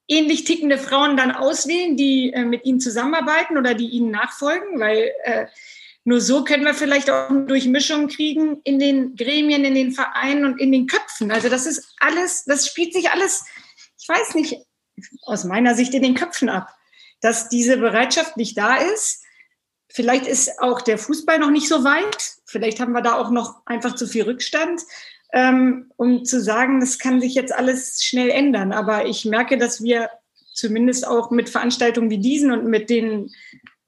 ähnlich 0.09 0.45
tickende 0.45 0.79
Frauen 0.79 1.17
dann 1.17 1.33
auswählen, 1.33 1.97
die 1.97 2.33
äh, 2.33 2.45
mit 2.45 2.65
ihnen 2.65 2.81
zusammenarbeiten 2.81 3.59
oder 3.59 3.75
die 3.75 3.89
ihnen 3.89 4.11
nachfolgen, 4.11 4.79
weil 4.79 5.13
äh, 5.25 5.47
nur 6.07 6.21
so 6.21 6.45
können 6.45 6.65
wir 6.65 6.73
vielleicht 6.73 7.11
auch 7.11 7.31
eine 7.31 7.47
Durchmischung 7.47 8.07
kriegen 8.07 8.61
in 8.63 8.79
den 8.79 9.17
Gremien, 9.17 9.65
in 9.65 9.75
den 9.75 9.91
Vereinen 9.91 10.45
und 10.45 10.61
in 10.61 10.71
den 10.71 10.87
Köpfen. 10.87 11.33
Also 11.33 11.49
das 11.49 11.67
ist 11.67 11.97
alles, 11.99 12.45
das 12.45 12.69
spielt 12.69 12.93
sich 12.93 13.11
alles, 13.11 13.45
ich 14.01 14.09
weiß 14.09 14.37
nicht, 14.37 14.57
aus 15.23 15.43
meiner 15.43 15.75
Sicht 15.75 15.95
in 15.95 16.03
den 16.03 16.15
Köpfen 16.15 16.49
ab, 16.49 16.73
dass 17.21 17.49
diese 17.49 17.77
Bereitschaft 17.79 18.37
nicht 18.37 18.57
da 18.57 18.77
ist. 18.77 19.25
Vielleicht 19.89 20.29
ist 20.29 20.61
auch 20.61 20.81
der 20.81 20.97
Fußball 20.97 21.41
noch 21.41 21.51
nicht 21.51 21.69
so 21.69 21.83
weit. 21.83 22.37
Vielleicht 22.45 22.79
haben 22.79 22.93
wir 22.93 23.03
da 23.03 23.17
auch 23.17 23.33
noch 23.33 23.67
einfach 23.67 23.97
zu 23.97 24.07
viel 24.07 24.23
Rückstand, 24.23 24.83
ähm, 25.33 25.91
um 25.97 26.25
zu 26.25 26.41
sagen, 26.41 26.79
das 26.79 27.01
kann 27.01 27.21
sich 27.21 27.35
jetzt 27.35 27.53
alles 27.53 28.05
schnell 28.05 28.31
ändern. 28.31 28.73
Aber 28.73 29.07
ich 29.07 29.25
merke, 29.25 29.59
dass 29.59 29.83
wir 29.83 30.09
zumindest 30.55 31.05
auch 31.05 31.33
mit 31.33 31.49
Veranstaltungen 31.49 32.11
wie 32.11 32.19
diesen 32.19 32.53
und 32.53 32.65
mit 32.67 32.91
den 32.91 33.33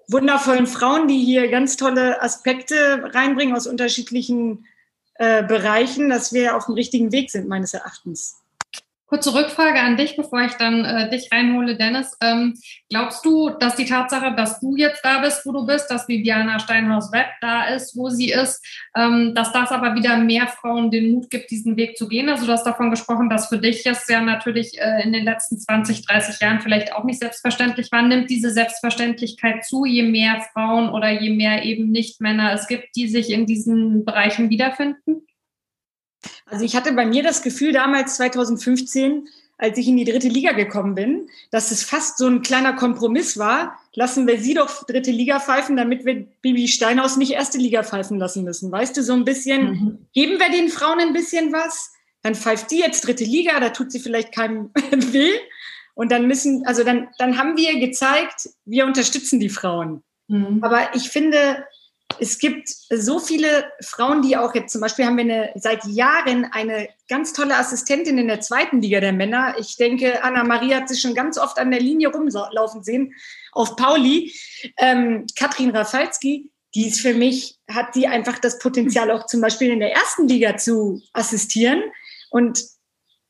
wundervollen 0.09 0.67
Frauen, 0.67 1.07
die 1.07 1.19
hier 1.19 1.49
ganz 1.49 1.77
tolle 1.77 2.21
Aspekte 2.23 3.11
reinbringen 3.15 3.55
aus 3.55 3.67
unterschiedlichen 3.67 4.67
äh, 5.15 5.43
Bereichen, 5.43 6.09
dass 6.09 6.33
wir 6.33 6.57
auf 6.57 6.67
dem 6.67 6.75
richtigen 6.75 7.13
Weg 7.13 7.31
sind, 7.31 7.49
meines 7.49 7.75
Erachtens. 7.75 8.41
Kurze 9.09 9.33
Rückfrage 9.33 9.81
an 9.81 9.97
dich, 9.97 10.17
bevor 10.17 10.43
ich 10.43 10.53
dann 10.53 10.85
äh, 10.85 11.09
dich 11.09 11.33
reinhole, 11.33 11.77
Dennis. 11.77 12.15
Ähm, 12.21 12.53
glaubst 12.91 13.25
du, 13.25 13.49
dass 13.49 13.75
die 13.75 13.87
Tatsache, 13.87 14.35
dass 14.37 14.61
du 14.61 14.77
jetzt 14.77 15.03
da 15.03 15.21
bist, 15.21 15.47
wo 15.47 15.53
du 15.53 15.65
bist, 15.65 15.91
dass 15.91 16.09
Viviana 16.09 16.59
Steinhaus-Webb 16.59 17.29
da 17.41 17.69
ist, 17.69 17.97
wo 17.97 18.11
sie 18.11 18.31
ist, 18.31 18.63
ähm, 18.95 19.33
dass 19.35 19.51
das 19.53 19.73
aber 19.73 19.95
wieder 19.95 20.19
mehr 20.19 20.47
Frauen 20.47 20.91
den 20.91 21.13
Mut 21.13 21.31
gibt, 21.31 21.51
diesen 21.51 21.79
Weg 21.79 21.97
zu 21.97 22.07
gehen? 22.07 22.29
Also 22.29 22.45
du 22.45 22.53
hast 22.53 22.65
davon 22.65 22.91
gesprochen, 22.91 23.31
dass 23.31 23.49
für 23.49 23.57
dich 23.57 23.87
es 23.87 24.07
ja 24.09 24.21
natürlich 24.21 24.79
äh, 24.79 25.03
in 25.03 25.15
den 25.15 25.25
letzten 25.25 25.59
20, 25.59 26.05
30 26.05 26.39
Jahren 26.43 26.61
vielleicht 26.61 26.93
auch 26.93 27.05
nicht 27.05 27.21
selbstverständlich 27.21 27.91
war. 27.91 28.03
Nimmt 28.03 28.29
diese 28.29 28.51
Selbstverständlichkeit 28.51 29.65
zu, 29.65 29.87
je 29.87 30.03
mehr 30.03 30.43
Frauen 30.53 30.91
oder 30.91 31.09
je 31.09 31.31
mehr 31.31 31.65
eben 31.65 31.91
nicht 31.91 32.21
Männer 32.21 32.53
es 32.53 32.67
gibt, 32.67 32.95
die 32.95 33.09
sich 33.09 33.31
in 33.31 33.47
diesen 33.47 34.05
Bereichen 34.05 34.51
wiederfinden? 34.51 35.28
Also 36.47 36.65
ich 36.65 36.77
hatte 36.77 36.93
bei 36.93 37.07
mir 37.07 37.23
das 37.23 37.43
Gefühl 37.43 37.73
damals 37.73 38.17
2015, 38.17 39.29
als 39.59 39.77
ich 39.77 39.89
in 39.89 39.97
die 39.97 40.05
dritte 40.05 40.29
Liga 40.29 40.53
gekommen 40.53 40.95
bin, 40.95 41.29
dass 41.51 41.73
es 41.73 41.83
fast 41.83 42.19
so 42.19 42.29
ein 42.29 42.43
kleiner 42.43 42.75
Kompromiss 42.75 43.39
war. 43.39 43.79
Lassen 43.93 44.27
wir 44.27 44.41
sie 44.41 44.55
doch 44.55 44.87
dritte 44.87 45.11
Liga 45.11 45.41
pfeifen, 45.41 45.77
damit 45.77 46.05
wir 46.05 46.27
Bibi 46.41 46.69
Steinhaus 46.69 47.17
nicht 47.17 47.33
erste 47.33 47.59
Liga 47.59 47.83
pfeifen 47.83 48.19
lassen 48.19 48.45
müssen. 48.45 48.71
Weißt 48.71 48.97
du, 48.97 49.03
so 49.03 49.15
ein 49.15 49.25
bisschen, 49.25 49.71
mhm. 49.71 50.07
geben 50.15 50.39
wir 50.39 50.51
den 50.51 50.69
Frauen 50.69 51.01
ein 51.01 51.13
bisschen 51.13 51.53
was, 51.53 51.93
dann 52.23 52.37
pfeift 52.37 52.71
die 52.71 52.79
jetzt 52.79 53.07
dritte 53.07 53.25
Liga, 53.25 53.59
da 53.59 53.71
tut 53.71 53.91
sie 53.91 54.01
vielleicht 54.01 54.33
keinem 54.33 54.71
weh. 54.93 55.33
Und 55.95 56.13
dann 56.13 56.29
müssen, 56.29 56.65
also 56.65 56.85
dann, 56.85 57.09
dann 57.19 57.37
haben 57.37 57.57
wir 57.57 57.81
gezeigt, 57.81 58.49
wir 58.65 58.87
unterstützen 58.87 59.41
die 59.41 59.49
Frauen. 59.49 60.05
Mhm. 60.29 60.63
Aber 60.63 60.95
ich 60.95 61.11
finde, 61.11 61.65
es 62.21 62.39
gibt 62.39 62.69
so 62.69 63.19
viele 63.19 63.71
Frauen, 63.81 64.23
die 64.23 64.37
auch 64.37 64.55
jetzt 64.55 64.73
zum 64.73 64.81
Beispiel 64.81 65.05
haben 65.05 65.17
wir 65.17 65.25
eine, 65.25 65.53
seit 65.57 65.85
Jahren 65.87 66.45
eine 66.47 66.89
ganz 67.09 67.33
tolle 67.33 67.57
Assistentin 67.57 68.19
in 68.19 68.29
der 68.29 68.41
zweiten 68.41 68.81
Liga 68.81 69.01
der 69.01 69.13
Männer. 69.13 69.55
Ich 69.59 69.77
denke, 69.77 70.23
Anna-Maria 70.23 70.79
hat 70.79 70.89
sich 70.89 71.01
schon 71.01 71.15
ganz 71.15 71.39
oft 71.39 71.59
an 71.59 71.71
der 71.71 71.81
Linie 71.81 72.09
rumlaufen 72.09 72.83
sehen 72.83 73.15
auf 73.53 73.77
Pauli. 73.77 74.35
Ähm, 74.79 75.27
Katrin 75.37 75.71
Rafalski, 75.71 76.51
die 76.75 76.89
ist 76.89 77.01
für 77.01 77.15
mich, 77.15 77.59
hat 77.69 77.95
die 77.95 78.07
einfach 78.07 78.39
das 78.39 78.59
Potenzial 78.59 79.11
auch 79.11 79.27
zum 79.27 79.41
Beispiel 79.41 79.71
in 79.71 79.81
der 79.81 79.93
ersten 79.93 80.29
Liga 80.29 80.57
zu 80.57 81.03
assistieren. 81.13 81.83
Und 82.31 82.63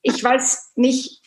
ich 0.03 0.23
weiß 0.23 0.73
nicht, 0.77 1.23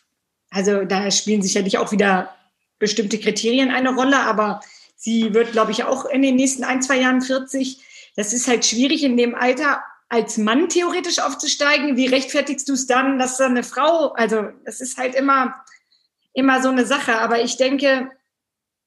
also 0.50 0.84
da 0.84 1.10
spielen 1.12 1.42
sicherlich 1.42 1.78
auch 1.78 1.92
wieder 1.92 2.36
bestimmte 2.80 3.20
Kriterien 3.20 3.72
eine 3.72 3.96
Rolle, 3.96 4.20
aber 4.20 4.62
Sie 5.04 5.34
wird, 5.34 5.52
glaube 5.52 5.72
ich, 5.72 5.84
auch 5.84 6.06
in 6.06 6.22
den 6.22 6.36
nächsten 6.36 6.64
ein, 6.64 6.80
zwei 6.84 7.00
Jahren 7.00 7.24
40. 7.24 7.82
Das 8.16 8.34
ist 8.34 8.48
halt 8.48 8.64
schwierig 8.64 9.04
in 9.04 9.18
dem 9.18 9.34
Alter 9.34 9.84
als 10.10 10.38
Mann 10.38 10.70
theoretisch 10.70 11.18
aufzusteigen. 11.18 11.98
Wie 11.98 12.06
rechtfertigst 12.06 12.70
du 12.70 12.74
es 12.74 12.86
dann, 12.86 13.18
dass 13.18 13.38
da 13.38 13.48
eine 13.48 13.64
Frau, 13.64 14.10
also 14.10 14.50
das 14.64 14.80
ist 14.80 15.00
halt 15.00 15.16
immer, 15.16 15.56
immer 16.34 16.62
so 16.62 16.70
eine 16.70 16.86
Sache. 16.86 17.18
Aber 17.18 17.42
ich 17.42 17.58
denke, 17.58 18.12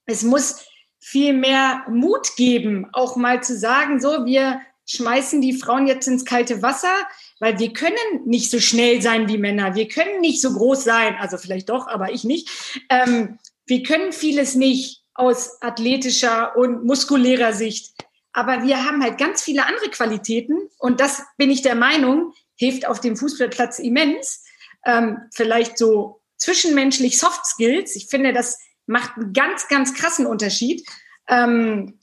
es 0.07 0.23
muss 0.23 0.65
viel 1.01 1.33
mehr 1.33 1.85
Mut 1.91 2.37
geben, 2.37 2.87
auch 2.93 3.17
mal 3.17 3.43
zu 3.43 3.59
sagen, 3.59 4.01
so, 4.01 4.25
wir 4.25 4.61
schmeißen 4.87 5.41
die 5.41 5.59
Frauen 5.59 5.89
jetzt 5.89 6.07
ins 6.07 6.25
kalte 6.25 6.63
Wasser, 6.63 6.95
weil 7.41 7.59
wir 7.59 7.73
können 7.73 8.25
nicht 8.25 8.53
so 8.53 8.61
schnell 8.61 9.03
sein 9.03 9.29
wie 9.29 9.39
Männer. 9.39 9.75
Wir 9.75 9.89
können 9.89 10.21
nicht 10.21 10.41
so 10.41 10.53
groß 10.53 10.85
sein, 10.85 11.17
also 11.19 11.39
vielleicht 11.39 11.71
doch, 11.71 11.89
aber 11.89 12.13
ich 12.13 12.23
nicht. 12.23 12.49
Ähm, 12.89 13.41
wir 13.67 13.83
können 13.83 14.13
vieles 14.13 14.55
nicht 14.55 15.04
aus 15.15 15.63
athletischer 15.63 16.57
und 16.57 16.85
muskulärer 16.85 17.53
Sicht. 17.53 17.95
Aber 18.33 18.65
wir 18.65 18.85
haben 18.85 19.03
halt 19.03 19.17
ganz 19.17 19.43
viele 19.43 19.65
andere 19.65 19.91
Qualitäten 19.91 20.69
und 20.79 21.01
das 21.01 21.23
bin 21.37 21.51
ich 21.51 21.63
der 21.63 21.77
Meinung, 21.77 22.33
hilft 22.57 22.87
auf 22.87 23.01
dem 23.01 23.17
Fußballplatz 23.17 23.79
immens. 23.79 24.45
Ähm, 24.85 25.19
vielleicht 25.33 25.79
so 25.79 26.21
zwischenmenschlich 26.37 27.19
Soft 27.19 27.47
Skills. 27.47 27.97
Ich 27.97 28.09
finde, 28.09 28.33
das 28.33 28.59
macht 28.87 29.17
einen 29.17 29.33
ganz, 29.33 29.69
ganz 29.69 29.95
krassen 29.95 30.27
Unterschied. 30.27 30.87
Ähm, 31.29 31.99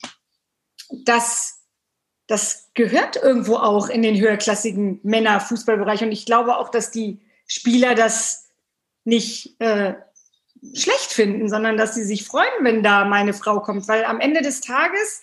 das, 1.04 1.60
das 2.26 2.70
gehört 2.74 3.16
irgendwo 3.16 3.56
auch 3.56 3.88
in 3.88 4.02
den 4.02 4.18
höherklassigen 4.18 5.00
Männerfußballbereich. 5.02 6.02
Und 6.02 6.12
ich 6.12 6.26
glaube 6.26 6.56
auch, 6.56 6.70
dass 6.70 6.90
die 6.90 7.20
Spieler 7.46 7.94
das 7.94 8.48
nicht 9.04 9.60
äh, 9.60 9.94
schlecht 10.74 11.12
finden, 11.12 11.48
sondern 11.48 11.76
dass 11.76 11.94
sie 11.94 12.04
sich 12.04 12.24
freuen, 12.24 12.52
wenn 12.60 12.82
da 12.82 13.04
meine 13.04 13.34
Frau 13.34 13.60
kommt. 13.60 13.88
Weil 13.88 14.04
am 14.04 14.20
Ende 14.20 14.42
des 14.42 14.60
Tages 14.60 15.22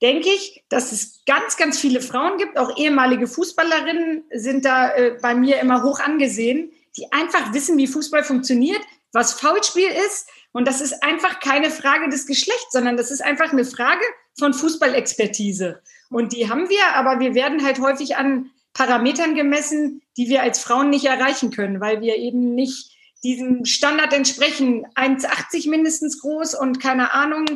denke 0.00 0.28
ich, 0.28 0.64
dass 0.68 0.92
es 0.92 1.22
ganz, 1.26 1.56
ganz 1.56 1.78
viele 1.78 2.00
Frauen 2.00 2.38
gibt, 2.38 2.58
auch 2.58 2.76
ehemalige 2.76 3.26
Fußballerinnen 3.26 4.24
sind 4.32 4.64
da 4.64 4.94
äh, 4.94 5.18
bei 5.20 5.34
mir 5.34 5.60
immer 5.60 5.82
hoch 5.82 6.00
angesehen, 6.00 6.72
die 6.96 7.10
einfach 7.12 7.52
wissen, 7.52 7.78
wie 7.78 7.86
Fußball 7.86 8.22
funktioniert, 8.22 8.80
was 9.12 9.32
Foulspiel 9.32 9.88
ist. 10.06 10.28
Und 10.52 10.68
das 10.68 10.80
ist 10.80 11.02
einfach 11.02 11.40
keine 11.40 11.70
Frage 11.70 12.08
des 12.08 12.26
Geschlechts, 12.26 12.72
sondern 12.72 12.96
das 12.96 13.10
ist 13.10 13.22
einfach 13.22 13.52
eine 13.52 13.64
Frage 13.64 14.04
von 14.38 14.54
Fußballexpertise. 14.54 15.82
Und 16.10 16.32
die 16.32 16.48
haben 16.48 16.68
wir, 16.68 16.94
aber 16.94 17.18
wir 17.18 17.34
werden 17.34 17.64
halt 17.64 17.80
häufig 17.80 18.16
an 18.16 18.50
Parametern 18.72 19.34
gemessen, 19.34 20.02
die 20.16 20.28
wir 20.28 20.42
als 20.42 20.58
Frauen 20.60 20.90
nicht 20.90 21.06
erreichen 21.06 21.50
können, 21.50 21.80
weil 21.80 22.00
wir 22.00 22.16
eben 22.16 22.54
nicht 22.54 22.93
diesem 23.24 23.64
Standard 23.64 24.12
entsprechen. 24.12 24.86
1,80 24.94 25.68
mindestens 25.68 26.20
groß 26.20 26.54
und 26.54 26.80
keine 26.80 27.12
Ahnung, 27.12 27.46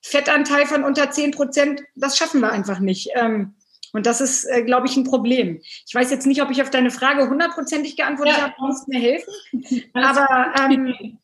Fettanteil 0.00 0.66
von 0.66 0.84
unter 0.84 1.10
10 1.10 1.32
Prozent, 1.32 1.82
das 1.96 2.16
schaffen 2.16 2.40
wir 2.40 2.52
einfach 2.52 2.78
nicht. 2.78 3.10
Ähm, 3.14 3.54
und 3.92 4.06
das 4.06 4.20
ist, 4.20 4.44
äh, 4.44 4.62
glaube 4.62 4.86
ich, 4.86 4.96
ein 4.96 5.04
Problem. 5.04 5.60
Ich 5.86 5.94
weiß 5.94 6.10
jetzt 6.10 6.26
nicht, 6.26 6.42
ob 6.42 6.50
ich 6.50 6.62
auf 6.62 6.70
deine 6.70 6.90
Frage 6.90 7.28
hundertprozentig 7.28 7.96
geantwortet 7.96 8.36
ja. 8.36 8.42
habe, 8.44 8.54
kannst 8.58 8.88
mir 8.88 9.00
helfen. 9.00 9.32
Aber 9.94 10.54
ähm, 10.60 11.18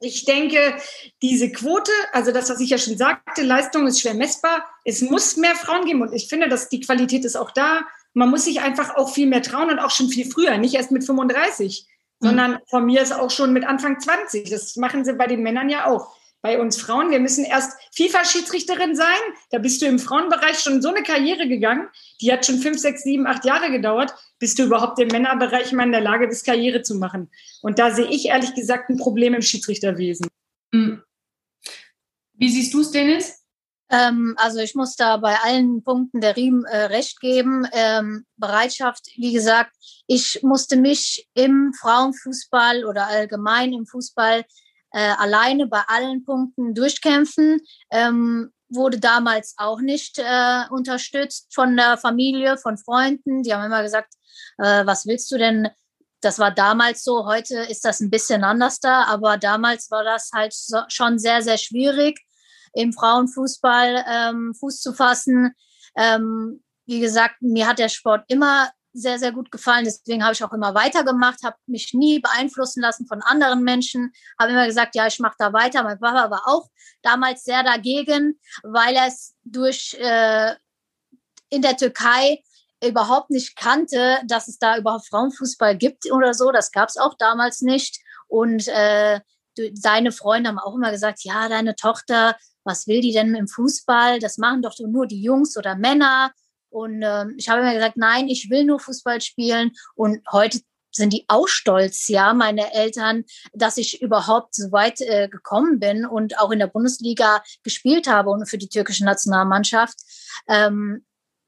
ich 0.00 0.24
denke, 0.24 0.76
diese 1.22 1.50
Quote, 1.50 1.90
also 2.12 2.32
das, 2.32 2.50
was 2.50 2.60
ich 2.60 2.70
ja 2.70 2.78
schon 2.78 2.96
sagte, 2.96 3.42
Leistung 3.42 3.86
ist 3.86 4.00
schwer 4.00 4.14
messbar. 4.14 4.64
Es 4.84 5.00
muss 5.02 5.36
mehr 5.36 5.54
Frauen 5.54 5.86
geben 5.86 6.02
und 6.02 6.12
ich 6.12 6.28
finde, 6.28 6.48
dass 6.48 6.68
die 6.68 6.80
Qualität 6.80 7.24
ist 7.24 7.36
auch 7.36 7.50
da. 7.50 7.86
Man 8.12 8.30
muss 8.30 8.44
sich 8.44 8.60
einfach 8.60 8.94
auch 8.96 9.12
viel 9.12 9.26
mehr 9.26 9.42
trauen 9.42 9.70
und 9.70 9.78
auch 9.78 9.90
schon 9.90 10.08
viel 10.08 10.30
früher, 10.30 10.58
nicht 10.58 10.74
erst 10.74 10.90
mit 10.90 11.04
35 11.04 11.86
sondern 12.20 12.58
von 12.68 12.86
mir 12.86 13.02
ist 13.02 13.12
auch 13.12 13.30
schon 13.30 13.52
mit 13.52 13.64
Anfang 13.64 14.00
20. 14.00 14.48
Das 14.50 14.76
machen 14.76 15.04
sie 15.04 15.14
bei 15.14 15.26
den 15.26 15.42
Männern 15.42 15.68
ja 15.68 15.86
auch. 15.86 16.16
Bei 16.42 16.60
uns 16.60 16.80
Frauen, 16.80 17.10
wir 17.10 17.18
müssen 17.18 17.44
erst 17.44 17.76
FIFA-Schiedsrichterin 17.94 18.94
sein. 18.94 19.18
Da 19.50 19.58
bist 19.58 19.82
du 19.82 19.86
im 19.86 19.98
Frauenbereich 19.98 20.60
schon 20.60 20.80
so 20.80 20.90
eine 20.90 21.02
Karriere 21.02 21.48
gegangen. 21.48 21.88
Die 22.20 22.32
hat 22.32 22.46
schon 22.46 22.58
fünf, 22.58 22.78
sechs, 22.78 23.02
sieben, 23.02 23.26
acht 23.26 23.44
Jahre 23.44 23.70
gedauert, 23.70 24.14
bis 24.38 24.54
du 24.54 24.64
überhaupt 24.64 24.98
im 25.00 25.08
Männerbereich 25.08 25.72
mal 25.72 25.84
in 25.84 25.92
der 25.92 26.00
Lage 26.00 26.28
bist, 26.28 26.46
Karriere 26.46 26.82
zu 26.82 26.94
machen. 26.96 27.30
Und 27.62 27.78
da 27.78 27.90
sehe 27.90 28.06
ich 28.06 28.26
ehrlich 28.26 28.54
gesagt 28.54 28.90
ein 28.90 28.96
Problem 28.96 29.34
im 29.34 29.42
Schiedsrichterwesen. 29.42 30.28
Hm. 30.72 31.02
Wie 32.34 32.48
siehst 32.48 32.72
du 32.74 32.80
es, 32.80 32.90
Dennis? 32.90 33.45
Ähm, 33.88 34.34
also 34.38 34.58
ich 34.58 34.74
muss 34.74 34.96
da 34.96 35.16
bei 35.16 35.36
allen 35.40 35.82
Punkten 35.82 36.20
der 36.20 36.36
Riem 36.36 36.64
äh, 36.64 36.86
recht 36.86 37.20
geben. 37.20 37.66
Ähm, 37.72 38.26
Bereitschaft, 38.36 39.06
wie 39.16 39.32
gesagt, 39.32 39.72
ich 40.06 40.40
musste 40.42 40.76
mich 40.76 41.28
im 41.34 41.72
Frauenfußball 41.72 42.84
oder 42.84 43.06
allgemein 43.06 43.72
im 43.72 43.86
Fußball 43.86 44.44
äh, 44.92 45.12
alleine 45.18 45.66
bei 45.66 45.82
allen 45.86 46.24
Punkten 46.24 46.74
durchkämpfen. 46.74 47.60
Ähm, 47.90 48.52
wurde 48.68 48.98
damals 48.98 49.54
auch 49.58 49.80
nicht 49.80 50.18
äh, 50.18 50.62
unterstützt 50.70 51.54
von 51.54 51.76
der 51.76 51.98
Familie, 51.98 52.58
von 52.58 52.76
Freunden. 52.76 53.44
Die 53.44 53.54
haben 53.54 53.64
immer 53.64 53.82
gesagt, 53.82 54.14
äh, 54.58 54.84
was 54.84 55.06
willst 55.06 55.30
du 55.30 55.38
denn? 55.38 55.68
Das 56.20 56.40
war 56.40 56.50
damals 56.50 57.04
so, 57.04 57.26
heute 57.26 57.58
ist 57.58 57.84
das 57.84 58.00
ein 58.00 58.10
bisschen 58.10 58.42
anders 58.42 58.80
da, 58.80 59.04
aber 59.04 59.36
damals 59.36 59.90
war 59.92 60.02
das 60.02 60.30
halt 60.34 60.52
so, 60.52 60.78
schon 60.88 61.20
sehr, 61.20 61.42
sehr 61.42 61.58
schwierig 61.58 62.18
im 62.76 62.92
Frauenfußball 62.92 64.04
ähm, 64.08 64.54
Fuß 64.54 64.80
zu 64.80 64.92
fassen. 64.92 65.54
Ähm, 65.96 66.62
wie 66.86 67.00
gesagt, 67.00 67.36
mir 67.40 67.66
hat 67.66 67.78
der 67.78 67.88
Sport 67.88 68.24
immer 68.28 68.70
sehr, 68.92 69.18
sehr 69.18 69.32
gut 69.32 69.50
gefallen. 69.50 69.84
Deswegen 69.84 70.22
habe 70.22 70.32
ich 70.32 70.44
auch 70.44 70.52
immer 70.52 70.74
weitergemacht, 70.74 71.42
habe 71.42 71.56
mich 71.66 71.92
nie 71.92 72.20
beeinflussen 72.20 72.80
lassen 72.80 73.06
von 73.06 73.22
anderen 73.22 73.62
Menschen, 73.62 74.12
habe 74.38 74.52
immer 74.52 74.66
gesagt, 74.66 74.94
ja, 74.94 75.06
ich 75.06 75.18
mache 75.18 75.36
da 75.38 75.52
weiter. 75.52 75.82
Mein 75.82 75.98
Papa 75.98 76.30
war 76.30 76.42
auch 76.46 76.68
damals 77.02 77.44
sehr 77.44 77.62
dagegen, 77.62 78.38
weil 78.62 78.94
er 78.94 79.08
es 79.08 79.34
durch 79.44 79.96
äh, 79.98 80.54
in 81.50 81.62
der 81.62 81.76
Türkei 81.76 82.42
überhaupt 82.84 83.30
nicht 83.30 83.56
kannte, 83.56 84.18
dass 84.26 84.48
es 84.48 84.58
da 84.58 84.76
überhaupt 84.78 85.08
Frauenfußball 85.08 85.76
gibt 85.76 86.10
oder 86.10 86.34
so. 86.34 86.50
Das 86.52 86.72
gab 86.72 86.88
es 86.88 86.96
auch 86.96 87.14
damals 87.18 87.62
nicht. 87.62 88.00
Und 88.28 88.68
äh, 88.68 89.20
seine 89.74 90.12
Freunde 90.12 90.48
haben 90.48 90.58
auch 90.58 90.74
immer 90.74 90.90
gesagt, 90.90 91.20
ja, 91.22 91.48
deine 91.48 91.74
Tochter 91.76 92.36
was 92.66 92.86
will 92.86 93.00
die 93.00 93.12
denn 93.12 93.34
im 93.34 93.48
Fußball? 93.48 94.18
Das 94.18 94.36
machen 94.36 94.60
doch 94.60 94.74
nur 94.78 95.06
die 95.06 95.22
Jungs 95.22 95.56
oder 95.56 95.76
Männer. 95.76 96.32
Und 96.68 97.02
äh, 97.02 97.24
ich 97.36 97.48
habe 97.48 97.62
immer 97.62 97.72
gesagt, 97.72 97.96
nein, 97.96 98.28
ich 98.28 98.50
will 98.50 98.64
nur 98.64 98.80
Fußball 98.80 99.20
spielen. 99.20 99.70
Und 99.94 100.20
heute 100.30 100.60
sind 100.90 101.12
die 101.12 101.24
auch 101.28 101.46
stolz, 101.46 102.08
ja, 102.08 102.34
meine 102.34 102.72
Eltern, 102.72 103.24
dass 103.52 103.76
ich 103.76 104.02
überhaupt 104.02 104.54
so 104.54 104.72
weit 104.72 105.00
äh, 105.00 105.28
gekommen 105.28 105.78
bin 105.78 106.06
und 106.06 106.38
auch 106.38 106.50
in 106.50 106.58
der 106.58 106.66
Bundesliga 106.66 107.42
gespielt 107.62 108.08
habe 108.08 108.30
und 108.30 108.48
für 108.48 108.58
die 108.58 108.68
türkische 108.68 109.04
Nationalmannschaft. 109.04 109.96
Ähm, 110.48 111.04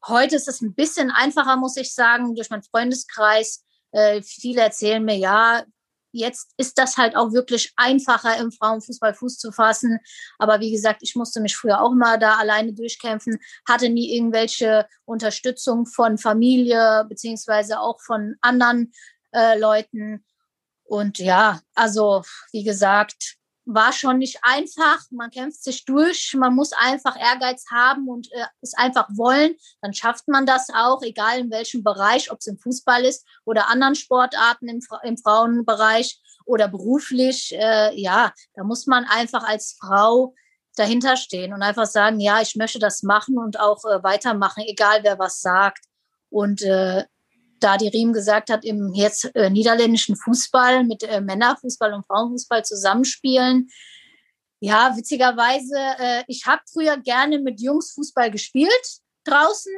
heute 0.07 0.37
ist 0.37 0.49
es 0.49 0.61
ein 0.61 0.75
bisschen 0.75 1.11
einfacher, 1.11 1.57
muss 1.57 1.77
ich 1.77 1.95
sagen, 1.95 2.35
durch 2.35 2.51
meinen 2.51 2.63
Freundeskreis. 2.63 3.65
Äh, 3.91 4.23
viele 4.23 4.61
erzählen 4.61 5.05
mir, 5.05 5.17
ja, 5.17 5.65
jetzt 6.13 6.53
ist 6.57 6.79
das 6.79 6.97
halt 6.97 7.17
auch 7.17 7.33
wirklich 7.33 7.73
einfacher 7.77 8.37
im 8.39 8.53
Frauenfußball 8.53 9.15
Fuß 9.15 9.39
zu 9.39 9.53
fassen. 9.53 9.99
Aber 10.39 10.61
wie 10.61 10.71
gesagt, 10.71 11.01
ich 11.03 11.15
musste 11.15 11.41
mich 11.41 11.57
früher 11.57 11.81
auch 11.81 11.93
mal 11.93 12.19
da 12.19 12.37
alleine 12.37 12.73
durchkämpfen, 12.73 13.39
hatte 13.67 13.89
nie 13.89 14.15
irgendwelche 14.15 14.87
Unterstützung 15.05 15.87
von 15.87 16.19
Familie 16.19 17.05
beziehungsweise 17.09 17.81
auch 17.81 18.01
von 18.01 18.37
anderen 18.41 18.93
äh, 19.33 19.59
Leuten. 19.59 20.25
Und 20.85 21.19
ja, 21.19 21.61
also 21.75 22.23
wie 22.53 22.65
gesagt, 22.65 23.38
war 23.69 23.93
schon 23.93 24.19
nicht 24.19 24.39
einfach. 24.43 25.01
Man 25.11 25.31
kämpft 25.31 25.63
sich 25.63 25.85
durch. 25.85 26.35
Man 26.35 26.55
muss 26.55 26.73
einfach 26.73 27.17
Ehrgeiz 27.21 27.67
haben 27.71 28.09
und 28.09 28.33
äh, 28.33 28.47
es 28.63 28.75
einfach 28.75 29.09
wollen. 29.13 29.55
Dann 29.83 29.93
schafft 29.93 30.27
man 30.27 30.47
das 30.47 30.69
auch, 30.75 31.03
egal 31.03 31.39
in 31.39 31.51
welchem 31.51 31.85
Bereich, 31.85 32.33
ob 32.33 32.39
es 32.39 32.47
im 32.47 32.59
Fußball 32.59 33.05
ist 33.05 33.27
oder 33.45 33.69
anderen 33.69 33.95
Sportarten 33.95 34.69
im, 34.69 34.81
im 35.03 35.19
Frauenbereich 35.19 36.19
oder 36.47 36.67
beruflich. 36.67 37.55
Äh, 37.55 37.95
ja, 38.01 38.33
da 38.55 38.65
muss 38.65 38.87
man 38.87 39.05
einfach 39.05 39.45
als 39.45 39.77
Frau 39.79 40.35
dahinter 40.75 41.17
stehen 41.17 41.53
und 41.53 41.63
einfach 41.63 41.87
sagen, 41.87 42.21
ja, 42.21 42.41
ich 42.41 42.57
möchte 42.57 42.79
das 42.79 43.03
machen 43.03 43.37
und 43.37 43.61
auch 43.61 43.85
äh, 43.85 44.03
weitermachen, 44.03 44.65
egal 44.67 45.01
wer 45.03 45.19
was 45.19 45.41
sagt. 45.43 45.85
Und 46.31 46.63
äh, 46.63 47.05
da 47.61 47.77
die 47.77 47.89
Riem 47.89 48.13
gesagt 48.13 48.51
hat, 48.51 48.65
im 48.65 48.93
jetzt 48.95 49.35
äh, 49.35 49.51
niederländischen 49.51 50.17
Fußball 50.17 50.85
mit 50.85 51.03
äh, 51.03 51.21
Männerfußball 51.21 51.93
und 51.93 52.07
Frauenfußball 52.07 52.65
zusammenspielen. 52.65 53.69
Ja, 54.61 54.97
witzigerweise, 54.97 55.77
äh, 55.99 56.25
ich 56.27 56.47
habe 56.47 56.63
früher 56.73 56.97
gerne 56.97 57.39
mit 57.39 57.61
Jungs 57.61 57.93
Fußball 57.93 58.31
gespielt 58.31 58.71
draußen, 59.25 59.73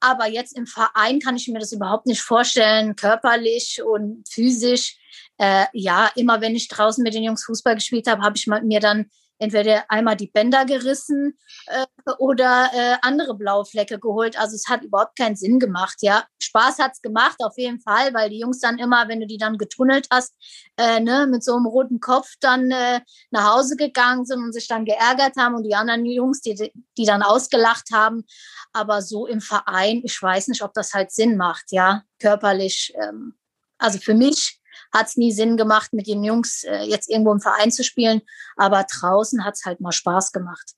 aber 0.00 0.26
jetzt 0.28 0.56
im 0.56 0.66
Verein 0.66 1.20
kann 1.20 1.36
ich 1.36 1.48
mir 1.48 1.58
das 1.58 1.72
überhaupt 1.72 2.06
nicht 2.06 2.22
vorstellen, 2.22 2.96
körperlich 2.96 3.82
und 3.84 4.26
physisch. 4.28 4.96
Äh, 5.36 5.66
ja, 5.72 6.10
immer 6.16 6.40
wenn 6.40 6.56
ich 6.56 6.68
draußen 6.68 7.02
mit 7.02 7.14
den 7.14 7.24
Jungs 7.24 7.44
Fußball 7.44 7.74
gespielt 7.74 8.06
habe, 8.06 8.22
habe 8.22 8.36
ich 8.36 8.46
mir 8.46 8.80
dann 8.80 9.10
entweder 9.40 9.84
einmal 9.88 10.16
die 10.16 10.28
Bänder 10.28 10.64
gerissen 10.64 11.36
äh, 11.66 11.86
oder 12.18 12.70
äh, 12.72 12.96
andere 13.02 13.34
blaue 13.34 13.64
Flecke 13.64 13.98
geholt. 13.98 14.38
Also 14.38 14.54
es 14.54 14.68
hat 14.68 14.84
überhaupt 14.84 15.16
keinen 15.16 15.34
Sinn 15.34 15.58
gemacht. 15.58 15.96
Ja, 16.02 16.24
Spaß 16.40 16.78
hat's 16.78 17.02
gemacht 17.02 17.38
auf 17.40 17.56
jeden 17.56 17.80
Fall, 17.80 18.12
weil 18.14 18.30
die 18.30 18.38
Jungs 18.38 18.60
dann 18.60 18.78
immer, 18.78 19.08
wenn 19.08 19.20
du 19.20 19.26
die 19.26 19.38
dann 19.38 19.58
getunnelt 19.58 20.06
hast, 20.12 20.34
äh, 20.76 21.00
ne, 21.00 21.26
mit 21.28 21.42
so 21.42 21.56
einem 21.56 21.66
roten 21.66 22.00
Kopf 22.00 22.34
dann 22.40 22.70
äh, 22.70 23.00
nach 23.30 23.54
Hause 23.54 23.76
gegangen 23.76 24.26
sind 24.26 24.42
und 24.44 24.52
sich 24.52 24.68
dann 24.68 24.84
geärgert 24.84 25.36
haben 25.36 25.54
und 25.54 25.64
die 25.64 25.74
anderen 25.74 26.04
Jungs, 26.04 26.42
die, 26.42 26.72
die 26.98 27.04
dann 27.04 27.22
ausgelacht 27.22 27.88
haben. 27.92 28.24
Aber 28.72 29.00
so 29.00 29.26
im 29.26 29.40
Verein, 29.40 30.02
ich 30.04 30.20
weiß 30.20 30.48
nicht, 30.48 30.62
ob 30.62 30.74
das 30.74 30.92
halt 30.92 31.10
Sinn 31.12 31.36
macht, 31.36 31.72
ja, 31.72 32.02
körperlich. 32.18 32.92
Ähm, 33.02 33.34
also 33.78 33.98
für 33.98 34.14
mich 34.14 34.59
hat 34.92 35.06
es 35.06 35.16
nie 35.16 35.32
Sinn 35.32 35.56
gemacht, 35.56 35.92
mit 35.92 36.06
den 36.06 36.24
Jungs 36.24 36.64
äh, 36.64 36.82
jetzt 36.82 37.08
irgendwo 37.08 37.32
im 37.32 37.40
Verein 37.40 37.70
zu 37.70 37.84
spielen. 37.84 38.22
Aber 38.56 38.84
draußen 38.84 39.44
hat 39.44 39.54
es 39.54 39.64
halt 39.64 39.80
mal 39.80 39.92
Spaß 39.92 40.32
gemacht. 40.32 40.74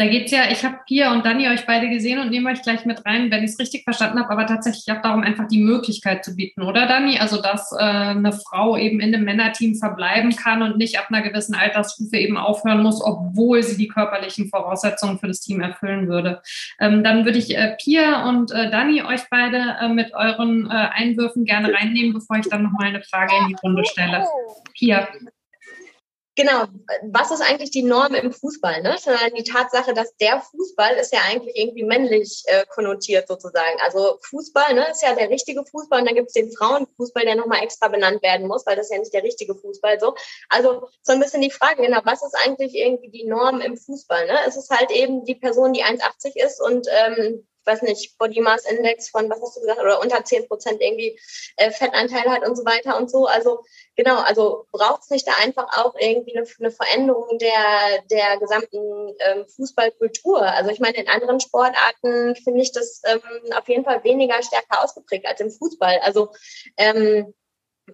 Da 0.00 0.06
geht's 0.06 0.30
ja, 0.30 0.42
ich 0.48 0.64
habe 0.64 0.78
Pia 0.86 1.12
und 1.12 1.26
Dani 1.26 1.48
euch 1.48 1.66
beide 1.66 1.88
gesehen 1.88 2.20
und 2.20 2.30
nehme 2.30 2.50
euch 2.50 2.62
gleich 2.62 2.84
mit 2.84 3.04
rein, 3.04 3.32
wenn 3.32 3.42
ich 3.42 3.50
es 3.50 3.58
richtig 3.58 3.82
verstanden 3.82 4.20
habe, 4.20 4.30
aber 4.30 4.46
tatsächlich 4.46 4.96
auch 4.96 5.02
darum, 5.02 5.24
einfach 5.24 5.48
die 5.48 5.58
Möglichkeit 5.58 6.24
zu 6.24 6.36
bieten, 6.36 6.62
oder 6.62 6.86
Dani? 6.86 7.18
Also, 7.18 7.42
dass 7.42 7.72
äh, 7.72 7.82
eine 7.82 8.30
Frau 8.30 8.76
eben 8.76 9.00
in 9.00 9.12
einem 9.12 9.24
Männerteam 9.24 9.74
verbleiben 9.74 10.36
kann 10.36 10.62
und 10.62 10.76
nicht 10.76 11.00
ab 11.00 11.06
einer 11.08 11.22
gewissen 11.22 11.56
Altersstufe 11.56 12.16
eben 12.16 12.36
aufhören 12.36 12.80
muss, 12.80 13.02
obwohl 13.02 13.64
sie 13.64 13.76
die 13.76 13.88
körperlichen 13.88 14.48
Voraussetzungen 14.50 15.18
für 15.18 15.26
das 15.26 15.40
Team 15.40 15.60
erfüllen 15.60 16.06
würde. 16.06 16.42
Ähm, 16.78 17.02
dann 17.02 17.24
würde 17.24 17.38
ich 17.38 17.56
äh, 17.56 17.74
Pia 17.82 18.28
und 18.28 18.52
äh, 18.52 18.70
Dani 18.70 19.02
euch 19.02 19.22
beide 19.32 19.78
äh, 19.80 19.88
mit 19.88 20.14
euren 20.14 20.70
äh, 20.70 20.74
Einwürfen 20.74 21.44
gerne 21.44 21.74
reinnehmen, 21.74 22.12
bevor 22.12 22.36
ich 22.36 22.48
dann 22.48 22.62
nochmal 22.62 22.86
eine 22.86 23.02
Frage 23.02 23.32
in 23.42 23.48
die 23.48 23.56
Runde 23.60 23.84
stelle. 23.84 24.24
Pia. 24.74 25.08
Genau, 26.38 26.66
was 27.10 27.32
ist 27.32 27.40
eigentlich 27.40 27.72
die 27.72 27.82
Norm 27.82 28.14
im 28.14 28.32
Fußball? 28.32 28.80
Ne? 28.80 28.94
Sondern 28.96 29.34
die 29.34 29.42
Tatsache, 29.42 29.92
dass 29.92 30.16
der 30.18 30.40
Fußball 30.40 30.94
ist 30.94 31.12
ja 31.12 31.18
eigentlich 31.28 31.56
irgendwie 31.56 31.82
männlich 31.82 32.44
äh, 32.46 32.64
konnotiert 32.66 33.26
sozusagen. 33.26 33.76
Also 33.82 34.20
Fußball 34.22 34.72
ne, 34.72 34.88
ist 34.88 35.02
ja 35.02 35.16
der 35.16 35.30
richtige 35.30 35.64
Fußball 35.64 35.98
und 35.98 36.06
dann 36.06 36.14
gibt 36.14 36.28
es 36.28 36.34
den 36.34 36.52
Frauenfußball, 36.52 37.24
der 37.24 37.34
nochmal 37.34 37.64
extra 37.64 37.88
benannt 37.88 38.22
werden 38.22 38.46
muss, 38.46 38.64
weil 38.66 38.76
das 38.76 38.86
ist 38.86 38.92
ja 38.92 39.00
nicht 39.00 39.12
der 39.12 39.24
richtige 39.24 39.56
Fußball 39.56 39.98
so. 39.98 40.14
Also 40.48 40.86
so 41.02 41.12
ein 41.12 41.18
bisschen 41.18 41.42
die 41.42 41.50
Frage, 41.50 41.82
genau, 41.82 42.02
was 42.04 42.22
ist 42.22 42.36
eigentlich 42.44 42.72
irgendwie 42.76 43.10
die 43.10 43.26
Norm 43.26 43.60
im 43.60 43.76
Fußball? 43.76 44.26
Ne? 44.28 44.38
Es 44.46 44.56
ist 44.56 44.70
halt 44.70 44.92
eben 44.92 45.24
die 45.24 45.34
Person, 45.34 45.72
die 45.72 45.82
1,80 45.82 46.36
ist 46.36 46.60
und 46.60 46.86
ähm, 46.88 47.48
weiß 47.68 47.82
nicht, 47.82 48.18
Body 48.18 48.40
Mass 48.40 48.64
Index 48.64 49.10
von, 49.10 49.30
was 49.30 49.40
hast 49.40 49.56
du 49.56 49.60
gesagt, 49.60 49.80
oder 49.80 50.00
unter 50.00 50.24
10 50.24 50.48
Prozent 50.48 50.80
irgendwie 50.80 51.18
äh, 51.56 51.70
Fettanteil 51.70 52.28
hat 52.30 52.46
und 52.46 52.56
so 52.56 52.64
weiter 52.64 52.96
und 52.96 53.10
so. 53.10 53.26
Also 53.26 53.62
genau, 53.94 54.18
also 54.20 54.66
braucht 54.72 55.02
es 55.02 55.10
nicht 55.10 55.28
da 55.28 55.32
einfach 55.42 55.68
auch 55.78 55.94
irgendwie 55.98 56.36
eine, 56.36 56.46
eine 56.58 56.70
Veränderung 56.70 57.38
der, 57.38 58.02
der 58.10 58.38
gesamten 58.38 59.14
ähm, 59.20 59.46
Fußballkultur? 59.46 60.42
Also 60.42 60.70
ich 60.70 60.80
meine, 60.80 60.96
in 60.96 61.08
anderen 61.08 61.40
Sportarten 61.40 62.34
finde 62.36 62.62
ich 62.62 62.72
das 62.72 63.02
ähm, 63.04 63.20
auf 63.54 63.68
jeden 63.68 63.84
Fall 63.84 64.02
weniger 64.02 64.42
stärker 64.42 64.82
ausgeprägt 64.82 65.26
als 65.26 65.40
im 65.40 65.50
Fußball. 65.50 66.00
Also 66.02 66.30
ähm, 66.76 67.34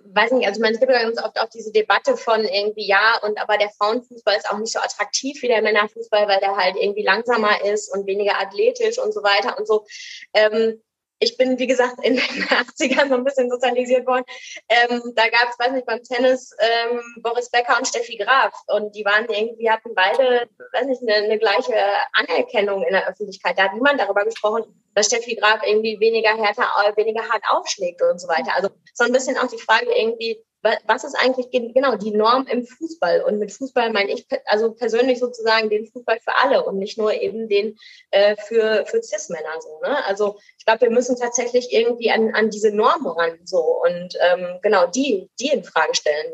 weiß 0.04 0.32
nicht, 0.32 0.46
also 0.46 0.60
man, 0.60 0.72
gibt 0.72 0.90
ganz 0.90 1.22
oft 1.22 1.38
auch 1.40 1.48
diese 1.48 1.72
Debatte 1.72 2.16
von 2.16 2.44
irgendwie, 2.44 2.86
ja, 2.86 3.18
und 3.22 3.38
aber 3.40 3.58
der 3.58 3.70
Frauenfußball 3.70 4.36
ist 4.36 4.50
auch 4.50 4.58
nicht 4.58 4.72
so 4.72 4.80
attraktiv 4.80 5.40
wie 5.42 5.48
der 5.48 5.62
Männerfußball, 5.62 6.28
weil 6.28 6.40
der 6.40 6.56
halt 6.56 6.76
irgendwie 6.76 7.02
langsamer 7.02 7.64
ist 7.64 7.92
und 7.94 8.06
weniger 8.06 8.40
athletisch 8.40 8.98
und 8.98 9.12
so 9.12 9.22
weiter 9.22 9.58
und 9.58 9.66
so. 9.66 9.84
Ähm, 10.32 10.82
ich 11.18 11.36
bin, 11.36 11.58
wie 11.58 11.66
gesagt, 11.66 11.96
in 12.02 12.16
den 12.16 12.22
80ern 12.22 13.08
so 13.08 13.14
ein 13.14 13.24
bisschen 13.24 13.50
sozialisiert 13.50 14.06
worden. 14.06 14.24
Ähm, 14.68 15.00
da 15.14 15.28
gab 15.28 15.48
es, 15.50 15.58
weiß 15.58 15.72
nicht, 15.72 15.86
beim 15.86 16.02
Tennis 16.02 16.54
ähm, 16.58 17.00
Boris 17.22 17.50
Becker 17.50 17.76
und 17.78 17.86
Steffi 17.86 18.16
Graf. 18.16 18.54
Und 18.68 18.94
die 18.94 19.04
waren 19.04 19.26
irgendwie, 19.28 19.70
hatten 19.70 19.94
beide, 19.94 20.48
weiß 20.72 20.86
nicht, 20.86 21.02
eine, 21.02 21.14
eine 21.14 21.38
gleiche 21.38 21.74
Anerkennung 22.12 22.82
in 22.82 22.92
der 22.92 23.08
Öffentlichkeit. 23.08 23.58
Da 23.58 23.64
hat 23.64 23.74
niemand 23.74 24.00
darüber 24.00 24.24
gesprochen, 24.24 24.64
dass 24.94 25.06
Steffi 25.06 25.34
Graf 25.36 25.60
irgendwie 25.64 25.98
weniger 26.00 26.36
härter, 26.36 26.66
weniger 26.96 27.28
hart 27.28 27.44
aufschlägt 27.48 28.02
und 28.02 28.20
so 28.20 28.28
weiter. 28.28 28.54
Also 28.54 28.70
so 28.92 29.04
ein 29.04 29.12
bisschen 29.12 29.38
auch 29.38 29.48
die 29.48 29.58
Frage 29.58 29.92
irgendwie, 29.94 30.44
was 30.86 31.04
ist 31.04 31.14
eigentlich 31.14 31.50
genau 31.50 31.96
die 31.96 32.12
Norm 32.12 32.46
im 32.46 32.66
Fußball? 32.66 33.22
Und 33.22 33.38
mit 33.38 33.52
Fußball 33.52 33.92
meine 33.92 34.12
ich 34.12 34.26
also 34.46 34.72
persönlich 34.72 35.18
sozusagen 35.18 35.70
den 35.70 35.86
Fußball 35.86 36.18
für 36.20 36.34
alle 36.36 36.64
und 36.64 36.78
nicht 36.78 36.98
nur 36.98 37.12
eben 37.12 37.48
den 37.48 37.76
äh, 38.10 38.36
für, 38.36 38.84
für 38.86 39.02
Cis-Männer 39.02 39.60
so. 39.60 39.80
Ne? 39.80 40.04
Also 40.06 40.38
ich 40.58 40.64
glaube, 40.64 40.82
wir 40.82 40.90
müssen 40.90 41.16
tatsächlich 41.16 41.72
irgendwie 41.72 42.10
an, 42.10 42.34
an 42.34 42.50
diese 42.50 42.74
Norm 42.74 43.06
ran 43.06 43.38
so 43.44 43.82
und 43.82 44.16
ähm, 44.20 44.58
genau 44.62 44.86
die, 44.86 45.30
die 45.38 45.48
in 45.48 45.64
Frage 45.64 45.94
stellen. 45.94 46.32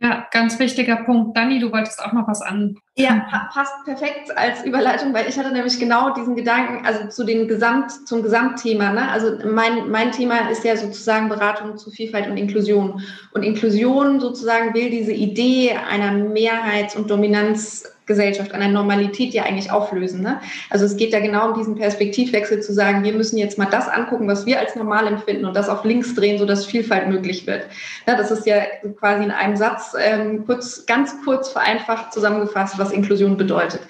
Ja, 0.00 0.26
ganz 0.32 0.58
wichtiger 0.58 0.96
Punkt. 0.96 1.36
Dani, 1.36 1.60
du 1.60 1.72
wolltest 1.72 2.04
auch 2.04 2.12
noch 2.12 2.26
was 2.26 2.42
an. 2.42 2.76
Ja, 2.96 3.26
passt 3.52 3.72
perfekt 3.84 4.36
als 4.36 4.64
Überleitung, 4.64 5.14
weil 5.14 5.28
ich 5.28 5.38
hatte 5.38 5.52
nämlich 5.52 5.78
genau 5.78 6.12
diesen 6.12 6.36
Gedanken, 6.36 6.84
also 6.84 7.08
zu 7.08 7.24
dem 7.24 7.48
Gesamt, 7.48 8.06
zum 8.06 8.22
Gesamtthema. 8.22 8.92
Ne? 8.92 9.08
Also 9.08 9.38
mein, 9.46 9.90
mein 9.90 10.12
Thema 10.12 10.50
ist 10.50 10.64
ja 10.64 10.76
sozusagen 10.76 11.28
Beratung 11.28 11.76
zu 11.76 11.90
Vielfalt 11.90 12.28
und 12.28 12.36
Inklusion. 12.36 13.02
Und 13.32 13.44
Inklusion 13.44 14.20
sozusagen 14.20 14.74
will 14.74 14.90
diese 14.90 15.12
Idee 15.12 15.72
einer 15.72 16.12
Mehrheits- 16.12 16.96
und 16.96 17.10
Dominanz 17.10 17.93
Gesellschaft, 18.06 18.52
an 18.52 18.72
Normalität 18.72 19.32
ja 19.32 19.44
eigentlich 19.44 19.70
auflösen. 19.70 20.22
Ne? 20.22 20.40
Also 20.70 20.84
es 20.84 20.96
geht 20.96 21.12
ja 21.12 21.20
genau 21.20 21.48
um 21.48 21.54
diesen 21.54 21.74
Perspektivwechsel 21.74 22.60
zu 22.60 22.72
sagen, 22.72 23.02
wir 23.02 23.12
müssen 23.12 23.38
jetzt 23.38 23.56
mal 23.56 23.66
das 23.66 23.88
angucken, 23.88 24.28
was 24.28 24.44
wir 24.46 24.58
als 24.58 24.76
normal 24.76 25.06
empfinden 25.06 25.44
und 25.44 25.56
das 25.56 25.68
auf 25.68 25.84
links 25.84 26.14
drehen, 26.14 26.38
sodass 26.38 26.66
Vielfalt 26.66 27.08
möglich 27.08 27.46
wird. 27.46 27.66
Ja, 28.06 28.16
das 28.16 28.30
ist 28.30 28.46
ja 28.46 28.62
quasi 28.98 29.24
in 29.24 29.30
einem 29.30 29.56
Satz 29.56 29.94
ähm, 29.98 30.44
kurz, 30.44 30.84
ganz 30.86 31.14
kurz 31.24 31.48
vereinfacht 31.48 32.12
zusammengefasst, 32.12 32.78
was 32.78 32.92
Inklusion 32.92 33.36
bedeutet. 33.36 33.80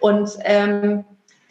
Und 0.00 0.30
ähm, 0.44 1.04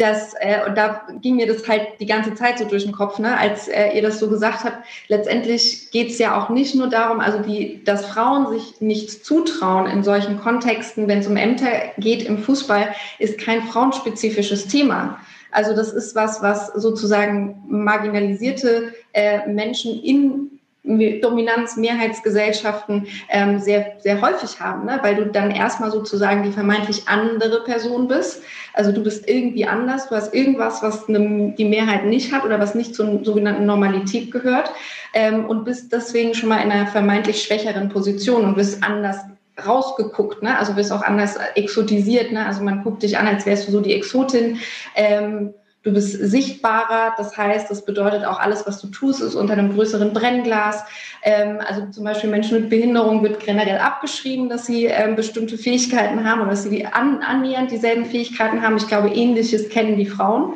das, 0.04 0.34
äh, 0.40 0.60
und 0.68 0.78
da 0.78 1.02
ging 1.22 1.38
mir 1.38 1.48
das 1.48 1.68
halt 1.68 2.00
die 2.00 2.06
ganze 2.06 2.36
Zeit 2.36 2.60
so 2.60 2.66
durch 2.66 2.84
den 2.84 2.92
Kopf, 2.92 3.20
ne, 3.20 3.38
als 3.38 3.68
äh, 3.68 3.96
ihr 3.96 4.02
das 4.02 4.20
so 4.20 4.30
gesagt 4.30 4.64
habt. 4.64 4.86
Letztendlich 5.08 5.92
geht 5.92 6.10
es 6.12 6.20
ja 6.20 6.38
auch 6.38 6.50
nicht 6.50 6.76
nur 6.76 6.88
darum, 6.90 7.20
also 7.20 7.40
die, 7.40 7.84
dass 7.86 8.06
Frauen 8.06 8.50
sich 8.50 8.82
nichts 8.82 9.24
zutrauen 9.24 9.90
in 9.90 10.04
solchen 10.04 10.40
Kontexten, 10.40 11.08
wenn 11.08 11.20
es 11.20 11.28
um 11.28 11.38
Ämter 11.38 11.70
geht 11.98 12.24
im 12.24 12.38
Fußball, 12.38 12.94
ist 13.20 13.40
kein 13.40 13.64
frauenspezifisches 13.64 14.68
Thema. 14.68 15.20
Also 15.52 15.76
das 15.76 15.94
ist 15.94 16.16
was, 16.16 16.42
was 16.42 16.68
sozusagen 16.68 17.64
marginalisierte 17.68 18.94
äh, 19.14 19.48
Menschen 19.48 20.02
in 20.04 20.53
Dominanz, 20.84 21.78
Mehrheitsgesellschaften 21.78 23.08
ähm, 23.30 23.60
sehr, 23.60 23.94
sehr 24.00 24.22
häufig 24.22 24.60
haben, 24.60 24.86
ne? 24.86 25.00
weil 25.02 25.16
du 25.16 25.28
dann 25.28 25.52
erstmal 25.52 25.92
sozusagen 25.92 26.44
die 26.44 26.52
vermeintlich 26.52 27.08
andere 27.08 27.64
Person 27.64 28.10
bist. 28.10 28.44
Also 28.74 28.92
du 28.92 29.02
bist 29.02 29.30
irgendwie 29.30 29.66
anders, 29.66 30.10
du 30.10 30.16
hast 30.16 30.34
irgendwas, 30.34 30.84
was 30.84 31.08
eine, 31.08 31.54
die 31.58 31.64
Mehrheit 31.66 32.06
nicht 32.06 32.34
hat 32.34 32.44
oder 32.44 32.60
was 32.60 32.76
nicht 32.76 32.96
zur 32.96 33.24
sogenannten 33.24 33.66
Normalität 33.66 34.30
gehört 34.30 34.72
ähm, 35.14 35.46
und 35.46 35.64
bist 35.64 35.94
deswegen 35.94 36.34
schon 36.34 36.50
mal 36.50 36.62
in 36.62 36.72
einer 36.72 36.88
vermeintlich 36.88 37.42
schwächeren 37.42 37.88
Position 37.88 38.44
und 38.44 38.56
bist 38.56 38.84
anders 38.84 39.20
rausgeguckt, 39.66 40.44
ne? 40.44 40.58
also 40.58 40.74
bist 40.74 40.92
auch 40.92 41.04
anders 41.04 41.38
exotisiert. 41.56 42.34
Ne? 42.34 42.46
Also 42.46 42.62
man 42.62 42.84
guckt 42.84 43.04
dich 43.04 43.18
an, 43.18 43.28
als 43.28 43.46
wärst 43.46 43.70
du 43.70 43.72
so 43.72 43.80
die 43.80 43.94
Exotin. 43.94 44.60
Ähm, 44.96 45.54
Du 45.84 45.92
bist 45.92 46.12
sichtbarer, 46.14 47.14
das 47.18 47.38
heißt, 47.38 47.70
das 47.70 47.84
bedeutet 47.84 48.24
auch 48.24 48.40
alles, 48.40 48.66
was 48.66 48.80
du 48.80 48.88
tust, 48.88 49.22
ist 49.22 49.36
unter 49.36 49.52
einem 49.52 49.74
größeren 49.74 50.14
Brennglas. 50.14 50.82
Ähm, 51.24 51.60
also 51.60 51.86
zum 51.88 52.06
Beispiel 52.06 52.30
Menschen 52.30 52.62
mit 52.62 52.70
Behinderung 52.70 53.22
wird 53.22 53.42
generell 53.42 53.80
abgeschrieben, 53.80 54.48
dass 54.48 54.66
sie 54.66 54.86
ähm, 54.86 55.18
bestimmte 55.18 55.58
Fähigkeiten 55.58 56.24
haben 56.24 56.40
oder 56.40 56.52
dass 56.52 56.64
sie 56.64 56.70
die 56.70 56.86
an, 56.86 57.22
annähernd 57.22 57.70
dieselben 57.70 58.06
Fähigkeiten 58.06 58.62
haben. 58.62 58.78
Ich 58.78 58.88
glaube, 58.88 59.10
ähnliches 59.10 59.68
kennen 59.68 59.98
die 59.98 60.06
Frauen. 60.06 60.54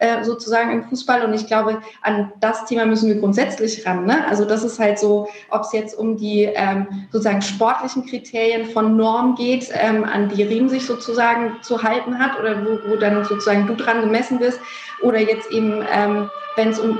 Äh, 0.00 0.22
sozusagen 0.22 0.70
im 0.70 0.84
Fußball. 0.84 1.24
Und 1.24 1.34
ich 1.34 1.48
glaube, 1.48 1.82
an 2.02 2.32
das 2.38 2.66
Thema 2.66 2.86
müssen 2.86 3.08
wir 3.08 3.16
grundsätzlich 3.16 3.84
ran. 3.84 4.06
Ne? 4.06 4.24
Also 4.28 4.44
das 4.44 4.62
ist 4.62 4.78
halt 4.78 4.96
so, 4.96 5.28
ob 5.50 5.62
es 5.62 5.72
jetzt 5.72 5.98
um 5.98 6.16
die 6.16 6.44
ähm, 6.44 6.86
sozusagen 7.10 7.42
sportlichen 7.42 8.06
Kriterien 8.06 8.66
von 8.70 8.96
Norm 8.96 9.34
geht, 9.34 9.68
ähm, 9.72 10.04
an 10.04 10.28
die 10.28 10.44
Riem 10.44 10.68
sich 10.68 10.86
sozusagen 10.86 11.56
zu 11.62 11.82
halten 11.82 12.16
hat 12.16 12.38
oder 12.38 12.64
wo, 12.64 12.78
wo 12.88 12.96
dann 12.96 13.24
sozusagen 13.24 13.66
du 13.66 13.74
dran 13.74 14.00
gemessen 14.02 14.38
wirst, 14.38 14.60
oder 15.02 15.18
jetzt 15.18 15.50
eben, 15.50 15.84
ähm, 15.92 16.30
wenn 16.54 16.68
es 16.68 16.78
um 16.78 16.98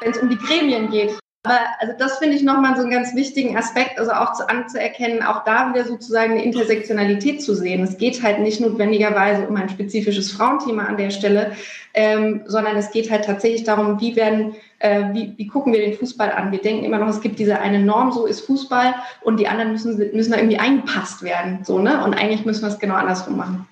wenn 0.00 0.10
es 0.10 0.18
um 0.18 0.28
die 0.28 0.38
Gremien 0.38 0.90
geht, 0.90 1.18
aber 1.46 1.60
also 1.78 1.94
das 1.96 2.18
finde 2.18 2.34
ich 2.34 2.42
nochmal 2.42 2.74
so 2.74 2.82
einen 2.82 2.90
ganz 2.90 3.14
wichtigen 3.14 3.56
Aspekt, 3.56 3.98
also 3.98 4.10
auch 4.10 4.32
zu, 4.32 4.48
anzuerkennen, 4.48 5.22
auch 5.22 5.44
da 5.44 5.72
wieder 5.72 5.84
sozusagen 5.84 6.32
eine 6.32 6.44
Intersektionalität 6.44 7.40
zu 7.40 7.54
sehen. 7.54 7.84
Es 7.84 7.98
geht 7.98 8.22
halt 8.22 8.40
nicht 8.40 8.60
notwendigerweise 8.60 9.46
um 9.46 9.54
ein 9.54 9.68
spezifisches 9.68 10.32
Frauenthema 10.32 10.84
an 10.84 10.96
der 10.96 11.10
Stelle, 11.10 11.52
ähm, 11.94 12.42
sondern 12.46 12.76
es 12.76 12.90
geht 12.90 13.10
halt 13.10 13.24
tatsächlich 13.24 13.62
darum, 13.62 14.00
wie 14.00 14.16
werden, 14.16 14.56
äh, 14.80 15.04
wie, 15.12 15.34
wie 15.36 15.46
gucken 15.46 15.72
wir 15.72 15.80
den 15.80 15.94
Fußball 15.94 16.32
an. 16.32 16.50
Wir 16.50 16.60
denken 16.60 16.84
immer 16.84 16.98
noch, 16.98 17.08
es 17.08 17.20
gibt 17.20 17.38
diese 17.38 17.60
eine 17.60 17.78
Norm, 17.78 18.10
so 18.10 18.26
ist 18.26 18.40
Fußball 18.46 18.94
und 19.22 19.38
die 19.38 19.46
anderen 19.46 19.70
müssen, 19.72 19.96
müssen 20.12 20.32
da 20.32 20.38
irgendwie 20.38 20.58
eingepasst 20.58 21.22
werden. 21.22 21.60
So, 21.62 21.78
ne? 21.78 22.04
Und 22.04 22.14
eigentlich 22.14 22.44
müssen 22.44 22.62
wir 22.62 22.68
es 22.68 22.80
genau 22.80 22.96
andersrum 22.96 23.36
machen. 23.36 23.68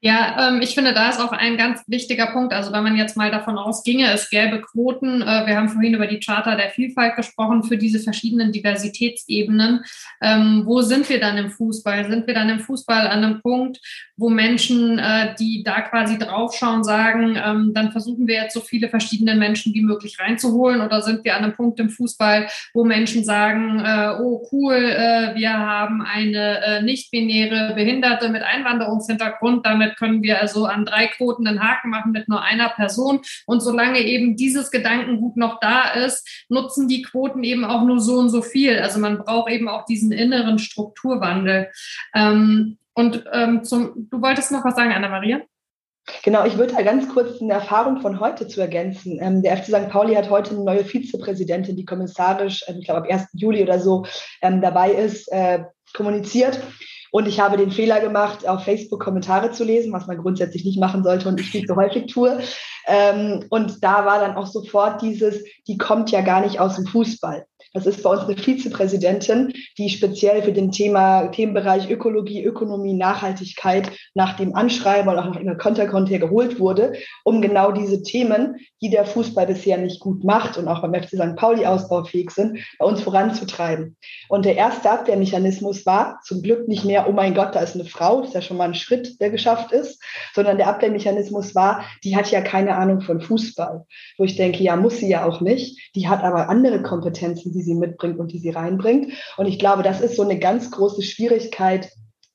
Ja, 0.00 0.48
ähm, 0.48 0.60
ich 0.62 0.74
finde, 0.76 0.94
da 0.94 1.08
ist 1.08 1.20
auch 1.20 1.32
ein 1.32 1.56
ganz 1.56 1.82
wichtiger 1.88 2.26
Punkt. 2.26 2.52
Also 2.52 2.72
wenn 2.72 2.84
man 2.84 2.96
jetzt 2.96 3.16
mal 3.16 3.32
davon 3.32 3.58
ausginge, 3.58 4.12
es 4.12 4.30
gäbe 4.30 4.60
Quoten, 4.60 5.22
äh, 5.22 5.46
wir 5.46 5.56
haben 5.56 5.68
vorhin 5.68 5.94
über 5.94 6.06
die 6.06 6.20
Charta 6.20 6.54
der 6.54 6.70
Vielfalt 6.70 7.16
gesprochen, 7.16 7.64
für 7.64 7.76
diese 7.76 7.98
verschiedenen 7.98 8.52
Diversitätsebenen. 8.52 9.84
Ähm, 10.22 10.62
wo 10.66 10.82
sind 10.82 11.08
wir 11.08 11.18
dann 11.18 11.36
im 11.36 11.50
Fußball? 11.50 12.08
Sind 12.08 12.28
wir 12.28 12.34
dann 12.34 12.48
im 12.48 12.60
Fußball 12.60 13.08
an 13.08 13.24
einem 13.24 13.42
Punkt, 13.42 13.80
wo 14.18 14.28
Menschen, 14.28 14.98
äh, 14.98 15.34
die 15.38 15.62
da 15.62 15.80
quasi 15.80 16.18
draufschauen, 16.18 16.82
sagen, 16.82 17.38
ähm, 17.42 17.72
dann 17.72 17.92
versuchen 17.92 18.26
wir 18.26 18.34
jetzt 18.34 18.52
so 18.52 18.60
viele 18.60 18.88
verschiedene 18.88 19.36
Menschen 19.36 19.72
wie 19.74 19.82
möglich 19.82 20.18
reinzuholen? 20.18 20.80
Oder 20.80 21.02
sind 21.02 21.24
wir 21.24 21.36
an 21.36 21.44
einem 21.44 21.54
Punkt 21.54 21.78
im 21.78 21.88
Fußball, 21.88 22.48
wo 22.74 22.84
Menschen 22.84 23.24
sagen, 23.24 23.78
äh, 23.78 24.20
oh 24.20 24.46
cool, 24.52 24.74
äh, 24.74 25.34
wir 25.36 25.52
haben 25.56 26.02
eine 26.02 26.64
äh, 26.64 26.82
nicht-binäre 26.82 27.74
Behinderte 27.74 28.28
mit 28.28 28.42
Einwanderungshintergrund, 28.42 29.64
damit 29.64 29.96
können 29.96 30.22
wir 30.22 30.40
also 30.40 30.66
an 30.66 30.84
drei 30.84 31.06
Quoten 31.06 31.46
einen 31.46 31.62
Haken 31.62 31.90
machen 31.90 32.10
mit 32.10 32.28
nur 32.28 32.42
einer 32.42 32.70
Person. 32.70 33.20
Und 33.46 33.60
solange 33.60 34.00
eben 34.00 34.36
dieses 34.36 34.72
Gedankengut 34.72 35.36
noch 35.36 35.60
da 35.60 35.90
ist, 35.90 36.28
nutzen 36.48 36.88
die 36.88 37.02
Quoten 37.02 37.44
eben 37.44 37.64
auch 37.64 37.84
nur 37.84 38.00
so 38.00 38.18
und 38.18 38.30
so 38.30 38.42
viel. 38.42 38.80
Also 38.80 38.98
man 38.98 39.18
braucht 39.18 39.50
eben 39.52 39.68
auch 39.68 39.84
diesen 39.84 40.10
inneren 40.10 40.58
Strukturwandel. 40.58 41.68
Ähm, 42.14 42.78
und 42.98 43.24
ähm, 43.32 43.62
zum, 43.62 44.08
du 44.10 44.20
wolltest 44.20 44.50
noch 44.50 44.64
was 44.64 44.74
sagen, 44.74 44.92
Anna-Maria? 44.92 45.40
Genau, 46.24 46.44
ich 46.44 46.58
würde 46.58 46.74
da 46.74 46.82
ganz 46.82 47.08
kurz 47.08 47.40
eine 47.40 47.52
Erfahrung 47.52 48.00
von 48.00 48.18
heute 48.18 48.48
zu 48.48 48.60
ergänzen. 48.60 49.20
Ähm, 49.22 49.40
der 49.40 49.56
FC 49.56 49.66
St. 49.66 49.88
Pauli 49.88 50.16
hat 50.16 50.30
heute 50.30 50.50
eine 50.50 50.64
neue 50.64 50.84
Vizepräsidentin, 50.84 51.76
die 51.76 51.84
kommissarisch, 51.84 52.64
äh, 52.66 52.74
ich 52.76 52.86
glaube 52.86 53.02
ab 53.02 53.06
1. 53.08 53.28
Juli 53.34 53.62
oder 53.62 53.78
so 53.78 54.04
ähm, 54.42 54.60
dabei 54.60 54.90
ist, 54.90 55.30
äh, 55.30 55.60
kommuniziert. 55.94 56.58
Und 57.12 57.28
ich 57.28 57.38
habe 57.38 57.56
den 57.56 57.70
Fehler 57.70 58.00
gemacht, 58.00 58.48
auf 58.48 58.64
Facebook 58.64 59.00
Kommentare 59.00 59.52
zu 59.52 59.62
lesen, 59.62 59.92
was 59.92 60.08
man 60.08 60.18
grundsätzlich 60.18 60.64
nicht 60.64 60.80
machen 60.80 61.04
sollte 61.04 61.28
und 61.28 61.38
ich 61.38 61.50
viel 61.50 61.66
zu 61.66 61.76
häufig 61.76 62.12
tue. 62.12 62.40
Ähm, 62.88 63.44
und 63.48 63.84
da 63.84 64.04
war 64.06 64.18
dann 64.18 64.34
auch 64.34 64.48
sofort 64.48 65.02
dieses, 65.02 65.44
die 65.68 65.78
kommt 65.78 66.10
ja 66.10 66.22
gar 66.22 66.40
nicht 66.40 66.58
aus 66.58 66.74
dem 66.74 66.86
Fußball. 66.86 67.46
Das 67.74 67.86
ist 67.86 68.02
bei 68.02 68.10
uns 68.10 68.22
eine 68.22 68.36
Vizepräsidentin, 68.36 69.52
die 69.76 69.90
speziell 69.90 70.42
für 70.42 70.52
den 70.52 70.72
Thema, 70.72 71.28
Themenbereich 71.28 71.90
Ökologie, 71.90 72.42
Ökonomie, 72.42 72.94
Nachhaltigkeit 72.94 73.90
nach 74.14 74.36
dem 74.36 74.54
Anschreiben 74.54 75.10
und 75.10 75.18
auch 75.18 75.26
nach 75.26 75.40
ihrer 75.40 75.56
Konterkonto 75.56 76.18
geholt 76.18 76.58
wurde, 76.58 76.94
um 77.24 77.42
genau 77.42 77.72
diese 77.72 78.02
Themen, 78.02 78.56
die 78.80 78.90
der 78.90 79.04
Fußball 79.04 79.46
bisher 79.46 79.78
nicht 79.78 80.00
gut 80.00 80.24
macht 80.24 80.56
und 80.56 80.68
auch 80.68 80.82
beim 80.82 80.94
FC 80.94 81.10
St. 81.10 81.36
Pauli 81.36 81.66
ausbaufähig 81.66 82.30
sind, 82.30 82.58
bei 82.78 82.86
uns 82.86 83.02
voranzutreiben. 83.02 83.96
Und 84.28 84.44
der 84.44 84.56
erste 84.56 84.90
Abwehrmechanismus 84.90 85.84
war 85.84 86.20
zum 86.24 86.42
Glück 86.42 86.68
nicht 86.68 86.84
mehr, 86.84 87.08
oh 87.08 87.12
mein 87.12 87.34
Gott, 87.34 87.54
da 87.54 87.60
ist 87.60 87.74
eine 87.74 87.84
Frau, 87.84 88.20
das 88.20 88.28
ist 88.28 88.34
ja 88.34 88.42
schon 88.42 88.56
mal 88.56 88.68
ein 88.68 88.74
Schritt, 88.74 89.20
der 89.20 89.30
geschafft 89.30 89.72
ist, 89.72 90.02
sondern 90.34 90.56
der 90.56 90.68
Abwehrmechanismus 90.68 91.54
war, 91.54 91.84
die 92.04 92.16
hat 92.16 92.30
ja 92.30 92.40
keine 92.40 92.76
Ahnung 92.76 93.00
von 93.00 93.20
Fußball. 93.20 93.84
Wo 94.16 94.24
ich 94.24 94.36
denke, 94.36 94.62
ja, 94.62 94.76
muss 94.76 94.98
sie 94.98 95.08
ja 95.08 95.26
auch 95.26 95.40
nicht. 95.40 95.94
Die 95.94 96.08
hat 96.08 96.22
aber 96.22 96.48
andere 96.48 96.82
Kompetenzen, 96.82 97.52
die 97.58 97.64
sie 97.64 97.74
mitbringt 97.74 98.18
und 98.18 98.32
die 98.32 98.38
sie 98.38 98.50
reinbringt. 98.50 99.12
Und 99.36 99.46
ich 99.46 99.58
glaube, 99.58 99.82
das 99.82 100.00
ist 100.00 100.16
so 100.16 100.22
eine 100.22 100.38
ganz 100.38 100.70
große 100.70 101.02
Schwierigkeit, 101.02 101.90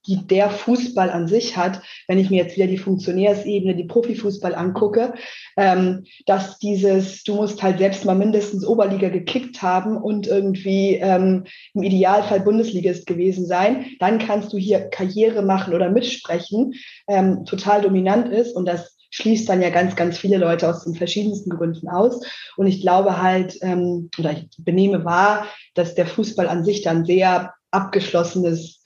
die 0.06 0.28
der 0.28 0.50
Fußball 0.50 1.10
an 1.10 1.28
sich 1.28 1.56
hat, 1.56 1.82
wenn 2.08 2.20
ich 2.20 2.30
mir 2.30 2.44
jetzt 2.44 2.58
wieder 2.58 2.68
die 2.68 2.78
Funktionärsebene, 2.78 3.76
die 3.76 3.86
Profifußball 3.86 4.54
angucke, 4.54 5.14
ähm, 5.56 6.04
dass 6.26 6.60
dieses, 6.60 7.24
du 7.24 7.36
musst 7.36 7.64
halt 7.64 7.78
selbst 7.78 8.04
mal 8.04 8.16
mindestens 8.16 8.66
Oberliga 8.66 9.10
gekickt 9.10 9.62
haben 9.62 9.98
und 9.98 10.28
irgendwie 10.28 10.96
ähm, 10.96 11.46
im 11.74 11.84
Idealfall 11.84 12.42
Bundesligist 12.42 13.06
gewesen 13.06 13.46
sein, 13.46 13.86
dann 14.00 14.20
kannst 14.20 14.52
du 14.52 14.58
hier 14.58 14.90
Karriere 14.90 15.42
machen 15.42 15.74
oder 15.74 15.90
mitsprechen, 15.90 16.74
ähm, 17.08 17.46
total 17.46 17.82
dominant 17.82 18.28
ist 18.28 18.56
und 18.56 18.66
das 18.66 18.98
schließt 19.14 19.48
dann 19.48 19.62
ja 19.62 19.70
ganz, 19.70 19.96
ganz 19.96 20.18
viele 20.18 20.38
Leute 20.38 20.68
aus 20.68 20.84
den 20.84 20.96
verschiedensten 20.96 21.52
Gründen 21.52 21.88
aus. 21.88 22.20
Und 22.58 22.66
ich 22.66 22.82
glaube 22.82 23.22
halt, 23.22 23.58
ähm, 23.62 24.10
oder 24.18 24.32
ich 24.32 24.48
benehme 24.58 25.06
wahr, 25.06 25.46
dass 25.76 25.94
der 25.94 26.08
Fußball 26.08 26.48
an 26.48 26.66
sich 26.66 26.82
dann 26.82 27.06
sehr 27.06 27.54
abgeschlossenes 27.70 28.84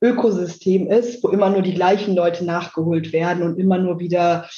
Ökosystem 0.00 0.88
ist, 0.88 1.22
wo 1.24 1.28
immer 1.28 1.50
nur 1.50 1.62
die 1.62 1.74
gleichen 1.74 2.14
Leute 2.14 2.44
nachgeholt 2.44 3.12
werden 3.12 3.42
und 3.42 3.58
immer 3.58 3.78
nur 3.78 3.98
wieder 3.98 4.48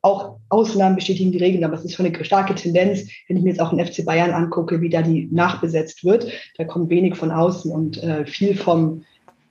auch 0.00 0.38
Ausnahmen 0.48 0.94
bestätigen 0.94 1.32
die 1.32 1.38
Regeln, 1.38 1.64
aber 1.64 1.74
es 1.74 1.84
ist 1.84 1.94
schon 1.94 2.06
eine 2.06 2.24
starke 2.24 2.54
Tendenz, 2.54 3.08
wenn 3.26 3.38
ich 3.38 3.42
mir 3.42 3.50
jetzt 3.50 3.60
auch 3.60 3.70
den 3.70 3.84
FC 3.84 4.04
Bayern 4.04 4.30
angucke, 4.30 4.80
wie 4.80 4.88
da 4.88 5.02
die 5.02 5.28
nachbesetzt 5.32 6.04
wird. 6.04 6.30
Da 6.56 6.64
kommt 6.64 6.90
wenig 6.90 7.16
von 7.16 7.32
außen 7.32 7.72
und 7.72 8.00
äh, 8.00 8.24
viel 8.24 8.54
vom 8.54 9.04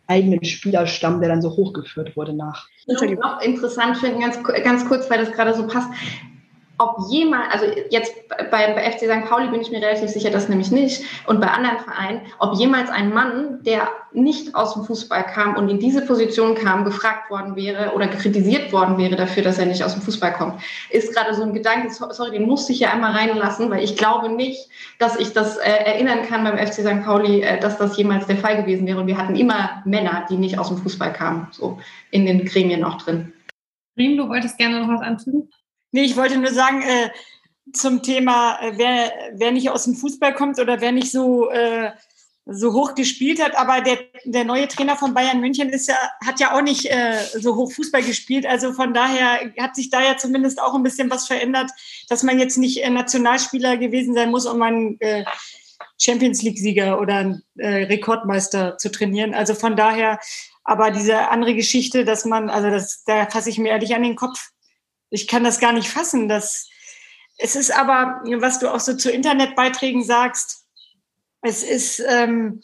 eigenen 0.08 0.44
Spielerstamm, 0.44 1.20
der 1.20 1.30
dann 1.30 1.42
so 1.42 1.50
hochgeführt 1.50 2.16
wurde 2.16 2.34
nach. 2.34 2.68
Ich 2.86 2.98
noch 3.18 3.42
interessant 3.42 3.98
finden, 3.98 4.22
ganz, 4.22 4.38
ganz 4.64 4.88
kurz, 4.88 5.10
weil 5.10 5.20
das 5.20 5.32
gerade 5.32 5.54
so 5.54 5.68
passt. 5.68 5.90
Ob 6.78 7.10
jemand, 7.10 7.52
also 7.52 7.66
jetzt 7.90 8.14
bei, 8.52 8.74
bei 8.74 8.92
FC 8.92 9.06
St. 9.06 9.30
Pauli 9.30 9.48
bin 9.48 9.62
ich 9.62 9.72
mir 9.72 9.82
relativ 9.82 10.10
sicher, 10.10 10.30
das 10.30 10.50
nämlich 10.50 10.72
nicht, 10.72 11.04
und 11.26 11.40
bei 11.40 11.48
anderen 11.48 11.80
Vereinen, 11.80 12.22
ob 12.40 12.56
jemals 12.56 12.90
ein 12.90 13.14
Mann, 13.14 13.64
der 13.64 13.88
nicht 14.12 14.56
aus 14.56 14.74
dem 14.74 14.84
Fußball 14.84 15.24
kam 15.26 15.56
und 15.56 15.70
in 15.70 15.80
diese 15.80 16.06
Position 16.06 16.56
kam, 16.56 16.84
gefragt 16.84 17.30
worden 17.30 17.56
wäre 17.56 17.94
oder 17.94 18.08
kritisiert 18.08 18.74
worden 18.74 18.98
wäre 18.98 19.16
dafür, 19.16 19.44
dass 19.44 19.58
er 19.58 19.66
nicht 19.66 19.84
aus 19.84 19.94
dem 19.94 20.02
Fußball 20.02 20.34
kommt, 20.34 20.62
ist 20.90 21.14
gerade 21.14 21.34
so 21.34 21.44
ein 21.44 21.54
Gedanke, 21.54 21.90
sorry, 21.92 22.32
den 22.32 22.46
musste 22.46 22.74
ich 22.74 22.80
ja 22.80 22.92
einmal 22.92 23.12
reinlassen, 23.12 23.70
weil 23.70 23.84
ich 23.84 23.96
glaube 23.96 24.30
nicht, 24.30 24.70
dass 25.00 25.18
ich 25.18 25.34
das 25.34 25.58
äh, 25.58 25.70
erinnern 25.70 26.24
kann 26.28 26.44
beim 26.44 26.58
FC 26.58 26.76
St. 26.76 27.04
Pauli, 27.06 27.42
äh, 27.42 27.60
dass 27.60 27.78
das 27.78 27.98
jemals 27.98 28.28
der 28.28 28.38
Fall 28.38 28.62
gewesen 28.62 28.86
wäre. 28.86 29.00
Und 29.00 29.08
wir 29.08 29.18
hatten 29.18 29.36
immer 29.36 29.82
Männer, 29.86 30.26
die 30.30 30.38
nicht 30.38 30.60
aus 30.60 30.70
dem 30.70 30.78
Fußball 30.78 31.14
kamen, 31.14 31.48
so 31.52 31.80
in 32.12 32.26
den 32.26 32.46
Gremien 32.46 32.84
auch 32.84 32.98
drin. 32.98 33.34
Riem, 33.98 34.18
du 34.18 34.28
wolltest 34.28 34.58
gerne 34.58 34.82
noch 34.82 34.90
was 34.90 35.02
anfügen? 35.02 35.50
Nee, 35.96 36.04
ich 36.04 36.18
wollte 36.18 36.38
nur 36.38 36.52
sagen, 36.52 36.82
äh, 36.82 37.10
zum 37.72 38.04
Thema, 38.04 38.60
äh, 38.60 38.74
wer, 38.76 39.14
wer 39.36 39.54
nicht 39.54 39.70
aus 39.70 39.86
dem 39.86 39.96
Fußball 39.96 40.34
kommt 40.36 40.60
oder 40.60 40.82
wer 40.82 40.92
nicht 40.92 41.10
so, 41.10 41.50
äh, 41.50 41.92
so 42.46 42.74
hoch 42.74 42.96
gespielt 42.96 43.42
hat, 43.42 43.56
aber 43.56 43.80
der, 43.80 44.00
der 44.26 44.44
neue 44.44 44.68
Trainer 44.68 44.98
von 44.98 45.14
Bayern 45.14 45.40
München 45.40 45.70
ist 45.70 45.88
ja, 45.88 45.96
hat 46.26 46.42
ja 46.42 46.54
auch 46.54 46.62
nicht 46.62 46.92
äh, 46.92 47.24
so 47.40 47.56
hoch 47.56 47.72
Fußball 47.72 48.04
gespielt. 48.04 48.46
Also 48.46 48.74
von 48.74 48.94
daher 48.94 49.54
hat 49.58 49.78
sich 49.78 49.90
da 49.90 50.04
ja 50.04 50.18
zumindest 50.18 50.62
auch 50.62 50.76
ein 50.76 50.84
bisschen 50.84 51.10
was 51.10 51.28
verändert, 51.28 51.72
dass 52.10 52.24
man 52.24 52.40
jetzt 52.40 52.58
nicht 52.58 52.84
äh, 52.84 52.90
Nationalspieler 52.90 53.78
gewesen 53.78 54.16
sein 54.16 54.32
muss, 54.32 54.46
um 54.46 54.62
einen 54.62 55.00
äh, 55.00 55.24
Champions 55.98 56.42
League-Sieger 56.42 57.00
oder 57.00 57.16
einen 57.16 57.44
Rekordmeister 57.58 58.78
zu 58.78 58.92
trainieren. 58.92 59.34
Also 59.34 59.54
von 59.54 59.78
daher, 59.78 60.20
aber 60.66 60.92
diese 60.92 61.30
andere 61.30 61.56
Geschichte, 61.56 62.04
dass 62.04 62.26
man, 62.26 62.50
also 62.50 62.70
das, 62.70 63.06
da 63.06 63.28
fasse 63.28 63.50
ich 63.50 63.60
mir 63.60 63.70
ehrlich 63.70 63.96
an 63.96 64.04
den 64.04 64.18
Kopf 64.18 64.52
ich 65.10 65.28
kann 65.28 65.44
das 65.44 65.60
gar 65.60 65.74
nicht 65.74 65.90
fassen. 65.90 66.28
Dass, 66.28 66.70
es 67.38 67.56
ist 67.56 67.72
aber, 67.72 68.22
was 68.40 68.60
du 68.60 68.74
auch 68.74 68.80
so 68.80 68.96
zu 68.96 69.12
Internetbeiträgen 69.12 70.04
sagst, 70.04 70.66
es 71.42 71.64
ist 71.64 72.04
ähm, 72.08 72.62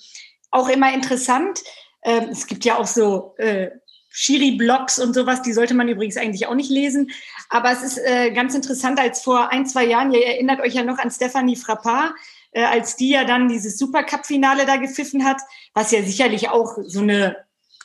auch 0.49 0.69
immer 0.69 0.93
interessant. 0.93 1.59
Ähm, 2.03 2.29
es 2.31 2.47
gibt 2.47 2.65
ja 2.65 2.77
auch 2.77 2.87
so 2.87 3.35
äh, 3.37 3.69
Schiri-Blogs 4.09 4.99
und 4.99 5.13
sowas, 5.13 5.41
die 5.41 5.53
sollte 5.53 5.73
man 5.73 5.87
übrigens 5.87 6.17
eigentlich 6.17 6.47
auch 6.47 6.55
nicht 6.55 6.69
lesen. 6.69 7.11
Aber 7.49 7.71
es 7.71 7.81
ist 7.81 7.97
äh, 7.97 8.31
ganz 8.31 8.53
interessant, 8.53 8.99
als 8.99 9.21
vor 9.21 9.49
ein, 9.49 9.65
zwei 9.65 9.85
Jahren, 9.85 10.11
ihr 10.11 10.25
erinnert 10.25 10.59
euch 10.59 10.73
ja 10.73 10.83
noch 10.83 10.97
an 10.97 11.11
Stephanie 11.11 11.55
Frappard, 11.55 12.13
äh, 12.51 12.63
als 12.63 12.97
die 12.97 13.11
ja 13.11 13.23
dann 13.23 13.47
dieses 13.47 13.77
Supercup-Finale 13.77 14.65
da 14.65 14.77
gepfiffen 14.77 15.23
hat, 15.23 15.41
was 15.73 15.91
ja 15.91 16.03
sicherlich 16.03 16.49
auch 16.49 16.77
so 16.85 17.01
eine, 17.01 17.37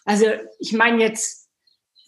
also 0.04 0.26
ich 0.58 0.72
meine 0.72 1.02
jetzt, 1.02 1.45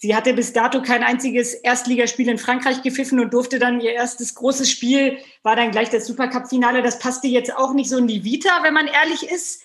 Sie 0.00 0.14
hatte 0.14 0.32
bis 0.32 0.52
dato 0.52 0.80
kein 0.80 1.02
einziges 1.02 1.54
Erstligaspiel 1.54 2.28
in 2.28 2.38
Frankreich 2.38 2.82
gepfiffen 2.82 3.18
und 3.18 3.34
durfte 3.34 3.58
dann 3.58 3.80
ihr 3.80 3.92
erstes 3.92 4.34
großes 4.36 4.70
Spiel, 4.70 5.18
war 5.42 5.56
dann 5.56 5.72
gleich 5.72 5.90
das 5.90 6.06
Supercup-Finale. 6.06 6.82
Das 6.82 7.00
passte 7.00 7.26
jetzt 7.26 7.54
auch 7.54 7.74
nicht 7.74 7.90
so 7.90 7.98
in 7.98 8.06
die 8.06 8.22
Vita, 8.24 8.62
wenn 8.62 8.74
man 8.74 8.86
ehrlich 8.86 9.28
ist, 9.28 9.62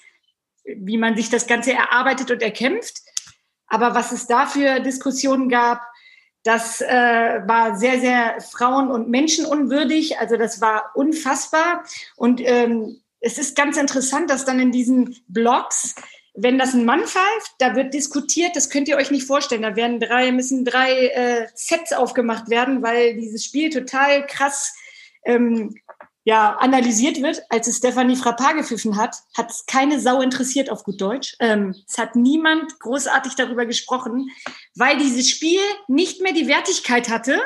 wie 0.64 0.98
man 0.98 1.16
sich 1.16 1.30
das 1.30 1.46
Ganze 1.46 1.74
erarbeitet 1.74 2.32
und 2.32 2.42
erkämpft. 2.42 3.02
Aber 3.68 3.94
was 3.94 4.12
es 4.12 4.26
da 4.26 4.48
für 4.48 4.80
Diskussionen 4.80 5.50
gab, 5.50 5.82
das 6.44 6.82
äh, 6.82 6.88
war 7.46 7.78
sehr, 7.78 8.00
sehr 8.00 8.42
frauen- 8.42 8.92
und 8.92 9.10
menschenunwürdig. 9.10 10.20
Also 10.20 10.36
das 10.36 10.60
war 10.62 10.92
unfassbar. 10.96 11.84
Und 12.16 12.42
ähm, 12.42 13.02
es 13.20 13.38
ist 13.38 13.56
ganz 13.56 13.78
interessant, 13.78 14.30
dass 14.30 14.46
dann 14.46 14.60
in 14.60 14.72
diesen 14.72 15.16
Blogs 15.28 15.96
wenn 16.36 16.58
das 16.58 16.74
ein 16.74 16.86
Mann 16.86 17.06
pfeift, 17.06 17.54
da 17.60 17.76
wird 17.76 17.94
diskutiert, 17.94 18.56
das 18.56 18.70
könnt 18.70 18.88
ihr 18.88 18.98
euch 18.98 19.12
nicht 19.12 19.28
vorstellen. 19.28 19.62
Da 19.62 19.76
werden 19.76 20.00
drei, 20.00 20.32
müssen 20.32 20.66
drei 20.66 21.08
äh, 21.08 21.48
Sets 21.54 21.94
aufgemacht 21.94 22.50
werden, 22.50 22.82
weil 22.82 23.16
dieses 23.16 23.46
Spiel 23.46 23.70
total 23.70 24.26
krass 24.26 24.74
ähm, 25.26 25.76
ja, 26.24 26.56
analysiert 26.56 27.22
wird. 27.22 27.44
Als 27.50 27.68
es 27.68 27.78
Stephanie 27.78 28.16
Frappard 28.16 28.58
gepfiffen 28.58 28.98
hat, 28.98 29.18
hat 29.38 29.52
es 29.52 29.66
keine 29.68 30.00
Sau 30.00 30.22
interessiert 30.22 30.70
auf 30.72 30.84
gut 30.84 31.00
Deutsch. 31.02 31.36
Ähm, 31.40 31.76
es 31.88 31.98
hat 31.98 32.16
niemand 32.16 32.80
großartig 32.80 33.36
darüber 33.36 33.66
gesprochen, 33.66 34.30
weil 34.76 34.98
dieses 34.98 35.30
Spiel 35.30 35.60
nicht 35.88 36.22
mehr 36.22 36.34
die 36.34 36.48
Wertigkeit 36.48 37.10
hatte, 37.10 37.40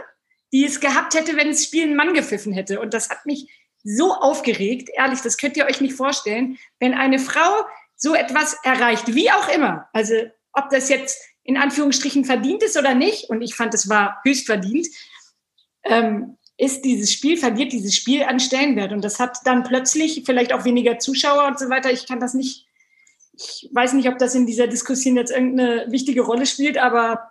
die 0.53 0.65
es 0.65 0.80
gehabt 0.80 1.14
hätte, 1.14 1.35
wenn 1.35 1.49
das 1.49 1.65
Spiel 1.65 1.84
ein 1.84 1.95
Mann 1.95 2.14
gepfiffen 2.14 2.53
hätte. 2.53 2.80
Und 2.80 2.93
das 2.93 3.09
hat 3.09 3.26
mich 3.26 3.51
so 3.84 4.14
aufgeregt. 4.14 4.89
Ehrlich, 4.95 5.22
das 5.22 5.38
könnt 5.38 5.57
ihr 5.57 5.65
euch 5.65 5.81
nicht 5.81 5.95
vorstellen. 5.95 6.57
Wenn 6.80 6.93
eine 6.93 7.19
Frau 7.19 7.65
so 7.98 8.15
etwas 8.15 8.56
erreicht, 8.64 9.14
wie 9.14 9.32
auch 9.32 9.49
immer. 9.49 9.90
Also 9.91 10.14
ob 10.53 10.69
das 10.69 10.88
jetzt 10.90 11.19
in 11.44 11.57
Anführungsstrichen 11.57 12.26
verdient 12.26 12.64
ist 12.64 12.78
oder 12.78 12.94
nicht, 12.94 13.30
und 13.30 13.41
ich 13.41 13.56
fand, 13.56 13.74
es 13.74 13.90
war 13.90 14.19
höchst 14.24 14.45
verdient, 14.45 14.88
ähm, 15.84 16.38
ist 16.57 16.84
dieses 16.84 17.11
Spiel, 17.11 17.38
verliert 17.38 17.72
dieses 17.72 17.95
Spiel 17.95 18.24
an 18.24 18.40
Stellenwert. 18.40 18.91
Und 18.91 19.03
das 19.03 19.19
hat 19.19 19.38
dann 19.45 19.64
plötzlich 19.64 20.24
vielleicht 20.26 20.53
auch 20.53 20.65
weniger 20.65 20.98
Zuschauer 20.99 21.45
und 21.45 21.60
so 21.60 21.69
weiter. 21.69 21.91
Ich 21.91 22.07
kann 22.07 22.19
das 22.19 22.34
nicht, 22.34 22.65
ich 23.34 23.69
weiß 23.72 23.94
nicht, 23.94 24.10
ob 24.10 24.18
das 24.18 24.34
in 24.36 24.48
dieser 24.48 24.68
Diskussion 24.68 25.15
jetzt 25.15 25.32
irgendeine 25.32 25.86
wichtige 25.90 26.22
Rolle 26.22 26.45
spielt, 26.45 26.78
aber 26.78 27.30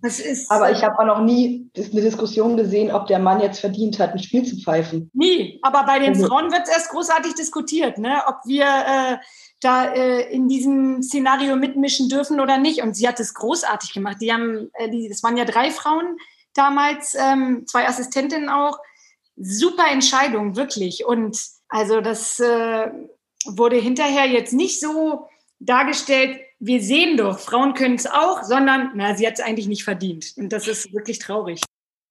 das 0.00 0.18
ist. 0.18 0.50
Aber 0.50 0.70
ich 0.70 0.82
habe 0.82 0.98
auch 0.98 1.06
noch 1.06 1.22
nie 1.22 1.70
eine 1.76 2.00
Diskussion 2.00 2.56
gesehen, 2.56 2.90
ob 2.90 3.06
der 3.06 3.18
Mann 3.18 3.40
jetzt 3.40 3.60
verdient 3.60 3.98
hat, 3.98 4.12
ein 4.12 4.18
Spiel 4.18 4.44
zu 4.44 4.56
pfeifen. 4.56 5.10
Nie. 5.12 5.58
Aber 5.62 5.84
bei 5.84 5.98
den 5.98 6.10
also. 6.10 6.26
Frauen 6.26 6.50
wird 6.50 6.62
es 6.64 6.70
erst 6.70 6.90
großartig 6.90 7.34
diskutiert, 7.34 7.98
ne? 7.98 8.22
ob 8.26 8.36
wir 8.44 8.64
äh, 8.64 9.16
da 9.64 9.92
äh, 9.92 10.32
in 10.32 10.48
diesem 10.48 11.02
Szenario 11.02 11.56
mitmischen 11.56 12.08
dürfen 12.08 12.40
oder 12.40 12.58
nicht. 12.58 12.82
Und 12.82 12.94
sie 12.94 13.08
hat 13.08 13.20
es 13.20 13.34
großartig 13.34 13.92
gemacht. 13.92 14.18
Die 14.20 14.32
haben, 14.32 14.70
äh, 14.74 14.90
die, 14.90 15.08
das 15.08 15.22
waren 15.22 15.36
ja 15.36 15.44
drei 15.44 15.70
Frauen 15.70 16.18
damals, 16.54 17.14
ähm, 17.14 17.66
zwei 17.66 17.88
Assistentinnen 17.88 18.48
auch. 18.48 18.78
Super 19.36 19.90
Entscheidung, 19.90 20.56
wirklich. 20.56 21.04
Und 21.04 21.38
also 21.68 22.00
das 22.00 22.38
äh, 22.40 22.90
wurde 23.46 23.76
hinterher 23.76 24.26
jetzt 24.26 24.52
nicht 24.52 24.80
so 24.80 25.28
dargestellt, 25.58 26.40
wir 26.60 26.80
sehen 26.80 27.16
doch, 27.16 27.38
Frauen 27.38 27.74
können 27.74 27.96
es 27.96 28.06
auch, 28.06 28.42
sondern 28.42 28.92
na, 28.94 29.14
sie 29.14 29.26
hat 29.26 29.34
es 29.34 29.40
eigentlich 29.40 29.66
nicht 29.66 29.84
verdient. 29.84 30.32
Und 30.36 30.50
das 30.50 30.66
ist 30.66 30.92
wirklich 30.94 31.18
traurig. 31.18 31.60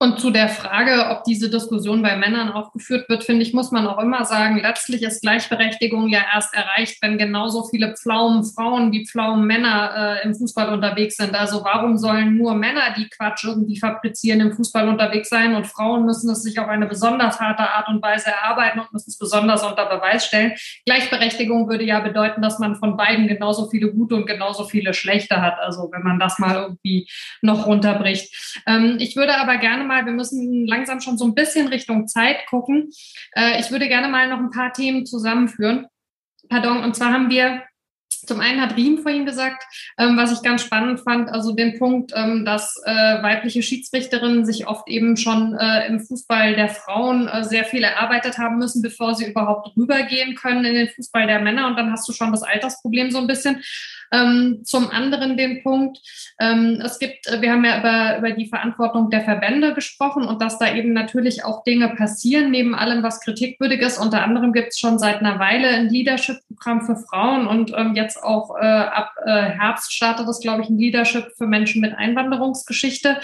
Und 0.03 0.19
zu 0.19 0.31
der 0.31 0.49
Frage, 0.49 1.11
ob 1.11 1.23
diese 1.23 1.49
Diskussion 1.49 2.01
bei 2.01 2.17
Männern 2.17 2.51
aufgeführt 2.51 3.07
wird, 3.07 3.23
finde 3.23 3.41
ich, 3.41 3.53
muss 3.53 3.71
man 3.71 3.87
auch 3.87 3.99
immer 3.99 4.25
sagen, 4.25 4.59
letztlich 4.59 5.01
ist 5.01 5.21
Gleichberechtigung 5.21 6.09
ja 6.09 6.25
erst 6.33 6.53
erreicht, 6.53 6.97
wenn 7.01 7.17
genauso 7.17 7.63
viele 7.69 7.95
Pflaumen 7.95 8.43
Frauen 8.43 8.91
wie 8.91 9.07
Pflaumen 9.07 9.47
Männer 9.47 10.19
äh, 10.21 10.27
im 10.27 10.35
Fußball 10.35 10.73
unterwegs 10.73 11.15
sind. 11.15 11.33
Also 11.35 11.63
warum 11.63 11.97
sollen 11.97 12.37
nur 12.37 12.53
Männer, 12.53 12.93
die 12.97 13.07
Quatsch 13.07 13.45
irgendwie 13.45 13.79
fabrizieren, 13.79 14.41
im 14.41 14.51
Fußball 14.51 14.89
unterwegs 14.89 15.29
sein 15.29 15.55
und 15.55 15.67
Frauen 15.67 16.05
müssen 16.05 16.29
es 16.31 16.43
sich 16.43 16.59
auf 16.59 16.67
eine 16.67 16.85
besonders 16.85 17.39
harte 17.39 17.63
Art 17.63 17.87
und 17.87 18.03
Weise 18.03 18.29
erarbeiten 18.29 18.81
und 18.81 18.91
müssen 18.91 19.09
es 19.09 19.17
besonders 19.17 19.63
unter 19.63 19.85
Beweis 19.85 20.25
stellen. 20.25 20.51
Gleichberechtigung 20.85 21.69
würde 21.69 21.85
ja 21.85 22.01
bedeuten, 22.01 22.41
dass 22.41 22.59
man 22.59 22.75
von 22.75 22.97
beiden 22.97 23.29
genauso 23.29 23.69
viele 23.69 23.89
gute 23.89 24.15
und 24.15 24.25
genauso 24.25 24.65
viele 24.65 24.93
schlechte 24.93 25.41
hat. 25.41 25.59
Also 25.61 25.89
wenn 25.93 26.03
man 26.03 26.19
das 26.19 26.39
mal 26.39 26.55
irgendwie 26.55 27.07
noch 27.41 27.67
runterbricht. 27.67 28.61
Ähm, 28.67 28.97
ich 28.99 29.15
würde 29.15 29.37
aber 29.37 29.55
gerne 29.55 29.85
mal 29.85 29.92
mal, 29.93 30.05
wir 30.05 30.13
müssen 30.13 30.65
langsam 30.67 31.01
schon 31.01 31.17
so 31.17 31.25
ein 31.25 31.35
bisschen 31.35 31.67
Richtung 31.67 32.07
Zeit 32.07 32.45
gucken. 32.47 32.89
Äh, 33.35 33.59
ich 33.59 33.71
würde 33.71 33.87
gerne 33.87 34.07
mal 34.07 34.27
noch 34.27 34.39
ein 34.39 34.51
paar 34.51 34.73
Themen 34.73 35.05
zusammenführen. 35.05 35.87
Pardon, 36.49 36.83
und 36.83 36.95
zwar 36.95 37.13
haben 37.13 37.29
wir 37.29 37.63
zum 38.25 38.39
einen 38.39 38.61
hat 38.61 38.77
Riem 38.77 38.99
vorhin 38.99 39.25
gesagt, 39.25 39.63
ähm, 39.97 40.17
was 40.17 40.31
ich 40.31 40.41
ganz 40.41 40.61
spannend 40.63 41.01
fand, 41.01 41.29
also 41.29 41.53
den 41.53 41.77
Punkt, 41.77 42.11
ähm, 42.15 42.45
dass 42.45 42.81
äh, 42.85 42.91
weibliche 42.91 43.61
Schiedsrichterinnen 43.61 44.45
sich 44.45 44.67
oft 44.67 44.87
eben 44.87 45.17
schon 45.17 45.55
äh, 45.55 45.87
im 45.87 45.99
Fußball 45.99 46.55
der 46.55 46.69
Frauen 46.69 47.27
äh, 47.27 47.43
sehr 47.43 47.65
viel 47.65 47.83
erarbeitet 47.83 48.37
haben 48.37 48.57
müssen, 48.57 48.81
bevor 48.81 49.15
sie 49.15 49.25
überhaupt 49.25 49.75
rübergehen 49.77 50.35
können 50.35 50.65
in 50.65 50.75
den 50.75 50.89
Fußball 50.89 51.27
der 51.27 51.39
Männer. 51.39 51.67
Und 51.67 51.77
dann 51.77 51.91
hast 51.91 52.07
du 52.07 52.13
schon 52.13 52.31
das 52.31 52.43
Altersproblem 52.43 53.11
so 53.11 53.19
ein 53.19 53.27
bisschen. 53.27 53.61
Ähm, 54.13 54.61
zum 54.63 54.91
anderen 54.91 55.37
den 55.37 55.63
Punkt, 55.63 55.99
ähm, 56.39 56.79
es 56.85 56.99
gibt, 56.99 57.25
wir 57.25 57.51
haben 57.51 57.65
ja 57.65 57.79
über, 57.79 58.19
über 58.19 58.31
die 58.31 58.45
Verantwortung 58.45 59.09
der 59.09 59.21
Verbände 59.21 59.73
gesprochen 59.73 60.25
und 60.25 60.39
dass 60.39 60.59
da 60.59 60.75
eben 60.75 60.93
natürlich 60.93 61.43
auch 61.43 61.63
Dinge 61.63 61.89
passieren, 61.89 62.51
neben 62.51 62.75
allem, 62.75 63.01
was 63.01 63.21
kritikwürdig 63.21 63.81
ist. 63.81 63.97
Unter 63.97 64.23
anderem 64.23 64.53
gibt 64.53 64.69
es 64.69 64.79
schon 64.79 64.99
seit 64.99 65.19
einer 65.19 65.39
Weile 65.39 65.67
ein 65.69 65.89
Leadership-Programm 65.89 66.85
für 66.85 66.95
Frauen 66.95 67.47
und 67.47 67.73
ähm, 67.75 67.95
jetzt 68.13 68.23
auch 68.23 68.55
äh, 68.55 68.65
ab 68.65 69.13
äh, 69.25 69.31
Herbst 69.31 69.93
startet 69.93 70.27
es, 70.27 70.39
glaube 70.39 70.61
ich, 70.61 70.69
ein 70.69 70.77
Leadership 70.77 71.31
für 71.37 71.47
Menschen 71.47 71.81
mit 71.81 71.95
Einwanderungsgeschichte, 71.95 73.19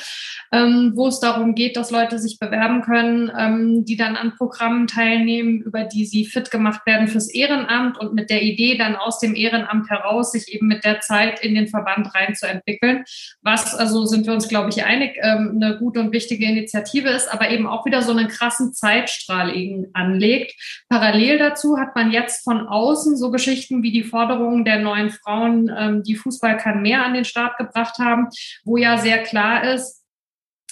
ähm, 0.52 0.94
wo 0.95 1.07
es 1.07 1.20
darum 1.20 1.53
geht, 1.53 1.78
dass 1.78 1.91
Leute 1.91 2.18
sich 2.18 2.40
bewerben 2.40 2.82
können, 2.82 3.32
ähm, 3.38 3.86
die 3.86 3.95
dann 3.95 4.16
an 4.16 4.34
Programmen 4.38 4.88
teilnehmen, 4.88 5.61
über 5.61 5.84
die 5.84 6.06
sie 6.06 6.26
fit 6.26 6.49
gemacht 6.49 6.82
werden 6.88 7.07
fürs 7.07 7.32
Ehrenamt 7.32 7.99
und 7.99 8.16
mit 8.16 8.32
der 8.32 8.41
Idee 8.41 8.76
dann 8.76 8.95
aus 8.95 9.20
dem 9.20 9.36
Ehrenamt 9.36 9.90
heraus 9.90 10.32
sich 10.32 10.52
eben 10.52 10.68
mit 10.68 10.80
mit 10.80 10.86
der 10.86 11.02
Zeit 11.02 11.41
in 11.41 11.56
den 11.56 11.68
Verband 11.68 12.14
reinzuentwickeln. 12.16 13.03
Was, 13.41 13.76
also 13.76 14.06
sind 14.06 14.26
wir 14.26 14.34
uns, 14.34 14.48
glaube 14.48 14.70
ich, 14.70 14.84
einig, 14.84 15.18
ähm, 15.22 15.60
eine 15.61 15.78
gute 15.78 15.99
und 15.99 16.14
wichtige 16.14 16.45
Initiative 16.45 17.10
ist, 17.10 17.32
aber 17.32 17.49
eben 17.49 17.68
auch 17.68 17.86
wieder 17.86 18.02
so 18.02 18.11
einen 18.11 18.28
krassen 18.28 18.74
Zeitstrahl 18.74 19.49
anlegt. 19.94 20.53
Parallel 20.90 21.38
dazu 21.38 21.78
hat 21.78 21.95
man 21.95 22.11
jetzt 22.11 22.44
von 22.44 22.68
außen 22.68 23.18
so 23.18 23.32
Geschichten 23.32 23.84
wie 23.84 23.91
die 23.91 24.03
Forderungen 24.03 24.64
der 24.64 24.79
neuen 24.80 25.10
Frauen, 25.10 25.72
ähm, 25.78 26.04
die 26.04 26.16
Fußball 26.16 26.58
kann 26.58 26.82
mehr 26.82 27.04
an 27.06 27.14
den 27.14 27.26
Start 27.26 27.58
gebracht 27.58 28.00
haben, 28.00 28.28
wo 28.64 28.78
ja 28.78 28.98
sehr 28.98 29.24
klar 29.24 29.64
ist, 29.64 29.99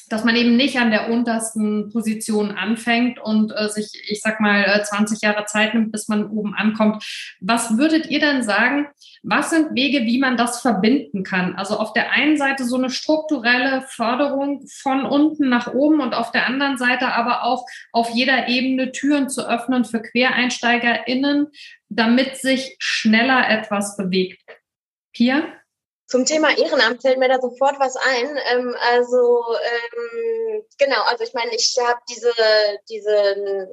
dass 0.10 0.24
man 0.24 0.36
eben 0.36 0.56
nicht 0.56 0.78
an 0.78 0.92
der 0.92 1.10
untersten 1.10 1.90
Position 1.92 2.52
anfängt 2.52 3.20
und 3.20 3.52
äh, 3.56 3.70
sich, 3.70 3.92
ich 4.08 4.22
sag 4.22 4.40
mal, 4.40 4.84
20 4.84 5.22
Jahre 5.22 5.46
Zeit 5.46 5.74
nimmt, 5.74 5.92
bis 5.92 6.08
man 6.08 6.30
oben 6.30 6.54
ankommt. 6.56 7.04
Was 7.40 7.78
würdet 7.78 8.10
ihr 8.10 8.20
denn 8.20 8.44
sagen? 8.44 8.88
Was 9.24 9.50
sind 9.50 9.76
Wege, 9.76 10.06
wie 10.06 10.20
man 10.20 10.38
das 10.38 10.62
verbinden 10.62 11.24
kann? 11.24 11.56
Also 11.56 11.78
auf 11.78 11.94
der 11.94 12.12
einen 12.12 12.38
Seite 12.38 12.64
so 12.66 12.78
eine 12.78 12.90
strukturelle 12.90 13.84
Förderung 13.88 14.66
von 14.82 15.06
unten 15.06 15.50
nach 15.50 15.74
oben 15.74 16.02
und 16.02 16.14
auf 16.14 16.32
der 16.32 16.48
anderen 16.48 16.78
Seite 16.78 17.14
aber 17.14 17.44
auch 17.44 17.66
auf 17.92 18.10
jeder 18.12 18.48
Ebene 18.48 18.92
Türen 18.92 19.30
zu 19.30 19.48
öffnen 19.48 19.86
für 19.86 20.02
QuereinsteigerInnen, 20.02 21.48
damit 21.90 22.38
sich 22.38 22.76
schneller 22.80 23.50
etwas 23.50 23.98
bewegt. 23.98 24.44
Pia? 25.14 25.44
Zum 26.08 26.26
Thema 26.26 26.58
Ehrenamt 26.58 27.02
fällt 27.02 27.20
mir 27.20 27.28
da 27.28 27.40
sofort 27.40 27.80
was 27.80 27.96
ein. 27.98 28.40
Ähm, 28.52 28.76
also 28.92 29.44
ähm, 29.62 30.64
genau, 30.78 31.02
also 31.04 31.24
ich 31.24 31.34
meine, 31.34 31.54
ich 31.54 31.76
habe 31.80 32.00
diese 32.10 32.34
diese 32.90 33.68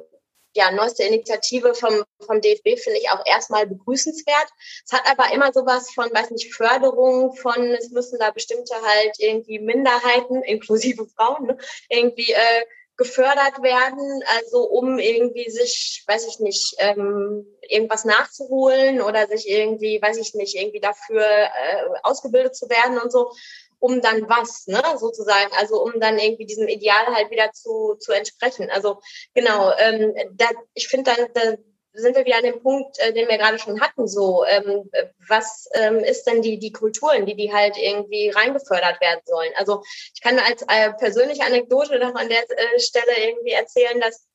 ja, 0.54 0.70
neueste 0.70 1.02
Initiative 1.02 1.74
vom, 1.74 2.04
vom 2.24 2.40
DFB 2.40 2.78
finde 2.78 3.00
ich 3.00 3.10
auch 3.10 3.22
erstmal 3.26 3.66
begrüßenswert. 3.66 4.48
Es 4.86 4.92
hat 4.92 5.02
aber 5.10 5.32
immer 5.32 5.52
sowas 5.52 5.90
von, 5.90 6.12
weiß 6.12 6.30
nicht, 6.30 6.54
Förderung 6.54 7.34
von, 7.34 7.72
es 7.72 7.90
müssen 7.90 8.18
da 8.20 8.30
bestimmte 8.30 8.74
halt 8.74 9.16
irgendwie 9.18 9.58
Minderheiten, 9.58 10.42
inklusive 10.44 11.06
Frauen, 11.16 11.46
ne, 11.46 11.58
irgendwie 11.88 12.32
äh, 12.32 12.64
gefördert 12.96 13.60
werden, 13.62 14.22
also 14.36 14.64
um 14.64 14.98
irgendwie 14.98 15.50
sich, 15.50 16.04
weiß 16.06 16.28
ich 16.28 16.38
nicht, 16.38 16.76
ähm, 16.78 17.46
irgendwas 17.62 18.04
nachzuholen 18.04 19.00
oder 19.00 19.26
sich 19.26 19.48
irgendwie, 19.48 20.00
weiß 20.00 20.16
ich 20.18 20.34
nicht, 20.34 20.54
irgendwie 20.54 20.80
dafür 20.80 21.24
äh, 21.24 21.84
ausgebildet 22.04 22.54
zu 22.54 22.68
werden 22.68 22.98
und 22.98 23.10
so, 23.10 23.32
um 23.80 24.00
dann 24.00 24.28
was, 24.28 24.66
ne, 24.66 24.82
sozusagen, 24.96 25.52
also 25.58 25.82
um 25.82 25.98
dann 25.98 26.18
irgendwie 26.18 26.46
diesem 26.46 26.68
Ideal 26.68 27.06
halt 27.14 27.30
wieder 27.30 27.50
zu, 27.52 27.96
zu 27.98 28.12
entsprechen. 28.12 28.70
Also 28.70 29.00
genau, 29.34 29.72
ähm, 29.76 30.14
da, 30.32 30.46
ich 30.74 30.86
finde 30.88 31.12
dann, 31.14 31.28
da, 31.34 31.56
sind 31.94 32.16
wir 32.16 32.24
wieder 32.24 32.38
an 32.38 32.44
dem 32.44 32.60
Punkt, 32.60 32.98
äh, 32.98 33.12
den 33.12 33.28
wir 33.28 33.38
gerade 33.38 33.58
schon 33.58 33.80
hatten, 33.80 34.08
so, 34.08 34.44
ähm, 34.44 34.90
was 35.28 35.68
ähm, 35.74 35.98
ist 35.98 36.24
denn 36.24 36.42
die, 36.42 36.58
die 36.58 36.72
Kulturen, 36.72 37.24
die 37.24 37.36
die 37.36 37.52
halt 37.52 37.76
irgendwie 37.78 38.30
reingefördert 38.30 39.00
werden 39.00 39.20
sollen? 39.24 39.52
Also 39.56 39.82
ich 40.12 40.20
kann 40.20 40.38
als 40.38 40.62
äh, 40.62 40.92
persönliche 40.92 41.44
Anekdote 41.44 41.98
noch 41.98 42.14
an 42.16 42.28
der 42.28 42.42
äh, 42.50 42.80
Stelle 42.80 43.16
irgendwie 43.16 43.52
erzählen, 43.52 44.00
dass 44.00 44.26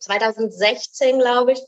2016, 0.00 1.18
glaube 1.18 1.52
ich, 1.52 1.60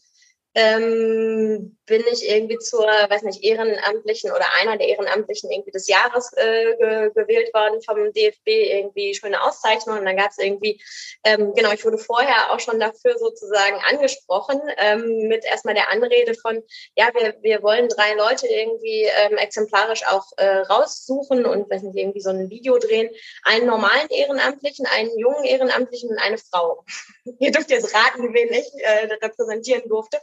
ähm, 0.54 1.76
bin 1.86 2.02
ich 2.10 2.28
irgendwie 2.28 2.58
zur, 2.58 2.86
weiß 2.86 3.22
nicht, 3.22 3.42
Ehrenamtlichen 3.42 4.30
oder 4.30 4.46
einer 4.60 4.78
der 4.78 4.88
Ehrenamtlichen 4.88 5.50
irgendwie 5.50 5.72
des 5.72 5.88
Jahres 5.88 6.32
äh, 6.34 6.76
ge 6.76 7.10
gewählt 7.14 7.52
worden 7.52 7.82
vom 7.82 8.12
DFB, 8.12 8.46
irgendwie 8.46 9.14
schöne 9.14 9.42
Auszeichnung. 9.42 9.98
Und 9.98 10.06
dann 10.06 10.16
gab 10.16 10.30
es 10.30 10.38
irgendwie, 10.38 10.80
ähm, 11.24 11.52
genau, 11.54 11.72
ich 11.72 11.84
wurde 11.84 11.98
vorher 11.98 12.52
auch 12.52 12.60
schon 12.60 12.80
dafür 12.80 13.18
sozusagen 13.18 13.76
angesprochen, 13.90 14.60
ähm, 14.78 15.28
mit 15.28 15.44
erstmal 15.44 15.74
der 15.74 15.90
Anrede 15.90 16.34
von, 16.34 16.62
ja, 16.96 17.10
wir, 17.14 17.34
wir 17.42 17.62
wollen 17.62 17.88
drei 17.88 18.14
Leute 18.14 18.46
irgendwie 18.46 19.02
ähm, 19.04 19.36
exemplarisch 19.36 20.06
auch 20.06 20.26
äh, 20.36 20.58
raussuchen 20.60 21.44
und, 21.44 21.68
weiß 21.70 21.82
nicht, 21.82 21.98
irgendwie 21.98 22.20
so 22.20 22.30
ein 22.30 22.48
Video 22.48 22.78
drehen. 22.78 23.10
Einen 23.42 23.66
normalen 23.66 24.08
Ehrenamtlichen, 24.08 24.86
einen 24.86 25.18
jungen 25.18 25.44
Ehrenamtlichen 25.44 26.10
und 26.10 26.18
eine 26.18 26.38
Frau. 26.38 26.84
Ihr 27.38 27.52
dürft 27.52 27.70
jetzt 27.70 27.94
raten, 27.94 28.32
wen 28.32 28.52
ich 28.52 28.70
äh, 28.78 29.12
repräsentieren 29.22 29.88
durfte. 29.88 30.18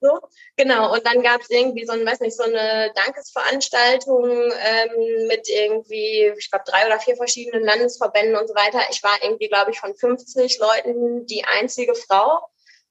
So, 0.00 0.20
genau. 0.56 0.92
Und 0.92 1.06
dann 1.06 1.22
gab 1.22 1.40
es 1.40 1.50
irgendwie 1.50 1.84
so 1.84 1.92
ein, 1.92 2.04
weiß 2.04 2.20
nicht, 2.20 2.36
so 2.36 2.42
eine 2.42 2.92
Dankesveranstaltung 2.94 4.24
ähm, 4.24 5.26
mit 5.26 5.48
irgendwie, 5.48 6.32
ich 6.36 6.50
glaube, 6.50 6.64
drei 6.66 6.86
oder 6.86 6.98
vier 7.00 7.16
verschiedenen 7.16 7.64
Landesverbänden 7.64 8.36
und 8.36 8.48
so 8.48 8.54
weiter. 8.54 8.80
Ich 8.90 9.02
war 9.02 9.16
irgendwie, 9.22 9.48
glaube 9.48 9.70
ich, 9.70 9.80
von 9.80 9.94
50 9.94 10.58
Leuten 10.58 11.26
die 11.26 11.44
einzige 11.44 11.94
Frau. 11.94 12.40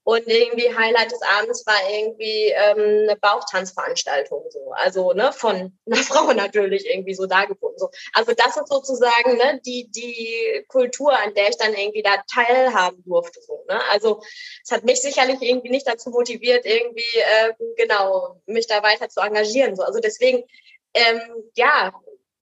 Und 0.02 0.26
irgendwie 0.26 0.74
Highlight 0.74 1.12
des 1.12 1.20
Abends 1.22 1.66
war 1.66 1.76
irgendwie 1.90 2.48
ähm, 2.48 3.08
eine 3.08 3.16
Bauchtanzveranstaltung 3.16 4.44
so, 4.50 4.72
also 4.72 5.12
ne 5.12 5.32
von 5.32 5.78
einer 5.86 6.02
Frau 6.02 6.32
natürlich 6.32 6.86
irgendwie 6.86 7.14
so 7.14 7.26
dargeboten 7.26 7.78
so. 7.78 7.90
Also 8.14 8.32
das 8.32 8.56
ist 8.56 8.68
sozusagen 8.68 9.36
ne 9.36 9.60
die 9.64 9.90
die 9.90 10.64
Kultur, 10.68 11.12
an 11.12 11.34
der 11.34 11.50
ich 11.50 11.58
dann 11.58 11.74
irgendwie 11.74 12.02
da 12.02 12.22
teilhaben 12.32 13.02
durfte 13.04 13.40
so. 13.42 13.64
Ne? 13.68 13.78
Also 13.90 14.22
es 14.64 14.70
hat 14.70 14.84
mich 14.84 15.00
sicherlich 15.02 15.40
irgendwie 15.42 15.70
nicht 15.70 15.86
dazu 15.86 16.10
motiviert 16.10 16.64
irgendwie 16.64 17.02
ähm, 17.14 17.54
genau 17.76 18.40
mich 18.46 18.66
da 18.66 18.82
weiter 18.82 19.08
zu 19.08 19.20
engagieren 19.20 19.76
so. 19.76 19.82
Also 19.82 20.00
deswegen 20.00 20.44
ähm, 20.94 21.20
ja 21.56 21.92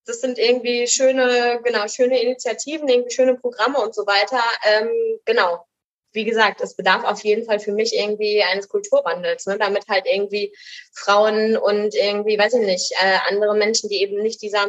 das 0.08 0.22
sind 0.22 0.38
irgendwie 0.38 0.86
schöne, 0.86 1.60
genau, 1.62 1.86
schöne 1.86 2.20
Initiativen, 2.20 2.88
irgendwie 2.88 3.10
schöne 3.10 3.34
Programme 3.36 3.78
und 3.78 3.94
so 3.94 4.06
weiter. 4.06 4.42
Ähm, 4.64 4.88
genau, 5.26 5.67
wie 6.12 6.24
gesagt, 6.24 6.60
es 6.60 6.76
bedarf 6.76 7.04
auf 7.04 7.22
jeden 7.24 7.44
Fall 7.44 7.60
für 7.60 7.72
mich 7.72 7.94
irgendwie 7.94 8.42
eines 8.42 8.68
Kulturwandels, 8.68 9.46
ne? 9.46 9.58
damit 9.58 9.86
halt 9.88 10.06
irgendwie 10.06 10.54
Frauen 10.94 11.56
und 11.56 11.94
irgendwie, 11.94 12.38
weiß 12.38 12.54
ich 12.54 12.66
nicht, 12.66 12.92
äh, 12.92 13.18
andere 13.28 13.54
Menschen, 13.56 13.88
die 13.88 14.02
eben 14.02 14.22
nicht 14.22 14.42
dieser 14.42 14.66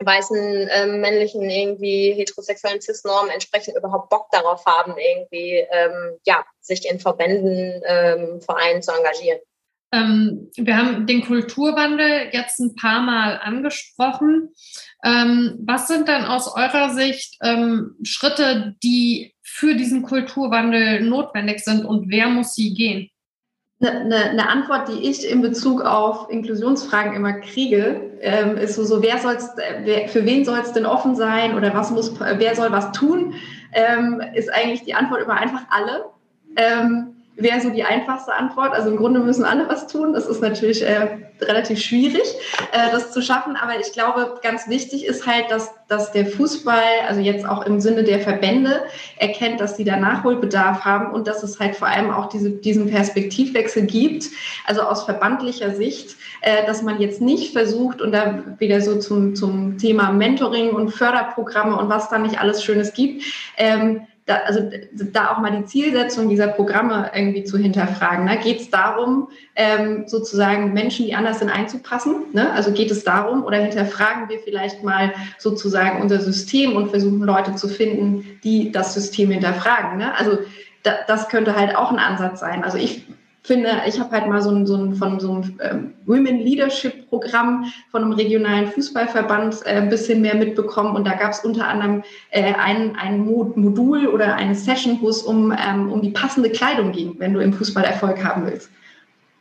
weißen 0.00 0.68
äh, 0.68 0.86
männlichen 0.86 1.48
irgendwie 1.48 2.12
heterosexuellen 2.12 2.80
Cis-Normen 2.80 3.30
entsprechend 3.30 3.76
überhaupt 3.76 4.10
Bock 4.10 4.26
darauf 4.32 4.64
haben, 4.66 4.94
irgendwie 4.98 5.64
ähm, 5.70 6.18
ja 6.26 6.44
sich 6.60 6.88
in 6.88 7.00
Verbänden, 7.00 7.82
ähm, 7.86 8.40
Vereinen 8.40 8.82
zu 8.82 8.92
engagieren. 8.92 9.38
Ähm, 9.92 10.50
wir 10.56 10.76
haben 10.76 11.06
den 11.06 11.24
Kulturwandel 11.24 12.30
jetzt 12.32 12.58
ein 12.58 12.74
paar 12.74 13.00
Mal 13.00 13.38
angesprochen. 13.38 14.52
Ähm, 15.04 15.56
was 15.64 15.86
sind 15.86 16.08
dann 16.08 16.24
aus 16.24 16.48
eurer 16.54 16.90
Sicht 16.90 17.38
ähm, 17.42 17.96
Schritte, 18.02 18.74
die 18.82 19.33
für 19.44 19.74
diesen 19.74 20.02
Kulturwandel 20.02 21.02
notwendig 21.02 21.60
sind 21.60 21.84
und 21.84 22.10
wer 22.10 22.28
muss 22.28 22.54
sie 22.54 22.72
gehen? 22.72 23.10
Eine, 23.80 24.30
eine 24.30 24.48
Antwort, 24.48 24.88
die 24.88 25.08
ich 25.08 25.28
in 25.28 25.42
Bezug 25.42 25.82
auf 25.82 26.30
Inklusionsfragen 26.30 27.12
immer 27.14 27.34
kriege, 27.34 28.18
ähm, 28.22 28.56
ist 28.56 28.76
so, 28.76 28.84
so 28.84 29.02
wer 29.02 29.18
soll's, 29.18 29.50
wer, 29.82 30.08
für 30.08 30.24
wen 30.24 30.46
soll 30.46 30.58
es 30.60 30.72
denn 30.72 30.86
offen 30.86 31.14
sein 31.14 31.54
oder 31.54 31.74
was 31.74 31.90
muss, 31.90 32.18
wer 32.18 32.56
soll 32.56 32.72
was 32.72 32.92
tun, 32.92 33.34
ähm, 33.72 34.22
ist 34.34 34.50
eigentlich 34.52 34.84
die 34.84 34.94
Antwort 34.94 35.22
immer 35.22 35.34
einfach 35.34 35.66
alle. 35.68 36.06
Wäre 37.36 37.60
so 37.60 37.70
die 37.70 37.82
einfachste 37.82 38.32
Antwort. 38.32 38.72
Also 38.72 38.90
im 38.90 38.96
Grunde 38.96 39.20
müssen 39.20 39.44
alle 39.44 39.68
was 39.68 39.88
tun. 39.88 40.12
Das 40.12 40.26
ist 40.26 40.40
natürlich 40.40 40.82
äh, 40.82 41.18
relativ 41.40 41.80
schwierig, 41.80 42.22
äh, 42.72 42.90
das 42.92 43.12
zu 43.12 43.22
schaffen. 43.22 43.56
Aber 43.56 43.78
ich 43.78 43.92
glaube, 43.92 44.38
ganz 44.42 44.68
wichtig 44.68 45.04
ist 45.04 45.26
halt, 45.26 45.50
dass, 45.50 45.72
dass 45.88 46.12
der 46.12 46.26
Fußball, 46.26 46.82
also 47.08 47.20
jetzt 47.20 47.46
auch 47.46 47.66
im 47.66 47.80
Sinne 47.80 48.04
der 48.04 48.20
Verbände, 48.20 48.84
erkennt, 49.18 49.60
dass 49.60 49.76
sie 49.76 49.84
da 49.84 49.96
Nachholbedarf 49.96 50.84
haben 50.84 51.12
und 51.12 51.26
dass 51.26 51.42
es 51.42 51.58
halt 51.58 51.74
vor 51.76 51.88
allem 51.88 52.10
auch 52.10 52.28
diese, 52.28 52.50
diesen 52.50 52.90
Perspektivwechsel 52.90 53.82
gibt, 53.82 54.26
also 54.66 54.82
aus 54.82 55.04
verbandlicher 55.04 55.74
Sicht, 55.74 56.16
äh, 56.42 56.64
dass 56.66 56.82
man 56.82 57.00
jetzt 57.00 57.20
nicht 57.20 57.52
versucht 57.52 58.00
und 58.00 58.12
da 58.12 58.44
wieder 58.58 58.80
so 58.80 58.98
zum, 58.98 59.34
zum 59.34 59.78
Thema 59.78 60.12
Mentoring 60.12 60.70
und 60.70 60.90
Förderprogramme 60.90 61.76
und 61.76 61.88
was 61.88 62.08
da 62.08 62.18
nicht 62.18 62.40
alles 62.40 62.62
Schönes 62.62 62.94
gibt, 62.94 63.24
ähm, 63.56 64.06
da, 64.26 64.36
also 64.46 64.60
da 65.12 65.32
auch 65.32 65.38
mal 65.38 65.50
die 65.50 65.66
Zielsetzung 65.66 66.30
dieser 66.30 66.48
Programme 66.48 67.10
irgendwie 67.14 67.44
zu 67.44 67.58
hinterfragen. 67.58 68.24
Ne? 68.24 68.38
Geht 68.38 68.60
es 68.60 68.70
darum, 68.70 69.28
ähm, 69.54 70.04
sozusagen 70.06 70.72
Menschen, 70.72 71.04
die 71.04 71.14
anders 71.14 71.40
sind, 71.40 71.50
einzupassen? 71.50 72.24
Ne? 72.32 72.50
Also 72.52 72.72
geht 72.72 72.90
es 72.90 73.04
darum 73.04 73.44
oder 73.44 73.58
hinterfragen 73.58 74.30
wir 74.30 74.38
vielleicht 74.38 74.82
mal 74.82 75.12
sozusagen 75.38 76.00
unser 76.00 76.20
System 76.20 76.74
und 76.74 76.88
versuchen 76.88 77.20
Leute 77.20 77.54
zu 77.54 77.68
finden, 77.68 78.40
die 78.42 78.72
das 78.72 78.94
System 78.94 79.30
hinterfragen? 79.30 79.98
Ne? 79.98 80.16
Also 80.16 80.38
da, 80.84 80.92
das 81.06 81.28
könnte 81.28 81.54
halt 81.54 81.76
auch 81.76 81.92
ein 81.92 81.98
Ansatz 81.98 82.40
sein. 82.40 82.64
Also 82.64 82.78
ich 82.78 83.06
finde, 83.44 83.82
ich 83.86 84.00
habe 84.00 84.10
halt 84.10 84.26
mal 84.26 84.40
so 84.40 84.50
ein, 84.50 84.66
so 84.66 84.74
ein 84.74 84.94
von 84.94 85.20
so 85.20 85.32
einem 85.32 85.60
ähm, 85.60 85.94
Women 86.06 86.38
Leadership 86.38 87.08
Programm 87.10 87.70
von 87.90 88.02
einem 88.02 88.12
regionalen 88.12 88.68
Fußballverband 88.68 89.66
äh, 89.66 89.76
ein 89.76 89.90
bisschen 89.90 90.22
mehr 90.22 90.34
mitbekommen 90.34 90.96
und 90.96 91.06
da 91.06 91.12
gab 91.12 91.32
es 91.32 91.40
unter 91.40 91.68
anderem 91.68 92.02
äh, 92.30 92.54
ein, 92.54 92.96
ein 92.96 93.20
Modul 93.20 94.06
oder 94.06 94.34
eine 94.34 94.54
Session, 94.54 94.98
wo 95.02 95.10
es 95.10 95.22
um, 95.22 95.52
ähm, 95.52 95.92
um 95.92 96.00
die 96.00 96.10
passende 96.10 96.48
Kleidung 96.48 96.92
ging, 96.92 97.16
wenn 97.18 97.34
du 97.34 97.40
im 97.40 97.52
Fußball 97.52 97.84
Erfolg 97.84 98.24
haben 98.24 98.46
willst. 98.46 98.70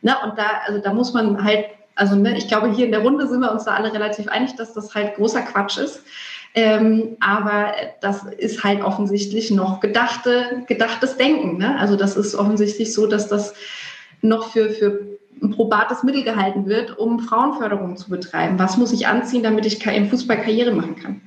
Na, 0.01 0.21
und 0.25 0.37
da, 0.37 0.47
also 0.67 0.81
da 0.81 0.93
muss 0.93 1.13
man 1.13 1.41
halt, 1.41 1.67
also 1.95 2.17
ne, 2.17 2.37
ich 2.37 2.49
glaube, 2.49 2.71
hier 2.71 2.85
in 2.85 2.91
der 2.91 3.03
Runde 3.03 3.25
sind 3.27 3.39
wir 3.39 3.53
uns 3.53 3.63
da 3.63 3.75
alle 3.75 3.93
relativ 3.93 4.27
einig, 4.27 4.55
dass 4.55 4.73
das 4.73 4.93
halt 4.93 5.15
großer 5.15 5.43
Quatsch 5.43 5.77
ist. 5.77 6.03
Ähm, 6.55 7.17
aber 7.19 7.73
das 8.01 8.23
ist 8.37 8.63
halt 8.63 8.83
offensichtlich 8.83 9.49
noch 9.49 9.79
gedachte, 9.79 10.63
gedachtes 10.67 11.17
Denken. 11.17 11.57
Ne? 11.57 11.79
Also 11.79 11.95
das 11.95 12.15
ist 12.15 12.35
offensichtlich 12.35 12.93
so, 12.93 13.07
dass 13.07 13.27
das 13.27 13.55
noch 14.23 14.51
für, 14.51 14.69
für 14.69 15.13
ein 15.41 15.51
probates 15.51 16.03
Mittel 16.03 16.23
gehalten 16.23 16.65
wird, 16.65 16.97
um 16.97 17.19
Frauenförderung 17.19 17.97
zu 17.97 18.09
betreiben. 18.09 18.57
Was 18.57 18.77
muss 18.77 18.93
ich 18.93 19.07
anziehen, 19.07 19.43
damit 19.43 19.65
ich 19.65 19.85
im 19.85 20.09
Fußball 20.09 20.37
Karriere 20.37 20.71
machen 20.71 20.95
kann? 20.95 21.21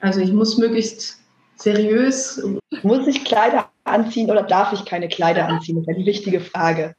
Also 0.00 0.20
ich 0.20 0.32
muss 0.32 0.58
möglichst 0.58 1.20
seriös. 1.56 2.42
Muss 2.82 3.06
ich 3.06 3.24
Kleider 3.24 3.68
anziehen 3.84 4.30
oder 4.30 4.42
darf 4.42 4.72
ich 4.72 4.84
keine 4.84 5.08
Kleider 5.08 5.46
anziehen? 5.48 5.76
Das 5.76 5.96
ist 5.96 6.00
die 6.02 6.06
wichtige 6.06 6.40
Frage. 6.40 6.94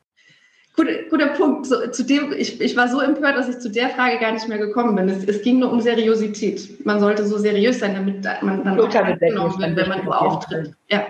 Guter, 0.76 0.92
guter 1.10 1.28
Punkt. 1.30 1.66
So, 1.66 1.88
zu 1.88 2.04
dem, 2.04 2.32
ich, 2.38 2.62
ich 2.62 2.78
war 2.78 2.88
so 2.88 3.00
empört, 3.00 3.36
dass 3.36 3.50
ich 3.50 3.58
zu 3.58 3.72
der 3.72 3.90
Frage 3.90 4.20
gar 4.20 4.32
nicht 4.32 4.48
mehr 4.48 4.60
gekommen 4.60 4.96
bin. 4.96 5.10
Es, 5.10 5.24
es 5.24 5.42
ging 5.42 5.58
nur 5.58 5.72
um 5.72 5.82
Seriosität. 5.82 6.86
Man 6.86 7.00
sollte 7.00 7.26
so 7.26 7.40
seriös 7.40 7.80
sein, 7.80 7.96
damit 7.96 8.24
man 8.44 8.64
dann 8.64 8.80
auch 8.80 8.90
genommen 8.90 9.60
wird, 9.60 9.76
wenn 9.76 9.90
man 9.90 10.06
so 10.06 10.12
auftritt. 10.12 10.76
Ja. 10.90 11.08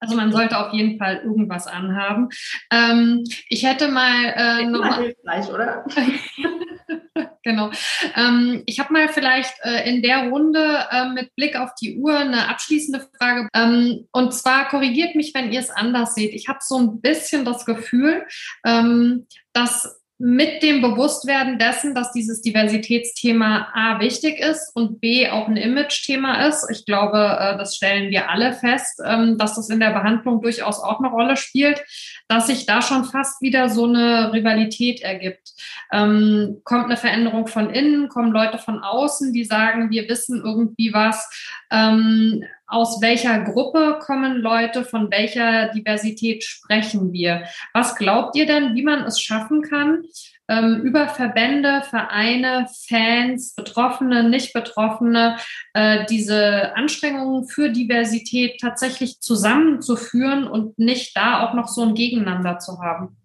Also 0.00 0.16
man 0.16 0.32
sollte 0.32 0.58
auf 0.58 0.72
jeden 0.72 0.98
Fall 0.98 1.20
irgendwas 1.22 1.66
anhaben. 1.66 2.28
Ähm, 2.72 3.24
ich 3.48 3.64
hätte 3.64 3.88
mal 3.88 4.34
äh, 4.34 4.64
noch 4.64 4.96
hilfreich, 4.96 5.48
oder? 5.50 5.84
genau. 7.42 7.70
Ähm, 8.16 8.62
ich 8.66 8.80
habe 8.80 8.92
mal 8.92 9.08
vielleicht 9.08 9.54
äh, 9.62 9.88
in 9.88 10.02
der 10.02 10.28
Runde 10.30 10.86
äh, 10.90 11.08
mit 11.10 11.34
Blick 11.36 11.56
auf 11.56 11.74
die 11.80 11.98
Uhr 11.98 12.18
eine 12.18 12.48
abschließende 12.48 13.06
Frage. 13.18 13.48
Ähm, 13.54 14.08
und 14.12 14.32
zwar 14.32 14.68
korrigiert 14.68 15.14
mich, 15.14 15.34
wenn 15.34 15.52
ihr 15.52 15.60
es 15.60 15.70
anders 15.70 16.14
seht. 16.14 16.32
Ich 16.32 16.48
habe 16.48 16.60
so 16.62 16.78
ein 16.78 17.00
bisschen 17.00 17.44
das 17.44 17.66
Gefühl, 17.66 18.26
ähm, 18.64 19.26
dass 19.52 19.99
mit 20.22 20.62
dem 20.62 20.82
Bewusstwerden 20.82 21.58
dessen, 21.58 21.94
dass 21.94 22.12
dieses 22.12 22.42
Diversitätsthema 22.42 23.68
A 23.72 24.00
wichtig 24.00 24.38
ist 24.38 24.70
und 24.74 25.00
B 25.00 25.26
auch 25.30 25.48
ein 25.48 25.56
Image-Thema 25.56 26.46
ist. 26.46 26.68
Ich 26.70 26.84
glaube, 26.84 27.16
äh, 27.16 27.56
das 27.56 27.74
stellen 27.74 28.10
wir 28.10 28.28
alle 28.28 28.52
fest, 28.52 29.00
ähm, 29.02 29.38
dass 29.38 29.54
das 29.54 29.70
in 29.70 29.80
der 29.80 29.94
Behandlung 29.94 30.42
durchaus 30.42 30.78
auch 30.78 30.98
eine 30.98 31.08
Rolle 31.08 31.38
spielt, 31.38 31.82
dass 32.30 32.46
sich 32.46 32.64
da 32.64 32.80
schon 32.80 33.04
fast 33.04 33.42
wieder 33.42 33.68
so 33.68 33.86
eine 33.86 34.32
Rivalität 34.32 35.00
ergibt. 35.00 35.52
Ähm, 35.90 36.60
kommt 36.62 36.84
eine 36.84 36.96
Veränderung 36.96 37.48
von 37.48 37.70
innen, 37.70 38.08
kommen 38.08 38.30
Leute 38.30 38.56
von 38.56 38.78
außen, 38.78 39.32
die 39.32 39.42
sagen, 39.42 39.90
wir 39.90 40.08
wissen 40.08 40.40
irgendwie 40.44 40.94
was. 40.94 41.28
Ähm, 41.72 42.44
aus 42.68 43.02
welcher 43.02 43.40
Gruppe 43.40 43.98
kommen 44.00 44.36
Leute, 44.36 44.84
von 44.84 45.10
welcher 45.10 45.70
Diversität 45.70 46.44
sprechen 46.44 47.12
wir? 47.12 47.42
Was 47.74 47.96
glaubt 47.96 48.36
ihr 48.36 48.46
denn, 48.46 48.76
wie 48.76 48.84
man 48.84 49.02
es 49.02 49.20
schaffen 49.20 49.62
kann, 49.62 50.04
ähm, 50.50 50.82
über 50.82 51.08
Verbände, 51.08 51.82
Vereine, 51.88 52.66
Fans, 52.88 53.54
Betroffene, 53.54 54.28
Nicht-Betroffene, 54.28 55.36
äh, 55.74 56.04
diese 56.06 56.74
Anstrengungen 56.74 57.46
für 57.46 57.70
Diversität 57.70 58.60
tatsächlich 58.60 59.20
zusammenzuführen 59.20 60.48
und 60.48 60.78
nicht 60.78 61.16
da 61.16 61.46
auch 61.46 61.54
noch 61.54 61.68
so 61.68 61.82
ein 61.82 61.94
Gegeneinander 61.94 62.58
zu 62.58 62.80
haben? 62.82 63.16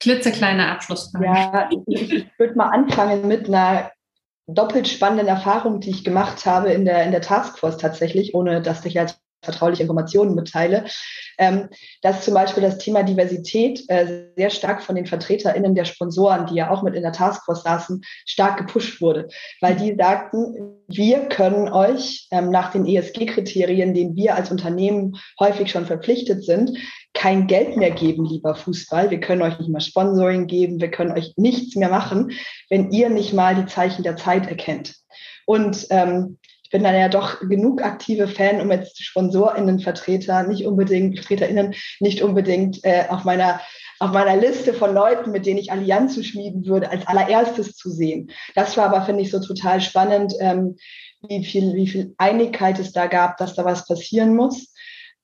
Klitzekleine 0.00 0.68
Abschlussfrage. 0.68 1.24
Ja, 1.24 1.70
ich, 1.86 2.12
ich 2.12 2.38
würde 2.38 2.54
mal 2.56 2.70
anfangen 2.70 3.28
mit 3.28 3.46
einer 3.46 3.92
doppelt 4.48 4.88
spannenden 4.88 5.28
Erfahrung, 5.28 5.80
die 5.80 5.90
ich 5.90 6.04
gemacht 6.04 6.44
habe 6.44 6.72
in 6.72 6.84
der, 6.84 7.04
in 7.04 7.12
der 7.12 7.22
Taskforce 7.22 7.78
tatsächlich, 7.78 8.34
ohne 8.34 8.60
dass 8.60 8.84
ich 8.84 8.94
jetzt 8.94 9.20
vertrauliche 9.46 9.82
Informationen 9.82 10.34
mitteile, 10.34 10.84
ähm, 11.38 11.68
dass 12.02 12.24
zum 12.24 12.34
Beispiel 12.34 12.62
das 12.62 12.78
Thema 12.78 13.02
Diversität 13.02 13.82
äh, 13.88 14.26
sehr 14.36 14.50
stark 14.50 14.82
von 14.82 14.94
den 14.94 15.06
VertreterInnen 15.06 15.74
der 15.74 15.86
Sponsoren, 15.86 16.46
die 16.46 16.56
ja 16.56 16.70
auch 16.70 16.82
mit 16.82 16.94
in 16.94 17.02
der 17.02 17.12
Taskforce 17.12 17.62
saßen, 17.62 18.02
stark 18.26 18.58
gepusht 18.58 19.00
wurde, 19.00 19.28
weil 19.60 19.76
die 19.76 19.94
sagten, 19.96 20.76
wir 20.88 21.28
können 21.28 21.68
euch 21.68 22.28
ähm, 22.30 22.50
nach 22.50 22.72
den 22.72 22.86
ESG-Kriterien, 22.86 23.94
denen 23.94 24.14
wir 24.16 24.34
als 24.34 24.50
Unternehmen 24.50 25.16
häufig 25.40 25.70
schon 25.70 25.86
verpflichtet 25.86 26.44
sind, 26.44 26.76
kein 27.16 27.46
Geld 27.46 27.76
mehr 27.76 27.90
geben, 27.90 28.26
lieber 28.26 28.54
Fußball. 28.54 29.10
Wir 29.10 29.20
können 29.20 29.42
euch 29.42 29.58
nicht 29.58 29.70
mehr 29.70 29.80
Sponsoring 29.80 30.46
geben, 30.46 30.80
wir 30.80 30.90
können 30.90 31.12
euch 31.12 31.32
nichts 31.36 31.74
mehr 31.74 31.88
machen, 31.88 32.32
wenn 32.68 32.90
ihr 32.90 33.08
nicht 33.08 33.32
mal 33.32 33.54
die 33.54 33.66
Zeichen 33.66 34.02
der 34.02 34.16
Zeit 34.16 34.46
erkennt. 34.48 34.94
Und 35.46 35.86
ähm, 35.90 36.38
ich 36.66 36.70
bin 36.70 36.82
dann 36.82 36.96
ja 36.96 37.08
doch 37.08 37.38
genug 37.38 37.80
aktive 37.80 38.26
Fan, 38.26 38.60
um 38.60 38.72
jetzt 38.72 39.00
SponsorInnen, 39.00 39.78
Vertreter, 39.78 40.42
nicht 40.42 40.66
unbedingt, 40.66 41.16
VertreterInnen, 41.16 41.76
nicht 42.00 42.22
unbedingt 42.22 42.84
äh, 42.84 43.04
auf 43.08 43.22
meiner 43.22 43.60
auf 44.00 44.10
meiner 44.10 44.36
Liste 44.36 44.74
von 44.74 44.92
Leuten, 44.92 45.30
mit 45.30 45.46
denen 45.46 45.60
ich 45.60 45.70
Allianzen 45.70 46.24
schmieden 46.24 46.66
würde, 46.66 46.90
als 46.90 47.06
allererstes 47.06 47.76
zu 47.76 47.88
sehen. 47.88 48.32
Das 48.56 48.76
war 48.76 48.86
aber, 48.86 49.06
finde 49.06 49.22
ich, 49.22 49.30
so 49.30 49.38
total 49.38 49.80
spannend, 49.80 50.34
ähm, 50.40 50.76
wie, 51.28 51.44
viel, 51.44 51.72
wie 51.74 51.86
viel 51.86 52.14
Einigkeit 52.18 52.80
es 52.80 52.92
da 52.92 53.06
gab, 53.06 53.36
dass 53.38 53.54
da 53.54 53.64
was 53.64 53.86
passieren 53.86 54.34
muss. 54.34 54.74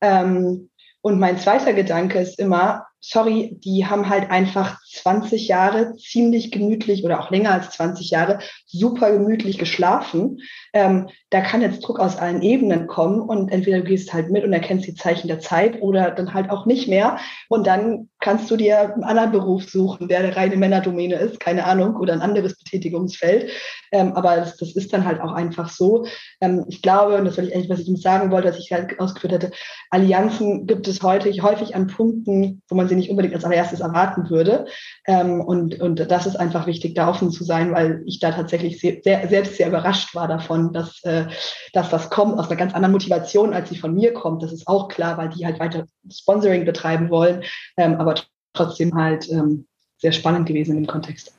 Ähm, 0.01 0.71
und 1.03 1.19
mein 1.19 1.39
zweiter 1.39 1.75
Gedanke 1.75 2.21
ist 2.21 2.39
immer, 2.39 2.87
sorry, 3.01 3.59
die 3.65 3.85
haben 3.85 4.09
halt 4.09 4.31
einfach 4.31 4.79
20 4.93 5.49
Jahre 5.49 5.95
ziemlich 5.97 6.53
gemütlich 6.53 7.05
oder 7.05 7.21
auch 7.21 7.31
länger 7.31 7.51
als 7.51 7.71
20 7.71 8.11
Jahre 8.11 8.39
super 8.73 9.13
gemütlich 9.13 9.59
geschlafen. 9.59 10.41
Ähm, 10.73 11.09
da 11.31 11.41
kann 11.41 11.61
jetzt 11.61 11.81
Druck 11.81 12.01
aus 12.01 12.17
allen 12.17 12.43
Ebenen 12.43 12.87
kommen 12.87 13.21
und 13.21 13.51
entweder 13.51 13.79
du 13.79 13.85
gehst 13.85 14.13
halt 14.13 14.31
mit 14.31 14.45
und 14.45 14.53
erkennst 14.53 14.87
die 14.87 14.95
Zeichen 14.95 15.29
der 15.29 15.41
Zeit 15.41 15.81
oder 15.83 16.11
dann 16.11 16.33
halt 16.33 16.51
auch 16.51 16.67
nicht 16.67 16.89
mehr. 16.89 17.19
Und 17.49 17.67
dann 17.67 18.09
kannst 18.21 18.51
du 18.51 18.57
dir 18.57 18.95
einen 18.95 19.05
anderen 19.05 19.33
Beruf 19.33 19.69
suchen, 19.69 20.09
der 20.09 20.21
eine 20.21 20.35
reine 20.35 20.57
Männerdomäne 20.57 21.17
ist, 21.17 21.41
keine 21.41 21.65
Ahnung, 21.65 21.97
oder 21.97 22.15
ein 22.15 22.23
anderes 22.23 22.57
Betätigungsfeld. 22.57 23.51
Ähm, 23.91 24.15
aber 24.15 24.37
das, 24.37 24.57
das, 24.57 24.75
ist 24.75 24.93
dann 24.93 25.05
halt 25.05 25.21
auch 25.21 25.33
einfach 25.33 25.69
so. 25.69 26.07
Ähm, 26.41 26.65
ich 26.69 26.81
glaube, 26.81 27.17
und 27.17 27.27
das 27.27 27.37
will 27.37 27.49
ich 27.49 27.55
eigentlich, 27.55 27.69
was 27.69 27.81
ich 27.81 28.01
sagen 28.01 28.31
wollte, 28.31 28.49
was 28.49 28.59
ich 28.59 28.73
halt 28.73 28.99
ausgeführt 28.99 29.33
hätte, 29.33 29.51
Allianzen 29.91 30.67
gibt 30.67 30.89
es 30.89 31.03
heute 31.03 31.31
häufig 31.43 31.75
an 31.75 31.89
Punkten, 31.89 32.63
wo 32.69 32.75
man 32.75 32.89
sie 32.89 32.95
nicht 32.95 33.11
unbedingt 33.11 33.35
als 33.35 33.45
allererstes 33.45 33.81
erwarten 33.81 34.31
würde. 34.31 34.67
Ähm, 35.07 35.41
und, 35.43 35.81
und 35.81 36.11
das 36.11 36.27
ist 36.27 36.37
einfach 36.37 36.67
wichtig, 36.67 36.95
da 36.95 37.11
offen 37.11 37.31
zu 37.31 37.45
sein, 37.45 37.73
weil 37.73 38.03
ich 38.07 38.19
da 38.19 38.31
tatsächlich 38.31 38.62
sehr, 38.71 39.03
sehr, 39.03 39.29
selbst 39.29 39.57
sehr 39.57 39.69
überrascht 39.69 40.15
war 40.15 40.29
davon, 40.29 40.73
dass, 40.73 41.03
äh, 41.05 41.27
dass 41.73 41.91
das 41.91 42.11
kommt 42.11 42.39
aus 42.39 42.49
einer 42.49 42.57
ganz 42.57 42.75
anderen 42.75 42.93
Motivation, 42.93 43.53
als 43.53 43.69
sie 43.69 43.77
von 43.77 43.95
mir 43.95 44.13
kommt. 44.15 44.43
Das 44.43 44.53
ist 44.53 44.67
auch 44.67 44.89
klar, 44.89 45.19
weil 45.19 45.31
die 45.31 45.45
halt 45.45 45.61
weiter 45.61 45.87
Sponsoring 46.11 46.65
betreiben 46.65 47.11
wollen, 47.11 47.43
ähm, 47.77 47.97
aber 47.97 48.15
trotzdem 48.55 48.95
halt 48.95 49.31
ähm, 49.31 49.67
sehr 49.99 50.13
spannend 50.13 50.47
gewesen 50.47 50.77
im 50.77 50.87
Kontext. 50.87 51.33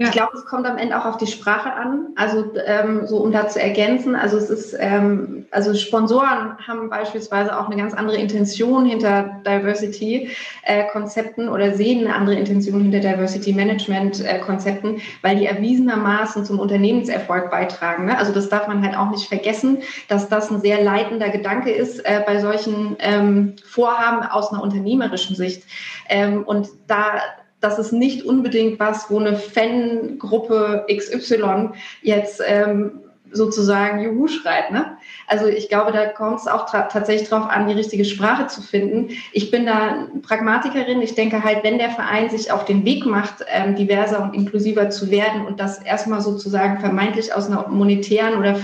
Ja. 0.00 0.06
Ich 0.06 0.12
glaube, 0.12 0.32
es 0.34 0.46
kommt 0.46 0.66
am 0.66 0.78
Ende 0.78 0.98
auch 0.98 1.04
auf 1.04 1.18
die 1.18 1.26
Sprache 1.26 1.74
an. 1.74 2.14
Also 2.16 2.54
ähm, 2.64 3.06
so 3.06 3.18
um 3.18 3.32
da 3.32 3.48
zu 3.48 3.60
ergänzen, 3.60 4.16
also 4.16 4.38
es 4.38 4.48
ist, 4.48 4.74
ähm, 4.78 5.44
also 5.50 5.74
Sponsoren 5.74 6.56
haben 6.66 6.88
beispielsweise 6.88 7.54
auch 7.54 7.66
eine 7.66 7.76
ganz 7.76 7.92
andere 7.92 8.16
Intention 8.16 8.86
hinter 8.86 9.42
Diversity-Konzepten 9.44 11.48
äh, 11.48 11.50
oder 11.50 11.74
sehen 11.74 12.06
eine 12.06 12.14
andere 12.14 12.36
Intention 12.36 12.80
hinter 12.80 13.00
Diversity-Management-Konzepten, 13.00 14.96
äh, 14.96 15.00
weil 15.20 15.36
die 15.36 15.44
erwiesenermaßen 15.44 16.46
zum 16.46 16.60
Unternehmenserfolg 16.60 17.50
beitragen. 17.50 18.06
Ne? 18.06 18.16
Also 18.16 18.32
das 18.32 18.48
darf 18.48 18.68
man 18.68 18.82
halt 18.82 18.96
auch 18.96 19.10
nicht 19.10 19.28
vergessen, 19.28 19.82
dass 20.08 20.30
das 20.30 20.50
ein 20.50 20.62
sehr 20.62 20.82
leitender 20.82 21.28
Gedanke 21.28 21.72
ist 21.72 21.98
äh, 22.06 22.22
bei 22.24 22.40
solchen 22.40 22.96
ähm, 23.00 23.54
Vorhaben 23.66 24.22
aus 24.22 24.50
einer 24.50 24.62
unternehmerischen 24.62 25.36
Sicht. 25.36 25.62
Ähm, 26.08 26.42
und 26.44 26.70
da 26.86 27.20
das 27.60 27.78
ist 27.78 27.92
nicht 27.92 28.24
unbedingt 28.24 28.80
was, 28.80 29.10
wo 29.10 29.18
eine 29.18 29.36
Fangruppe 29.36 30.86
XY 30.90 31.70
jetzt 32.02 32.42
ähm, 32.46 33.00
sozusagen 33.32 34.02
Juhu 34.02 34.28
schreit. 34.28 34.72
Ne? 34.72 34.96
Also 35.26 35.46
ich 35.46 35.68
glaube, 35.68 35.92
da 35.92 36.06
kommt 36.06 36.40
es 36.40 36.46
auch 36.46 36.66
tatsächlich 36.70 37.28
darauf 37.28 37.48
an, 37.48 37.68
die 37.68 37.74
richtige 37.74 38.04
Sprache 38.04 38.46
zu 38.48 38.62
finden. 38.62 39.10
Ich 39.32 39.50
bin 39.50 39.66
da 39.66 40.08
Pragmatikerin. 40.22 41.02
Ich 41.02 41.14
denke 41.14 41.44
halt, 41.44 41.62
wenn 41.62 41.78
der 41.78 41.90
Verein 41.90 42.30
sich 42.30 42.50
auf 42.50 42.64
den 42.64 42.84
Weg 42.84 43.06
macht, 43.06 43.44
ähm, 43.48 43.76
diverser 43.76 44.22
und 44.22 44.34
inklusiver 44.34 44.90
zu 44.90 45.10
werden 45.10 45.46
und 45.46 45.60
das 45.60 45.80
erstmal 45.82 46.20
sozusagen 46.20 46.80
vermeintlich 46.80 47.32
aus 47.32 47.46
einer 47.46 47.68
monetären 47.68 48.38
oder 48.38 48.58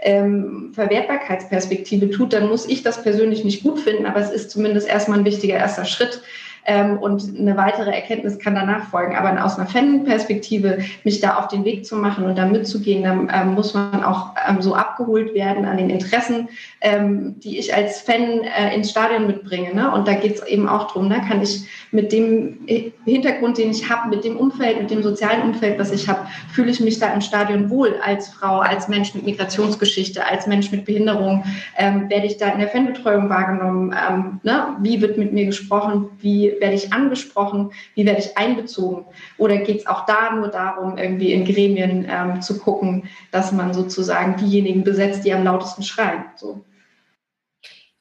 ähm, 0.00 0.72
Verwertbarkeitsperspektive 0.74 2.10
tut, 2.10 2.32
dann 2.32 2.48
muss 2.48 2.68
ich 2.68 2.82
das 2.82 3.02
persönlich 3.02 3.44
nicht 3.44 3.62
gut 3.62 3.78
finden, 3.78 4.06
aber 4.06 4.18
es 4.18 4.30
ist 4.30 4.50
zumindest 4.50 4.88
erstmal 4.88 5.20
ein 5.20 5.24
wichtiger 5.24 5.54
erster 5.54 5.84
Schritt 5.84 6.22
ähm, 6.64 6.98
und 6.98 7.36
eine 7.38 7.56
weitere 7.56 7.90
Erkenntnis 7.90 8.38
kann 8.38 8.54
danach 8.54 8.88
folgen. 8.88 9.16
Aber 9.16 9.44
aus 9.44 9.58
einer 9.58 9.68
Fan-Perspektive, 9.68 10.78
mich 11.04 11.20
da 11.20 11.36
auf 11.36 11.48
den 11.48 11.64
Weg 11.64 11.84
zu 11.86 11.96
machen 11.96 12.24
und 12.24 12.36
da 12.36 12.46
mitzugehen, 12.46 13.02
dann 13.02 13.30
ähm, 13.32 13.54
muss 13.54 13.74
man 13.74 14.04
auch 14.04 14.30
ähm, 14.48 14.62
so 14.62 14.74
abgeholt 14.74 15.34
werden 15.34 15.64
an 15.64 15.76
den 15.76 15.90
Interessen, 15.90 16.48
ähm, 16.80 17.40
die 17.40 17.58
ich 17.58 17.74
als 17.74 18.00
Fan 18.00 18.42
äh, 18.42 18.74
ins 18.74 18.90
Stadion 18.90 19.26
mitbringe. 19.26 19.74
Ne? 19.74 19.90
Und 19.90 20.06
da 20.06 20.14
geht 20.14 20.36
es 20.36 20.46
eben 20.46 20.68
auch 20.68 20.88
darum, 20.88 21.08
ne? 21.08 21.20
kann 21.26 21.42
ich 21.42 21.64
mit 21.90 22.12
dem 22.12 22.58
Hintergrund, 23.04 23.58
den 23.58 23.70
ich 23.70 23.90
habe, 23.90 24.08
mit 24.08 24.24
dem 24.24 24.36
Umfeld, 24.36 24.80
mit 24.80 24.90
dem 24.90 25.02
sozialen 25.02 25.42
Umfeld, 25.42 25.78
was 25.78 25.92
ich 25.92 26.08
habe, 26.08 26.26
fühle 26.52 26.70
ich 26.70 26.80
mich 26.80 26.98
da 26.98 27.12
im 27.12 27.20
Stadion 27.20 27.70
wohl 27.70 27.96
als 28.04 28.28
Frau, 28.28 28.60
als 28.60 28.88
Mensch 28.88 29.14
mit 29.14 29.24
Migrationsgeschichte, 29.24 30.24
als 30.26 30.46
Mensch 30.46 30.70
mit 30.70 30.84
Behinderung, 30.84 31.44
ähm, 31.76 32.08
werde 32.08 32.26
ich 32.26 32.38
da 32.38 32.48
in 32.48 32.60
der 32.60 32.68
Fanbetreuung 32.68 33.28
wahrgenommen, 33.28 33.94
ähm, 34.08 34.40
ne? 34.42 34.76
wie 34.80 35.00
wird 35.00 35.18
mit 35.18 35.32
mir 35.32 35.46
gesprochen, 35.46 36.08
wie 36.20 36.51
werde 36.60 36.74
ich 36.74 36.92
angesprochen, 36.92 37.72
wie 37.94 38.06
werde 38.06 38.20
ich 38.20 38.36
einbezogen? 38.36 39.06
Oder 39.38 39.58
geht 39.58 39.80
es 39.80 39.86
auch 39.86 40.06
da 40.06 40.34
nur 40.34 40.48
darum, 40.48 40.98
irgendwie 40.98 41.32
in 41.32 41.44
Gremien 41.44 42.06
ähm, 42.08 42.42
zu 42.42 42.58
gucken, 42.58 43.08
dass 43.30 43.52
man 43.52 43.74
sozusagen 43.74 44.36
diejenigen 44.36 44.84
besetzt, 44.84 45.24
die 45.24 45.32
am 45.32 45.44
lautesten 45.44 45.82
schreien? 45.82 46.24
So. 46.36 46.62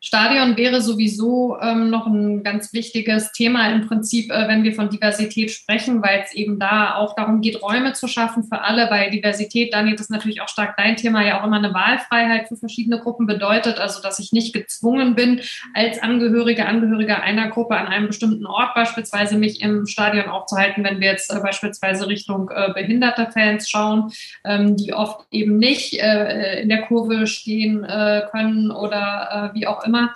Stadion 0.03 0.57
wäre 0.57 0.81
sowieso 0.81 1.59
ähm, 1.61 1.91
noch 1.91 2.07
ein 2.07 2.41
ganz 2.41 2.73
wichtiges 2.73 3.31
Thema 3.33 3.71
im 3.71 3.87
Prinzip, 3.87 4.31
äh, 4.31 4.47
wenn 4.47 4.63
wir 4.63 4.73
von 4.73 4.89
Diversität 4.89 5.51
sprechen, 5.51 6.01
weil 6.01 6.23
es 6.25 6.33
eben 6.33 6.57
da 6.57 6.95
auch 6.95 7.15
darum 7.15 7.39
geht, 7.41 7.61
Räume 7.61 7.93
zu 7.93 8.07
schaffen 8.07 8.43
für 8.43 8.61
alle, 8.61 8.89
weil 8.89 9.11
Diversität, 9.11 9.71
Daniel, 9.71 9.95
das 9.95 10.05
ist 10.05 10.09
natürlich 10.09 10.41
auch 10.41 10.47
stark 10.47 10.75
dein 10.75 10.95
Thema, 10.95 11.23
ja 11.23 11.39
auch 11.39 11.45
immer 11.45 11.57
eine 11.57 11.75
Wahlfreiheit 11.75 12.47
für 12.47 12.55
verschiedene 12.55 12.99
Gruppen 12.99 13.27
bedeutet, 13.27 13.77
also 13.77 14.01
dass 14.01 14.17
ich 14.17 14.31
nicht 14.31 14.53
gezwungen 14.53 15.13
bin, 15.13 15.41
als 15.75 16.01
Angehörige, 16.01 16.65
Angehörige 16.65 17.21
einer 17.21 17.49
Gruppe 17.49 17.77
an 17.77 17.85
einem 17.85 18.07
bestimmten 18.07 18.47
Ort 18.47 18.73
beispielsweise 18.73 19.37
mich 19.37 19.61
im 19.61 19.85
Stadion 19.85 20.25
aufzuhalten, 20.25 20.83
wenn 20.83 20.99
wir 20.99 21.11
jetzt 21.11 21.31
äh, 21.31 21.39
beispielsweise 21.39 22.07
Richtung 22.07 22.49
äh, 22.49 22.73
behinderte 22.73 23.29
Fans 23.31 23.69
schauen, 23.69 24.11
ähm, 24.45 24.75
die 24.77 24.95
oft 24.95 25.27
eben 25.29 25.59
nicht 25.59 26.01
äh, 26.01 26.61
in 26.61 26.69
der 26.69 26.81
Kurve 26.87 27.27
stehen 27.27 27.83
äh, 27.83 28.23
können 28.31 28.71
oder 28.71 29.51
äh, 29.53 29.55
wie 29.55 29.67
auch 29.67 29.83
immer 29.83 29.90
immer. 29.91 30.13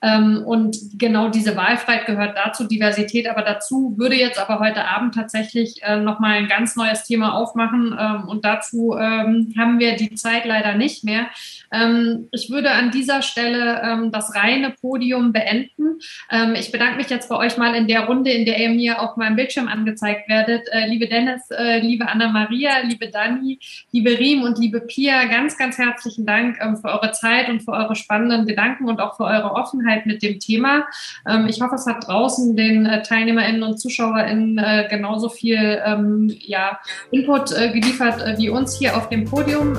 Ähm, 0.00 0.44
und 0.46 0.76
genau 0.96 1.28
diese 1.28 1.56
Wahlfreiheit 1.56 2.06
gehört 2.06 2.36
dazu, 2.36 2.68
Diversität 2.68 3.28
aber 3.28 3.42
dazu, 3.42 3.94
würde 3.96 4.14
jetzt 4.14 4.38
aber 4.38 4.60
heute 4.60 4.84
Abend 4.86 5.14
tatsächlich 5.14 5.82
äh, 5.82 5.96
nochmal 5.96 6.36
ein 6.36 6.48
ganz 6.48 6.76
neues 6.76 7.04
Thema 7.04 7.34
aufmachen. 7.34 7.96
Ähm, 7.98 8.28
und 8.28 8.44
dazu 8.44 8.96
ähm, 8.98 9.54
haben 9.58 9.78
wir 9.78 9.96
die 9.96 10.14
Zeit 10.14 10.44
leider 10.44 10.74
nicht 10.74 11.02
mehr. 11.02 11.26
Ähm, 11.72 12.28
ich 12.32 12.50
würde 12.50 12.70
an 12.70 12.90
dieser 12.90 13.22
Stelle 13.22 13.80
ähm, 13.82 14.10
das 14.12 14.34
reine 14.34 14.70
Podium 14.80 15.32
beenden. 15.32 15.98
Ähm, 16.30 16.54
ich 16.54 16.72
bedanke 16.72 16.96
mich 16.96 17.10
jetzt 17.10 17.28
bei 17.28 17.36
euch 17.36 17.56
mal 17.56 17.74
in 17.74 17.86
der 17.86 18.06
Runde, 18.06 18.30
in 18.30 18.44
der 18.44 18.58
ihr 18.58 18.70
mir 18.70 19.00
auf 19.00 19.16
meinem 19.16 19.36
Bildschirm 19.36 19.68
angezeigt 19.68 20.28
werdet. 20.28 20.68
Äh, 20.70 20.86
liebe 20.86 21.08
Dennis, 21.08 21.50
äh, 21.50 21.80
liebe 21.80 22.08
Anna-Maria, 22.08 22.80
liebe 22.84 23.08
Dani, 23.10 23.58
liebe 23.92 24.18
Riem 24.18 24.42
und 24.42 24.58
liebe 24.58 24.80
Pia, 24.80 25.24
ganz, 25.24 25.56
ganz 25.58 25.78
herzlichen 25.78 26.26
Dank 26.26 26.58
für 26.80 26.88
eure 26.88 27.12
Zeit 27.12 27.48
und 27.48 27.60
für 27.62 27.72
eure 27.72 27.94
spannenden 27.94 28.46
Gedanken 28.46 28.88
und 28.88 29.00
auch 29.00 29.16
für 29.16 29.24
eure 29.24 29.52
Offenheit 29.52 30.06
mit 30.06 30.22
dem 30.22 30.38
Thema. 30.38 30.86
Ich 31.48 31.60
hoffe, 31.60 31.74
es 31.74 31.86
hat 31.86 32.06
draußen 32.06 32.56
den 32.56 32.86
äh, 32.86 33.02
TeilnehmerInnen 33.02 33.62
und 33.62 33.78
ZuschauerInnen 33.78 34.88
genauso 34.88 35.28
viel 35.28 36.36
ja, 36.40 36.80
Input 37.10 37.50
geliefert 37.50 38.38
wie 38.38 38.48
uns 38.48 38.78
hier 38.78 38.96
auf 38.96 39.08
dem 39.08 39.24
Podium. 39.24 39.78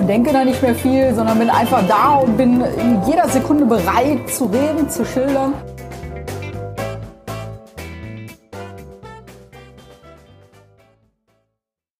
und 0.00 0.06
denke 0.06 0.32
da 0.32 0.44
nicht 0.44 0.62
mehr 0.62 0.74
viel, 0.74 1.14
sondern 1.14 1.38
bin 1.38 1.50
einfach 1.50 1.86
da 1.86 2.14
und 2.14 2.36
bin 2.36 2.62
in 2.62 3.02
jeder 3.06 3.28
Sekunde 3.28 3.66
bereit 3.66 4.30
zu 4.30 4.46
reden, 4.46 4.88
zu 4.88 5.04
schildern. 5.04 5.52